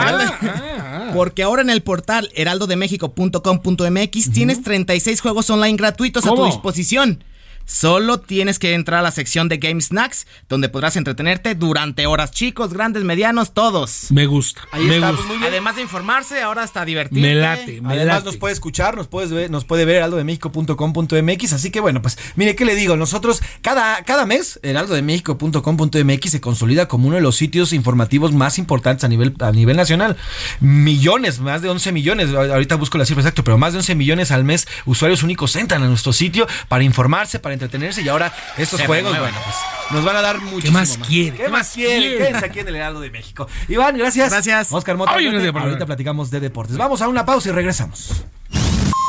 Porque 1.14 1.42
ahora 1.42 1.62
en 1.62 1.70
el 1.70 1.82
portal 1.82 2.30
heraldodemexico.com.mx 2.34 4.32
tienes 4.32 4.62
36 4.62 5.20
juegos 5.20 5.50
online 5.50 5.76
gratuitos 5.76 6.24
a 6.24 6.28
tu 6.30 6.34
¿Cómo? 6.36 6.46
disposición. 6.46 7.24
Solo 7.64 8.20
tienes 8.20 8.58
que 8.58 8.74
entrar 8.74 9.00
a 9.00 9.02
la 9.02 9.10
sección 9.10 9.48
de 9.48 9.58
Game 9.58 9.80
Snacks, 9.80 10.26
donde 10.48 10.68
podrás 10.68 10.96
entretenerte 10.96 11.54
durante 11.54 12.06
horas, 12.06 12.30
chicos, 12.30 12.72
grandes, 12.72 13.04
medianos, 13.04 13.54
todos. 13.54 14.06
Me 14.10 14.26
gusta. 14.26 14.62
Ahí 14.72 14.84
me 14.84 14.96
está, 14.96 15.10
gusta. 15.10 15.16
pues, 15.24 15.28
muy 15.28 15.38
bien. 15.38 15.52
Además 15.52 15.76
de 15.76 15.82
informarse, 15.82 16.42
ahora 16.42 16.62
hasta 16.62 16.84
divertirte. 16.84 17.20
Me 17.28 17.34
late, 17.34 17.80
me 17.80 17.94
Además 17.94 18.06
late. 18.16 18.24
nos 18.26 18.36
puede 18.36 18.52
escuchar, 18.54 18.96
nos 18.96 19.08
puede 19.08 19.28
ver, 19.34 19.50
nos 19.50 19.64
puede 19.64 19.84
ver 19.84 19.96
heraldodemexico.com.mx, 19.96 21.52
así 21.52 21.70
que 21.70 21.80
bueno, 21.80 22.02
pues 22.02 22.18
mire 22.36 22.54
qué 22.56 22.64
le 22.64 22.74
digo, 22.74 22.96
nosotros 22.96 23.42
cada, 23.62 24.02
cada 24.04 24.26
mes 24.26 24.58
heraldodemexico.com.mx 24.62 26.30
se 26.30 26.40
consolida 26.40 26.88
como 26.88 27.06
uno 27.08 27.16
de 27.16 27.22
los 27.22 27.36
sitios 27.36 27.72
informativos 27.72 28.32
más 28.32 28.58
importantes 28.58 29.04
a 29.04 29.08
nivel 29.08 29.34
a 29.40 29.50
nivel 29.52 29.76
nacional. 29.76 30.16
Millones, 30.60 31.40
más 31.40 31.62
de 31.62 31.68
11 31.68 31.92
millones, 31.92 32.34
ahorita 32.34 32.76
busco 32.76 32.98
la 32.98 33.04
cifra 33.06 33.22
exacta, 33.22 33.42
pero 33.42 33.58
más 33.58 33.72
de 33.72 33.78
11 33.78 33.94
millones 33.94 34.30
al 34.30 34.44
mes 34.44 34.66
usuarios 34.84 35.22
únicos 35.22 35.54
entran 35.56 35.82
a 35.82 35.86
nuestro 35.88 36.12
sitio 36.12 36.46
para 36.68 36.84
informarse, 36.84 37.38
para 37.38 37.51
entretenerse 37.54 38.02
y 38.02 38.08
ahora 38.08 38.32
estos 38.56 38.80
Se 38.80 38.86
juegos, 38.86 39.18
bueno, 39.18 39.36
pues 39.44 39.56
nos 39.92 40.04
van 40.04 40.16
a 40.16 40.22
dar 40.22 40.40
muchísimo 40.40 40.78
más 40.78 40.98
quiere? 40.98 41.36
¿Qué 41.36 41.48
más 41.48 41.70
quiere? 41.70 42.16
Quédense 42.18 42.46
aquí 42.46 42.60
en 42.60 42.68
el 42.68 42.76
Heraldo 42.76 43.00
de 43.00 43.10
México. 43.10 43.46
Iván, 43.68 43.96
gracias. 43.98 44.30
Gracias. 44.30 44.72
Oscar 44.72 44.96
Mota, 44.96 45.12
no 45.12 45.40
te- 45.40 45.58
ahorita 45.58 45.86
platicamos 45.86 46.30
de 46.30 46.40
deportes. 46.40 46.76
Vamos 46.76 47.02
a 47.02 47.08
una 47.08 47.24
pausa 47.24 47.48
y 47.50 47.52
regresamos. 47.52 48.24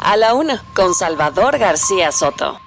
A 0.04 0.18
la 0.18 0.34
una, 0.34 0.62
con 0.74 0.94
Salvador 0.94 1.58
García 1.58 2.12
Soto. 2.12 2.60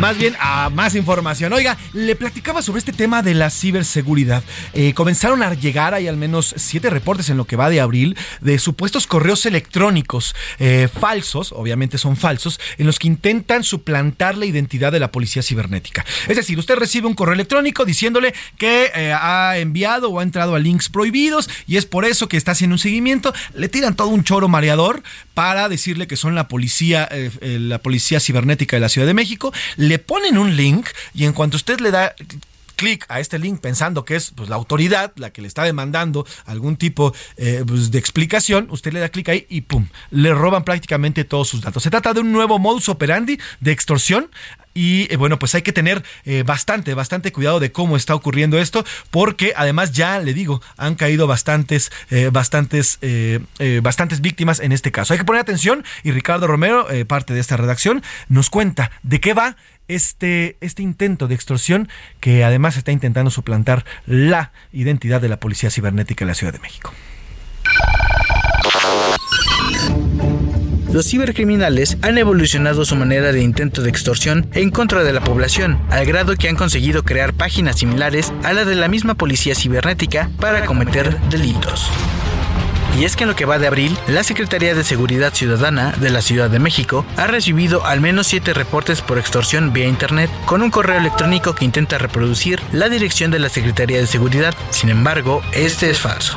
Más 0.00 0.16
bien 0.16 0.36
a 0.38 0.70
más 0.70 0.94
información. 0.94 1.52
Oiga, 1.52 1.76
le 1.92 2.14
platicaba 2.14 2.62
sobre 2.62 2.78
este 2.78 2.92
tema 2.92 3.20
de 3.20 3.34
la 3.34 3.50
ciberseguridad. 3.50 4.44
Eh, 4.72 4.94
comenzaron 4.94 5.42
a 5.42 5.52
llegar, 5.54 5.92
hay 5.92 6.06
al 6.06 6.16
menos 6.16 6.54
siete 6.56 6.88
reportes 6.88 7.30
en 7.30 7.36
lo 7.36 7.46
que 7.46 7.56
va 7.56 7.68
de 7.68 7.80
abril, 7.80 8.16
de 8.40 8.60
supuestos 8.60 9.08
correos 9.08 9.44
electrónicos 9.44 10.36
eh, 10.60 10.88
falsos, 11.00 11.50
obviamente 11.50 11.98
son 11.98 12.16
falsos, 12.16 12.60
en 12.78 12.86
los 12.86 13.00
que 13.00 13.08
intentan 13.08 13.64
suplantar 13.64 14.38
la 14.38 14.46
identidad 14.46 14.92
de 14.92 15.00
la 15.00 15.10
policía 15.10 15.42
cibernética. 15.42 16.06
Es 16.28 16.36
decir, 16.36 16.56
usted 16.60 16.76
recibe 16.76 17.08
un 17.08 17.14
correo 17.14 17.34
electrónico 17.34 17.84
diciéndole 17.84 18.34
que 18.56 18.92
eh, 18.94 19.12
ha 19.12 19.58
enviado 19.58 20.10
o 20.10 20.20
ha 20.20 20.22
entrado 20.22 20.54
a 20.54 20.60
links 20.60 20.88
prohibidos 20.88 21.50
y 21.66 21.76
es 21.76 21.86
por 21.86 22.04
eso 22.04 22.28
que 22.28 22.36
está 22.36 22.52
haciendo 22.52 22.74
un 22.74 22.78
seguimiento. 22.78 23.34
Le 23.52 23.68
tiran 23.68 23.96
todo 23.96 24.08
un 24.08 24.22
choro 24.22 24.46
mareador 24.46 25.02
para 25.34 25.68
decirle 25.68 26.06
que 26.06 26.16
son 26.16 26.36
la 26.36 26.46
policía, 26.46 27.08
la 27.40 27.78
policía 27.78 28.20
cibernética 28.20 28.76
de 28.76 28.80
la 28.80 28.88
Ciudad 28.88 29.06
de 29.06 29.14
México. 29.14 29.52
Ponen 29.96 30.36
un 30.36 30.56
link 30.56 30.88
y 31.14 31.24
en 31.24 31.32
cuanto 31.32 31.56
usted 31.56 31.80
le 31.80 31.90
da 31.90 32.14
clic 32.78 33.04
a 33.08 33.20
este 33.20 33.38
link 33.38 33.60
pensando 33.60 34.04
que 34.04 34.16
es 34.16 34.30
pues, 34.30 34.48
la 34.48 34.56
autoridad 34.56 35.12
la 35.16 35.30
que 35.30 35.42
le 35.42 35.48
está 35.48 35.64
demandando 35.64 36.24
algún 36.46 36.76
tipo 36.76 37.12
eh, 37.36 37.64
pues, 37.66 37.90
de 37.90 37.98
explicación, 37.98 38.68
usted 38.70 38.92
le 38.92 39.00
da 39.00 39.08
clic 39.10 39.28
ahí 39.28 39.46
y 39.50 39.62
pum, 39.62 39.88
le 40.10 40.32
roban 40.32 40.64
prácticamente 40.64 41.24
todos 41.24 41.48
sus 41.48 41.60
datos. 41.60 41.82
Se 41.82 41.90
trata 41.90 42.14
de 42.14 42.20
un 42.20 42.32
nuevo 42.32 42.58
modus 42.58 42.88
operandi 42.88 43.38
de 43.60 43.72
extorsión 43.72 44.30
y 44.74 45.12
eh, 45.12 45.16
bueno, 45.16 45.38
pues 45.38 45.54
hay 45.54 45.62
que 45.62 45.72
tener 45.72 46.04
eh, 46.24 46.42
bastante, 46.44 46.94
bastante 46.94 47.32
cuidado 47.32 47.60
de 47.60 47.72
cómo 47.72 47.96
está 47.96 48.14
ocurriendo 48.14 48.58
esto, 48.58 48.84
porque 49.10 49.52
además 49.56 49.92
ya 49.92 50.18
le 50.18 50.34
digo, 50.34 50.62
han 50.76 50.94
caído 50.94 51.26
bastantes, 51.26 51.90
eh, 52.10 52.30
bastantes, 52.32 52.98
bastantes 53.82 54.20
víctimas 54.20 54.60
en 54.60 54.72
este 54.72 54.92
caso. 54.92 55.12
Hay 55.12 55.18
que 55.18 55.24
poner 55.24 55.42
atención 55.42 55.84
y 56.02 56.12
Ricardo 56.12 56.46
Romero, 56.46 56.86
parte 57.06 57.34
de 57.34 57.40
esta 57.40 57.56
redacción, 57.56 58.02
nos 58.28 58.50
cuenta 58.50 58.90
de 59.02 59.20
qué 59.20 59.34
va 59.34 59.56
este, 59.88 60.56
este 60.60 60.82
intento 60.82 61.28
de 61.28 61.34
extorsión 61.34 61.88
que 62.20 62.44
además 62.44 62.76
está 62.76 62.92
intentando 62.92 63.30
suplantar 63.30 63.84
la 64.06 64.52
identidad 64.72 65.20
de 65.20 65.28
la 65.28 65.40
Policía 65.40 65.70
Cibernética 65.70 66.24
de 66.24 66.30
la 66.30 66.34
Ciudad 66.34 66.52
de 66.52 66.60
México. 66.60 66.92
Los 70.98 71.06
cibercriminales 71.06 71.96
han 72.02 72.18
evolucionado 72.18 72.84
su 72.84 72.96
manera 72.96 73.30
de 73.30 73.40
intento 73.40 73.82
de 73.82 73.88
extorsión 73.88 74.48
en 74.52 74.70
contra 74.72 75.04
de 75.04 75.12
la 75.12 75.20
población, 75.20 75.78
al 75.90 76.04
grado 76.06 76.34
que 76.34 76.48
han 76.48 76.56
conseguido 76.56 77.04
crear 77.04 77.34
páginas 77.34 77.78
similares 77.78 78.32
a 78.42 78.52
la 78.52 78.64
de 78.64 78.74
la 78.74 78.88
misma 78.88 79.14
policía 79.14 79.54
cibernética 79.54 80.28
para 80.40 80.66
cometer 80.66 81.20
delitos. 81.30 81.88
Y 82.98 83.04
es 83.04 83.14
que 83.14 83.22
en 83.22 83.30
lo 83.30 83.36
que 83.36 83.44
va 83.44 83.60
de 83.60 83.68
abril, 83.68 83.96
la 84.08 84.24
Secretaría 84.24 84.74
de 84.74 84.82
Seguridad 84.82 85.32
Ciudadana 85.32 85.92
de 86.00 86.10
la 86.10 86.20
Ciudad 86.20 86.50
de 86.50 86.58
México 86.58 87.06
ha 87.16 87.28
recibido 87.28 87.86
al 87.86 88.00
menos 88.00 88.26
siete 88.26 88.52
reportes 88.52 89.00
por 89.00 89.18
extorsión 89.18 89.72
vía 89.72 89.86
Internet 89.86 90.32
con 90.46 90.62
un 90.62 90.72
correo 90.72 90.98
electrónico 90.98 91.54
que 91.54 91.64
intenta 91.64 91.98
reproducir 91.98 92.60
la 92.72 92.88
dirección 92.88 93.30
de 93.30 93.38
la 93.38 93.50
Secretaría 93.50 93.98
de 93.98 94.08
Seguridad. 94.08 94.52
Sin 94.70 94.90
embargo, 94.90 95.42
este 95.52 95.90
es 95.90 96.00
falso. 96.00 96.34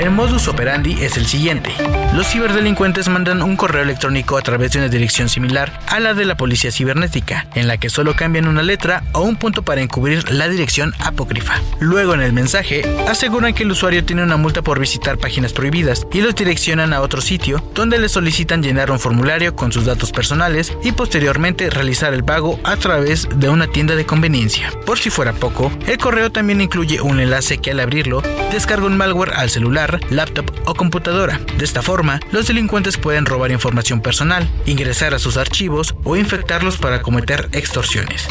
El 0.00 0.10
modus 0.10 0.48
operandi 0.48 0.96
es 1.02 1.18
el 1.18 1.26
siguiente. 1.26 1.74
Los 2.14 2.26
ciberdelincuentes 2.26 3.10
mandan 3.10 3.42
un 3.42 3.54
correo 3.54 3.82
electrónico 3.82 4.38
a 4.38 4.40
través 4.40 4.72
de 4.72 4.78
una 4.78 4.88
dirección 4.88 5.28
similar 5.28 5.78
a 5.88 6.00
la 6.00 6.14
de 6.14 6.24
la 6.24 6.38
policía 6.38 6.72
cibernética, 6.72 7.46
en 7.54 7.68
la 7.68 7.76
que 7.76 7.90
solo 7.90 8.16
cambian 8.16 8.48
una 8.48 8.62
letra 8.62 9.04
o 9.12 9.20
un 9.20 9.36
punto 9.36 9.62
para 9.62 9.82
encubrir 9.82 10.32
la 10.32 10.48
dirección 10.48 10.94
apócrifa. 11.00 11.60
Luego 11.80 12.14
en 12.14 12.22
el 12.22 12.32
mensaje 12.32 12.82
aseguran 13.08 13.52
que 13.52 13.64
el 13.64 13.72
usuario 13.72 14.02
tiene 14.02 14.22
una 14.22 14.38
multa 14.38 14.62
por 14.62 14.80
visitar 14.80 15.18
páginas 15.18 15.52
prohibidas 15.52 16.06
y 16.14 16.22
los 16.22 16.34
direccionan 16.34 16.94
a 16.94 17.02
otro 17.02 17.20
sitio 17.20 17.62
donde 17.74 17.98
le 17.98 18.08
solicitan 18.08 18.62
llenar 18.62 18.90
un 18.90 19.00
formulario 19.00 19.54
con 19.54 19.70
sus 19.70 19.84
datos 19.84 20.12
personales 20.12 20.72
y 20.82 20.92
posteriormente 20.92 21.68
realizar 21.68 22.14
el 22.14 22.24
pago 22.24 22.58
a 22.64 22.76
través 22.76 23.28
de 23.36 23.50
una 23.50 23.66
tienda 23.66 23.96
de 23.96 24.06
conveniencia. 24.06 24.72
Por 24.86 24.98
si 24.98 25.10
fuera 25.10 25.34
poco, 25.34 25.70
el 25.86 25.98
correo 25.98 26.32
también 26.32 26.62
incluye 26.62 27.02
un 27.02 27.20
enlace 27.20 27.58
que 27.58 27.72
al 27.72 27.80
abrirlo 27.80 28.22
descarga 28.50 28.86
un 28.86 28.96
malware 28.96 29.34
al 29.34 29.50
celular, 29.50 29.89
laptop 30.10 30.50
o 30.66 30.74
computadora. 30.74 31.40
De 31.58 31.64
esta 31.64 31.82
forma, 31.82 32.20
los 32.30 32.46
delincuentes 32.46 32.96
pueden 32.96 33.26
robar 33.26 33.50
información 33.50 34.00
personal, 34.00 34.48
ingresar 34.66 35.14
a 35.14 35.18
sus 35.18 35.36
archivos 35.36 35.94
o 36.04 36.16
infectarlos 36.16 36.76
para 36.76 37.02
cometer 37.02 37.48
extorsiones. 37.52 38.28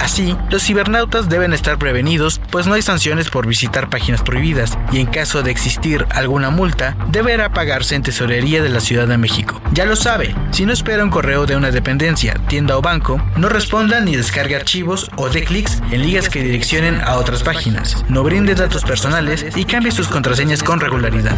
Así, 0.02 0.36
los 0.50 0.64
cibernautas 0.64 1.30
deben 1.30 1.54
estar 1.54 1.78
prevenidos, 1.78 2.40
pues 2.52 2.68
no 2.68 2.74
hay 2.74 2.82
sanciones 2.82 3.30
por 3.30 3.48
visitar 3.48 3.90
páginas 3.90 4.22
prohibidas, 4.22 4.78
y 4.92 5.00
en 5.00 5.08
caso 5.08 5.44
de 5.44 5.52
existir 5.52 6.06
alguna 6.12 6.50
multa, 6.50 6.96
deberá 7.10 7.52
pagarse 7.52 7.96
en 7.96 8.04
tesorería 8.04 8.62
de 8.62 8.70
la 8.70 8.80
Ciudad 8.80 9.08
de 9.08 9.18
México. 9.18 9.62
Ya 9.74 9.86
lo 9.86 9.96
sabe, 9.96 10.36
si 10.52 10.66
no 10.66 10.74
espera 10.74 11.04
un 11.04 11.10
correo 11.10 11.46
de 11.46 11.56
una 11.56 11.72
dependencia, 11.72 12.36
tienda 12.48 12.78
o 12.78 12.82
banco, 12.82 13.22
no 13.36 13.50
responda 13.50 14.00
ni 14.00 14.16
descargue 14.16 14.56
archivos 14.56 15.10
o 15.16 15.30
de 15.30 15.44
clics 15.44 15.82
en 15.92 16.02
ligas 16.02 16.30
que 16.30 16.44
direccionen 16.44 17.02
a 17.02 17.16
otras 17.16 17.44
páginas. 17.44 18.06
No 18.08 18.24
brinde 18.24 18.56
datos 18.56 18.84
personales 18.84 19.46
y 19.56 19.66
cambie 19.66 19.92
sus 19.92 20.08
contraseñas 20.08 20.64
con 20.64 20.80
regularidad. 20.80 21.38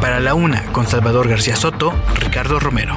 Para 0.00 0.20
la 0.20 0.34
una, 0.34 0.62
con 0.72 0.86
Salvador 0.86 1.28
García 1.28 1.56
Soto, 1.56 1.94
Ricardo 2.18 2.58
Romero. 2.58 2.96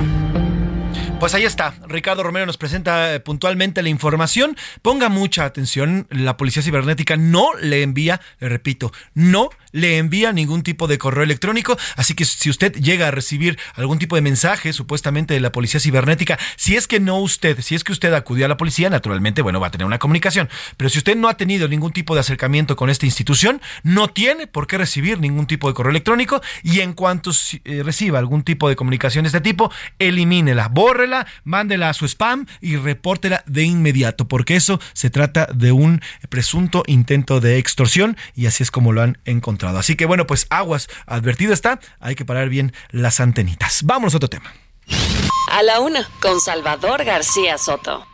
Pues 1.23 1.35
ahí 1.35 1.45
está, 1.45 1.73
Ricardo 1.87 2.21
Romero 2.21 2.45
nos 2.45 2.57
presenta 2.57 3.15
eh, 3.15 3.21
puntualmente 3.21 3.81
la 3.81 3.87
información. 3.87 4.57
Ponga 4.81 5.07
mucha 5.07 5.45
atención, 5.45 6.05
la 6.09 6.35
Policía 6.35 6.61
Cibernética 6.61 7.15
no 7.15 7.53
le 7.61 7.81
envía, 7.81 8.19
le 8.39 8.49
repito, 8.49 8.91
no 9.13 9.49
le 9.73 9.97
envía 9.97 10.31
ningún 10.31 10.63
tipo 10.63 10.87
de 10.87 10.97
correo 10.97 11.23
electrónico, 11.23 11.77
así 11.97 12.13
que 12.13 12.23
si 12.23 12.49
usted 12.49 12.73
llega 12.75 13.09
a 13.09 13.11
recibir 13.11 13.59
algún 13.75 13.99
tipo 13.99 14.15
de 14.15 14.21
mensaje 14.21 14.71
supuestamente 14.71 15.33
de 15.33 15.41
la 15.41 15.51
Policía 15.51 15.81
Cibernética, 15.81 16.39
si 16.55 16.77
es 16.77 16.87
que 16.87 17.01
no 17.01 17.19
usted, 17.19 17.59
si 17.59 17.75
es 17.75 17.83
que 17.83 17.91
usted 17.91 18.13
acudió 18.13 18.45
a 18.45 18.49
la 18.49 18.55
policía, 18.57 18.89
naturalmente, 18.89 19.41
bueno, 19.41 19.59
va 19.59 19.67
a 19.67 19.71
tener 19.71 19.85
una 19.85 19.99
comunicación, 19.99 20.47
pero 20.77 20.89
si 20.89 20.99
usted 20.99 21.17
no 21.17 21.27
ha 21.27 21.35
tenido 21.35 21.67
ningún 21.67 21.91
tipo 21.91 22.13
de 22.13 22.21
acercamiento 22.21 22.75
con 22.75 22.89
esta 22.89 23.05
institución, 23.05 23.61
no 23.83 24.07
tiene 24.07 24.47
por 24.47 24.67
qué 24.67 24.77
recibir 24.77 25.19
ningún 25.19 25.47
tipo 25.47 25.67
de 25.67 25.73
correo 25.73 25.91
electrónico. 25.91 26.41
Y 26.63 26.79
en 26.79 26.93
cuanto 26.93 27.31
eh, 27.65 27.81
reciba 27.83 28.19
algún 28.19 28.43
tipo 28.43 28.69
de 28.69 28.75
comunicación 28.75 29.23
de 29.23 29.27
este 29.27 29.41
tipo, 29.41 29.71
elimínela, 29.99 30.67
bórrela 30.67 31.25
mándela 31.43 31.89
a 31.89 31.93
su 31.93 32.05
spam 32.05 32.45
y 32.61 32.77
repórtela 32.77 33.43
de 33.47 33.63
inmediato, 33.63 34.27
porque 34.27 34.55
eso 34.55 34.79
se 34.93 35.09
trata 35.09 35.47
de 35.53 35.71
un 35.71 36.01
presunto 36.29 36.83
intento 36.87 37.39
de 37.39 37.57
extorsión 37.57 38.17
y 38.35 38.45
así 38.45 38.63
es 38.63 38.71
como 38.71 38.93
lo 38.93 39.01
han 39.01 39.17
encontrado. 39.25 39.62
Así 39.69 39.95
que 39.95 40.05
bueno, 40.05 40.27
pues 40.27 40.47
aguas, 40.49 40.87
advertido 41.05 41.53
está, 41.53 41.79
hay 41.99 42.15
que 42.15 42.25
parar 42.25 42.49
bien 42.49 42.73
las 42.89 43.19
antenitas. 43.19 43.83
Vamos 43.83 44.13
a 44.13 44.17
otro 44.17 44.29
tema. 44.29 44.53
A 45.51 45.63
la 45.63 45.79
una, 45.79 46.09
con 46.21 46.39
Salvador 46.39 47.03
García 47.03 47.57
Soto. 47.57 48.05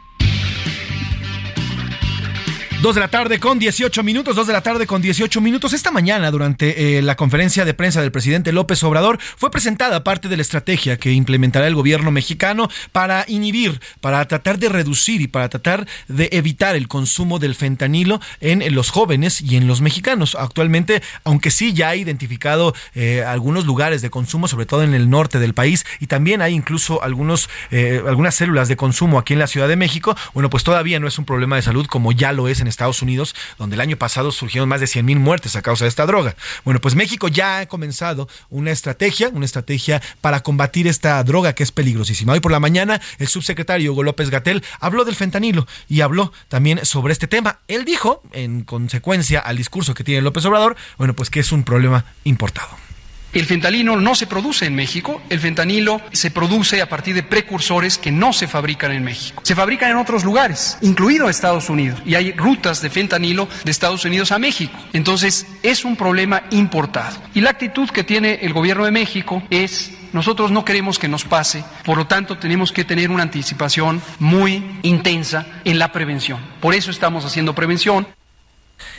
Dos 2.81 2.95
de 2.95 3.01
la 3.01 3.10
tarde 3.10 3.41
con 3.41 3.60
18 3.60 4.03
minutos, 4.03 4.38
dos 4.38 4.47
de 4.47 4.53
la 4.53 4.61
tarde 4.61 4.88
con 4.88 5.01
18 5.01 5.41
minutos. 5.41 5.73
Esta 5.73 5.91
mañana, 5.91 6.31
durante 6.31 6.97
eh, 6.97 7.01
la 7.01 7.18
conferencia 7.18 7.65
de 7.65 7.73
prensa 7.73 7.99
del 7.99 8.14
presidente 8.14 8.53
López 8.53 8.81
Obrador, 8.84 9.19
fue 9.19 9.51
presentada 9.51 10.06
parte 10.06 10.30
de 10.30 10.38
la 10.38 10.43
estrategia 10.43 10.95
que 10.95 11.11
implementará 11.11 11.68
el 11.68 11.76
gobierno 11.76 12.10
mexicano 12.10 12.69
para 12.93 13.26
inhibir, 13.27 13.81
para 13.99 14.26
tratar 14.30 14.60
de 14.60 14.69
reducir 14.69 15.19
y 15.19 15.27
para 15.27 15.49
tratar 15.49 15.88
de 16.07 16.30
evitar 16.31 16.77
el 16.77 16.88
consumo 16.88 17.38
del 17.38 17.53
fentanilo 17.53 18.22
en, 18.39 18.73
los 18.73 18.91
jóvenes 18.91 19.41
y 19.41 19.57
en 19.57 19.68
los 19.68 19.81
mexicanos. 19.81 20.35
Actualmente, 20.39 21.03
aunque 21.26 21.51
sí 21.51 21.73
ya 21.73 21.89
ha 21.89 21.95
identificado 21.97 22.73
eh, 22.95 23.26
algunos 23.27 23.65
lugares 23.65 24.01
de 24.01 24.10
consumo, 24.10 24.47
sobre 24.47 24.65
todo 24.65 24.84
en 24.84 24.93
el 24.93 25.10
norte 25.10 25.39
del 25.39 25.53
país, 25.53 25.85
y 25.99 26.07
también 26.07 26.41
hay 26.41 26.53
incluso 26.53 27.03
algunos, 27.03 27.49
eh, 27.72 28.01
algunas 28.07 28.35
células 28.35 28.69
de 28.69 28.77
consumo 28.77 29.19
aquí 29.19 29.34
en 29.34 29.39
la 29.39 29.47
Ciudad 29.47 29.68
de 29.68 29.76
México, 29.76 30.15
bueno, 30.34 30.49
pues 30.49 30.64
todavía 30.64 31.01
no 31.01 31.10
es 31.10 31.19
un 31.19 31.26
problema 31.26 31.57
de 31.57 31.61
salud 31.61 31.85
como 31.85 32.14
ya 32.14 32.31
lo 32.31 32.47
es 32.47 32.61
en 32.61 32.69
Estados 32.70 33.02
Unidos, 33.02 33.36
donde 33.58 33.76
el 33.76 33.82
año 33.82 33.98
pasado 33.98 34.32
surgieron 34.32 34.70
más 34.70 34.80
de 34.80 34.88
100 34.88 35.06
mil 35.06 35.20
muertes 35.20 35.56
a 35.56 35.62
causa 35.62 35.86
de 35.86 35.90
esta 35.90 36.06
droga. 36.06 36.36
Bueno, 36.64 36.80
pues 36.82 36.96
México 36.96 37.28
ya 37.28 37.60
ha 37.60 37.66
comenzado 37.68 38.28
una 38.50 38.72
estrategia, 38.72 39.30
una 39.30 39.46
estrategia 39.46 40.02
para 40.22 40.41
combatir 40.41 40.88
esta 40.88 41.24
droga 41.24 41.54
que 41.54 41.64
es 41.64 41.72
peligrosísima. 41.72 42.34
Hoy 42.34 42.40
por 42.40 42.52
la 42.52 42.60
mañana, 42.60 43.02
el 43.18 43.28
subsecretario 43.28 43.94
Hugo 43.94 44.04
López 44.04 44.30
Gatel 44.30 44.64
habló 44.80 45.06
del 45.06 45.16
fentanilo 45.16 45.68
y 45.88 46.02
habló 46.02 46.32
también 46.48 46.86
sobre 46.86 47.14
este 47.14 47.28
tema. 47.28 47.60
Él 47.68 47.86
dijo, 47.86 48.24
en 48.32 48.64
consecuencia 48.64 49.40
al 49.40 49.58
discurso 49.58 49.94
que 49.94 50.04
tiene 50.04 50.22
López 50.22 50.46
Obrador, 50.46 50.76
bueno, 50.98 51.16
pues 51.16 51.30
que 51.30 51.40
es 51.40 51.52
un 51.52 51.64
problema 51.64 52.06
importado. 52.24 52.89
El 53.31 53.45
fentanilo 53.45 53.95
no 53.95 54.15
se 54.15 54.26
produce 54.26 54.65
en 54.65 54.73
México, 54.73 55.22
el 55.30 55.39
fentanilo 55.39 56.01
se 56.11 56.31
produce 56.31 56.81
a 56.81 56.89
partir 56.89 57.14
de 57.14 57.22
precursores 57.22 57.99
que 57.99 58.11
no 58.11 58.34
se 58.34 58.47
fabrican 58.47 58.91
en 58.91 59.03
México. 59.03 59.41
Se 59.45 59.56
fabrican 59.56 59.91
en 59.91 59.97
otros 59.97 60.23
lugares, 60.23 60.77
incluido 60.81 61.30
Estados 61.30 61.69
Unidos, 61.69 62.01
y 62.06 62.15
hay 62.15 62.31
rutas 62.31 62.81
de 62.81 62.89
fentanilo 62.89 63.47
de 63.64 63.72
Estados 63.72 64.03
Unidos 64.03 64.31
a 64.31 64.39
México. 64.39 64.77
Entonces, 64.93 65.45
es 65.61 65.85
un 65.85 65.95
problema 65.95 66.43
importado. 66.49 67.18
Y 67.35 67.41
la 67.41 67.51
actitud 67.51 67.89
que 67.89 68.03
tiene 68.03 68.39
el 68.41 68.53
gobierno 68.53 68.85
de 68.85 68.91
México 68.91 69.43
es 69.51 69.91
nosotros 70.11 70.49
no 70.49 70.65
queremos 70.65 70.97
que 70.97 71.07
nos 71.07 71.23
pase, 71.23 71.64
por 71.85 71.97
lo 71.97 72.07
tanto 72.07 72.39
tenemos 72.39 72.72
que 72.72 72.84
tener 72.84 73.11
una 73.11 73.23
anticipación 73.23 74.01
muy 74.18 74.80
intensa 74.81 75.45
en 75.65 75.77
la 75.77 75.91
prevención. 75.91 76.39
Por 76.60 76.73
eso 76.73 76.89
estamos 76.89 77.26
haciendo 77.26 77.53
prevención. 77.53 78.07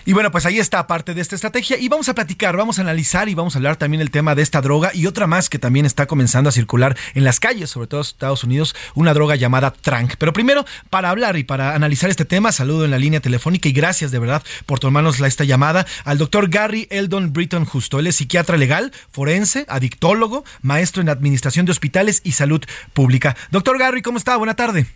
Y 0.04 0.12
bueno, 0.12 0.30
pues 0.30 0.46
ahí 0.46 0.58
está 0.58 0.86
parte 0.86 1.14
de 1.14 1.20
esta 1.20 1.34
estrategia 1.34 1.78
y 1.78 1.88
vamos 1.88 2.08
a 2.08 2.14
platicar, 2.14 2.56
vamos 2.56 2.78
a 2.78 2.82
analizar 2.82 3.28
y 3.28 3.34
vamos 3.34 3.54
a 3.54 3.58
hablar 3.58 3.76
también 3.76 4.00
el 4.00 4.10
tema 4.10 4.34
de 4.34 4.42
esta 4.42 4.60
droga 4.60 4.90
y 4.92 5.06
otra 5.06 5.26
más 5.26 5.48
que 5.48 5.58
también 5.58 5.86
está 5.86 6.06
comenzando 6.06 6.48
a 6.48 6.52
circular 6.52 6.96
en 7.14 7.24
las 7.24 7.40
calles, 7.40 7.70
sobre 7.70 7.86
todo 7.86 8.00
en 8.00 8.06
Estados 8.06 8.44
Unidos, 8.44 8.74
una 8.94 9.14
droga 9.14 9.36
llamada 9.36 9.72
Trank. 9.72 10.14
Pero 10.18 10.32
primero, 10.32 10.64
para 10.90 11.10
hablar 11.10 11.36
y 11.36 11.44
para 11.44 11.74
analizar 11.74 12.10
este 12.10 12.24
tema, 12.24 12.52
saludo 12.52 12.84
en 12.84 12.90
la 12.90 12.98
línea 12.98 13.20
telefónica 13.20 13.68
y 13.68 13.72
gracias 13.72 14.10
de 14.10 14.18
verdad 14.18 14.42
por 14.66 14.78
tomarnos 14.80 15.20
esta 15.20 15.44
llamada 15.44 15.86
al 16.04 16.18
doctor 16.18 16.48
Gary 16.48 16.86
Eldon 16.90 17.32
Britton 17.32 17.64
Justo. 17.64 17.98
Él 17.98 18.06
es 18.06 18.16
psiquiatra 18.16 18.56
legal, 18.56 18.92
forense, 19.10 19.66
adictólogo, 19.68 20.44
maestro 20.62 21.02
en 21.02 21.08
administración 21.08 21.66
de 21.66 21.72
hospitales 21.72 22.20
y 22.24 22.32
salud 22.32 22.62
pública. 22.92 23.36
Doctor 23.50 23.78
Gary, 23.78 24.02
¿cómo 24.02 24.18
está? 24.18 24.36
Buena 24.36 24.54
tarde. 24.54 24.86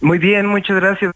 Muy 0.00 0.18
bien, 0.18 0.46
muchas 0.46 0.76
gracias. 0.76 1.14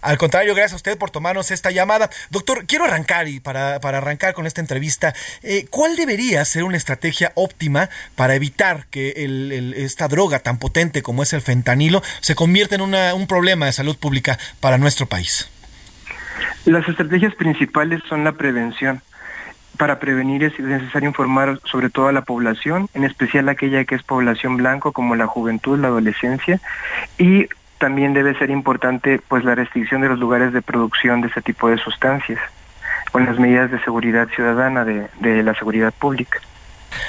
Al 0.00 0.18
contrario, 0.18 0.54
gracias 0.54 0.74
a 0.74 0.76
usted 0.76 0.98
por 0.98 1.10
tomarnos 1.10 1.50
esta 1.50 1.70
llamada. 1.70 2.10
Doctor, 2.30 2.66
quiero 2.66 2.84
arrancar 2.84 3.28
y 3.28 3.40
para, 3.40 3.80
para 3.80 3.98
arrancar 3.98 4.34
con 4.34 4.46
esta 4.46 4.60
entrevista, 4.60 5.14
eh, 5.42 5.66
¿cuál 5.70 5.96
debería 5.96 6.44
ser 6.44 6.64
una 6.64 6.76
estrategia 6.76 7.32
óptima 7.34 7.88
para 8.14 8.34
evitar 8.34 8.86
que 8.90 9.10
el, 9.16 9.74
esta 9.76 10.08
droga 10.08 10.40
tan 10.40 10.58
potente 10.58 11.02
como 11.02 11.22
es 11.22 11.32
el 11.32 11.40
fentanilo 11.40 12.02
se 12.20 12.34
convierta 12.34 12.74
en 12.74 12.82
un 12.82 13.26
problema 13.26 13.66
de 13.66 13.72
salud 13.72 13.96
pública 13.96 14.38
para 14.60 14.78
nuestro 14.78 15.06
país? 15.06 15.48
Las 16.64 16.88
estrategias 16.88 17.34
principales 17.34 18.02
son 18.08 18.24
la 18.24 18.32
prevención. 18.32 19.00
Para 19.78 19.98
prevenir 19.98 20.42
es 20.42 20.58
necesario 20.58 21.08
informar 21.08 21.60
sobre 21.64 21.90
todo 21.90 22.08
a 22.08 22.12
la 22.12 22.22
población, 22.22 22.88
en 22.94 23.04
especial 23.04 23.48
aquella 23.48 23.84
que 23.84 23.94
es 23.94 24.02
población 24.02 24.56
blanco 24.56 24.92
como 24.92 25.16
la 25.16 25.26
juventud, 25.26 25.78
la 25.78 25.88
adolescencia, 25.88 26.60
y 27.18 27.46
también 27.78 28.14
debe 28.14 28.36
ser 28.38 28.50
importante 28.50 29.20
pues 29.28 29.44
la 29.44 29.54
restricción 29.54 30.00
de 30.00 30.08
los 30.08 30.18
lugares 30.18 30.52
de 30.52 30.62
producción 30.62 31.20
de 31.20 31.28
ese 31.28 31.42
tipo 31.42 31.68
de 31.68 31.78
sustancias 31.78 32.40
con 33.12 33.26
las 33.26 33.38
medidas 33.38 33.70
de 33.70 33.80
seguridad 33.82 34.28
ciudadana 34.34 34.84
de, 34.84 35.08
de 35.20 35.42
la 35.42 35.54
seguridad 35.54 35.92
pública. 35.92 36.40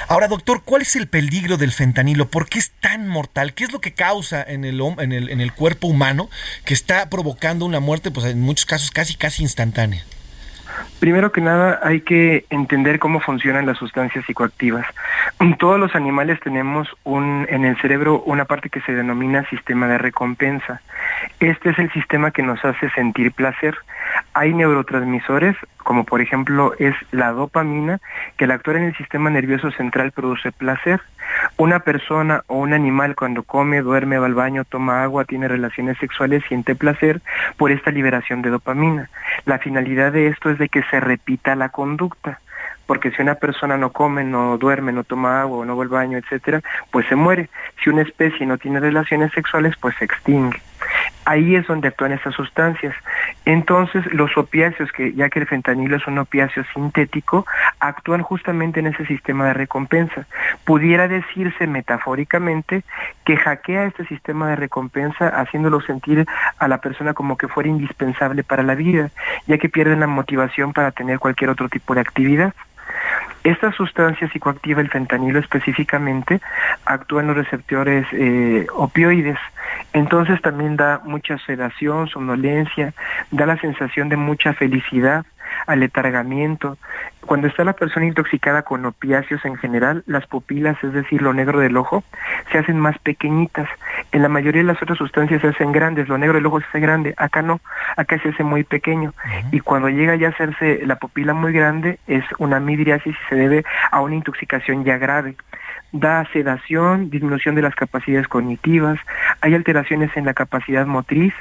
Ahora, 0.08 0.28
doctor, 0.28 0.62
¿cuál 0.64 0.82
es 0.82 0.96
el 0.96 1.08
peligro 1.08 1.56
del 1.56 1.72
fentanilo? 1.72 2.28
¿Por 2.28 2.48
qué 2.48 2.58
es 2.58 2.70
tan 2.80 3.08
mortal? 3.08 3.54
¿Qué 3.54 3.64
es 3.64 3.72
lo 3.72 3.80
que 3.80 3.92
causa 3.94 4.42
en 4.42 4.64
el, 4.64 4.80
en 4.98 5.12
el, 5.12 5.30
en 5.30 5.40
el 5.40 5.52
cuerpo 5.52 5.86
humano 5.86 6.28
que 6.64 6.74
está 6.74 7.08
provocando 7.08 7.64
una 7.64 7.80
muerte, 7.80 8.10
pues 8.10 8.26
en 8.26 8.40
muchos 8.40 8.66
casos 8.66 8.90
casi 8.90 9.14
casi 9.14 9.42
instantánea? 9.42 10.04
Primero 11.00 11.32
que 11.32 11.40
nada 11.40 11.80
hay 11.82 12.00
que 12.00 12.44
entender 12.50 12.98
cómo 12.98 13.20
funcionan 13.20 13.66
las 13.66 13.78
sustancias 13.78 14.24
psicoactivas. 14.24 14.86
Todos 15.58 15.78
los 15.78 15.94
animales 15.94 16.40
tenemos 16.40 16.88
un, 17.04 17.46
en 17.48 17.64
el 17.64 17.76
cerebro 17.80 18.22
una 18.26 18.44
parte 18.44 18.68
que 18.70 18.80
se 18.80 18.92
denomina 18.92 19.48
sistema 19.48 19.86
de 19.86 19.98
recompensa. 19.98 20.80
Este 21.40 21.70
es 21.70 21.78
el 21.78 21.90
sistema 21.92 22.30
que 22.30 22.42
nos 22.42 22.64
hace 22.64 22.90
sentir 22.90 23.32
placer. 23.32 23.76
Hay 24.34 24.54
neurotransmisores, 24.54 25.56
como 25.78 26.04
por 26.04 26.20
ejemplo 26.20 26.74
es 26.78 26.94
la 27.12 27.30
dopamina, 27.32 28.00
que 28.36 28.44
al 28.44 28.52
actuar 28.52 28.76
en 28.76 28.84
el 28.84 28.96
sistema 28.96 29.30
nervioso 29.30 29.70
central 29.70 30.12
produce 30.12 30.52
placer. 30.52 31.00
Una 31.56 31.80
persona 31.80 32.42
o 32.46 32.56
un 32.56 32.72
animal 32.72 33.14
cuando 33.14 33.42
come, 33.42 33.82
duerme, 33.82 34.18
va 34.18 34.26
al 34.26 34.34
baño, 34.34 34.64
toma 34.64 35.02
agua, 35.02 35.24
tiene 35.24 35.48
relaciones 35.48 35.98
sexuales, 35.98 36.44
siente 36.48 36.74
placer 36.74 37.20
por 37.56 37.70
esta 37.70 37.90
liberación 37.90 38.42
de 38.42 38.50
dopamina. 38.50 39.10
La 39.44 39.58
finalidad 39.58 40.12
de 40.12 40.28
esto 40.28 40.50
es 40.50 40.58
de 40.58 40.68
que 40.68 40.82
se 40.84 41.00
repita 41.00 41.54
la 41.54 41.68
conducta 41.70 42.40
porque 42.88 43.10
si 43.10 43.20
una 43.20 43.34
persona 43.34 43.76
no 43.76 43.92
come, 43.92 44.24
no 44.24 44.56
duerme, 44.56 44.92
no 44.92 45.04
toma 45.04 45.42
agua, 45.42 45.66
no 45.66 45.76
va 45.76 45.82
al 45.82 45.90
baño, 45.90 46.16
etcétera, 46.16 46.62
pues 46.90 47.06
se 47.06 47.16
muere. 47.16 47.50
Si 47.84 47.90
una 47.90 48.00
especie 48.00 48.46
no 48.46 48.56
tiene 48.56 48.80
relaciones 48.80 49.30
sexuales, 49.32 49.74
pues 49.78 49.94
se 49.96 50.06
extingue. 50.06 50.58
Ahí 51.24 51.56
es 51.56 51.66
donde 51.66 51.88
actúan 51.88 52.12
estas 52.12 52.34
sustancias. 52.34 52.94
Entonces, 53.44 54.04
los 54.12 54.36
opiáceos, 54.36 54.90
que 54.92 55.12
ya 55.12 55.28
que 55.28 55.40
el 55.40 55.46
fentanilo 55.46 55.96
es 55.96 56.06
un 56.06 56.18
opiáceo 56.18 56.64
sintético, 56.74 57.46
actúan 57.80 58.22
justamente 58.22 58.80
en 58.80 58.86
ese 58.86 59.04
sistema 59.06 59.46
de 59.46 59.54
recompensa. 59.54 60.26
Pudiera 60.64 61.08
decirse 61.08 61.66
metafóricamente 61.66 62.82
que 63.24 63.36
hackea 63.36 63.84
este 63.84 64.06
sistema 64.06 64.48
de 64.48 64.56
recompensa 64.56 65.28
haciéndolo 65.28 65.80
sentir 65.80 66.26
a 66.58 66.68
la 66.68 66.78
persona 66.78 67.14
como 67.14 67.36
que 67.36 67.48
fuera 67.48 67.68
indispensable 67.68 68.42
para 68.42 68.62
la 68.62 68.74
vida, 68.74 69.10
ya 69.46 69.58
que 69.58 69.68
pierden 69.68 70.00
la 70.00 70.06
motivación 70.06 70.72
para 70.72 70.92
tener 70.92 71.18
cualquier 71.18 71.50
otro 71.50 71.68
tipo 71.68 71.94
de 71.94 72.00
actividad. 72.00 72.54
Esta 73.44 73.72
sustancia 73.72 74.28
psicoactiva, 74.28 74.80
el 74.80 74.90
fentanilo 74.90 75.38
específicamente, 75.38 76.40
actúa 76.84 77.22
en 77.22 77.28
los 77.28 77.36
receptores 77.36 78.06
eh, 78.12 78.66
opioides 78.74 79.38
Entonces 79.92 80.40
también 80.42 80.76
da 80.76 81.00
mucha 81.04 81.38
sedación, 81.38 82.08
somnolencia, 82.08 82.92
da 83.30 83.46
la 83.46 83.58
sensación 83.58 84.08
de 84.08 84.16
mucha 84.16 84.52
felicidad, 84.52 85.24
aletargamiento. 85.66 86.78
Cuando 87.26 87.46
está 87.46 87.64
la 87.64 87.74
persona 87.74 88.06
intoxicada 88.06 88.62
con 88.62 88.84
opiáceos 88.86 89.44
en 89.44 89.56
general, 89.56 90.02
las 90.06 90.26
pupilas, 90.26 90.82
es 90.82 90.92
decir, 90.92 91.22
lo 91.22 91.32
negro 91.32 91.60
del 91.60 91.76
ojo, 91.76 92.04
se 92.50 92.58
hacen 92.58 92.78
más 92.78 92.98
pequeñitas. 92.98 93.68
En 94.12 94.22
la 94.22 94.28
mayoría 94.28 94.62
de 94.62 94.66
las 94.66 94.82
otras 94.82 94.98
sustancias 94.98 95.40
se 95.42 95.48
hacen 95.48 95.72
grandes, 95.72 96.08
lo 96.08 96.18
negro 96.18 96.36
del 96.36 96.46
ojo 96.46 96.60
se 96.60 96.66
hace 96.66 96.80
grande, 96.80 97.14
acá 97.16 97.42
no, 97.42 97.60
acá 97.96 98.18
se 98.18 98.30
hace 98.30 98.42
muy 98.42 98.64
pequeño. 98.64 99.12
Y 99.52 99.60
cuando 99.60 99.88
llega 99.88 100.16
ya 100.16 100.28
a 100.28 100.30
hacerse 100.30 100.80
la 100.86 100.96
pupila 100.96 101.34
muy 101.34 101.52
grande, 101.52 101.98
es 102.06 102.24
una 102.38 102.60
midriasis 102.60 103.14
y 103.14 103.28
se 103.28 103.34
debe 103.34 103.64
a 103.90 104.00
una 104.00 104.14
intoxicación 104.14 104.84
ya 104.84 104.98
grave 104.98 105.36
da 105.92 106.26
sedación, 106.32 107.08
disminución 107.08 107.54
de 107.54 107.62
las 107.62 107.74
capacidades 107.74 108.28
cognitivas, 108.28 108.98
hay 109.40 109.54
alteraciones 109.54 110.14
en 110.16 110.26
la 110.26 110.34
capacidad 110.34 110.86
motriz, 110.86 111.32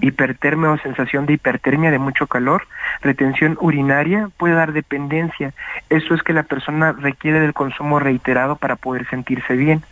hipertermia 0.00 0.70
o 0.70 0.78
sensación 0.78 1.26
de 1.26 1.34
hipertermia 1.34 1.90
de 1.90 1.98
mucho 1.98 2.26
calor, 2.26 2.66
retención 3.00 3.56
urinaria, 3.60 4.28
puede 4.36 4.54
dar 4.54 4.72
dependencia. 4.72 5.52
Eso 5.88 6.14
es 6.14 6.22
que 6.22 6.32
la 6.32 6.42
persona 6.42 6.92
requiere 6.92 7.38
del 7.40 7.54
consumo 7.54 8.00
reiterado 8.00 8.56
para 8.56 8.76
poder 8.76 9.08
sentirse 9.08 9.54
bien. 9.54 9.82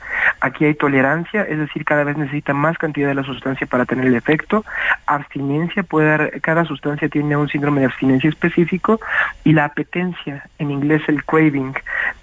Aquí 0.41 0.65
hay 0.65 0.75
tolerancia, 0.75 1.43
es 1.43 1.59
decir, 1.59 1.85
cada 1.85 2.05
vez 2.05 2.17
necesita 2.17 2.55
más 2.55 2.79
cantidad 2.79 3.09
de 3.09 3.15
la 3.15 3.23
sustancia 3.23 3.67
para 3.67 3.85
tener 3.85 4.07
el 4.07 4.15
efecto. 4.15 4.65
Abstinencia 5.07 5.83
puede 5.83 6.09
dar, 6.09 6.41
cada 6.41 6.65
sustancia 6.65 7.09
tiene 7.09 7.37
un 7.37 7.49
síndrome 7.49 7.81
de 7.81 7.87
abstinencia 7.87 8.31
específico 8.31 9.01
y 9.45 9.53
la 9.53 9.67
apetencia, 9.67 10.49
en 10.59 10.71
inglés 10.71 11.03
el 11.09 11.25
craving, 11.25 11.75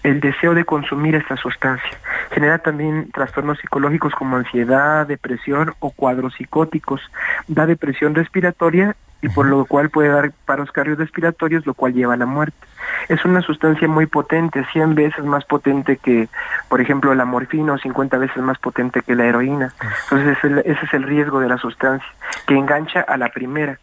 el 0.04 0.20
deseo 0.20 0.54
de 0.54 0.66
consumir 0.66 1.16
esta 1.16 1.38
sustancia. 1.38 1.98
Genera 2.32 2.58
también 2.60 3.12
trastornos 3.12 3.60
psicológicos 3.60 4.14
como 4.14 4.38
ansiedad, 4.38 5.06
depresión 5.06 5.74
o 5.80 5.92
cuadros 5.92 6.34
psicóticos. 6.36 7.02
Da 7.48 7.66
depresión 7.66 8.16
respiratoria 8.16 8.96
y 9.22 9.30
por 9.30 9.46
lo 9.48 9.66
cual 9.66 9.90
puede 9.90 10.10
dar 10.10 10.32
paros 10.46 10.72
cardiorrespiratorios, 10.72 11.66
lo 11.66 11.74
cual 11.74 11.94
lleva 11.94 12.14
a 12.14 12.18
la 12.18 12.26
muerte. 12.26 12.58
Es 13.10 13.26
una 13.26 13.42
sustancia 13.42 13.88
muy 13.88 14.06
potente, 14.06 14.66
100 14.72 14.96
veces 14.96 15.26
más 15.26 15.46
potente 15.46 15.98
que, 15.98 16.30
por 16.70 16.82
ejemplo, 16.82 17.14
la 17.16 17.26
morfina 17.26 17.74
o 17.74 17.78
50 17.78 18.18
veces 18.18 18.38
más 18.38 18.58
potente 18.60 19.02
que 19.02 19.16
la 19.16 19.26
heroína. 19.26 19.74
Entonces 20.04 20.38
ese 20.66 20.86
es 20.86 20.94
el 20.94 21.04
riesgo 21.04 21.40
de 21.40 21.50
la 21.50 21.58
sustancia, 21.58 22.08
que 22.46 22.56
engancha 22.56 23.02
a 23.02 23.18
la 23.18 23.30
primera. 23.30 23.80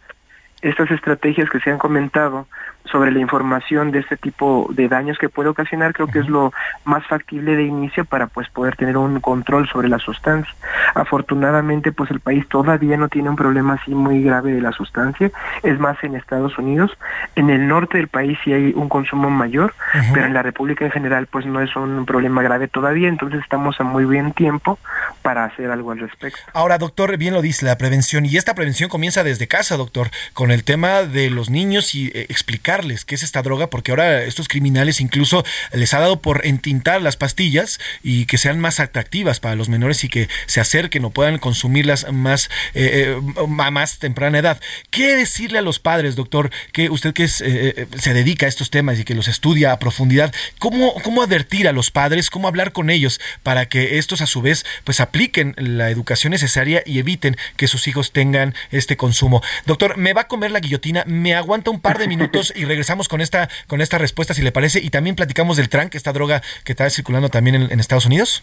Estas 0.62 0.90
estrategias 0.90 1.51
que 1.51 1.61
se 1.61 1.70
han 1.70 1.78
comentado 1.78 2.47
sobre 2.90 3.11
la 3.12 3.19
información 3.19 3.90
de 3.90 4.01
este 4.01 4.16
tipo 4.16 4.69
de 4.70 4.89
daños 4.89 5.19
que 5.19 5.28
puede 5.28 5.48
ocasionar 5.48 5.93
creo 5.93 6.09
que 6.09 6.19
es 6.19 6.28
lo 6.28 6.52
más 6.85 7.06
factible 7.06 7.56
de 7.56 7.65
inicio 7.65 8.05
para 8.05 8.27
pues 8.27 8.48
poder 8.51 8.77
tener 8.77 8.97
un 8.97 9.20
control 9.20 9.69
sobre 9.69 9.89
la 9.89 9.98
sustancia. 9.98 10.55
Afortunadamente 10.94 11.93
pues 11.93 12.11
el 12.11 12.20
país 12.20 12.47
todavía 12.48 12.97
no 12.97 13.09
tiene 13.09 13.31
un 13.31 13.36
problema 13.36 13.74
así 13.74 13.94
muy 13.94 14.23
grave 14.23 14.52
de 14.52 14.61
la 14.61 14.73
sustancia, 14.73 15.31
es 15.62 15.78
más 15.78 16.02
en 16.02 16.15
Estados 16.15 16.59
Unidos, 16.59 16.90
en 17.36 17.51
el 17.51 17.66
norte 17.66 17.98
del 17.98 18.09
país 18.09 18.39
sí 18.44 18.52
hay 18.52 18.73
un 18.74 18.89
consumo 18.89 19.31
mayor, 19.31 19.74
pero 20.12 20.27
en 20.27 20.35
la 20.35 20.43
República 20.43 20.85
en 20.85 20.90
general 20.90 21.27
pues 21.27 21.47
no 21.47 21.61
es 21.61 21.74
un 21.77 22.05
problema 22.06 22.43
grave 22.43 22.69
todavía, 22.69 23.09
entonces 23.09 23.40
estamos 23.40 23.81
a 23.81 23.85
muy 23.85 24.05
bien 24.05 24.32
tiempo 24.32 24.78
para 25.23 25.44
hacer 25.44 25.70
algo 25.70 25.93
al 25.93 26.01
respecto. 26.01 26.40
Ahora, 26.52 26.78
doctor, 26.78 27.16
bien 27.16 27.35
lo 27.35 27.43
dice 27.43 27.65
la 27.65 27.78
prevención 27.78 28.27
y 28.27 28.36
esta 28.36 28.55
prevención 28.55 28.89
comienza 28.89 29.24
desde 29.24 29.48
casa, 29.48 29.77
doctor, 29.77 30.11
con 30.32 30.51
el 30.51 30.65
tema 30.65 31.02
de 31.02 31.31
los 31.31 31.51
niños 31.51 31.94
y 31.94 32.09
eh, 32.09 32.27
explicar 32.28 32.73
qué 33.06 33.14
es 33.14 33.22
esta 33.22 33.42
droga, 33.42 33.68
porque 33.70 33.92
ahora 33.92 34.22
estos 34.24 34.48
criminales 34.48 35.01
incluso 35.01 35.44
les 35.72 35.94
ha 35.94 36.01
dado 36.01 36.20
por 36.20 36.44
entintar 36.44 37.01
las 37.02 37.16
pastillas 37.16 37.78
y 38.02 38.26
que 38.26 38.38
sean 38.38 38.59
más 38.59 38.80
atractivas 38.80 39.38
para 39.38 39.55
los 39.55 39.68
menores 39.68 40.02
y 40.02 40.09
que 40.09 40.28
se 40.46 40.60
acerquen 40.60 41.05
o 41.05 41.10
puedan 41.10 41.38
consumirlas 41.38 42.12
más 42.12 42.51
eh, 42.74 43.16
eh, 43.16 43.46
a 43.59 43.70
más 43.70 43.98
temprana 43.98 44.38
edad. 44.38 44.60
¿Qué 44.90 45.16
decirle 45.16 45.59
a 45.59 45.62
los 45.62 45.78
padres, 45.78 46.16
doctor, 46.16 46.51
que 46.72 46.90
usted 46.90 47.14
que 47.14 47.24
eh, 47.24 47.86
se 47.96 48.14
dedica 48.14 48.46
a 48.46 48.48
estos 48.48 48.70
temas 48.70 48.98
y 48.98 49.05
que 49.05 49.14
los 49.14 49.28
estudia 49.28 49.72
a 49.72 49.78
profundidad, 49.78 50.34
cómo, 50.59 50.94
cómo 51.02 51.22
advertir 51.22 51.68
a 51.68 51.72
los 51.72 51.90
padres, 51.90 52.30
cómo 52.30 52.48
hablar 52.48 52.72
con 52.72 52.90
ellos 52.90 53.20
para 53.42 53.66
que 53.66 53.98
estos 53.98 54.20
a 54.20 54.26
su 54.26 54.42
vez 54.42 54.66
pues 54.82 55.01
apliquen 55.01 55.55
la 55.56 55.90
educación 55.90 56.32
necesaria 56.32 56.82
y 56.84 56.98
eviten 56.98 57.36
que 57.56 57.68
sus 57.68 57.86
hijos 57.86 58.12
tengan 58.12 58.55
este 58.72 58.96
consumo? 58.96 59.42
Doctor, 59.66 59.96
me 59.96 60.12
va 60.12 60.22
a 60.22 60.28
comer 60.28 60.51
la 60.51 60.60
guillotina, 60.60 61.05
me 61.06 61.34
aguanta 61.34 61.70
un 61.70 61.80
par 61.80 61.98
de 61.98 62.09
minutos 62.09 62.52
regresamos 62.65 63.09
con 63.09 63.20
esta, 63.20 63.49
con 63.66 63.81
esta 63.81 63.99
respuesta, 63.99 64.35
si 64.35 64.43
le 64.43 64.53
parece, 64.53 64.81
y 64.81 64.91
también 64.91 65.16
platicamos 65.16 65.57
del 65.57 65.69
trank, 65.69 65.95
esta 65.95 66.12
droga 66.12 66.43
que 66.65 66.73
está 66.73 66.89
circulando 66.91 67.28
también 67.28 67.57
en, 67.57 67.81
Estados 67.81 68.07
Unidos. 68.07 68.43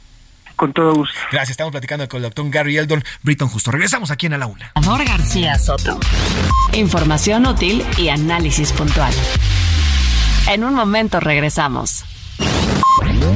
Con 0.55 0.73
todo 0.73 0.93
gusto. 0.93 1.17
Gracias, 1.31 1.51
estamos 1.51 1.71
platicando 1.71 2.07
con 2.07 2.17
el 2.17 2.23
doctor 2.23 2.47
Gary 2.49 2.77
Eldon, 2.77 3.03
Britton 3.23 3.49
Justo. 3.49 3.71
Regresamos 3.71 4.11
aquí 4.11 4.27
en 4.27 4.33
A 4.33 4.37
la 4.37 4.47
Una. 4.47 4.71
Amor 4.75 5.03
García 5.03 5.57
Soto. 5.57 5.99
Información 6.73 7.45
útil 7.47 7.83
y 7.97 8.09
análisis 8.09 8.71
puntual. 8.71 9.13
En 10.47 10.63
un 10.63 10.75
momento 10.75 11.19
regresamos. 11.19 12.03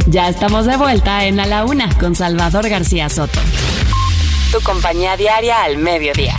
Ya 0.07 0.29
estamos 0.29 0.65
de 0.65 0.77
vuelta 0.77 1.25
en 1.25 1.39
A 1.39 1.45
la 1.47 1.65
Una 1.65 1.89
con 1.97 2.15
Salvador 2.15 2.69
García 2.69 3.09
Soto. 3.09 3.39
Tu 4.51 4.61
compañía 4.61 5.17
diaria 5.17 5.63
al 5.63 5.77
mediodía. 5.77 6.35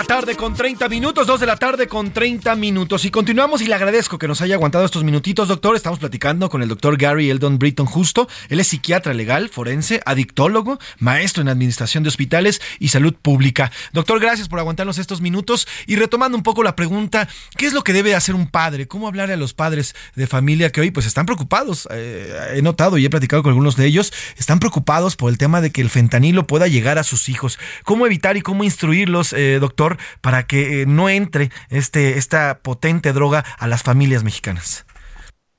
La 0.00 0.06
tarde 0.06 0.34
con 0.34 0.54
30 0.54 0.88
minutos, 0.88 1.26
dos 1.26 1.40
de 1.40 1.46
la 1.46 1.56
tarde 1.56 1.86
con 1.86 2.10
30 2.10 2.54
minutos. 2.54 3.04
Y 3.04 3.10
continuamos 3.10 3.60
y 3.60 3.66
le 3.66 3.74
agradezco 3.74 4.16
que 4.18 4.28
nos 4.28 4.40
haya 4.40 4.54
aguantado 4.54 4.86
estos 4.86 5.04
minutitos, 5.04 5.46
doctor. 5.46 5.76
Estamos 5.76 5.98
platicando 5.98 6.48
con 6.48 6.62
el 6.62 6.70
doctor 6.70 6.96
Gary 6.96 7.28
Eldon 7.28 7.58
Britton 7.58 7.84
Justo. 7.84 8.26
Él 8.48 8.60
es 8.60 8.68
psiquiatra 8.68 9.12
legal, 9.12 9.50
forense, 9.50 10.00
adictólogo, 10.06 10.78
maestro 11.00 11.42
en 11.42 11.50
administración 11.50 12.02
de 12.02 12.08
hospitales 12.08 12.62
y 12.78 12.88
salud 12.88 13.12
pública. 13.12 13.70
Doctor, 13.92 14.20
gracias 14.20 14.48
por 14.48 14.58
aguantarnos 14.58 14.96
estos 14.96 15.20
minutos. 15.20 15.68
Y 15.86 15.96
retomando 15.96 16.34
un 16.34 16.44
poco 16.44 16.62
la 16.62 16.76
pregunta, 16.76 17.28
¿qué 17.58 17.66
es 17.66 17.74
lo 17.74 17.84
que 17.84 17.92
debe 17.92 18.14
hacer 18.14 18.34
un 18.34 18.46
padre? 18.46 18.88
¿Cómo 18.88 19.06
hablarle 19.06 19.34
a 19.34 19.36
los 19.36 19.52
padres 19.52 19.94
de 20.14 20.26
familia 20.26 20.72
que 20.72 20.80
hoy 20.80 20.90
pues 20.90 21.04
están 21.04 21.26
preocupados? 21.26 21.86
Eh, 21.90 22.54
he 22.54 22.62
notado 22.62 22.96
y 22.96 23.04
he 23.04 23.10
platicado 23.10 23.42
con 23.42 23.50
algunos 23.50 23.76
de 23.76 23.84
ellos, 23.84 24.14
están 24.38 24.60
preocupados 24.60 25.16
por 25.16 25.30
el 25.30 25.36
tema 25.36 25.60
de 25.60 25.72
que 25.72 25.82
el 25.82 25.90
fentanilo 25.90 26.46
pueda 26.46 26.68
llegar 26.68 26.96
a 26.96 27.02
sus 27.02 27.28
hijos. 27.28 27.58
¿Cómo 27.84 28.06
evitar 28.06 28.38
y 28.38 28.40
cómo 28.40 28.64
instruirlos? 28.64 29.34
Eh, 29.34 29.58
doctor, 29.60 29.89
para 30.20 30.44
que 30.44 30.82
eh, 30.82 30.86
no 30.86 31.08
entre 31.08 31.50
este, 31.68 32.18
esta 32.18 32.58
potente 32.58 33.12
droga 33.12 33.44
a 33.58 33.66
las 33.66 33.82
familias 33.82 34.24
mexicanas? 34.24 34.86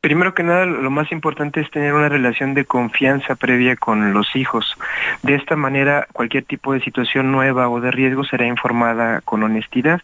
Primero 0.01 0.33
que 0.33 0.41
nada, 0.41 0.65
lo 0.65 0.89
más 0.89 1.11
importante 1.11 1.61
es 1.61 1.69
tener 1.69 1.93
una 1.93 2.09
relación 2.09 2.55
de 2.55 2.65
confianza 2.65 3.35
previa 3.35 3.75
con 3.75 4.13
los 4.13 4.35
hijos. 4.35 4.75
De 5.21 5.35
esta 5.35 5.55
manera, 5.55 6.07
cualquier 6.11 6.43
tipo 6.43 6.73
de 6.73 6.81
situación 6.81 7.31
nueva 7.31 7.69
o 7.69 7.79
de 7.79 7.91
riesgo 7.91 8.23
será 8.23 8.47
informada 8.47 9.21
con 9.21 9.43
honestidad. 9.43 10.01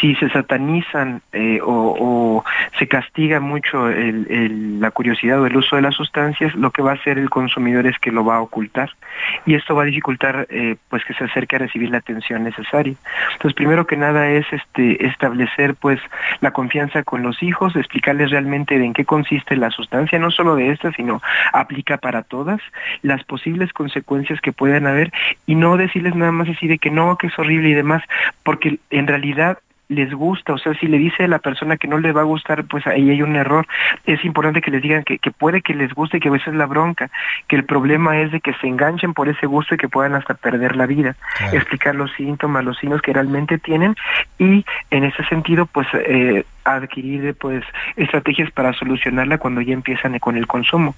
Si 0.00 0.14
se 0.14 0.30
satanizan 0.30 1.20
eh, 1.34 1.60
o, 1.62 2.42
se 2.78 2.88
castiga 2.88 3.38
mucho 3.38 3.86
la 3.86 4.90
curiosidad 4.92 5.38
o 5.42 5.46
el 5.46 5.58
uso 5.58 5.76
de 5.76 5.82
las 5.82 5.94
sustancias, 5.94 6.54
lo 6.54 6.70
que 6.70 6.80
va 6.80 6.92
a 6.92 6.94
hacer 6.94 7.18
el 7.18 7.28
consumidor 7.28 7.86
es 7.86 7.98
que 7.98 8.12
lo 8.12 8.24
va 8.24 8.36
a 8.36 8.40
ocultar 8.40 8.92
y 9.44 9.56
esto 9.56 9.74
va 9.74 9.82
a 9.82 9.86
dificultar 9.86 10.46
eh, 10.48 10.76
pues 10.88 11.04
que 11.04 11.12
se 11.12 11.24
acerque 11.24 11.56
a 11.56 11.58
recibir 11.58 11.90
la 11.90 11.98
atención 11.98 12.44
necesaria. 12.44 12.94
Entonces, 13.34 13.54
primero 13.54 13.86
que 13.86 13.98
nada 13.98 14.26
es 14.30 14.46
este 14.50 15.06
establecer 15.06 15.74
pues 15.74 16.00
la 16.40 16.52
confianza 16.52 17.02
con 17.02 17.22
los 17.22 17.42
hijos, 17.42 17.76
explicarles 17.76 18.30
realmente 18.30 18.74
en 18.76 18.94
qué 18.94 19.04
consiste 19.04 19.33
la 19.56 19.70
sustancia, 19.70 20.18
no 20.18 20.30
solo 20.30 20.56
de 20.56 20.70
esta, 20.70 20.92
sino 20.92 21.22
aplica 21.52 21.98
para 21.98 22.22
todas, 22.22 22.60
las 23.02 23.24
posibles 23.24 23.72
consecuencias 23.72 24.40
que 24.40 24.52
puedan 24.52 24.86
haber. 24.86 25.12
Y 25.46 25.54
no 25.54 25.76
decirles 25.76 26.14
nada 26.14 26.32
más 26.32 26.48
así 26.48 26.66
de 26.66 26.78
que 26.78 26.90
no, 26.90 27.16
que 27.16 27.28
es 27.28 27.38
horrible 27.38 27.70
y 27.70 27.74
demás, 27.74 28.02
porque 28.42 28.78
en 28.90 29.06
realidad 29.06 29.58
les 29.88 30.12
gusta, 30.12 30.54
o 30.54 30.58
sea, 30.58 30.74
si 30.74 30.86
le 30.86 30.98
dice 30.98 31.24
a 31.24 31.28
la 31.28 31.38
persona 31.38 31.76
que 31.76 31.88
no 31.88 31.98
le 31.98 32.12
va 32.12 32.22
a 32.22 32.24
gustar, 32.24 32.64
pues 32.64 32.86
ahí 32.86 33.10
hay 33.10 33.22
un 33.22 33.36
error. 33.36 33.66
Es 34.06 34.24
importante 34.24 34.62
que 34.62 34.70
les 34.70 34.82
digan 34.82 35.04
que, 35.04 35.18
que 35.18 35.30
puede 35.30 35.60
que 35.60 35.74
les 35.74 35.92
guste 35.92 36.16
y 36.16 36.20
que 36.20 36.28
a 36.28 36.32
veces 36.32 36.48
es 36.48 36.54
la 36.54 36.66
bronca, 36.66 37.10
que 37.48 37.56
el 37.56 37.64
problema 37.64 38.18
es 38.20 38.32
de 38.32 38.40
que 38.40 38.54
se 38.54 38.66
enganchen 38.66 39.14
por 39.14 39.28
ese 39.28 39.46
gusto 39.46 39.74
y 39.74 39.78
que 39.78 39.88
puedan 39.88 40.14
hasta 40.14 40.34
perder 40.34 40.76
la 40.76 40.86
vida. 40.86 41.16
Explicar 41.52 41.94
los 41.94 42.12
síntomas, 42.12 42.64
los 42.64 42.78
signos 42.78 43.02
que 43.02 43.12
realmente 43.12 43.58
tienen 43.58 43.94
y 44.38 44.64
en 44.90 45.04
ese 45.04 45.24
sentido, 45.24 45.66
pues 45.66 45.86
eh, 45.92 46.44
adquirir 46.64 47.34
pues 47.38 47.62
estrategias 47.96 48.50
para 48.50 48.72
solucionarla 48.72 49.38
cuando 49.38 49.60
ya 49.60 49.74
empiezan 49.74 50.18
con 50.18 50.36
el 50.36 50.46
consumo. 50.46 50.94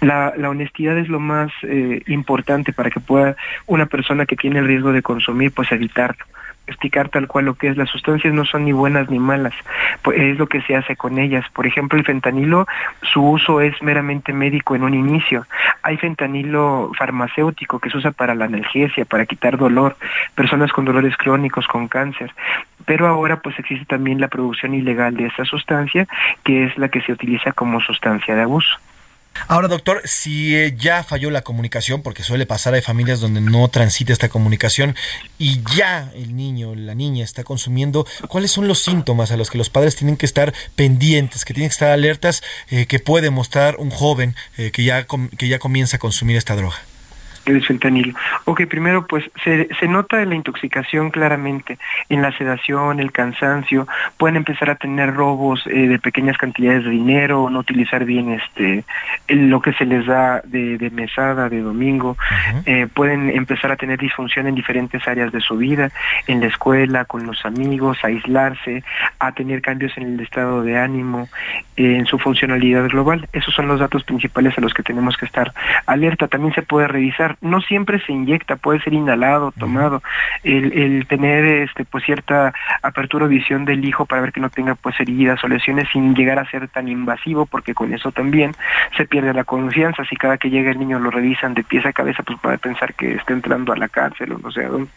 La, 0.00 0.32
la 0.36 0.50
honestidad 0.50 0.96
es 0.96 1.08
lo 1.08 1.20
más 1.20 1.52
eh, 1.62 2.02
importante 2.06 2.72
para 2.72 2.90
que 2.90 3.00
pueda 3.00 3.36
una 3.66 3.86
persona 3.86 4.26
que 4.26 4.36
tiene 4.36 4.58
el 4.58 4.66
riesgo 4.66 4.92
de 4.92 5.02
consumir 5.02 5.52
pues 5.52 5.70
evitarlo 5.70 6.24
explicar 6.66 7.08
tal 7.08 7.26
cual 7.26 7.46
lo 7.46 7.54
que 7.54 7.68
es. 7.68 7.76
Las 7.76 7.90
sustancias 7.90 8.32
no 8.32 8.44
son 8.44 8.64
ni 8.64 8.72
buenas 8.72 9.10
ni 9.10 9.18
malas, 9.18 9.54
pues 10.02 10.18
es 10.20 10.38
lo 10.38 10.46
que 10.46 10.62
se 10.62 10.76
hace 10.76 10.96
con 10.96 11.18
ellas. 11.18 11.44
Por 11.52 11.66
ejemplo, 11.66 11.98
el 11.98 12.04
fentanilo, 12.04 12.66
su 13.02 13.22
uso 13.22 13.60
es 13.60 13.80
meramente 13.82 14.32
médico 14.32 14.74
en 14.74 14.84
un 14.84 14.94
inicio. 14.94 15.46
Hay 15.82 15.96
fentanilo 15.96 16.90
farmacéutico 16.96 17.78
que 17.78 17.90
se 17.90 17.98
usa 17.98 18.12
para 18.12 18.34
la 18.34 18.46
analgesia, 18.46 19.04
para 19.04 19.26
quitar 19.26 19.56
dolor, 19.56 19.96
personas 20.34 20.72
con 20.72 20.84
dolores 20.84 21.16
crónicos, 21.16 21.66
con 21.66 21.88
cáncer. 21.88 22.32
Pero 22.84 23.06
ahora 23.06 23.40
pues 23.40 23.58
existe 23.58 23.86
también 23.86 24.20
la 24.20 24.28
producción 24.28 24.74
ilegal 24.74 25.16
de 25.16 25.26
esta 25.26 25.44
sustancia, 25.44 26.06
que 26.44 26.64
es 26.64 26.76
la 26.78 26.88
que 26.88 27.00
se 27.02 27.12
utiliza 27.12 27.52
como 27.52 27.80
sustancia 27.80 28.34
de 28.34 28.42
abuso. 28.42 28.78
Ahora, 29.48 29.68
doctor, 29.68 30.02
si 30.04 30.56
eh, 30.56 30.74
ya 30.76 31.02
falló 31.04 31.30
la 31.30 31.42
comunicación, 31.42 32.02
porque 32.02 32.22
suele 32.22 32.46
pasar, 32.46 32.74
hay 32.74 32.82
familias 32.82 33.20
donde 33.20 33.40
no 33.40 33.66
transita 33.68 34.12
esta 34.12 34.28
comunicación 34.28 34.96
y 35.38 35.62
ya 35.76 36.10
el 36.14 36.36
niño, 36.36 36.74
la 36.74 36.94
niña 36.94 37.24
está 37.24 37.44
consumiendo, 37.44 38.06
¿cuáles 38.28 38.50
son 38.50 38.68
los 38.68 38.82
síntomas 38.82 39.30
a 39.30 39.36
los 39.36 39.50
que 39.50 39.58
los 39.58 39.70
padres 39.70 39.96
tienen 39.96 40.16
que 40.16 40.26
estar 40.26 40.54
pendientes, 40.76 41.44
que 41.44 41.54
tienen 41.54 41.70
que 41.70 41.74
estar 41.74 41.90
alertas, 41.90 42.42
eh, 42.70 42.86
que 42.86 43.00
puede 43.00 43.30
mostrar 43.30 43.76
un 43.76 43.90
joven 43.90 44.36
eh, 44.56 44.70
que, 44.70 44.84
ya 44.84 45.06
que 45.38 45.48
ya 45.48 45.58
comienza 45.58 45.96
a 45.96 46.00
consumir 46.00 46.36
esta 46.36 46.56
droga? 46.56 46.76
El 47.46 47.64
fentanilo. 47.64 48.14
Ok, 48.44 48.66
primero 48.66 49.06
pues 49.06 49.30
se, 49.44 49.68
se 49.78 49.88
nota 49.88 50.24
la 50.24 50.34
intoxicación 50.34 51.10
claramente 51.10 51.78
en 52.08 52.22
la 52.22 52.36
sedación, 52.36 53.00
el 53.00 53.12
cansancio, 53.12 53.86
pueden 54.16 54.36
empezar 54.36 54.70
a 54.70 54.76
tener 54.76 55.14
robos 55.14 55.66
eh, 55.66 55.88
de 55.88 55.98
pequeñas 55.98 56.38
cantidades 56.38 56.84
de 56.84 56.90
dinero, 56.90 57.48
no 57.50 57.60
utilizar 57.60 58.04
bien 58.04 58.32
este 58.32 58.84
lo 59.28 59.60
que 59.60 59.72
se 59.74 59.84
les 59.84 60.06
da 60.06 60.40
de, 60.44 60.78
de 60.78 60.90
mesada, 60.90 61.48
de 61.48 61.60
domingo, 61.60 62.16
eh, 62.66 62.86
pueden 62.92 63.30
empezar 63.30 63.72
a 63.72 63.76
tener 63.76 63.98
disfunción 63.98 64.46
en 64.46 64.54
diferentes 64.54 65.06
áreas 65.06 65.32
de 65.32 65.40
su 65.40 65.56
vida, 65.56 65.90
en 66.26 66.40
la 66.40 66.46
escuela, 66.46 67.04
con 67.04 67.26
los 67.26 67.44
amigos, 67.44 67.98
a 68.02 68.08
aislarse, 68.08 68.84
a 69.18 69.32
tener 69.32 69.62
cambios 69.62 69.96
en 69.96 70.04
el 70.04 70.20
estado 70.20 70.62
de 70.62 70.78
ánimo, 70.78 71.28
eh, 71.76 71.96
en 71.96 72.06
su 72.06 72.18
funcionalidad 72.18 72.88
global. 72.88 73.28
Esos 73.32 73.54
son 73.54 73.68
los 73.68 73.80
datos 73.80 74.04
principales 74.04 74.56
a 74.58 74.60
los 74.60 74.74
que 74.74 74.82
tenemos 74.82 75.16
que 75.16 75.26
estar 75.26 75.52
alerta. 75.86 76.28
También 76.28 76.54
se 76.54 76.62
puede 76.62 76.88
revisar 76.88 77.31
no 77.40 77.60
siempre 77.60 78.04
se 78.04 78.12
inyecta, 78.12 78.56
puede 78.56 78.80
ser 78.80 78.92
inhalado, 78.92 79.52
tomado, 79.52 80.02
el, 80.42 81.06
tener 81.08 81.44
este 81.44 81.84
pues 81.84 82.04
cierta 82.04 82.52
apertura 82.82 83.26
o 83.26 83.28
visión 83.28 83.64
del 83.64 83.84
hijo 83.84 84.06
para 84.06 84.22
ver 84.22 84.32
que 84.32 84.40
no 84.40 84.50
tenga 84.50 84.74
pues 84.74 84.98
heridas 85.00 85.42
o 85.44 85.48
lesiones 85.48 85.88
sin 85.92 86.14
llegar 86.14 86.38
a 86.38 86.50
ser 86.50 86.68
tan 86.68 86.88
invasivo, 86.88 87.46
porque 87.46 87.74
con 87.74 87.92
eso 87.92 88.12
también 88.12 88.54
se 88.96 89.06
pierde 89.06 89.32
la 89.34 89.44
confianza, 89.44 90.04
si 90.04 90.16
cada 90.16 90.38
que 90.38 90.50
llega 90.50 90.70
el 90.70 90.78
niño 90.78 90.98
lo 90.98 91.10
revisan 91.10 91.54
de 91.54 91.64
pies 91.64 91.86
a 91.86 91.92
cabeza, 91.92 92.22
pues 92.22 92.38
puede 92.40 92.58
pensar 92.58 92.94
que 92.94 93.14
está 93.14 93.32
entrando 93.32 93.72
a 93.72 93.76
la 93.76 93.88
cárcel 93.88 94.32
o 94.32 94.38
no 94.38 94.50
sé 94.50 94.64
a 94.64 94.68
dónde. 94.68 94.90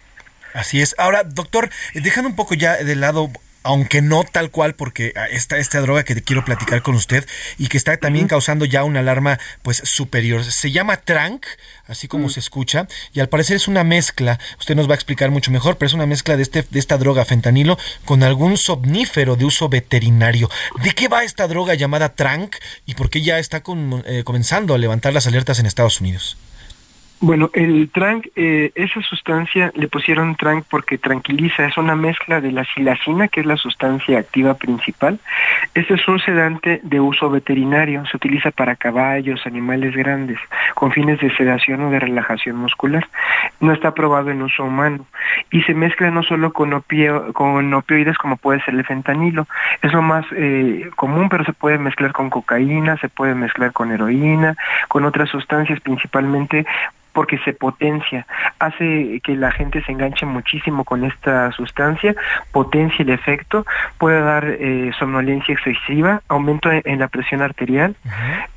Así 0.54 0.82
es. 0.82 0.96
Ahora, 0.98 1.24
doctor, 1.24 1.70
dejando 1.94 2.30
un 2.30 2.36
poco 2.36 2.56
ya 2.56 2.78
de 2.78 2.96
lado 2.96 3.30
aunque 3.66 4.04
no 4.04 4.24
tal 4.24 4.52
cual, 4.52 4.76
porque 4.76 5.14
está 5.32 5.58
esta 5.58 5.82
droga 5.82 6.04
que 6.04 6.22
quiero 6.22 6.46
platicar 6.46 6.84
con 6.84 6.94
usted 6.96 7.28
y 7.58 7.68
que 7.68 7.78
está 7.78 7.98
también 7.98 8.28
causando 8.28 8.66
ya 8.66 8.84
una 8.84 9.00
alarma 9.00 9.40
pues 9.64 9.82
superior. 9.84 10.44
Se 10.44 10.72
llama 10.72 10.98
Trank, 10.98 11.46
así 11.88 12.08
como 12.08 12.28
mm. 12.28 12.30
se 12.30 12.40
escucha, 12.40 12.88
y 13.12 13.22
al 13.22 13.28
parecer 13.28 13.56
es 13.56 13.68
una 13.68 13.84
mezcla, 13.84 14.40
usted 14.60 14.76
nos 14.76 14.88
va 14.88 14.92
a 14.92 14.96
explicar 14.96 15.32
mucho 15.32 15.50
mejor, 15.50 15.78
pero 15.78 15.88
es 15.88 15.94
una 15.94 16.06
mezcla 16.06 16.38
de, 16.38 16.44
este, 16.44 16.64
de 16.70 16.80
esta 16.80 16.98
droga 16.98 17.26
fentanilo 17.26 17.80
con 18.06 18.22
algún 18.22 18.58
somnífero 18.58 19.36
de 19.36 19.46
uso 19.46 19.68
veterinario. 19.68 20.48
¿De 20.84 20.92
qué 20.92 21.08
va 21.08 21.24
esta 21.24 21.48
droga 21.48 21.74
llamada 21.74 22.14
Trank 22.14 22.56
y 22.86 22.94
por 22.94 23.10
qué 23.10 23.24
ya 23.24 23.40
está 23.40 23.64
eh, 24.06 24.24
comenzando 24.24 24.76
a 24.76 24.78
levantar 24.78 25.12
las 25.12 25.26
alertas 25.26 25.58
en 25.58 25.66
Estados 25.66 26.00
Unidos? 26.02 26.38
Bueno, 27.22 27.50
el 27.54 27.90
trank, 27.92 28.28
eh, 28.36 28.72
esa 28.76 29.02
sustancia 29.02 29.72
le 29.76 29.88
pusieron 29.88 30.36
trank 30.36 30.66
porque 30.70 30.98
tranquiliza, 30.98 31.66
es 31.66 31.78
una 31.78 31.96
mezcla 31.96 32.42
de 32.42 32.52
la 32.52 32.66
silacina, 32.66 33.30
que 33.30 33.40
es 33.40 33.46
la 33.46 33.56
sustancia 33.56 34.20
activa 34.20 34.56
principal. 34.56 35.20
Este 35.74 35.94
es 35.94 36.08
un 36.10 36.20
sedante 36.20 36.82
de 36.84 37.00
uso 37.00 37.30
veterinario, 37.30 38.06
se 38.06 38.18
utiliza 38.18 38.52
para 38.52 38.76
caballos, 38.76 39.46
animales 39.46 39.96
grandes, 39.96 40.38
con 40.74 40.92
fines 40.92 41.20
de 41.22 41.34
sedación 41.38 41.82
o 41.84 41.90
de 41.90 42.00
relajación 42.00 42.58
muscular. 42.58 43.08
No 43.62 43.72
está 43.72 43.90
aprobado 43.90 44.30
en 44.30 44.42
uso 44.42 44.66
humano 44.66 45.06
y 45.52 45.62
se 45.64 45.74
mezcla 45.74 46.12
no 46.12 46.22
solo 46.22 46.52
con, 46.52 46.84
con 47.34 47.74
opioides 47.74 48.18
como 48.18 48.36
puede 48.36 48.62
ser 48.64 48.74
el 48.74 48.86
fentanilo, 48.86 49.48
es 49.82 49.94
lo 49.94 50.02
más 50.02 50.26
eh, 50.36 50.90
común, 50.98 51.30
pero 51.30 51.46
se 51.46 51.54
puede 51.54 51.78
mezclar 51.78 52.12
con 52.12 52.30
cocaína, 52.30 52.98
se 52.98 53.08
puede 53.08 53.36
mezclar 53.36 53.72
con 53.72 53.92
heroína, 53.92 54.56
con 54.90 55.06
otras 55.06 55.30
sustancias, 55.30 55.80
principalmente 55.80 56.66
porque 57.16 57.40
se 57.40 57.54
potencia, 57.54 58.28
hace 58.60 59.22
que 59.24 59.36
la 59.36 59.52
gente 59.52 59.82
se 59.84 59.94
enganche 59.94 60.26
muchísimo 60.26 60.84
con 60.84 61.06
esta 61.06 61.50
sustancia, 61.54 62.14
potencia 62.52 63.04
el 63.04 63.10
efecto, 63.10 63.66
puede 63.98 64.20
dar 64.20 64.44
eh, 64.46 64.92
somnolencia 65.00 65.54
excesiva, 65.54 66.22
aumento 66.28 66.70
en, 66.72 67.00
la 67.00 67.08
presión 67.08 67.42
arterial, 67.42 67.96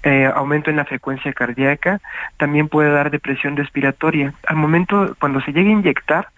eh, 0.02 0.28
aumento 0.34 0.70
en 0.70 0.76
la 0.76 0.84
frecuencia 0.84 1.32
cardíaca, 1.32 2.00
también 2.36 2.68
puede 2.68 2.90
dar 2.90 3.12
depresión 3.12 3.56
respiratoria. 3.56 4.34
Al 4.46 4.56
momento, 4.56 5.14
cuando 5.20 5.40
se 5.40 5.52
llega 5.52 5.70
a 5.70 5.72
inyectar, 5.72 6.28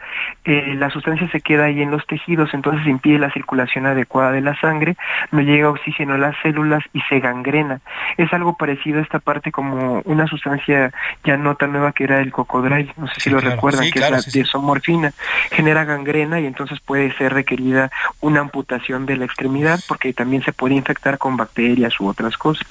eh, 0.44 0.74
la 0.76 0.90
sustancia 0.90 1.26
se 1.30 1.40
queda 1.40 1.64
ahí 1.64 1.80
en 1.80 1.90
los 1.90 2.06
tejidos, 2.06 2.52
entonces 2.52 2.86
impide 2.86 3.18
la 3.18 3.30
circulación 3.30 3.86
adecuada 3.86 4.32
de 4.32 4.42
la 4.42 4.54
sangre, 4.60 4.96
no 5.32 5.40
llega 5.40 5.70
oxígeno 5.70 6.14
a 6.14 6.18
las 6.18 6.36
células 6.42 6.84
y 6.92 7.00
se 7.08 7.18
gangrena. 7.20 7.80
Es 8.18 8.30
algo 8.34 8.56
parecido 8.58 8.98
a 8.98 9.02
esta 9.02 9.20
parte 9.20 9.50
como 9.50 10.02
una 10.04 10.26
sustancia 10.26 10.92
ya 11.24 11.38
no 11.38 11.54
tan 11.54 11.72
nueva 11.72 11.92
que 11.92 12.04
el 12.18 12.32
cocodril, 12.32 12.92
no 12.96 13.06
sé 13.08 13.20
si 13.20 13.30
lo 13.30 13.38
recuerdan, 13.38 13.90
que 13.90 13.98
es 14.00 14.10
la 14.10 14.20
desomorfina, 14.20 15.12
genera 15.50 15.84
gangrena 15.84 16.40
y 16.40 16.46
entonces 16.46 16.80
puede 16.80 17.16
ser 17.16 17.32
requerida 17.32 17.90
una 18.20 18.40
amputación 18.40 19.06
de 19.06 19.16
la 19.16 19.24
extremidad 19.24 19.80
porque 19.86 20.12
también 20.12 20.42
se 20.42 20.52
puede 20.52 20.74
infectar 20.74 21.18
con 21.18 21.36
bacterias 21.36 22.00
u 22.00 22.08
otras 22.08 22.36
cosas. 22.36 22.66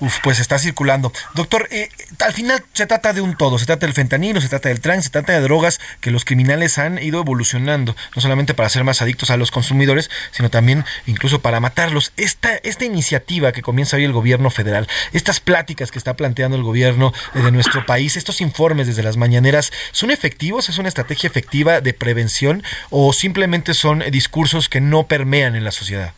Uf, 0.00 0.18
pues 0.22 0.38
está 0.40 0.58
circulando. 0.58 1.12
Doctor, 1.34 1.68
eh, 1.70 1.88
al 2.20 2.32
final 2.32 2.64
se 2.72 2.86
trata 2.86 3.12
de 3.12 3.20
un 3.20 3.36
todo. 3.36 3.58
Se 3.58 3.66
trata 3.66 3.86
del 3.86 3.94
fentanilo, 3.94 4.40
se 4.40 4.48
trata 4.48 4.68
del 4.68 4.80
trans, 4.80 5.04
se 5.04 5.10
trata 5.10 5.32
de 5.32 5.40
drogas 5.40 5.80
que 6.00 6.10
los 6.10 6.24
criminales 6.24 6.78
han 6.78 7.02
ido 7.02 7.20
evolucionando, 7.20 7.96
no 8.14 8.22
solamente 8.22 8.54
para 8.54 8.68
ser 8.68 8.84
más 8.84 9.02
adictos 9.02 9.30
a 9.30 9.36
los 9.36 9.50
consumidores, 9.50 10.10
sino 10.30 10.50
también 10.50 10.84
incluso 11.06 11.40
para 11.40 11.60
matarlos. 11.60 12.12
Esta, 12.16 12.56
esta 12.56 12.84
iniciativa 12.84 13.52
que 13.52 13.62
comienza 13.62 13.96
hoy 13.96 14.04
el 14.04 14.12
gobierno 14.12 14.50
federal, 14.50 14.88
estas 15.12 15.40
pláticas 15.40 15.90
que 15.90 15.98
está 15.98 16.14
planteando 16.14 16.56
el 16.56 16.62
gobierno 16.62 17.12
de 17.34 17.50
nuestro 17.50 17.86
país, 17.86 18.16
estos 18.16 18.40
informes 18.40 18.86
desde 18.86 19.02
las 19.02 19.16
mañaneras, 19.16 19.72
¿son 19.92 20.10
efectivos? 20.10 20.68
¿Es 20.68 20.78
una 20.78 20.88
estrategia 20.88 21.28
efectiva 21.28 21.80
de 21.80 21.94
prevención 21.94 22.62
o 22.90 23.12
simplemente 23.12 23.74
son 23.74 24.02
discursos 24.10 24.68
que 24.68 24.80
no 24.80 25.06
permean 25.06 25.56
en 25.56 25.64
la 25.64 25.72
sociedad? 25.72 26.14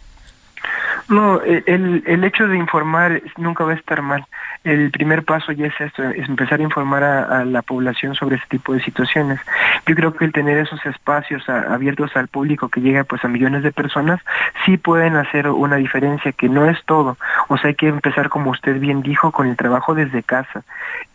No, 1.08 1.40
el, 1.42 2.02
el 2.06 2.24
hecho 2.24 2.46
de 2.48 2.56
informar 2.56 3.22
nunca 3.36 3.64
va 3.64 3.72
a 3.72 3.76
estar 3.76 4.02
mal 4.02 4.26
el 4.64 4.90
primer 4.90 5.24
paso 5.24 5.52
ya 5.52 5.66
es 5.66 5.80
esto, 5.80 6.02
es 6.04 6.28
empezar 6.28 6.60
a 6.60 6.62
informar 6.62 7.02
a, 7.02 7.44
la 7.44 7.62
población 7.62 8.14
sobre 8.14 8.36
este 8.36 8.58
tipo 8.58 8.74
de 8.74 8.82
situaciones. 8.82 9.40
Yo 9.86 9.94
creo 9.94 10.14
que 10.14 10.24
el 10.24 10.32
tener 10.32 10.58
esos 10.58 10.84
espacios 10.86 11.48
abiertos 11.48 12.16
al 12.16 12.28
público 12.28 12.68
que 12.68 12.80
llega 12.80 13.04
pues 13.04 13.24
a 13.24 13.28
millones 13.28 13.62
de 13.62 13.72
personas, 13.72 14.20
sí 14.64 14.76
pueden 14.76 15.16
hacer 15.16 15.48
una 15.48 15.76
diferencia, 15.76 16.32
que 16.32 16.48
no 16.48 16.66
es 16.66 16.78
todo. 16.84 17.16
O 17.48 17.58
sea, 17.58 17.68
hay 17.68 17.74
que 17.74 17.88
empezar, 17.88 18.28
como 18.28 18.50
usted 18.50 18.78
bien 18.78 19.02
dijo, 19.02 19.32
con 19.32 19.48
el 19.48 19.56
trabajo 19.56 19.94
desde 19.94 20.22
casa, 20.22 20.62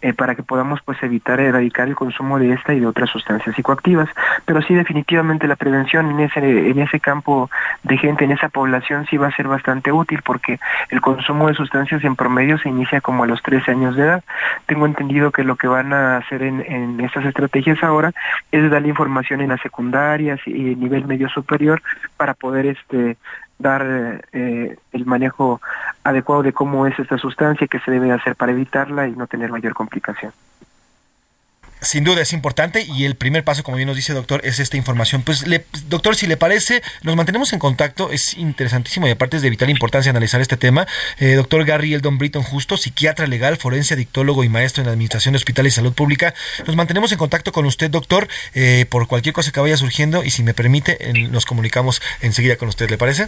eh, 0.01 0.13
para 0.13 0.35
que 0.35 0.43
podamos 0.43 0.81
pues 0.81 1.01
evitar 1.01 1.39
erradicar 1.39 1.87
el 1.87 1.95
consumo 1.95 2.39
de 2.39 2.53
esta 2.53 2.73
y 2.73 2.81
de 2.81 2.87
otras 2.87 3.09
sustancias 3.09 3.55
psicoactivas. 3.55 4.09
Pero 4.45 4.61
sí, 4.61 4.75
definitivamente 4.75 5.47
la 5.47 5.55
prevención 5.55 6.11
en 6.11 6.19
ese, 6.19 6.69
en 6.69 6.79
ese 6.79 6.99
campo 6.99 7.49
de 7.83 7.97
gente, 7.97 8.25
en 8.25 8.31
esa 8.31 8.49
población, 8.49 9.05
sí 9.09 9.17
va 9.17 9.27
a 9.27 9.35
ser 9.35 9.47
bastante 9.47 9.91
útil, 9.91 10.21
porque 10.23 10.59
el 10.89 10.99
consumo 10.99 11.47
de 11.47 11.53
sustancias 11.53 12.03
en 12.03 12.15
promedio 12.15 12.57
se 12.57 12.69
inicia 12.69 12.99
como 12.99 13.23
a 13.23 13.27
los 13.27 13.36
13 13.41 13.71
años 13.71 13.95
de 13.95 14.03
edad. 14.03 14.23
Tengo 14.65 14.85
entendido 14.85 15.31
que 15.31 15.43
lo 15.43 15.55
que 15.55 15.67
van 15.67 15.93
a 15.93 16.17
hacer 16.17 16.43
en, 16.43 16.99
estas 17.01 17.25
estrategias 17.25 17.83
ahora 17.83 18.13
es 18.51 18.69
darle 18.69 18.89
información 18.89 19.41
en 19.41 19.49
las 19.49 19.61
secundarias 19.61 20.39
y 20.45 20.75
nivel 20.75 21.05
medio 21.05 21.29
superior 21.29 21.81
para 22.17 22.33
poder 22.33 22.65
este 22.65 23.17
dar 23.59 24.23
eh, 24.33 24.77
el 24.91 25.05
manejo 25.05 25.61
adecuado 26.03 26.43
de 26.43 26.53
cómo 26.53 26.85
es 26.85 26.97
esta 26.99 27.17
sustancia 27.17 27.67
qué 27.67 27.79
se 27.79 27.91
debe 27.91 28.11
hacer 28.11 28.35
para 28.35 28.51
evitarla 28.51 29.07
y 29.07 29.13
no 29.13 29.25
tener 29.25 29.49
mayor 29.49 29.73
complicación. 29.73 30.31
Sin 31.81 32.03
duda 32.03 32.21
es 32.21 32.33
importante 32.33 32.81
y 32.81 33.05
el 33.05 33.15
primer 33.15 33.43
paso, 33.43 33.61
como 33.61 33.77
bien 33.77 33.87
nos 33.87 33.95
dice 33.95 34.13
doctor, 34.13 34.41
es 34.43 34.59
esta 34.59 34.77
información. 34.77 35.21
Pues, 35.21 35.45
doctor, 35.87 36.15
si 36.15 36.25
le 36.25 36.35
parece, 36.35 36.81
nos 37.03 37.15
mantenemos 37.15 37.53
en 37.53 37.59
contacto. 37.59 38.11
Es 38.11 38.33
interesantísimo 38.33 39.07
y 39.07 39.11
aparte 39.11 39.37
es 39.37 39.43
de 39.43 39.49
vital 39.49 39.69
importancia 39.69 40.09
analizar 40.09 40.41
este 40.41 40.57
tema. 40.57 40.87
Eh, 41.19 41.33
doctor 41.33 41.63
Gary 41.65 41.93
Eldon 41.93 42.17
Britton 42.17 42.41
Justo, 42.41 42.77
psiquiatra 42.77 43.27
legal, 43.27 43.57
forense, 43.57 43.95
dictólogo 43.95 44.43
y 44.43 44.49
maestro 44.49 44.81
en 44.81 44.89
Administración 44.89 45.33
de 45.33 45.37
Hospitales 45.37 45.73
y 45.73 45.75
Salud 45.75 45.93
Pública. 45.93 46.33
Nos 46.65 46.75
mantenemos 46.75 47.11
en 47.11 47.19
contacto 47.19 47.51
con 47.51 47.65
usted, 47.65 47.91
doctor, 47.91 48.27
eh, 48.55 48.85
por 48.89 49.07
cualquier 49.07 49.33
cosa 49.33 49.51
que 49.51 49.59
vaya 49.59 49.77
surgiendo 49.77 50.23
y 50.23 50.31
si 50.31 50.41
me 50.41 50.55
permite, 50.55 50.97
nos 51.29 51.45
comunicamos 51.45 52.01
enseguida 52.21 52.55
con 52.55 52.69
usted. 52.69 52.89
¿Le 52.89 52.97
parece? 52.97 53.27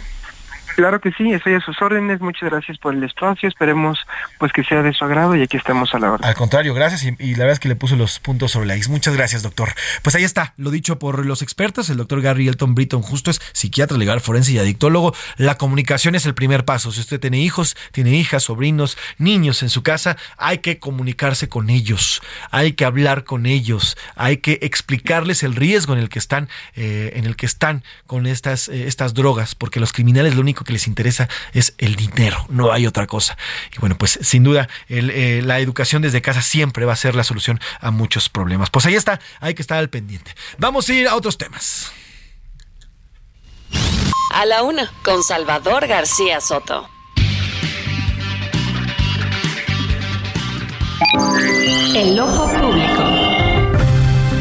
Claro 0.76 1.00
que 1.00 1.12
sí, 1.12 1.32
estoy 1.32 1.54
a 1.54 1.60
sus 1.60 1.80
órdenes. 1.80 2.20
Muchas 2.20 2.50
gracias 2.50 2.78
por 2.78 2.94
el 2.94 3.02
espacio. 3.02 3.48
Esperemos 3.48 3.98
pues 4.38 4.52
que 4.52 4.64
sea 4.64 4.82
de 4.82 4.92
su 4.92 5.04
agrado 5.04 5.36
y 5.36 5.42
aquí 5.42 5.56
estamos 5.56 5.94
a 5.94 5.98
la 5.98 6.12
hora. 6.12 6.28
Al 6.28 6.34
contrario, 6.34 6.74
gracias 6.74 7.04
y, 7.04 7.32
la 7.32 7.44
verdad 7.44 7.52
es 7.52 7.60
que 7.60 7.68
le 7.68 7.76
puse 7.76 7.96
los 7.96 8.18
puntos 8.18 8.52
sobre 8.52 8.66
la 8.66 8.74
X. 8.76 8.88
Muchas 8.88 9.16
gracias, 9.16 9.42
doctor. 9.42 9.70
Pues 10.02 10.14
ahí 10.14 10.24
está, 10.24 10.54
lo 10.56 10.70
dicho 10.70 10.98
por 10.98 11.24
los 11.26 11.42
expertos. 11.42 11.90
El 11.90 11.96
doctor 11.96 12.20
Gary 12.22 12.48
Elton 12.48 12.74
Britton 12.74 13.02
justo 13.02 13.30
es 13.30 13.40
psiquiatra 13.52 13.96
legal, 13.96 14.20
forense 14.20 14.52
y 14.52 14.58
adictólogo. 14.58 15.14
La 15.36 15.56
comunicación 15.58 16.14
es 16.14 16.26
el 16.26 16.34
primer 16.34 16.64
paso. 16.64 16.92
Si 16.92 17.00
usted 17.00 17.20
tiene 17.20 17.40
hijos, 17.40 17.76
tiene 17.92 18.14
hijas, 18.16 18.44
sobrinos, 18.44 18.96
niños 19.18 19.62
en 19.62 19.68
su 19.68 19.82
casa, 19.82 20.16
hay 20.36 20.58
que 20.58 20.78
comunicarse 20.78 21.48
con 21.48 21.70
ellos, 21.70 22.22
hay 22.50 22.72
que 22.72 22.84
hablar 22.84 23.24
con 23.24 23.46
ellos, 23.46 23.96
hay 24.16 24.38
que 24.38 24.58
explicarles 24.62 25.42
el 25.42 25.54
riesgo 25.54 25.92
en 25.92 25.98
el 25.98 26.08
que 26.08 26.18
están, 26.18 26.48
eh, 26.74 27.12
en 27.14 27.26
el 27.26 27.36
que 27.36 27.46
están 27.46 27.84
con 28.06 28.26
estas, 28.26 28.68
eh, 28.68 28.86
estas 28.86 29.14
drogas, 29.14 29.54
porque 29.54 29.80
los 29.80 29.92
criminales 29.92 30.34
lo 30.34 30.40
único 30.40 30.59
único 30.60 30.64
que 30.64 30.72
les 30.72 30.86
interesa 30.86 31.28
es 31.52 31.74
el 31.78 31.96
dinero, 31.96 32.46
no 32.48 32.72
hay 32.72 32.86
otra 32.86 33.06
cosa. 33.06 33.36
Y 33.74 33.78
bueno, 33.78 33.96
pues 33.96 34.18
sin 34.22 34.44
duda 34.44 34.68
eh, 34.88 35.40
la 35.44 35.58
educación 35.58 36.02
desde 36.02 36.22
casa 36.22 36.42
siempre 36.42 36.84
va 36.84 36.92
a 36.92 36.96
ser 36.96 37.14
la 37.14 37.24
solución 37.24 37.60
a 37.80 37.90
muchos 37.90 38.28
problemas. 38.28 38.70
Pues 38.70 38.86
ahí 38.86 38.94
está, 38.94 39.20
hay 39.40 39.54
que 39.54 39.62
estar 39.62 39.78
al 39.78 39.88
pendiente. 39.88 40.34
Vamos 40.58 40.88
a 40.88 40.92
ir 40.92 41.08
a 41.08 41.16
otros 41.16 41.38
temas. 41.38 41.92
A 44.32 44.46
la 44.46 44.62
una, 44.62 44.92
con 45.02 45.22
Salvador 45.22 45.86
García 45.86 46.40
Soto. 46.40 46.88
El 51.94 52.20
ojo 52.20 52.48
público. 52.52 52.99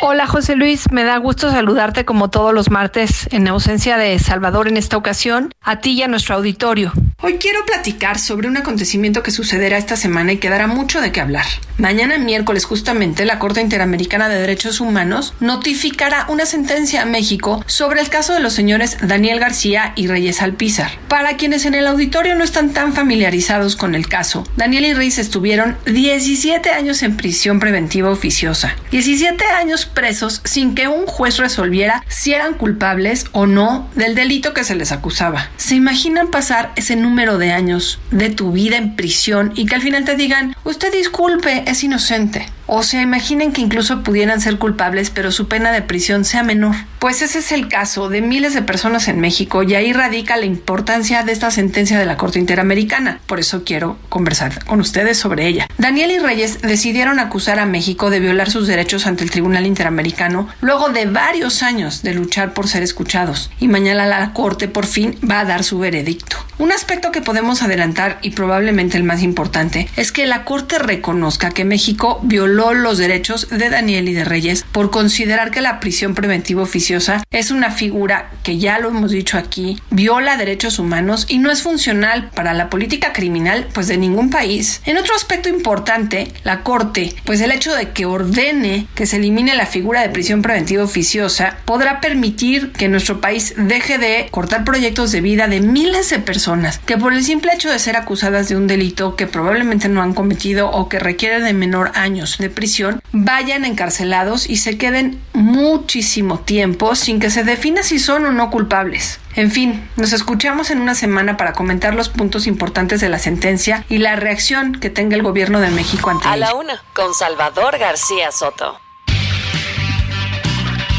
Hola 0.00 0.28
José 0.28 0.54
Luis, 0.54 0.92
me 0.92 1.02
da 1.02 1.16
gusto 1.16 1.50
saludarte 1.50 2.04
como 2.04 2.30
todos 2.30 2.54
los 2.54 2.70
martes 2.70 3.28
en 3.32 3.48
ausencia 3.48 3.96
de 3.96 4.16
Salvador 4.20 4.68
en 4.68 4.76
esta 4.76 4.96
ocasión, 4.96 5.52
a 5.60 5.80
ti 5.80 5.90
y 5.90 6.02
a 6.02 6.08
nuestro 6.08 6.36
auditorio. 6.36 6.92
Hoy 7.20 7.38
quiero 7.38 7.66
platicar 7.66 8.16
sobre 8.16 8.46
un 8.46 8.56
acontecimiento 8.56 9.24
que 9.24 9.32
sucederá 9.32 9.76
esta 9.76 9.96
semana 9.96 10.32
y 10.32 10.36
que 10.36 10.50
dará 10.50 10.68
mucho 10.68 11.00
de 11.00 11.10
qué 11.10 11.20
hablar. 11.20 11.46
Mañana 11.76 12.16
miércoles 12.16 12.64
justamente 12.64 13.24
la 13.24 13.40
Corte 13.40 13.60
Interamericana 13.60 14.28
de 14.28 14.38
Derechos 14.38 14.80
Humanos 14.80 15.34
notificará 15.40 16.26
una 16.28 16.46
sentencia 16.46 17.02
a 17.02 17.06
México 17.06 17.64
sobre 17.66 18.00
el 18.00 18.08
caso 18.08 18.34
de 18.34 18.40
los 18.40 18.52
señores 18.52 18.98
Daniel 19.02 19.40
García 19.40 19.94
y 19.96 20.06
Reyes 20.06 20.42
Alpizar. 20.42 20.92
Para 21.08 21.36
quienes 21.36 21.66
en 21.66 21.74
el 21.74 21.88
auditorio 21.88 22.36
no 22.36 22.44
están 22.44 22.72
tan 22.72 22.92
familiarizados 22.92 23.74
con 23.74 23.96
el 23.96 24.08
caso, 24.08 24.44
Daniel 24.56 24.86
y 24.86 24.94
Reyes 24.94 25.18
estuvieron 25.18 25.76
17 25.86 26.70
años 26.70 27.02
en 27.02 27.16
prisión 27.16 27.58
preventiva 27.58 28.10
oficiosa. 28.10 28.76
17 28.92 29.44
años 29.44 29.86
presos 29.88 30.40
sin 30.44 30.74
que 30.74 30.88
un 30.88 31.06
juez 31.06 31.38
resolviera 31.38 32.04
si 32.08 32.32
eran 32.32 32.54
culpables 32.54 33.26
o 33.32 33.46
no 33.46 33.88
del 33.94 34.14
delito 34.14 34.54
que 34.54 34.64
se 34.64 34.74
les 34.74 34.92
acusaba. 34.92 35.48
¿Se 35.56 35.74
imaginan 35.74 36.30
pasar 36.30 36.72
ese 36.76 36.96
número 36.96 37.38
de 37.38 37.52
años 37.52 37.98
de 38.10 38.30
tu 38.30 38.52
vida 38.52 38.76
en 38.76 38.96
prisión 38.96 39.52
y 39.54 39.66
que 39.66 39.74
al 39.74 39.82
final 39.82 40.04
te 40.04 40.16
digan, 40.16 40.54
usted 40.64 40.92
disculpe, 40.92 41.64
es 41.66 41.82
inocente? 41.82 42.46
O 42.70 42.82
se 42.82 43.00
imaginen 43.00 43.52
que 43.52 43.62
incluso 43.62 44.02
pudieran 44.02 44.42
ser 44.42 44.58
culpables, 44.58 45.08
pero 45.08 45.32
su 45.32 45.48
pena 45.48 45.72
de 45.72 45.80
prisión 45.80 46.26
sea 46.26 46.42
menor. 46.42 46.76
Pues 46.98 47.22
ese 47.22 47.38
es 47.38 47.50
el 47.50 47.68
caso 47.68 48.10
de 48.10 48.20
miles 48.20 48.52
de 48.52 48.60
personas 48.60 49.08
en 49.08 49.20
México 49.20 49.62
y 49.62 49.74
ahí 49.74 49.94
radica 49.94 50.36
la 50.36 50.44
importancia 50.44 51.22
de 51.22 51.32
esta 51.32 51.50
sentencia 51.50 51.98
de 51.98 52.04
la 52.04 52.18
Corte 52.18 52.38
Interamericana. 52.38 53.20
Por 53.24 53.40
eso 53.40 53.64
quiero 53.64 53.96
conversar 54.10 54.66
con 54.66 54.80
ustedes 54.80 55.16
sobre 55.16 55.46
ella. 55.46 55.66
Daniel 55.78 56.10
y 56.10 56.18
Reyes 56.18 56.60
decidieron 56.60 57.20
acusar 57.20 57.58
a 57.58 57.64
México 57.64 58.10
de 58.10 58.20
violar 58.20 58.50
sus 58.50 58.66
derechos 58.66 59.06
ante 59.06 59.24
el 59.24 59.30
Tribunal 59.30 59.64
Interamericano 59.64 60.48
luego 60.60 60.90
de 60.90 61.06
varios 61.06 61.62
años 61.62 62.02
de 62.02 62.12
luchar 62.12 62.52
por 62.52 62.68
ser 62.68 62.82
escuchados. 62.82 63.50
Y 63.60 63.68
mañana 63.68 64.04
la 64.04 64.34
Corte 64.34 64.68
por 64.68 64.84
fin 64.84 65.16
va 65.28 65.40
a 65.40 65.44
dar 65.46 65.64
su 65.64 65.78
veredicto. 65.78 66.36
Un 66.58 66.72
aspecto 66.72 67.12
que 67.12 67.22
podemos 67.22 67.62
adelantar 67.62 68.18
y 68.20 68.30
probablemente 68.30 68.96
el 68.96 69.04
más 69.04 69.22
importante 69.22 69.88
es 69.96 70.10
que 70.10 70.26
la 70.26 70.44
Corte 70.44 70.80
reconozca 70.80 71.50
que 71.50 71.64
México 71.64 72.20
violó 72.24 72.57
los 72.58 72.98
derechos 72.98 73.48
de 73.50 73.70
Daniel 73.70 74.08
y 74.08 74.14
de 74.14 74.24
Reyes 74.24 74.64
por 74.72 74.90
considerar 74.90 75.50
que 75.52 75.60
la 75.60 75.78
prisión 75.78 76.14
preventiva 76.14 76.62
oficiosa 76.62 77.22
es 77.30 77.50
una 77.50 77.70
figura 77.70 78.30
que 78.42 78.58
ya 78.58 78.78
lo 78.78 78.88
hemos 78.88 79.12
dicho 79.12 79.38
aquí, 79.38 79.80
viola 79.90 80.36
derechos 80.36 80.78
humanos 80.78 81.26
y 81.28 81.38
no 81.38 81.50
es 81.50 81.62
funcional 81.62 82.30
para 82.34 82.54
la 82.54 82.68
política 82.68 83.12
criminal 83.12 83.68
pues 83.72 83.86
de 83.86 83.96
ningún 83.96 84.30
país. 84.30 84.82
En 84.86 84.98
otro 84.98 85.14
aspecto 85.14 85.48
importante, 85.48 86.32
la 86.42 86.62
Corte, 86.64 87.14
pues 87.24 87.40
el 87.40 87.52
hecho 87.52 87.74
de 87.74 87.90
que 87.90 88.06
ordene 88.06 88.88
que 88.94 89.06
se 89.06 89.16
elimine 89.16 89.54
la 89.54 89.66
figura 89.66 90.02
de 90.02 90.08
prisión 90.08 90.42
preventiva 90.42 90.82
oficiosa 90.82 91.58
podrá 91.64 92.00
permitir 92.00 92.72
que 92.72 92.88
nuestro 92.88 93.20
país 93.20 93.54
deje 93.56 93.98
de 93.98 94.26
cortar 94.30 94.64
proyectos 94.64 95.12
de 95.12 95.20
vida 95.20 95.46
de 95.46 95.60
miles 95.60 96.10
de 96.10 96.18
personas 96.18 96.80
que 96.84 96.98
por 96.98 97.12
el 97.12 97.22
simple 97.22 97.52
hecho 97.54 97.70
de 97.70 97.78
ser 97.78 97.96
acusadas 97.96 98.48
de 98.48 98.56
un 98.56 98.66
delito 98.66 99.14
que 99.14 99.28
probablemente 99.28 99.88
no 99.88 100.02
han 100.02 100.14
cometido 100.14 100.70
o 100.70 100.88
que 100.88 100.98
requiere 100.98 101.40
de 101.40 101.52
menor 101.52 101.92
años 101.94 102.38
prisión 102.48 103.00
vayan 103.12 103.64
encarcelados 103.64 104.48
y 104.48 104.56
se 104.56 104.78
queden 104.78 105.20
muchísimo 105.32 106.40
tiempo 106.40 106.94
sin 106.94 107.20
que 107.20 107.30
se 107.30 107.44
defina 107.44 107.82
si 107.82 107.98
son 107.98 108.26
o 108.26 108.32
no 108.32 108.50
culpables. 108.50 109.20
En 109.34 109.50
fin, 109.50 109.88
nos 109.96 110.12
escuchamos 110.12 110.70
en 110.70 110.80
una 110.80 110.94
semana 110.94 111.36
para 111.36 111.52
comentar 111.52 111.94
los 111.94 112.08
puntos 112.08 112.46
importantes 112.46 113.00
de 113.00 113.08
la 113.08 113.18
sentencia 113.18 113.84
y 113.88 113.98
la 113.98 114.16
reacción 114.16 114.72
que 114.72 114.90
tenga 114.90 115.16
el 115.16 115.22
gobierno 115.22 115.60
de 115.60 115.70
México 115.70 116.10
ante 116.10 116.28
A 116.28 116.36
la 116.36 116.54
una, 116.54 116.82
con 116.94 117.14
Salvador 117.14 117.78
García 117.78 118.32
Soto. 118.32 118.80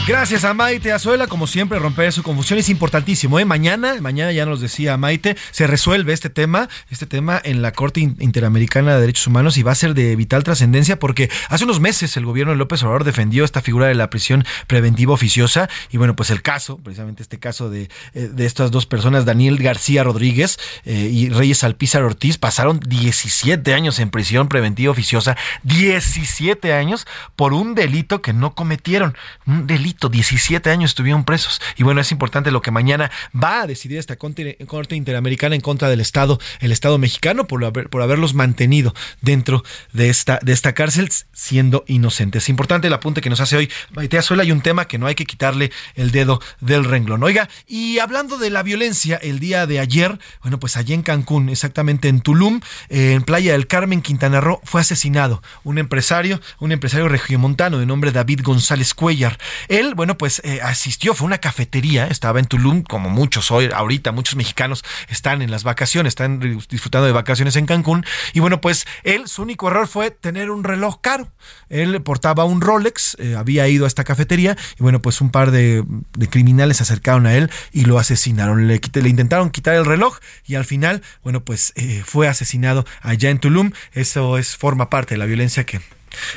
Gracias 0.10 0.44
a 0.44 0.56
Maite 0.56 0.92
Azuela, 0.92 1.28
como 1.28 1.46
siempre, 1.46 1.78
romper 1.78 2.12
su 2.12 2.24
confusión 2.24 2.58
es 2.58 2.68
importantísimo. 2.70 3.40
¿eh? 3.40 3.46
Mañana, 3.46 3.94
mañana 4.02 4.32
ya 4.32 4.44
nos 4.48 4.60
decía 4.60 4.98
Maite, 4.98 5.38
se 5.52 5.68
resuelve 5.68 6.14
este 6.14 6.32
tema, 6.32 6.68
este 6.90 7.06
tema 7.06 7.40
en 7.44 7.62
la 7.62 7.74
Corte 7.74 8.00
Interamericana 8.00 8.96
de 8.96 9.02
Derechos 9.02 9.28
Humanos 9.28 9.58
y 9.58 9.62
va 9.62 9.74
a 9.74 9.76
ser 9.76 9.94
de 9.94 10.16
vital 10.16 10.44
trascendencia 10.44 10.98
porque 10.98 11.30
hace 11.50 11.64
unos 11.64 11.80
meses 11.80 12.18
el 12.18 12.26
gobierno 12.26 12.54
de 12.54 12.58
López 12.58 12.82
Obrador 12.82 13.04
defendió 13.04 13.46
esta 13.46 13.62
figura 13.62 13.86
de 13.86 13.94
la 13.94 14.10
prisión 14.10 14.46
preventiva 14.66 15.14
oficiosa 15.14 15.70
y 15.92 15.98
bueno, 15.98 16.16
pues 16.16 16.32
el 16.32 16.42
caso, 16.42 16.80
precisamente 16.80 17.22
este 17.22 17.38
caso 17.38 17.70
de, 17.70 17.84
eh, 18.16 18.30
de 18.34 18.48
estas 18.48 18.72
dos 18.72 18.88
personas, 18.88 19.26
Daniel 19.26 19.60
García 19.60 20.04
Rodríguez 20.04 20.58
eh, 20.86 21.08
y 21.14 21.30
Reyes 21.30 21.64
Alpizar 21.64 22.02
Ortiz, 22.02 22.40
pasaron 22.40 22.80
17 22.80 23.76
años 23.76 24.00
en 24.00 24.10
prisión 24.10 24.50
preventiva 24.50 24.92
oficiosa, 24.92 25.38
17 25.62 26.74
años 26.74 27.06
por 27.36 27.54
un 27.54 27.76
delito 27.76 28.24
que 28.24 28.34
no 28.34 28.56
cometieron, 28.56 29.16
un 29.46 29.68
delito 29.68 29.99
17 30.08 30.70
años 30.70 30.92
estuvieron 30.92 31.26
presos. 31.26 31.62
Y 31.76 31.84
bueno, 31.84 32.00
es 32.00 32.12
importante 32.14 32.52
lo 32.52 32.62
que 32.62 32.72
mañana 32.72 33.12
va 33.36 33.64
a 33.64 33.68
decidir 33.68 33.98
esta 33.98 34.16
Corte 34.16 34.96
Interamericana 34.96 35.56
en 35.56 35.62
contra 35.62 35.90
del 35.90 36.00
Estado, 36.00 36.40
el 36.62 36.72
Estado 36.72 36.98
mexicano, 36.98 37.48
por, 37.48 37.90
por 37.90 38.02
haberlos 38.02 38.34
mantenido 38.34 38.94
dentro 39.22 39.64
de 39.92 40.10
esta, 40.10 40.40
de 40.42 40.54
esta 40.54 40.74
cárcel 40.74 41.10
siendo 41.34 41.84
inocentes. 41.88 42.44
Es 42.44 42.50
importante 42.50 42.88
el 42.88 42.94
apunte 42.94 43.22
que 43.22 43.30
nos 43.30 43.40
hace 43.40 43.58
hoy 43.58 43.72
Maite 43.92 44.18
Azuela 44.18 44.44
y 44.44 44.52
un 44.52 44.62
tema 44.62 44.86
que 44.86 44.98
no 44.98 45.08
hay 45.08 45.16
que 45.16 45.26
quitarle 45.26 45.72
el 45.96 46.12
dedo 46.12 46.42
del 46.60 46.86
renglón. 46.86 47.24
Oiga, 47.24 47.50
y 47.68 48.00
hablando 48.00 48.38
de 48.38 48.50
la 48.50 48.64
violencia, 48.64 49.18
el 49.18 49.40
día 49.40 49.66
de 49.66 49.80
ayer, 49.80 50.20
bueno, 50.42 50.60
pues 50.60 50.78
allí 50.78 50.94
en 50.94 51.02
Cancún, 51.02 51.50
exactamente 51.50 52.08
en 52.08 52.22
Tulum, 52.22 52.62
en 52.90 53.24
Playa 53.24 53.54
del 53.54 53.68
Carmen, 53.68 54.02
Quintana 54.02 54.42
Roo, 54.42 54.62
fue 54.64 54.82
asesinado 54.82 55.42
un 55.64 55.78
empresario, 55.78 56.42
un 56.60 56.72
empresario 56.72 57.08
regiomontano 57.08 57.78
de 57.78 57.86
nombre 57.86 58.12
David 58.12 58.42
González 58.44 58.94
Cuellar. 58.94 59.38
Él 59.68 59.89
bueno, 59.96 60.18
pues 60.18 60.42
eh, 60.44 60.60
asistió, 60.62 61.14
fue 61.14 61.26
una 61.26 61.40
cafetería, 61.40 62.08
estaba 62.08 62.40
en 62.40 62.46
Tulum, 62.46 62.84
como 62.84 63.10
muchos 63.10 63.52
hoy, 63.52 63.70
ahorita 63.74 64.12
muchos 64.12 64.36
mexicanos 64.36 64.84
están 65.10 65.42
en 65.42 65.52
las 65.52 65.64
vacaciones, 65.64 66.12
están 66.12 66.40
disfrutando 66.70 67.06
de 67.06 67.12
vacaciones 67.12 67.56
en 67.56 67.66
Cancún. 67.66 68.06
Y 68.34 68.40
bueno, 68.40 68.62
pues 68.62 68.86
él, 69.04 69.28
su 69.28 69.42
único 69.42 69.68
error 69.68 69.88
fue 69.88 70.12
tener 70.12 70.52
un 70.52 70.64
reloj 70.64 71.00
caro. 71.02 71.32
Él 71.70 72.02
portaba 72.02 72.46
un 72.46 72.62
Rolex, 72.62 73.16
eh, 73.20 73.36
había 73.36 73.68
ido 73.68 73.86
a 73.86 73.88
esta 73.88 74.04
cafetería 74.04 74.58
y 74.80 74.84
bueno, 74.84 75.02
pues 75.02 75.22
un 75.22 75.30
par 75.30 75.52
de, 75.52 75.84
criminales 76.30 76.78
se 76.78 76.84
acercaron 76.84 77.26
a 77.26 77.36
él 77.36 77.50
y 77.72 77.86
lo 77.86 78.00
asesinaron. 78.00 78.68
Le, 78.68 78.80
intentaron 79.06 79.50
quitar 79.50 79.76
el 79.76 79.86
reloj 79.86 80.20
y 80.46 80.56
al 80.56 80.66
final, 80.66 81.02
bueno, 81.24 81.44
pues 81.44 81.74
eh, 81.76 82.04
fue 82.06 82.28
asesinado 82.28 82.86
allá 83.02 83.30
en 83.30 83.40
Tulum. 83.40 83.72
Eso 83.94 84.38
es, 84.38 84.58
forma 84.58 84.90
parte 84.90 85.16
de 85.16 85.20
la 85.20 85.26
violencia 85.26 85.66
que 85.66 85.82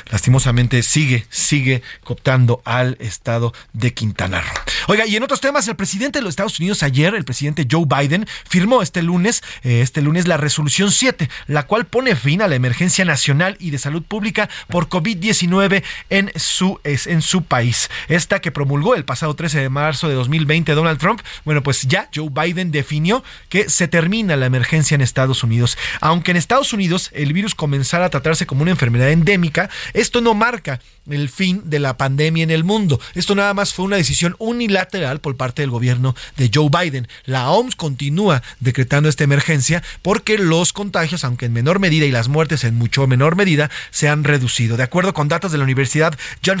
lastimosamente 0.09 0.83
sigue, 0.83 1.25
sigue 1.29 1.81
cooptando 2.03 2.61
al 2.65 2.97
estado 2.99 3.53
de 3.73 3.93
Quintana 3.93 4.41
Roo. 4.41 4.63
Oiga, 4.87 5.05
y 5.05 5.15
en 5.15 5.23
otros 5.23 5.41
temas, 5.41 5.67
el 5.67 5.75
presidente 5.75 6.19
de 6.19 6.23
los 6.23 6.31
Estados 6.31 6.59
Unidos 6.59 6.83
ayer, 6.83 7.15
el 7.15 7.23
presidente 7.23 7.67
Joe 7.69 7.85
Biden, 7.85 8.27
firmó 8.47 8.81
este 8.81 9.01
lunes, 9.01 9.43
eh, 9.63 9.81
este 9.81 10.01
lunes 10.01 10.27
la 10.27 10.37
resolución 10.37 10.91
7, 10.91 11.29
la 11.47 11.63
cual 11.63 11.85
pone 11.85 12.15
fin 12.15 12.41
a 12.41 12.47
la 12.47 12.55
emergencia 12.55 13.05
nacional 13.05 13.55
y 13.59 13.71
de 13.71 13.77
salud 13.77 14.03
pública 14.03 14.49
por 14.67 14.89
COVID-19 14.89 15.83
en 16.09 16.31
su, 16.35 16.79
en 16.83 17.21
su 17.21 17.43
país. 17.43 17.89
Esta 18.07 18.39
que 18.41 18.51
promulgó 18.51 18.95
el 18.95 19.05
pasado 19.05 19.35
13 19.35 19.61
de 19.61 19.69
marzo 19.69 20.09
de 20.09 20.15
2020 20.15 20.73
Donald 20.73 20.99
Trump, 20.99 21.21
bueno, 21.45 21.63
pues 21.63 21.83
ya 21.83 22.09
Joe 22.13 22.29
Biden 22.29 22.71
definió 22.71 23.23
que 23.49 23.69
se 23.69 23.87
termina 23.87 24.35
la 24.35 24.45
emergencia 24.45 24.95
en 24.95 25.01
Estados 25.01 25.43
Unidos. 25.43 25.77
Aunque 26.01 26.31
en 26.31 26.37
Estados 26.37 26.73
Unidos 26.73 27.09
el 27.13 27.33
virus 27.33 27.55
comenzara 27.55 28.05
a 28.05 28.09
tratarse 28.09 28.45
como 28.45 28.61
una 28.61 28.71
enfermedad 28.71 29.09
endémica, 29.09 29.62
esto 29.93 30.21
no 30.21 30.33
marca 30.33 30.79
el 31.09 31.29
fin 31.29 31.61
de 31.65 31.79
la 31.79 31.97
pandemia 31.97 32.43
en 32.43 32.51
el 32.51 32.63
mundo. 32.63 32.99
Esto 33.13 33.35
nada 33.35 33.53
más 33.53 33.73
fue 33.73 33.85
una 33.85 33.97
decisión 33.97 34.35
unilateral 34.39 35.19
por 35.19 35.35
parte 35.35 35.61
del 35.61 35.71
gobierno 35.71 36.15
de 36.37 36.49
Joe 36.53 36.69
Biden. 36.69 37.07
La 37.25 37.49
OMS 37.49 37.75
continúa 37.75 38.41
decretando 38.59 39.09
esta 39.09 39.23
emergencia 39.23 39.83
porque 40.01 40.37
los 40.37 40.73
contagios, 40.73 41.23
aunque 41.23 41.45
en 41.45 41.53
menor 41.53 41.79
medida 41.79 42.05
y 42.05 42.11
las 42.11 42.29
muertes 42.29 42.63
en 42.63 42.75
mucho 42.75 43.07
menor 43.07 43.35
medida, 43.35 43.69
se 43.91 44.07
han 44.07 44.23
reducido. 44.23 44.77
De 44.77 44.83
acuerdo 44.83 45.13
con 45.13 45.27
datos 45.27 45.51
de 45.51 45.57
la 45.57 45.63
Universidad 45.63 46.17
John 46.45 46.59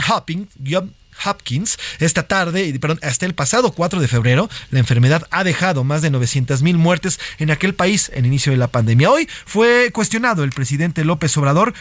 Hopkins. 1.25 1.77
Esta 1.99 2.27
tarde, 2.27 2.77
perdón, 2.79 2.99
hasta 3.01 3.25
el 3.25 3.33
pasado 3.33 3.71
4 3.71 4.01
de 4.01 4.07
febrero, 4.07 4.49
la 4.71 4.79
enfermedad 4.79 5.27
ha 5.31 5.43
dejado 5.43 5.83
más 5.83 6.01
de 6.01 6.09
900 6.09 6.61
mil 6.61 6.77
muertes 6.77 7.19
en 7.37 7.51
aquel 7.51 7.75
país 7.75 8.11
en 8.13 8.25
inicio 8.25 8.51
de 8.51 8.57
la 8.57 8.67
pandemia. 8.67 9.11
Hoy 9.11 9.29
fue 9.45 9.91
cuestionado 9.93 10.43
el 10.43 10.51
presidente 10.51 11.05
López 11.05 11.35
Obrador 11.37 11.73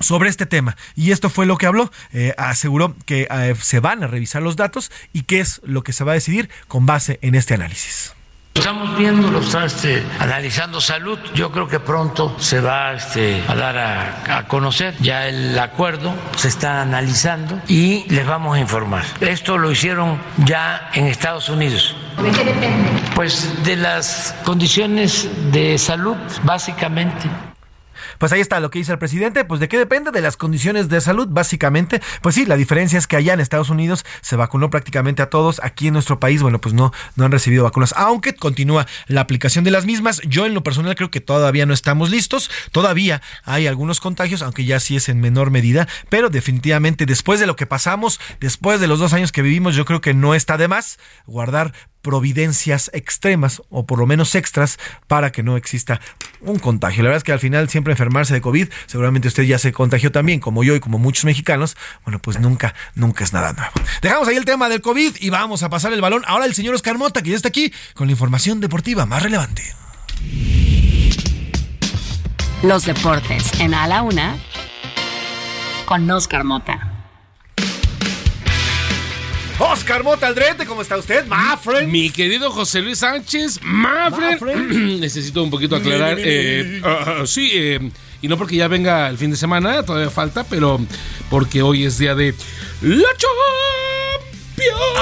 sobre 0.00 0.28
este 0.28 0.46
tema. 0.46 0.76
Y 0.96 1.12
esto 1.12 1.30
fue 1.30 1.46
lo 1.46 1.56
que 1.56 1.66
habló. 1.66 1.92
Eh, 2.12 2.34
aseguró 2.36 2.96
que 3.06 3.28
eh, 3.30 3.54
se 3.60 3.80
van 3.80 4.02
a 4.02 4.06
revisar 4.06 4.42
los 4.42 4.56
datos 4.56 4.90
y 5.12 5.22
qué 5.22 5.40
es 5.40 5.60
lo 5.64 5.82
que 5.82 5.92
se 5.92 6.04
va 6.04 6.12
a 6.12 6.14
decidir 6.14 6.50
con 6.68 6.86
base 6.86 7.18
en 7.22 7.34
este 7.34 7.54
análisis. 7.54 8.14
Estamos 8.54 8.98
viendo, 8.98 9.30
lo 9.30 9.40
está 9.40 9.64
este, 9.64 10.04
analizando 10.18 10.80
salud. 10.80 11.18
Yo 11.34 11.52
creo 11.52 11.68
que 11.68 11.78
pronto 11.78 12.36
se 12.40 12.60
va 12.60 12.92
este, 12.92 13.42
a 13.46 13.54
dar 13.54 13.78
a, 13.78 14.38
a, 14.38 14.48
conocer 14.48 14.96
ya 14.98 15.28
el 15.28 15.56
acuerdo, 15.56 16.14
se 16.36 16.48
está 16.48 16.82
analizando 16.82 17.60
y 17.68 18.04
les 18.08 18.26
vamos 18.26 18.56
a 18.56 18.60
informar. 18.60 19.04
Esto 19.20 19.56
lo 19.56 19.70
hicieron 19.70 20.20
ya 20.38 20.90
en 20.94 21.06
Estados 21.06 21.48
Unidos. 21.48 21.94
¿De 22.20 22.30
qué 22.32 22.44
depende? 22.44 22.90
Pues 23.14 23.64
de 23.64 23.76
las 23.76 24.34
condiciones 24.44 25.28
de 25.52 25.78
salud, 25.78 26.16
básicamente. 26.42 27.30
Pues 28.18 28.32
ahí 28.32 28.40
está 28.40 28.60
lo 28.60 28.70
que 28.70 28.78
dice 28.78 28.92
el 28.92 28.98
presidente. 28.98 29.44
Pues 29.44 29.60
de 29.60 29.68
qué 29.68 29.78
depende 29.78 30.10
de 30.10 30.20
las 30.20 30.36
condiciones 30.36 30.88
de 30.88 31.00
salud, 31.00 31.28
básicamente. 31.30 32.00
Pues 32.22 32.34
sí, 32.34 32.46
la 32.46 32.56
diferencia 32.56 32.98
es 32.98 33.06
que 33.06 33.16
allá 33.16 33.34
en 33.34 33.40
Estados 33.40 33.70
Unidos 33.70 34.04
se 34.20 34.36
vacunó 34.36 34.70
prácticamente 34.70 35.22
a 35.22 35.30
todos. 35.30 35.60
Aquí 35.62 35.88
en 35.88 35.94
nuestro 35.94 36.20
país, 36.20 36.42
bueno, 36.42 36.60
pues 36.60 36.74
no, 36.74 36.92
no 37.16 37.24
han 37.24 37.32
recibido 37.32 37.64
vacunas. 37.64 37.94
Aunque 37.96 38.34
continúa 38.34 38.86
la 39.06 39.20
aplicación 39.20 39.64
de 39.64 39.70
las 39.70 39.86
mismas. 39.86 40.20
Yo 40.26 40.46
en 40.46 40.54
lo 40.54 40.62
personal 40.62 40.94
creo 40.94 41.10
que 41.10 41.20
todavía 41.20 41.66
no 41.66 41.74
estamos 41.74 42.10
listos. 42.10 42.50
Todavía 42.72 43.22
hay 43.44 43.66
algunos 43.66 44.00
contagios, 44.00 44.42
aunque 44.42 44.64
ya 44.64 44.80
sí 44.80 44.96
es 44.96 45.08
en 45.08 45.20
menor 45.20 45.50
medida. 45.50 45.88
Pero 46.08 46.30
definitivamente 46.30 47.06
después 47.06 47.40
de 47.40 47.46
lo 47.46 47.56
que 47.56 47.66
pasamos, 47.66 48.20
después 48.40 48.80
de 48.80 48.86
los 48.86 48.98
dos 48.98 49.12
años 49.12 49.32
que 49.32 49.42
vivimos, 49.42 49.74
yo 49.74 49.84
creo 49.84 50.00
que 50.00 50.14
no 50.14 50.34
está 50.34 50.56
de 50.56 50.68
más 50.68 50.98
guardar 51.26 51.72
providencias 52.02 52.90
extremas 52.94 53.62
o 53.70 53.86
por 53.86 53.98
lo 53.98 54.06
menos 54.06 54.34
extras 54.34 54.78
para 55.06 55.32
que 55.32 55.42
no 55.42 55.56
exista 55.56 56.00
un 56.40 56.58
contagio. 56.58 57.02
La 57.02 57.08
verdad 57.08 57.18
es 57.18 57.24
que 57.24 57.32
al 57.32 57.40
final 57.40 57.68
siempre 57.68 57.92
enfermarse 57.92 58.34
de 58.34 58.40
COVID, 58.40 58.68
seguramente 58.86 59.28
usted 59.28 59.44
ya 59.44 59.58
se 59.58 59.72
contagió 59.72 60.12
también, 60.12 60.40
como 60.40 60.64
yo 60.64 60.74
y 60.74 60.80
como 60.80 60.98
muchos 60.98 61.24
mexicanos, 61.24 61.76
bueno, 62.04 62.18
pues 62.20 62.40
nunca, 62.40 62.74
nunca 62.94 63.24
es 63.24 63.32
nada 63.32 63.52
nuevo. 63.52 63.72
Dejamos 64.02 64.28
ahí 64.28 64.36
el 64.36 64.44
tema 64.44 64.68
del 64.68 64.80
COVID 64.80 65.16
y 65.20 65.30
vamos 65.30 65.62
a 65.62 65.68
pasar 65.68 65.92
el 65.92 66.00
balón 66.00 66.22
ahora 66.26 66.46
el 66.46 66.54
señor 66.54 66.74
Oscar 66.74 66.98
Mota, 66.98 67.22
que 67.22 67.30
ya 67.30 67.36
está 67.36 67.48
aquí 67.48 67.72
con 67.94 68.06
la 68.06 68.12
información 68.12 68.60
deportiva 68.60 69.06
más 69.06 69.22
relevante. 69.22 69.62
Los 72.62 72.84
deportes 72.84 73.58
en 73.58 73.74
A 73.74 73.86
la 73.86 74.02
Una 74.02 74.36
con 75.86 76.08
Oscar 76.10 76.44
Mota. 76.44 76.99
Oscar 79.62 80.02
Mota 80.02 80.26
Aldrete, 80.26 80.64
¿cómo 80.64 80.80
está 80.80 80.96
usted? 80.96 81.26
Mafren. 81.26 81.90
Mi 81.90 82.08
querido 82.08 82.50
José 82.50 82.80
Luis 82.80 83.00
Sánchez, 83.00 83.60
Mafren. 83.62 84.98
Necesito 85.00 85.42
un 85.42 85.50
poquito 85.50 85.76
aclarar. 85.76 86.16
eh, 86.18 86.80
uh, 87.20 87.26
sí, 87.26 87.50
eh, 87.52 87.90
y 88.22 88.28
no 88.28 88.38
porque 88.38 88.56
ya 88.56 88.68
venga 88.68 89.06
el 89.08 89.18
fin 89.18 89.30
de 89.30 89.36
semana, 89.36 89.82
todavía 89.84 90.08
falta, 90.08 90.44
pero 90.44 90.80
porque 91.28 91.60
hoy 91.60 91.84
es 91.84 91.98
día 91.98 92.14
de 92.14 92.34
la 92.80 93.08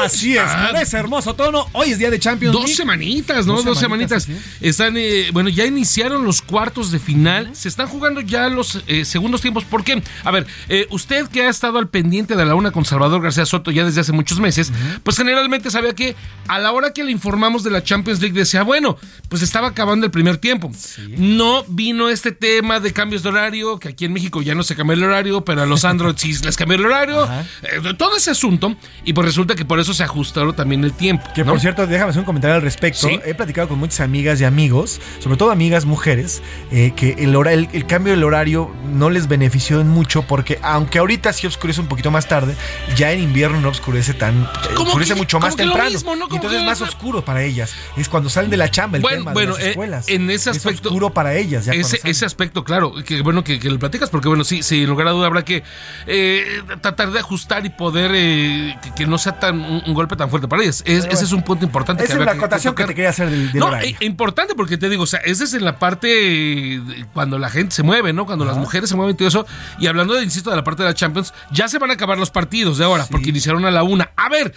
Así 0.02 0.36
es, 0.36 0.42
Ah, 0.44 0.68
con 0.70 0.80
ese 0.80 0.96
hermoso 0.96 1.34
tono. 1.34 1.66
Hoy 1.72 1.90
es 1.90 1.98
día 1.98 2.10
de 2.10 2.18
Champions 2.18 2.52
Dos 2.52 2.62
League. 2.64 2.76
semanitas, 2.76 3.46
¿no? 3.46 3.62
Dos, 3.62 3.78
semanitas. 3.78 4.28
Están, 4.60 4.94
eh, 4.96 5.30
bueno, 5.32 5.48
ya 5.48 5.66
iniciaron 5.66 6.24
los 6.24 6.42
cuartos 6.42 6.90
de 6.90 6.98
final. 6.98 7.54
Se 7.54 7.68
están 7.68 7.88
jugando 7.88 8.20
ya 8.20 8.48
los 8.48 8.82
eh, 8.86 9.04
segundos 9.04 9.40
tiempos. 9.40 9.64
¿Por 9.64 9.84
qué? 9.84 10.02
A 10.24 10.30
ver, 10.30 10.46
eh, 10.68 10.86
usted 10.90 11.28
que 11.28 11.42
ha 11.42 11.48
estado 11.50 11.78
al 11.78 11.88
pendiente 11.88 12.36
de 12.36 12.44
la 12.44 12.54
una 12.54 12.70
con 12.70 12.84
Salvador 12.84 13.22
García 13.22 13.46
Soto 13.46 13.70
ya 13.70 13.84
desde 13.84 14.00
hace 14.00 14.12
muchos 14.12 14.38
meses, 14.40 14.72
pues 15.02 15.16
generalmente 15.16 15.70
sabía 15.70 15.94
que 15.94 16.14
a 16.46 16.58
la 16.58 16.72
hora 16.72 16.92
que 16.92 17.04
le 17.04 17.10
informamos 17.10 17.64
de 17.64 17.70
la 17.70 17.82
Champions 17.82 18.20
League 18.20 18.38
decía, 18.38 18.62
bueno, 18.62 18.96
pues 19.28 19.42
estaba 19.42 19.68
acabando 19.68 20.06
el 20.06 20.12
primer 20.12 20.38
tiempo. 20.38 20.70
No 21.16 21.64
vino 21.68 22.08
este 22.08 22.32
tema 22.32 22.80
de 22.80 22.92
cambios 22.92 23.22
de 23.22 23.28
horario, 23.30 23.78
que 23.78 23.88
aquí 23.88 24.04
en 24.04 24.12
México 24.12 24.42
ya 24.42 24.54
no 24.54 24.62
se 24.62 24.76
cambió 24.76 24.94
el 24.94 25.02
horario, 25.04 25.44
pero 25.44 25.62
a 25.62 25.66
los 25.66 25.84
Android 25.84 26.14
sí 26.16 26.32
les 26.44 26.56
cambió 26.56 26.76
el 26.78 26.86
horario. 26.86 27.28
Eh, 27.62 27.94
todo 27.96 28.16
ese 28.16 28.30
asunto. 28.30 28.76
Y 29.04 29.12
pues 29.12 29.26
resulta 29.26 29.47
que 29.54 29.64
por 29.64 29.78
eso 29.80 29.94
se 29.94 30.02
ajustaron 30.02 30.54
también 30.54 30.82
el 30.84 30.92
tiempo. 30.92 31.24
Que 31.34 31.44
¿no? 31.44 31.52
por 31.52 31.60
cierto, 31.60 31.86
déjame 31.86 32.10
hacer 32.10 32.20
un 32.20 32.26
comentario 32.26 32.56
al 32.56 32.62
respecto. 32.62 33.08
Sí. 33.08 33.20
He 33.24 33.34
platicado 33.34 33.68
con 33.68 33.78
muchas 33.78 34.00
amigas 34.00 34.40
y 34.40 34.44
amigos, 34.44 35.00
sobre 35.20 35.36
todo 35.36 35.50
amigas 35.50 35.84
mujeres, 35.84 36.42
eh, 36.70 36.92
que 36.96 37.16
el, 37.18 37.34
hora- 37.36 37.52
el, 37.52 37.68
el 37.72 37.86
cambio 37.86 38.12
del 38.12 38.24
horario 38.24 38.70
no 38.92 39.10
les 39.10 39.28
benefició 39.28 39.80
en 39.80 39.88
mucho 39.88 40.22
porque 40.22 40.58
aunque 40.62 40.98
ahorita 40.98 41.32
sí 41.32 41.46
oscurece 41.46 41.80
un 41.80 41.86
poquito 41.88 42.10
más 42.10 42.26
tarde, 42.28 42.54
ya 42.96 43.12
en 43.12 43.20
invierno 43.20 43.60
no 43.60 43.68
oscurece 43.70 44.14
tan... 44.14 44.42
eh, 44.42 44.46
oscurece 44.76 45.14
que- 45.14 45.18
mucho 45.20 45.38
más 45.40 45.56
temprano. 45.56 45.90
mismo, 45.90 46.16
¿no? 46.16 46.26
Entonces 46.30 46.60
es 46.60 46.66
más 46.66 46.80
oscuro 46.80 47.24
para 47.24 47.42
ellas. 47.42 47.74
Es 47.96 48.08
cuando 48.08 48.28
salen 48.30 48.50
de 48.50 48.56
la 48.56 48.70
chamba 48.70 48.96
el 48.96 49.02
Bueno, 49.02 49.18
tema 49.18 49.32
bueno, 49.32 49.52
de 49.54 49.58
las 49.58 49.66
eh, 49.66 49.70
escuelas. 49.70 50.08
en 50.08 50.30
ese 50.30 50.50
Es 50.50 50.56
aspecto- 50.58 50.88
oscuro 50.88 51.10
para 51.10 51.34
ellas. 51.34 51.64
Ya 51.66 51.72
ese, 51.74 52.00
ese 52.04 52.24
aspecto, 52.24 52.64
claro, 52.64 52.92
que 53.04 53.22
bueno 53.22 53.44
que, 53.44 53.58
que 53.58 53.70
lo 53.70 53.78
platicas, 53.78 54.10
porque 54.10 54.28
bueno, 54.28 54.44
sí, 54.44 54.62
sí, 54.62 54.82
en 54.82 54.88
lugar 54.90 55.06
de 55.08 55.12
duda 55.14 55.26
habrá 55.26 55.44
que 55.44 55.62
eh, 56.06 56.62
tratar 56.80 57.10
de 57.10 57.18
ajustar 57.18 57.64
y 57.66 57.70
poder 57.70 58.10
que, 58.12 58.76
que 58.96 59.06
no 59.06 59.18
sea 59.18 59.37
tan 59.38 59.60
un, 59.60 59.82
un 59.86 59.94
golpe 59.94 60.16
tan 60.16 60.30
fuerte 60.30 60.48
para 60.48 60.62
ellas. 60.62 60.82
Es- 60.86 61.04
ese 61.06 61.24
es 61.24 61.32
un 61.32 61.42
punto 61.42 61.64
importante. 61.64 62.04
Esa 62.04 62.14
es 62.14 62.20
la 62.24 62.32
acotación 62.32 62.74
que 62.74 62.84
te 62.84 62.94
quería 62.94 63.10
hacer 63.10 63.30
del, 63.30 63.52
del 63.52 63.60
No, 63.60 63.66
horario. 63.66 63.96
importante 64.00 64.54
porque 64.54 64.76
te 64.78 64.88
digo, 64.88 65.04
o 65.04 65.06
sea, 65.06 65.20
esa 65.20 65.44
es 65.44 65.54
en 65.54 65.64
la 65.64 65.78
parte 65.78 66.80
cuando 67.12 67.38
la 67.38 67.50
gente 67.50 67.74
se 67.74 67.82
mueve, 67.82 68.12
¿no? 68.12 68.26
Cuando 68.26 68.44
las 68.44 68.56
mujeres 68.56 68.88
se 68.90 68.96
mueven 68.96 69.14
y 69.14 69.18
todo 69.18 69.28
eso. 69.28 69.46
Y 69.78 69.86
hablando, 69.86 70.14
de, 70.14 70.24
insisto, 70.24 70.50
de 70.50 70.56
la 70.56 70.64
parte 70.64 70.82
de 70.82 70.88
la 70.88 70.94
Champions, 70.94 71.32
ya 71.50 71.68
se 71.68 71.78
van 71.78 71.90
a 71.90 71.94
acabar 71.94 72.18
los 72.18 72.30
partidos 72.30 72.78
de 72.78 72.84
ahora, 72.84 73.06
porque 73.10 73.30
iniciaron 73.30 73.64
a 73.64 73.70
la 73.70 73.82
una. 73.82 74.10
A 74.16 74.28
ver, 74.28 74.54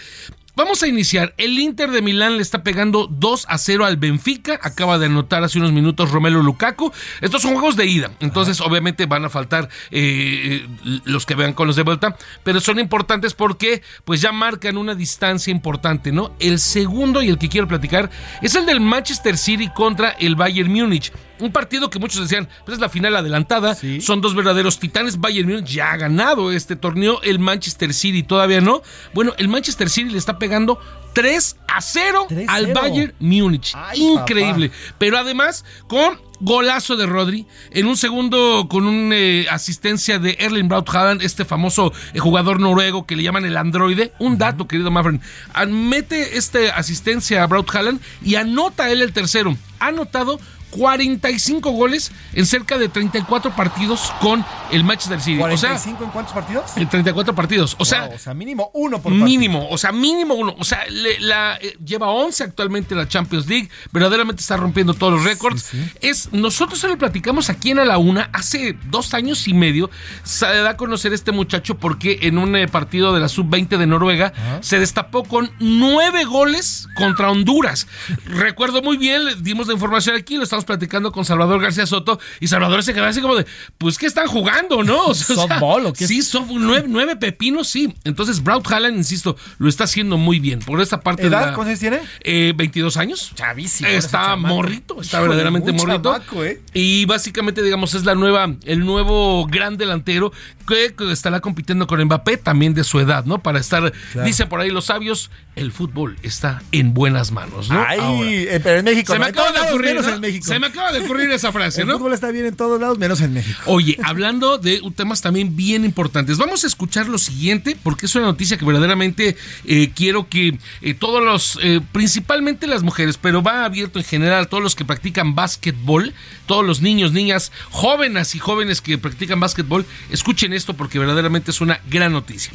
Vamos 0.54 0.82
a 0.82 0.86
iniciar. 0.86 1.32
El 1.38 1.58
Inter 1.58 1.90
de 1.90 2.02
Milán 2.02 2.36
le 2.36 2.42
está 2.42 2.62
pegando 2.62 3.06
2 3.10 3.46
a 3.48 3.56
0 3.56 3.86
al 3.86 3.96
Benfica. 3.96 4.60
Acaba 4.62 4.98
de 4.98 5.06
anotar 5.06 5.42
hace 5.42 5.58
unos 5.58 5.72
minutos 5.72 6.10
Romelo 6.10 6.42
Lukaku. 6.42 6.92
Estos 7.22 7.40
son 7.40 7.54
juegos 7.54 7.74
de 7.74 7.86
ida. 7.86 8.10
Entonces, 8.20 8.60
obviamente, 8.60 9.06
van 9.06 9.24
a 9.24 9.30
faltar 9.30 9.70
eh, 9.90 10.68
los 11.04 11.24
que 11.24 11.36
vean 11.36 11.54
con 11.54 11.68
los 11.68 11.76
de 11.76 11.84
vuelta. 11.84 12.18
Pero 12.44 12.60
son 12.60 12.78
importantes 12.78 13.32
porque, 13.32 13.80
pues, 14.04 14.20
ya 14.20 14.30
marcan 14.30 14.76
una 14.76 14.94
distancia 14.94 15.50
importante, 15.50 16.12
¿no? 16.12 16.36
El 16.38 16.58
segundo 16.58 17.22
y 17.22 17.30
el 17.30 17.38
que 17.38 17.48
quiero 17.48 17.66
platicar 17.66 18.10
es 18.42 18.54
el 18.54 18.66
del 18.66 18.80
Manchester 18.80 19.38
City 19.38 19.70
contra 19.74 20.10
el 20.10 20.36
Bayern 20.36 20.70
Múnich. 20.70 21.12
Un 21.38 21.50
partido 21.50 21.90
que 21.90 21.98
muchos 21.98 22.20
decían, 22.20 22.48
pues 22.64 22.76
es 22.76 22.80
la 22.80 22.88
final 22.88 23.16
adelantada. 23.16 23.74
Son 24.00 24.20
dos 24.20 24.34
verdaderos 24.34 24.78
titanes. 24.78 25.18
Bayern 25.18 25.48
Múnich 25.48 25.66
ya 25.66 25.92
ha 25.92 25.96
ganado 25.96 26.52
este 26.52 26.76
torneo. 26.76 27.20
El 27.22 27.38
Manchester 27.40 27.94
City 27.94 28.22
todavía 28.22 28.60
no. 28.60 28.82
Bueno, 29.12 29.32
el 29.38 29.48
Manchester 29.48 29.90
City 29.90 30.10
le 30.10 30.18
está 30.18 30.38
pegando 30.42 30.80
3 31.12 31.56
a 31.68 31.80
0 31.80 32.26
al 32.48 32.66
3-0. 32.66 32.74
Bayern 32.74 33.14
Múnich. 33.20 33.76
Increíble. 33.94 34.72
Pero 34.98 35.16
además, 35.16 35.64
con 35.86 36.18
golazo 36.40 36.96
de 36.96 37.06
Rodri. 37.06 37.46
En 37.70 37.86
un 37.86 37.96
segundo, 37.96 38.66
con 38.68 38.88
una 38.88 39.52
asistencia 39.52 40.18
de 40.18 40.36
Erling 40.40 40.66
Braut 40.66 40.88
Haaland, 40.88 41.22
este 41.22 41.44
famoso 41.44 41.92
eh, 42.12 42.18
jugador 42.18 42.58
noruego 42.58 43.06
que 43.06 43.14
le 43.14 43.22
llaman 43.22 43.44
el 43.44 43.56
androide. 43.56 44.12
Un 44.18 44.36
dato, 44.36 44.66
querido 44.66 44.90
Mafren. 44.90 45.20
Mete 45.68 46.36
esta 46.36 46.74
asistencia 46.74 47.44
a 47.44 47.46
Braut 47.46 47.72
Haaland 47.72 48.00
y 48.20 48.34
anota 48.34 48.90
él 48.90 49.00
el 49.00 49.12
tercero. 49.12 49.56
Ha 49.78 49.88
anotado 49.88 50.40
45 50.76 51.70
goles 51.70 52.10
en 52.34 52.46
cerca 52.46 52.78
de 52.78 52.88
34 52.88 53.54
partidos 53.54 54.12
con 54.20 54.44
el 54.70 54.84
Manchester 54.84 55.20
City. 55.20 55.40
O 55.42 55.56
sea, 55.56 55.76
¿45 55.76 56.02
en 56.04 56.10
cuántos 56.10 56.32
partidos? 56.34 56.76
en 56.76 56.88
34 56.88 57.34
partidos. 57.34 57.76
O 57.78 57.84
sea, 57.84 58.06
Wow, 58.06 58.16
o 58.16 58.18
sea, 58.18 58.34
mínimo 58.34 58.70
uno 58.74 58.96
por 59.00 59.12
partido. 59.12 59.24
mínimo, 59.24 59.68
o 59.70 59.78
sea, 59.78 59.92
mínimo 59.92 60.34
uno. 60.34 60.54
O 60.58 60.64
sea, 60.64 60.84
le- 60.88 61.20
la, 61.20 61.56
eh, 61.60 61.76
lleva 61.84 62.08
11 62.08 62.44
actualmente 62.44 62.94
en 62.94 62.98
la 62.98 63.08
Champions 63.08 63.46
League. 63.46 63.68
Verdaderamente 63.92 64.40
está 64.40 64.56
rompiendo 64.56 64.94
todos 64.94 65.12
los 65.14 65.24
récords. 65.24 65.70
Es, 66.00 66.32
nosotros 66.32 66.78
se 66.80 66.88
lo 66.88 66.96
platicamos 66.98 67.50
aquí 67.50 67.70
en 67.70 67.78
A 67.78 67.84
la 67.84 67.98
Una 67.98 68.30
hace 68.32 68.76
dos 68.90 69.14
años 69.14 69.46
y 69.48 69.54
medio. 69.54 69.90
Se 70.24 70.46
da 70.46 70.70
a 70.70 70.76
conocer 70.76 71.12
este 71.12 71.32
muchacho 71.32 71.76
porque 71.78 72.18
en 72.22 72.38
un 72.38 72.56
eh, 72.56 72.66
partido 72.68 73.12
de 73.12 73.20
la 73.20 73.28
Sub-20 73.28 73.76
de 73.78 73.86
Noruega 73.86 74.32
se 74.62 74.78
destapó 74.78 75.24
con 75.24 75.50
nueve 75.58 76.24
goles 76.24 76.88
contra 76.96 77.30
Honduras. 77.30 77.86
Recuerdo 78.24 78.82
muy 78.82 78.96
bien, 78.96 79.24
le 79.24 79.34
dimos 79.36 79.66
la 79.66 79.74
información 79.74 80.16
aquí, 80.16 80.36
lo 80.36 80.42
estamos 80.44 80.61
platicando 80.64 81.12
con 81.12 81.24
Salvador 81.24 81.60
García 81.60 81.86
Soto 81.86 82.18
y 82.40 82.48
Salvador 82.48 82.82
se 82.82 82.94
quedó 82.94 83.04
así 83.06 83.20
como 83.20 83.36
de, 83.36 83.46
pues, 83.78 83.98
¿qué 83.98 84.06
están 84.06 84.26
jugando, 84.26 84.82
no? 84.82 85.06
O 85.12 85.14
sea, 85.14 85.36
¿Softball 85.36 85.86
o 85.86 85.92
qué? 85.92 86.06
Sí, 86.06 86.22
soft- 86.22 86.50
nueve, 86.52 86.86
nueve 86.88 87.16
pepinos, 87.16 87.68
sí. 87.68 87.94
Entonces, 88.04 88.42
Braut 88.42 88.66
Haaland, 88.70 88.96
insisto, 88.96 89.36
lo 89.58 89.68
está 89.68 89.84
haciendo 89.84 90.16
muy 90.16 90.38
bien. 90.40 90.60
Por 90.60 90.80
esta 90.80 91.00
parte 91.00 91.26
¿Edad? 91.26 91.40
de 91.40 91.46
la- 91.46 91.54
¿Cuántos 91.54 91.68
años 91.68 91.80
tiene? 91.80 92.00
eh, 92.24 92.52
22 92.56 92.96
años. 92.96 93.32
Chavísimo. 93.34 93.88
Está 93.88 94.36
morrito, 94.36 95.00
está 95.00 95.20
verdaderamente 95.20 95.72
morrito. 95.72 96.12
chamaco, 96.12 96.44
¿eh? 96.44 96.60
Y 96.74 97.04
básicamente, 97.06 97.62
digamos, 97.62 97.94
es 97.94 98.04
la 98.04 98.14
nueva, 98.14 98.54
el 98.64 98.80
nuevo 98.84 99.46
gran 99.46 99.76
delantero 99.76 100.32
que, 100.66 100.94
que 100.96 101.10
estará 101.12 101.40
compitiendo 101.40 101.86
con 101.86 102.02
Mbappé, 102.04 102.36
también 102.36 102.74
de 102.74 102.84
su 102.84 103.00
edad, 103.00 103.24
¿no? 103.24 103.42
Para 103.42 103.58
estar, 103.60 103.92
Claro. 104.12 104.26
dicen 104.26 104.48
por 104.48 104.60
ahí 104.60 104.70
los 104.70 104.86
sabios, 104.86 105.30
el 105.56 105.72
fútbol 105.72 106.16
está 106.22 106.62
en 106.72 106.94
buenas 106.94 107.30
manos, 107.32 107.68
¿no? 107.68 107.84
Ay, 107.86 107.98
Ahora. 108.00 108.30
eh, 108.30 108.60
pero 108.62 108.78
en 108.78 108.84
México. 108.84 109.12
Se 109.12 109.18
me 109.18 109.32
de 109.32 109.40
ocurrir, 109.68 109.96
en 109.96 110.20
México. 110.20 110.46
Se 110.52 110.58
me 110.58 110.66
acaba 110.66 110.92
de 110.92 111.00
ocurrir 111.00 111.30
esa 111.30 111.50
frase, 111.52 111.84
¿no? 111.84 111.92
El 111.92 111.98
fútbol 111.98 112.12
está 112.12 112.30
bien 112.30 112.46
en 112.46 112.56
todos 112.56 112.80
lados, 112.80 112.98
menos 112.98 113.20
en 113.20 113.32
México. 113.32 113.58
Oye, 113.66 113.96
hablando 114.02 114.58
de 114.58 114.80
temas 114.94 115.22
también 115.22 115.56
bien 115.56 115.84
importantes, 115.84 116.38
vamos 116.38 116.64
a 116.64 116.66
escuchar 116.66 117.08
lo 117.08 117.18
siguiente, 117.18 117.76
porque 117.82 118.06
es 118.06 118.14
una 118.14 118.26
noticia 118.26 118.56
que 118.58 118.64
verdaderamente 118.64 119.36
eh, 119.64 119.90
quiero 119.94 120.28
que 120.28 120.58
eh, 120.82 120.94
todos 120.94 121.22
los, 121.24 121.58
eh, 121.62 121.80
principalmente 121.92 122.66
las 122.66 122.82
mujeres, 122.82 123.18
pero 123.18 123.42
va 123.42 123.64
abierto 123.64 123.98
en 123.98 124.04
general, 124.04 124.48
todos 124.48 124.62
los 124.62 124.74
que 124.74 124.84
practican 124.84 125.34
básquetbol, 125.34 126.12
todos 126.46 126.64
los 126.64 126.82
niños, 126.82 127.12
niñas, 127.12 127.52
jóvenes 127.70 128.34
y 128.34 128.38
jóvenes 128.38 128.80
que 128.80 128.98
practican 128.98 129.40
básquetbol, 129.40 129.86
escuchen 130.10 130.52
esto 130.52 130.74
porque 130.74 130.98
verdaderamente 130.98 131.50
es 131.50 131.60
una 131.60 131.80
gran 131.88 132.12
noticia. 132.12 132.52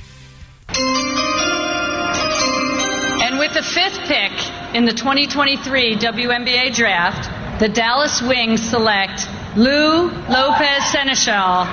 And 3.19 3.39
with 3.39 3.53
the 3.53 3.63
fifth 3.63 3.99
pick 4.07 4.31
in 4.73 4.85
the 4.85 4.93
2023 4.93 5.97
WNBA 5.97 6.75
draft, 6.75 7.29
the 7.59 7.67
Dallas 7.67 8.21
Wings 8.21 8.61
select 8.61 9.27
Lou 9.55 10.11
Lopez 10.29 10.83
Seneschal, 10.91 11.67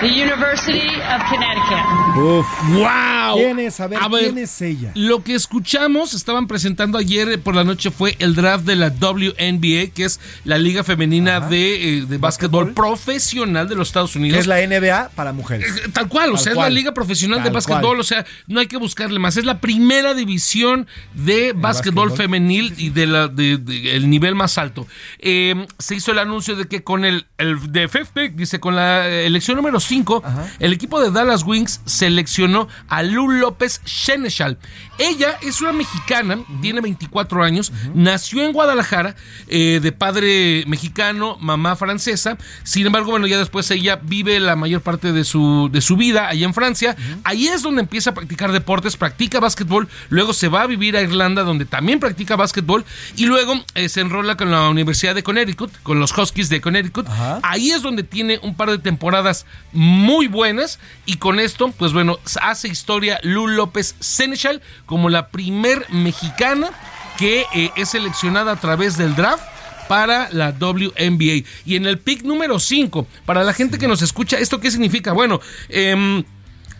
the 0.00 0.06
University 0.08 0.88
of 1.00 1.22
Connecticut. 1.30 2.16
Uf. 2.16 2.46
¡Wow! 2.70 3.36
¿Quién 3.36 3.58
es? 3.60 3.80
A 3.80 3.86
ver, 3.86 3.98
¿quién 4.10 4.38
es 4.38 4.60
ella? 4.60 4.90
Lo 4.94 5.22
que 5.24 5.34
escuchamos, 5.34 6.12
estaban 6.12 6.46
presentando 6.46 6.98
ayer 6.98 7.40
por 7.40 7.54
la 7.54 7.64
noche, 7.64 7.90
fue 7.90 8.14
el 8.18 8.34
draft 8.34 8.64
de 8.66 8.76
la 8.76 8.88
WNBA, 8.90 9.92
que 9.94 10.04
es 10.04 10.20
la 10.44 10.58
Liga 10.58 10.84
Femenina 10.84 11.40
de, 11.40 11.98
eh, 11.98 12.04
de 12.06 12.18
básquetbol 12.18 12.72
profesional 12.74 13.68
de 13.68 13.74
los 13.76 13.88
Estados 13.88 14.14
Unidos. 14.16 14.40
Es 14.40 14.46
la 14.46 14.58
NBA 14.60 15.10
para 15.14 15.32
mujeres. 15.32 15.74
Eh, 15.78 15.88
Tal 15.94 16.08
cual, 16.08 16.32
o 16.32 16.36
sea, 16.36 16.52
es 16.52 16.58
la 16.58 16.68
Liga 16.68 16.92
Profesional 16.92 17.42
de 17.42 17.50
Básquetbol, 17.50 17.80
cual. 17.82 18.00
o 18.00 18.04
sea, 18.04 18.26
no 18.48 18.60
hay 18.60 18.66
que 18.66 18.76
buscarle 18.76 19.18
más. 19.18 19.36
Es 19.38 19.44
la 19.46 19.60
primera 19.60 20.12
división 20.14 20.86
de 21.14 21.52
básquetbol 21.54 22.08
básquetbol. 22.10 22.12
femenil 22.16 22.74
y 22.76 22.90
de 22.90 23.06
la 23.06 23.28
de, 23.28 23.56
de- 23.56 23.96
el 23.96 24.10
nivel 24.10 24.34
más 24.34 24.58
alto. 24.58 24.86
Eh, 25.20 25.66
se 25.78 25.94
hizo 25.94 26.12
el 26.12 26.18
anuncio 26.18 26.54
de 26.56 26.66
que 26.66 26.82
con 26.82 27.04
el, 27.04 27.13
el 27.38 27.72
de 27.72 27.88
fifth 27.88 28.12
pick, 28.12 28.34
dice, 28.34 28.60
con 28.60 28.76
la 28.76 29.08
elección 29.08 29.56
número 29.56 29.80
5, 29.80 30.22
el 30.58 30.72
equipo 30.72 31.00
de 31.00 31.10
Dallas 31.10 31.42
Wings 31.44 31.80
seleccionó 31.84 32.68
a 32.88 33.02
Lu 33.02 33.30
López 33.30 33.80
Senechal. 33.84 34.58
Ella 34.98 35.38
es 35.42 35.60
una 35.60 35.72
mexicana, 35.72 36.38
tiene 36.62 36.80
24 36.80 37.42
años, 37.42 37.72
nació 37.94 38.44
en 38.44 38.52
Guadalajara, 38.52 39.16
eh, 39.48 39.80
de 39.82 39.92
padre 39.92 40.64
mexicano, 40.66 41.36
mamá 41.40 41.76
francesa. 41.76 42.38
Sin 42.62 42.86
embargo, 42.86 43.10
bueno, 43.10 43.26
ya 43.26 43.38
después 43.38 43.70
ella 43.70 44.00
vive 44.02 44.38
la 44.40 44.56
mayor 44.56 44.82
parte 44.82 45.12
de 45.12 45.24
su, 45.24 45.68
de 45.72 45.80
su 45.80 45.96
vida 45.96 46.28
allá 46.28 46.46
en 46.46 46.54
Francia. 46.54 46.96
Ahí 47.24 47.48
es 47.48 47.62
donde 47.62 47.82
empieza 47.82 48.10
a 48.10 48.14
practicar 48.14 48.52
deportes, 48.52 48.96
practica 48.96 49.40
básquetbol, 49.40 49.88
luego 50.08 50.32
se 50.32 50.48
va 50.48 50.62
a 50.62 50.66
vivir 50.66 50.96
a 50.96 51.02
Irlanda, 51.02 51.42
donde 51.42 51.64
también 51.64 52.00
practica 52.00 52.36
básquetbol, 52.36 52.84
y 53.16 53.26
luego 53.26 53.54
eh, 53.74 53.88
se 53.88 54.00
enrola 54.00 54.36
con 54.36 54.50
la 54.50 54.68
Universidad 54.68 55.14
de 55.14 55.22
Connecticut, 55.22 55.72
con 55.82 55.98
los 55.98 56.16
Huskies 56.16 56.48
de 56.48 56.60
Connecticut. 56.60 56.93
Ahí 57.42 57.70
es 57.70 57.82
donde 57.82 58.02
tiene 58.02 58.38
un 58.42 58.54
par 58.54 58.70
de 58.70 58.78
temporadas 58.78 59.46
muy 59.72 60.28
buenas, 60.28 60.78
y 61.06 61.16
con 61.16 61.40
esto, 61.40 61.72
pues 61.76 61.92
bueno, 61.92 62.18
hace 62.40 62.68
historia 62.68 63.18
Lu 63.22 63.48
López 63.48 63.96
Senechal 64.00 64.62
como 64.86 65.08
la 65.08 65.28
primer 65.28 65.86
mexicana 65.90 66.70
que 67.18 67.46
eh, 67.54 67.70
es 67.76 67.90
seleccionada 67.90 68.52
a 68.52 68.56
través 68.56 68.96
del 68.96 69.14
draft 69.14 69.44
para 69.88 70.28
la 70.30 70.50
WNBA. 70.50 71.46
Y 71.64 71.76
en 71.76 71.86
el 71.86 71.98
pick 71.98 72.22
número 72.22 72.58
5, 72.58 73.06
para 73.26 73.44
la 73.44 73.52
gente 73.52 73.78
que 73.78 73.88
nos 73.88 74.02
escucha, 74.02 74.38
¿esto 74.38 74.60
qué 74.60 74.70
significa? 74.70 75.12
Bueno, 75.12 75.40
em, 75.68 76.24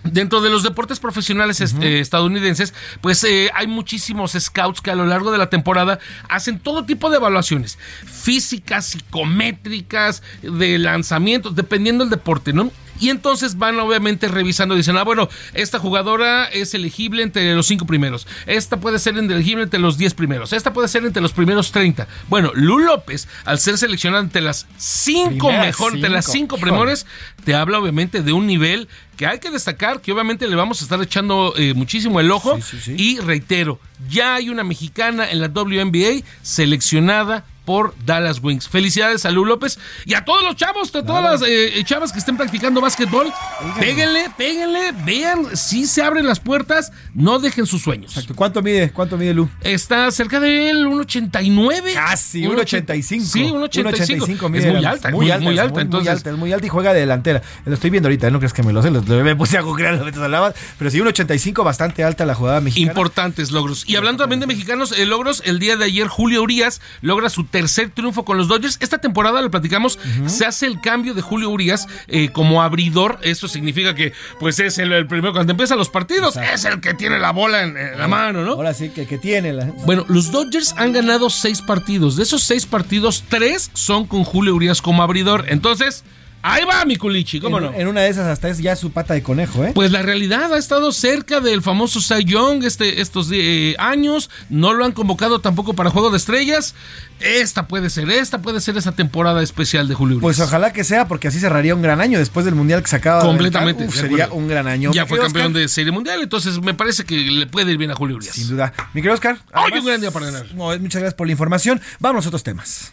Dentro 0.05 0.43
de 0.43 0.51
los 0.51 0.63
deportes 0.63 1.01
profesionales 1.01 1.61
eh, 1.61 2.01
estadounidenses, 2.01 2.75
pues 3.01 3.25
eh, 3.25 3.51
hay 3.55 3.67
muchísimos 3.67 4.33
scouts 4.39 4.83
que 4.83 4.91
a 4.91 4.95
lo 4.95 5.07
largo 5.07 5.33
de 5.33 5.39
la 5.39 5.49
temporada 5.49 5.99
hacen 6.29 6.59
todo 6.59 6.85
tipo 6.85 7.09
de 7.09 7.17
evaluaciones, 7.17 7.79
físicas, 8.05 8.85
psicométricas, 8.85 10.23
de 10.43 10.79
lanzamientos, 10.79 11.55
dependiendo 11.55 12.05
del 12.05 12.11
deporte, 12.11 12.53
¿no? 12.53 12.71
Y 13.01 13.11
entonces 13.11 13.59
van 13.59 13.79
obviamente 13.79 14.29
revisando, 14.29 14.75
dicen, 14.75 14.97
ah, 14.97 15.05
bueno, 15.05 15.29
esta 15.53 15.79
jugadora 15.79 16.47
es 16.47 16.75
elegible 16.75 17.23
entre 17.23 17.55
los 17.55 17.67
cinco 17.67 17.87
primeros, 17.87 18.27
esta 18.47 18.79
puede 18.79 18.99
ser 18.99 19.17
elegible 19.17 19.65
entre 19.65 19.81
los 19.81 19.99
diez 19.99 20.15
primeros, 20.15 20.53
esta 20.53 20.73
puede 20.73 20.89
ser 20.89 21.05
entre 21.05 21.23
los 21.23 21.33
primeros 21.33 21.73
30. 21.73 22.07
Bueno, 22.29 22.53
Lu 22.55 22.79
López, 22.79 23.29
al 23.45 23.59
ser 23.59 23.79
seleccionada 23.79 24.23
entre 24.23 24.43
las 24.43 24.67
cinco 24.77 25.49
Primeras 25.49 25.67
mejor, 25.67 25.95
entre 25.95 26.11
las 26.11 26.27
cinco. 26.27 26.57
primores, 26.57 27.07
te 27.45 27.55
habla 27.55 27.79
obviamente 27.79 28.23
de 28.23 28.33
un 28.33 28.47
nivel 28.47 28.89
que 29.17 29.27
hay 29.27 29.39
que 29.39 29.51
destacar, 29.51 30.01
que 30.01 30.13
obviamente 30.13 30.49
le 30.49 30.57
vamos 30.57 30.81
a 30.81 30.85
estar 30.85 31.01
echando 31.01 31.55
eh, 31.57 31.75
muchísimo 31.75 32.21
el 32.21 32.31
ojo. 32.31 32.59
Y 32.97 33.19
reitero, 33.19 33.81
ya 34.09 34.37
hay 34.37 34.51
una 34.51 34.65
mexicana 34.65 35.31
en 35.31 35.41
la 35.41 35.49
WNBA 35.49 36.25
seleccionada 36.43 37.45
por 37.65 37.95
Dallas 38.05 38.41
Wings. 38.43 38.69
Felicidades 38.69 39.25
a 39.25 39.31
Lu 39.31 39.45
López 39.45 39.79
y 40.05 40.15
a 40.15 40.25
todos 40.25 40.43
los 40.45 40.57
chavos, 40.57 40.95
a 40.95 41.05
todas 41.05 41.41
las 41.41 41.49
eh, 41.49 41.83
chavas 41.85 42.13
que 42.13 42.19
estén 42.19 42.37
practicando 42.37 42.81
básquetbol. 42.81 43.33
Péguenle, 43.79 44.31
péguenle, 44.37 44.93
vean 45.05 45.57
si 45.57 45.87
se 45.87 46.03
abren 46.03 46.27
las 46.27 46.41
puertas, 46.41 46.93
no 47.15 47.39
dejen 47.39 47.67
sus 47.67 47.83
sueños. 47.83 48.15
¿Cuánto 48.35 48.63
mide? 48.63 48.91
¿Cuánto 48.91 49.17
mide 49.17 49.35
Lu? 49.35 49.49
Está 49.61 50.11
cerca 50.11 50.41
de 50.41 50.71
él, 50.71 50.87
1.89. 50.87 51.95
Casi, 51.95 52.43
1.85. 52.43 53.21
Sí, 53.21 53.43
1.85. 53.45 54.51
mide, 54.51 54.69
Es 54.69 54.75
muy 54.75 54.85
alta, 54.85 55.11
muy, 55.11 55.31
alta, 55.31 55.45
muy 55.45 55.59
alta. 55.59 55.81
es 55.81 55.85
entonces, 55.85 56.13
alta, 56.13 56.31
es 56.31 56.37
muy 56.37 56.53
alta 56.53 56.67
y 56.67 56.69
juega 56.69 56.93
de 56.93 57.01
delantera. 57.01 57.43
Lo 57.65 57.75
estoy 57.75 57.91
viendo 57.91 58.09
ahorita, 58.09 58.31
no 58.31 58.39
crees 58.39 58.53
que 58.53 58.63
me 58.63 58.73
lo 58.73 58.83
sé, 58.83 58.91
lo, 58.91 59.03
me 59.03 59.37
puse 59.37 59.59
a 59.59 59.63
googlear 59.63 59.95
lo 60.05 60.11
que 60.11 60.19
hablabas, 60.19 60.55
pero 60.79 60.91
sí, 60.91 60.99
1.85, 60.99 61.65
bastante 61.65 62.05
alta 62.05 62.25
la 62.27 62.35
jugada 62.35 62.61
mexicana. 62.61 62.91
Importantes 62.93 63.51
logros. 63.51 63.85
Y 63.87 63.97
hablando 63.97 64.23
también 64.23 64.41
de 64.41 64.47
mexicanos, 64.47 64.93
eh, 64.93 65.07
logros, 65.07 65.43
el 65.45 65.59
día 65.59 65.77
de 65.77 65.85
ayer 65.87 66.09
Julio 66.09 66.43
Urias 66.43 66.81
logra 67.01 67.29
su 67.29 67.45
tercer 67.55 67.91
triunfo 67.91 68.25
con 68.25 68.37
los 68.37 68.49
Dodgers. 68.49 68.79
Esta 68.81 68.99
temporada, 68.99 69.41
lo 69.41 69.49
platicamos, 69.49 69.97
se 70.27 70.45
hace 70.45 70.67
el 70.67 70.81
cambio 70.81 71.15
de 71.15 71.23
Julio 71.23 71.51
Urias 71.51 71.87
eh, 72.09 72.31
como 72.31 72.65
abridor. 72.65 73.21
Eso 73.23 73.47
significa 73.47 73.95
que 73.95 74.13
pues 74.41 74.59
es 74.59 74.79
el, 74.79 74.91
el 74.91 75.07
primero 75.07 75.33
cuando 75.33 75.53
empiezan 75.53 75.79
los 75.79 75.89
partidos, 75.89 76.37
es 76.37 76.65
el 76.65 76.81
que 76.81 76.95
tiene 76.95 77.21
la 77.21 77.31
bola 77.31 77.63
en, 77.63 77.77
en 77.77 77.97
la 77.97 78.09
mano, 78.09 78.43
¿no? 78.43 78.55
Ahora 78.55 78.75
sí, 78.75 78.89
que, 78.89 79.07
que 79.07 79.19
tiene 79.19 79.53
la... 79.53 79.67
Bueno, 79.87 80.05
los 80.09 80.33
Dodgers 80.33 80.75
han 80.77 80.93
ganado 80.93 81.31
seis 81.31 81.63
partidos. 81.63 82.17
De 82.17 82.25
esos 82.25 82.43
seis 82.43 82.67
partidos, 82.67 83.23
tres 83.29 83.71
son 83.73 84.09
con 84.09 84.25
Julio 84.25 84.57
Urias 84.57 84.83
como 84.83 85.05
abridor. 85.05 85.45
Entonces, 85.47 86.03
ahí 86.45 86.65
va 86.65 86.85
mi 86.85 86.97
culichi, 86.97 87.41
¿cómo 87.41 87.59
en, 87.59 87.65
no? 87.65 87.73
en 87.75 87.89
una 87.89 88.03
de 88.03 88.11
esas 88.11 88.27
hasta 88.27 88.49
es 88.49 88.59
ya 88.59 88.77
su 88.77 88.93
pata 88.93 89.15
de 89.15 89.23
conejo, 89.23 89.65
¿eh? 89.65 89.73
Pues 89.75 89.91
la 89.91 90.03
realidad 90.03 90.53
ha 90.53 90.59
estado 90.59 90.93
cerca 90.93 91.41
del 91.41 91.63
famoso 91.63 92.01
Cy 92.01 92.25
Young 92.25 92.63
este, 92.65 93.01
estos 93.01 93.31
eh, 93.33 93.75
años. 93.79 94.31
No 94.51 94.75
lo 94.75 94.85
han 94.85 94.93
convocado 94.93 95.41
tampoco 95.41 95.73
para 95.73 95.91
Juego 95.91 96.11
de 96.11 96.19
Estrellas. 96.19 96.75
Esta 97.21 97.67
puede 97.67 97.89
ser, 97.89 98.11
esta 98.11 98.43
puede 98.43 98.61
ser 98.61 98.77
esa 98.77 98.93
temporada 98.93 99.43
especial 99.43 99.89
de 99.89 99.95
Julio 99.95 100.21
Pues 100.21 100.39
ojalá 100.41 100.73
que 100.73 100.85
sea, 100.85 101.09
porque 101.09 101.29
así 101.29 101.41
cerraría 101.41 101.75
un 101.75 101.81
gran 101.81 102.01
año 102.01 102.19
después 102.19 102.45
del 102.45 102.55
mundial 102.55 102.83
que 102.83 102.89
se 102.89 102.97
acaba 102.97 103.23
Completamente. 103.23 103.85
de. 103.85 103.89
Uf, 103.89 103.97
sería 103.97 104.29
un 104.31 104.47
gran 104.47 104.67
año. 104.67 104.93
Ya 104.93 105.07
fue 105.07 105.19
campeón 105.19 105.47
Oscar, 105.47 105.63
de 105.63 105.69
Serie 105.69 105.93
Mundial, 105.93 106.21
entonces 106.23 106.61
me 106.61 106.75
parece 106.75 107.05
que 107.05 107.17
le 107.17 107.47
puede 107.47 107.73
ir 107.73 107.79
bien 107.79 107.91
a 107.91 107.95
Julio 107.95 108.17
Urias. 108.17 108.35
Sin 108.35 108.49
duda. 108.49 108.75
Mi 108.93 109.01
querido 109.01 109.15
Oscar. 109.15 109.37
Hoy 109.37 109.63
además- 109.63 109.81
un 109.81 109.87
gran 109.87 110.01
día 110.01 110.11
para 110.11 110.27
ganar. 110.27 110.47
No, 110.55 110.67
muchas 110.79 111.01
gracias 111.01 111.15
por 111.15 111.27
la 111.27 111.33
información. 111.33 111.81
Vamos 112.01 112.27
a 112.27 112.29
otros 112.29 112.43
temas. 112.43 112.93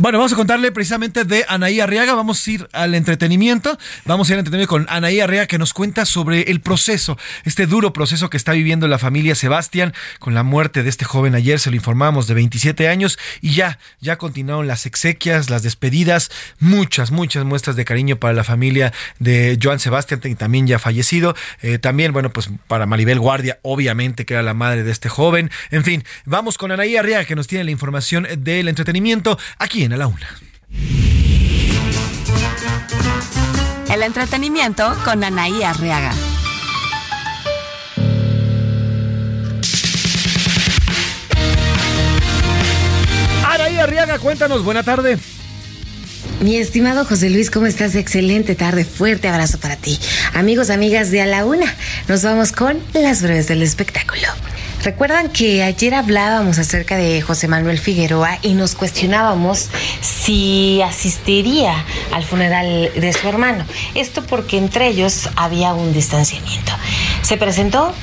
Bueno, 0.00 0.16
vamos 0.16 0.32
a 0.32 0.36
contarle 0.36 0.72
precisamente 0.72 1.24
de 1.24 1.44
Anaí 1.46 1.78
Arriaga. 1.78 2.14
Vamos 2.14 2.48
a 2.48 2.50
ir 2.50 2.66
al 2.72 2.94
entretenimiento. 2.94 3.76
Vamos 4.06 4.30
a 4.30 4.32
ir 4.32 4.36
al 4.36 4.38
entretenimiento 4.38 4.70
con 4.70 4.86
Anaí 4.88 5.20
Arriaga 5.20 5.46
que 5.46 5.58
nos 5.58 5.74
cuenta 5.74 6.06
sobre 6.06 6.50
el 6.50 6.62
proceso, 6.62 7.18
este 7.44 7.66
duro 7.66 7.92
proceso 7.92 8.30
que 8.30 8.38
está 8.38 8.52
viviendo 8.52 8.88
la 8.88 8.96
familia 8.96 9.34
Sebastián 9.34 9.92
con 10.18 10.32
la 10.32 10.42
muerte 10.42 10.82
de 10.82 10.88
este 10.88 11.04
joven 11.04 11.34
ayer. 11.34 11.60
Se 11.60 11.68
lo 11.68 11.76
informamos 11.76 12.26
de 12.26 12.32
27 12.32 12.88
años 12.88 13.18
y 13.42 13.52
ya, 13.52 13.78
ya 14.00 14.16
continuaron 14.16 14.66
las 14.66 14.86
exequias, 14.86 15.50
las 15.50 15.62
despedidas, 15.62 16.30
muchas, 16.60 17.10
muchas 17.10 17.44
muestras 17.44 17.76
de 17.76 17.84
cariño 17.84 18.16
para 18.16 18.32
la 18.32 18.42
familia 18.42 18.94
de 19.18 19.58
Joan 19.62 19.80
Sebastián, 19.80 20.22
también 20.38 20.66
ya 20.66 20.78
fallecido. 20.78 21.36
Eh, 21.60 21.76
también, 21.78 22.14
bueno, 22.14 22.32
pues 22.32 22.48
para 22.68 22.86
Maribel 22.86 23.20
Guardia, 23.20 23.58
obviamente, 23.60 24.24
que 24.24 24.32
era 24.32 24.42
la 24.42 24.54
madre 24.54 24.82
de 24.82 24.92
este 24.92 25.10
joven. 25.10 25.50
En 25.70 25.84
fin, 25.84 26.04
vamos 26.24 26.56
con 26.56 26.72
Anaí 26.72 26.96
Arriaga 26.96 27.26
que 27.26 27.36
nos 27.36 27.48
tiene 27.48 27.64
la 27.64 27.70
información 27.70 28.26
del 28.38 28.66
entretenimiento 28.66 29.38
aquí 29.58 29.84
en 29.84 29.89
A 29.92 29.96
la 29.96 30.06
Una. 30.06 30.28
El 33.92 34.02
entretenimiento 34.02 34.96
con 35.04 35.24
Anaí 35.24 35.64
Arriaga. 35.64 36.12
Anaí 43.44 43.78
Arriaga, 43.78 44.18
cuéntanos, 44.20 44.62
buena 44.62 44.84
tarde. 44.84 45.18
Mi 46.40 46.56
estimado 46.56 47.04
José 47.04 47.28
Luis, 47.28 47.50
¿cómo 47.50 47.66
estás? 47.66 47.94
Excelente 47.94 48.54
tarde, 48.54 48.86
fuerte 48.86 49.28
abrazo 49.28 49.58
para 49.58 49.76
ti. 49.76 49.98
Amigos, 50.32 50.70
amigas 50.70 51.10
de 51.10 51.20
A 51.20 51.26
la 51.26 51.44
Una, 51.44 51.66
nos 52.08 52.22
vamos 52.22 52.52
con 52.52 52.78
las 52.94 53.20
breves 53.20 53.46
del 53.46 53.62
espectáculo. 53.62 54.26
Recuerdan 54.82 55.28
que 55.28 55.62
ayer 55.62 55.92
hablábamos 55.92 56.58
acerca 56.58 56.96
de 56.96 57.20
José 57.20 57.46
Manuel 57.46 57.78
Figueroa 57.78 58.38
y 58.40 58.54
nos 58.54 58.74
cuestionábamos 58.74 59.68
si 60.00 60.80
asistiría 60.80 61.84
al 62.10 62.24
funeral 62.24 62.90
de 62.96 63.12
su 63.12 63.28
hermano. 63.28 63.66
Esto 63.94 64.24
porque 64.24 64.56
entre 64.56 64.88
ellos 64.88 65.28
había 65.36 65.74
un 65.74 65.92
distanciamiento. 65.92 66.72
Se 67.20 67.36
presentó 67.36 67.94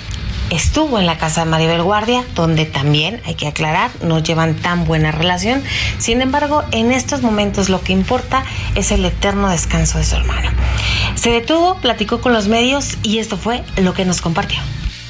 estuvo 0.50 1.00
en 1.00 1.06
la 1.06 1.18
casa 1.18 1.44
de 1.44 1.52
Maribel 1.52 1.84
Guardia, 1.84 2.24
donde 2.36 2.66
también, 2.66 3.22
hay 3.26 3.36
que 3.36 3.48
aclarar, 3.48 3.92
no 4.02 4.20
llevan 4.20 4.56
tan 4.56 4.86
buena 4.86 5.12
relación. 5.12 5.64
Sin 6.00 6.22
embargo, 6.22 6.64
en 6.72 6.92
estos 6.92 7.22
momentos 7.22 7.70
lo 7.70 7.82
que 7.82 7.94
importa 7.94 8.46
es 8.76 8.92
el 8.92 9.06
eterno 9.06 9.50
descanso 9.50 9.98
de 9.98 10.06
su 10.06 10.16
hermano. 10.16 10.50
Se 11.16 11.32
detuvo, 11.32 11.78
platicó 11.80 12.22
con 12.22 12.34
los 12.34 12.48
medios 12.48 12.98
y 13.04 13.20
esto 13.20 13.38
fue 13.38 13.64
lo 13.78 13.94
que 13.94 14.06
nos 14.06 14.22
compartió 14.22 14.60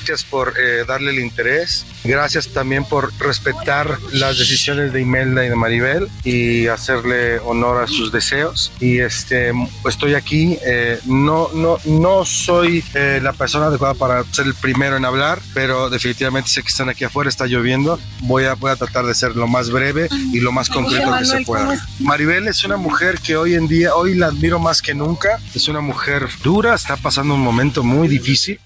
gracias 0.07 0.29
por 0.29 0.53
eh, 0.57 0.85
darle 0.87 1.11
el 1.11 1.19
interés, 1.19 1.85
gracias 2.03 2.49
también 2.49 2.85
por 2.85 3.11
respetar 3.19 3.97
las 4.11 4.37
decisiones 4.37 4.93
de 4.93 5.01
Imelda 5.01 5.45
y 5.45 5.49
de 5.49 5.55
Maribel 5.55 6.07
y 6.23 6.67
hacerle 6.67 7.39
honor 7.39 7.83
a 7.83 7.87
sus 7.87 8.11
deseos. 8.11 8.71
Y 8.79 8.99
este, 8.99 9.51
estoy 9.87 10.15
aquí, 10.15 10.57
eh, 10.65 10.99
no, 11.05 11.49
no, 11.53 11.77
no 11.85 12.25
soy 12.25 12.83
eh, 12.93 13.19
la 13.21 13.33
persona 13.33 13.67
adecuada 13.67 13.93
para 13.93 14.23
ser 14.25 14.45
el 14.45 14.55
primero 14.55 14.97
en 14.97 15.05
hablar, 15.05 15.41
pero 15.53 15.89
definitivamente 15.89 16.49
sé 16.49 16.61
que 16.61 16.69
están 16.69 16.89
aquí 16.89 17.03
afuera, 17.03 17.29
está 17.29 17.45
lloviendo, 17.45 17.99
voy 18.21 18.45
a, 18.45 18.55
voy 18.55 18.71
a 18.71 18.75
tratar 18.75 19.05
de 19.05 19.15
ser 19.15 19.35
lo 19.35 19.47
más 19.47 19.69
breve 19.69 20.07
y 20.33 20.39
lo 20.39 20.51
más 20.51 20.69
concreto 20.69 21.11
que 21.17 21.25
se 21.25 21.41
pueda. 21.41 21.77
Maribel 21.99 22.47
es 22.47 22.63
una 22.63 22.77
mujer 22.77 23.19
que 23.19 23.37
hoy 23.37 23.55
en 23.55 23.67
día, 23.67 23.95
hoy 23.95 24.15
la 24.15 24.27
admiro 24.27 24.59
más 24.59 24.81
que 24.81 24.93
nunca, 24.93 25.39
es 25.53 25.67
una 25.67 25.81
mujer 25.81 26.27
dura, 26.43 26.75
está 26.75 26.97
pasando 26.97 27.33
un 27.33 27.41
momento 27.41 27.83
muy 27.83 28.07
difícil, 28.07 28.59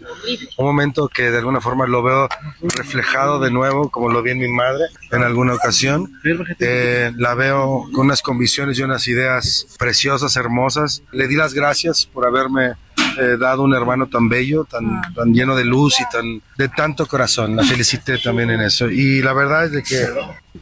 un 0.58 0.66
momento 0.66 1.08
que 1.08 1.32
de 1.32 1.38
alguna 1.38 1.62
forma 1.62 1.88
lo 1.88 2.04
veo 2.04 2.30
reflejado 2.62 3.21
de 3.40 3.52
nuevo, 3.52 3.90
como 3.90 4.10
lo 4.10 4.22
vi 4.22 4.32
en 4.32 4.40
mi 4.40 4.48
madre 4.48 4.86
en 5.12 5.24
alguna 5.24 5.54
ocasión. 5.54 6.12
Eh, 6.60 7.12
la 7.18 7.36
veo 7.36 7.88
con 7.94 8.06
unas 8.06 8.22
convicciones 8.22 8.80
y 8.80 8.84
unas 8.84 9.08
ideas 9.08 9.68
preciosas, 9.78 10.36
hermosas. 10.36 11.04
Le 11.12 11.28
di 11.28 11.36
las 11.36 11.54
gracias 11.54 12.06
por 12.06 12.26
haberme 12.26 12.74
eh, 13.20 13.38
dado 13.40 13.64
un 13.64 13.74
hermano 13.74 14.08
tan 14.08 14.30
bello, 14.30 14.66
tan, 14.66 15.02
tan 15.14 15.34
lleno 15.34 15.56
de 15.56 15.66
luz 15.66 16.00
y 16.00 16.04
tan 16.12 16.42
de 16.58 16.70
tanto 16.70 17.06
corazón. 17.06 17.56
La 17.56 17.64
felicité 17.64 18.18
también 18.18 18.50
en 18.50 18.62
eso. 18.62 18.90
Y 18.90 19.22
la 19.22 19.34
verdad 19.34 19.66
es 19.66 19.72
de 19.72 19.84
que 19.84 20.08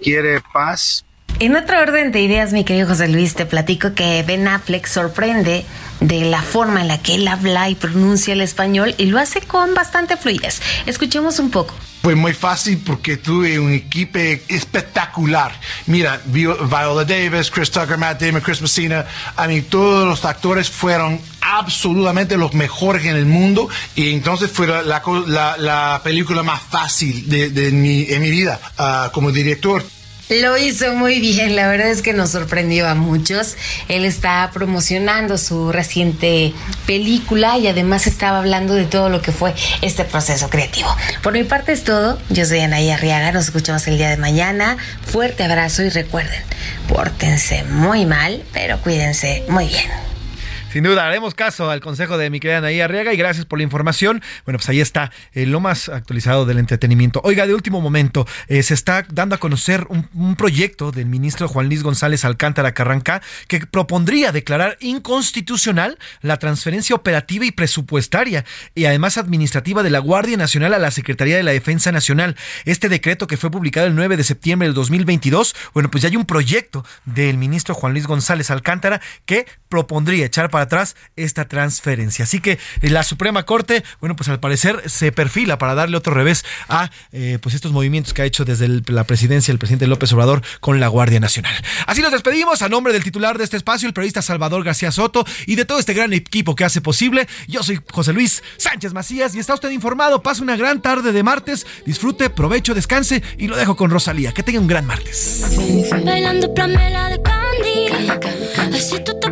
quiere 0.02 0.42
paz, 0.54 1.06
en 1.40 1.56
otro 1.56 1.80
orden 1.80 2.12
de 2.12 2.20
ideas, 2.22 2.52
mi 2.52 2.66
querido 2.66 2.88
José 2.88 3.08
Luis, 3.08 3.34
te 3.34 3.46
platico 3.46 3.94
que 3.94 4.24
Ben 4.24 4.46
Affleck 4.48 4.86
sorprende 4.88 5.64
de 6.00 6.22
la 6.22 6.42
forma 6.42 6.82
en 6.82 6.88
la 6.88 7.02
que 7.02 7.16
él 7.16 7.28
habla 7.28 7.70
y 7.70 7.76
pronuncia 7.76 8.34
el 8.34 8.42
español 8.42 8.96
y 8.98 9.06
lo 9.06 9.20
hace 9.20 9.42
con 9.42 9.74
bastante 9.74 10.18
fluidez. 10.18 10.62
Escuchemos 10.86 11.40
un 11.40 11.52
poco. 11.52 11.74
Fue 12.02 12.16
muy 12.16 12.34
fácil 12.34 12.78
porque 12.86 13.18
tuve 13.18 13.60
un 13.60 13.74
equipo 13.74 14.20
espectacular. 14.48 15.52
Mira, 15.86 16.22
Viola 16.26 17.04
Davis, 17.04 17.52
Chris 17.52 17.70
Tucker, 17.72 17.98
Matt 17.98 18.22
Damon, 18.22 18.42
Chris 18.42 18.62
Messina. 18.62 19.06
A 19.36 19.48
mí 19.48 19.62
todos 19.62 20.08
los 20.08 20.24
actores 20.24 20.70
fueron 20.70 21.20
absolutamente 21.42 22.38
los 22.38 22.54
mejores 22.54 23.06
en 23.06 23.18
el 23.18 23.26
mundo 23.26 23.68
y 23.96 24.14
entonces 24.14 24.50
fue 24.50 24.68
la, 24.68 26.02
película 26.02 26.42
más 26.42 26.62
fácil 26.62 27.28
de, 27.28 27.72
mi, 27.72 28.06
vida 28.06 28.60
ah, 28.78 29.12
como 29.14 29.32
director. 29.32 29.84
Lo 30.30 30.60
hizo 30.60 30.94
muy 30.94 31.20
bien, 31.20 31.56
la 31.56 31.68
verdad 31.68 31.90
es 31.90 32.04
que 32.04 32.14
nos 32.14 32.30
sorprendió 32.30 32.88
a 32.88 32.94
muchos. 32.94 33.56
Él 33.88 34.06
está 34.06 34.52
promocionando 34.54 35.40
su 35.40 35.72
reciente 35.72 36.54
película 36.86 37.58
y 37.58 37.68
además 37.68 38.06
estaba 38.06 38.38
hablando 38.38 38.76
de 38.76 38.86
todo 38.86 39.10
lo 39.10 39.24
que 39.24 39.32
fue 39.32 39.56
este 39.82 40.04
proceso 40.06 40.52
creativo. 40.52 40.96
Por 41.24 41.34
mi 41.34 41.46
parte 41.46 41.72
es 41.72 41.84
todo. 41.84 42.20
Yo 42.30 42.46
soy 42.46 42.60
Anaya 42.60 42.94
Arriaga, 42.94 43.32
nos 43.32 43.46
escuchamos 43.46 43.88
el 43.88 43.98
día 43.98 44.12
de 44.12 44.18
mañana. 44.18 44.78
Fuerte 45.02 45.44
abrazo 45.44 45.82
y 45.82 45.90
recuerden, 45.90 46.44
pórtense 46.88 47.64
muy 47.64 48.06
mal, 48.06 48.44
pero 48.54 48.80
cuídense 48.82 49.44
muy 49.50 49.66
bien. 49.66 49.90
Sin 50.72 50.84
duda, 50.84 51.08
haremos 51.08 51.34
caso 51.34 51.72
al 51.72 51.82
consejo 51.82 52.20
de 52.20 52.30
mi 52.30 52.40
querida 52.40 52.60
Anaí 52.60 52.80
Arriaga 52.80 53.12
y 53.12 53.18
gracias 53.18 53.48
por 53.48 53.58
la 53.58 53.64
información. 53.64 54.22
Bueno, 54.46 54.60
pues 54.60 54.70
ahí 54.70 54.80
está 54.80 55.12
eh, 55.34 55.48
lo 55.48 55.60
más 55.60 55.90
actualizado 55.90 56.46
del 56.46 56.60
entretenimiento. 56.60 57.22
Oiga, 57.24 57.48
de 57.48 57.56
último 57.56 57.82
momento, 57.82 58.28
eh, 58.48 58.62
se 58.62 58.76
está 58.76 59.04
dando 59.12 59.34
a 59.34 59.40
conocer 59.40 59.88
un, 59.90 60.36
proyecto 60.36 60.92
del 60.92 61.08
ministro 61.08 61.48
Juan 61.48 61.70
Luis 61.70 61.82
González 61.82 62.24
Alcántara 62.24 62.76
Carranca 62.76 63.24
que 63.48 63.66
propondría 63.66 64.32
declarar 64.32 64.78
inconstitucional 64.80 65.98
la 66.22 66.38
transferencia 66.38 66.96
operativa 66.96 67.46
y 67.46 67.52
presupuestaria 67.52 68.46
y 68.76 68.86
además 68.86 69.18
administrativa 69.18 69.82
de 69.82 69.90
la 69.90 69.98
Guardia 69.98 70.38
Nacional 70.38 70.76
a 70.76 70.80
la 70.80 70.92
Secretaría 70.92 71.36
de 71.36 71.44
la 71.44 71.52
Defensa 71.52 71.92
Nacional. 71.92 72.36
Este 72.66 72.90
decreto 72.90 73.26
que 73.26 73.38
fue 73.38 73.50
publicado 73.50 73.88
el 73.88 73.96
9 73.96 74.18
de 74.18 74.24
septiembre 74.24 74.68
del 74.68 74.76
2022, 74.76 75.56
bueno, 75.74 75.90
pues 75.90 76.04
ya 76.04 76.10
hay 76.10 76.16
un 76.16 76.26
proyecto 76.26 76.86
del 77.06 77.40
ministro 77.40 77.74
Juan 77.74 77.94
Luis 77.94 78.06
González 78.06 78.52
Alcántara 78.52 79.02
que 79.26 79.48
propondría 79.68 80.26
echar 80.26 80.52
para 80.52 80.59
atrás 80.64 80.96
esta 81.16 81.48
transferencia. 81.48 82.24
Así 82.24 82.40
que 82.40 82.60
eh, 82.82 82.90
la 82.90 83.04
Suprema 83.04 83.44
Corte, 83.44 83.84
bueno, 84.00 84.16
pues 84.16 84.30
al 84.30 84.40
parecer 84.40 84.82
se 84.90 85.12
perfila 85.12 85.58
para 85.58 85.76
darle 85.76 85.98
otro 85.98 86.14
revés 86.14 86.46
a 86.68 86.90
eh, 87.12 87.40
pues 87.42 87.56
estos 87.56 87.72
movimientos 87.72 88.14
que 88.14 88.22
ha 88.22 88.26
hecho 88.26 88.46
desde 88.46 88.68
la 88.88 89.04
presidencia 89.04 89.52
el 89.52 89.60
presidente 89.60 89.88
López 89.88 90.12
Obrador 90.14 90.42
con 90.60 90.80
la 90.80 90.88
Guardia 90.88 91.20
Nacional. 91.20 91.54
Así 91.88 92.02
nos 92.02 92.12
despedimos 92.12 92.62
a 92.62 92.70
nombre 92.70 92.94
del 92.94 93.04
titular 93.04 93.38
de 93.38 93.44
este 93.44 93.58
espacio, 93.58 93.88
el 93.88 93.94
periodista 93.94 94.22
Salvador 94.22 94.64
García 94.64 94.92
Soto 94.92 95.26
y 95.46 95.56
de 95.56 95.66
todo 95.66 95.80
este 95.80 95.94
gran 95.94 96.14
equipo 96.14 96.56
que 96.56 96.64
hace 96.64 96.82
posible. 96.82 97.28
Yo 97.48 97.64
soy 97.64 97.80
José 97.92 98.14
Luis 98.14 98.44
Sánchez 98.58 98.94
Macías 98.94 99.36
y 99.36 99.40
está 99.40 99.54
usted 99.54 99.72
informado. 99.72 100.22
Pase 100.22 100.42
una 100.42 100.56
gran 100.56 100.82
tarde 100.82 101.12
de 101.12 101.24
martes. 101.24 101.66
Disfrute, 101.86 102.30
provecho, 102.30 102.74
descanse 102.74 103.24
y 103.38 103.48
lo 103.48 103.56
dejo 103.56 103.76
con 103.76 103.90
Rosalía. 103.90 104.32
Que 104.32 104.44
tenga 104.44 104.60
un 104.60 104.68
gran 104.68 104.86
martes. 104.86 105.46
Bailando 106.06 106.48
de 106.48 107.22
candy. 107.24 107.90
Así 108.76 109.04
tú 109.04 109.20
te 109.20 109.32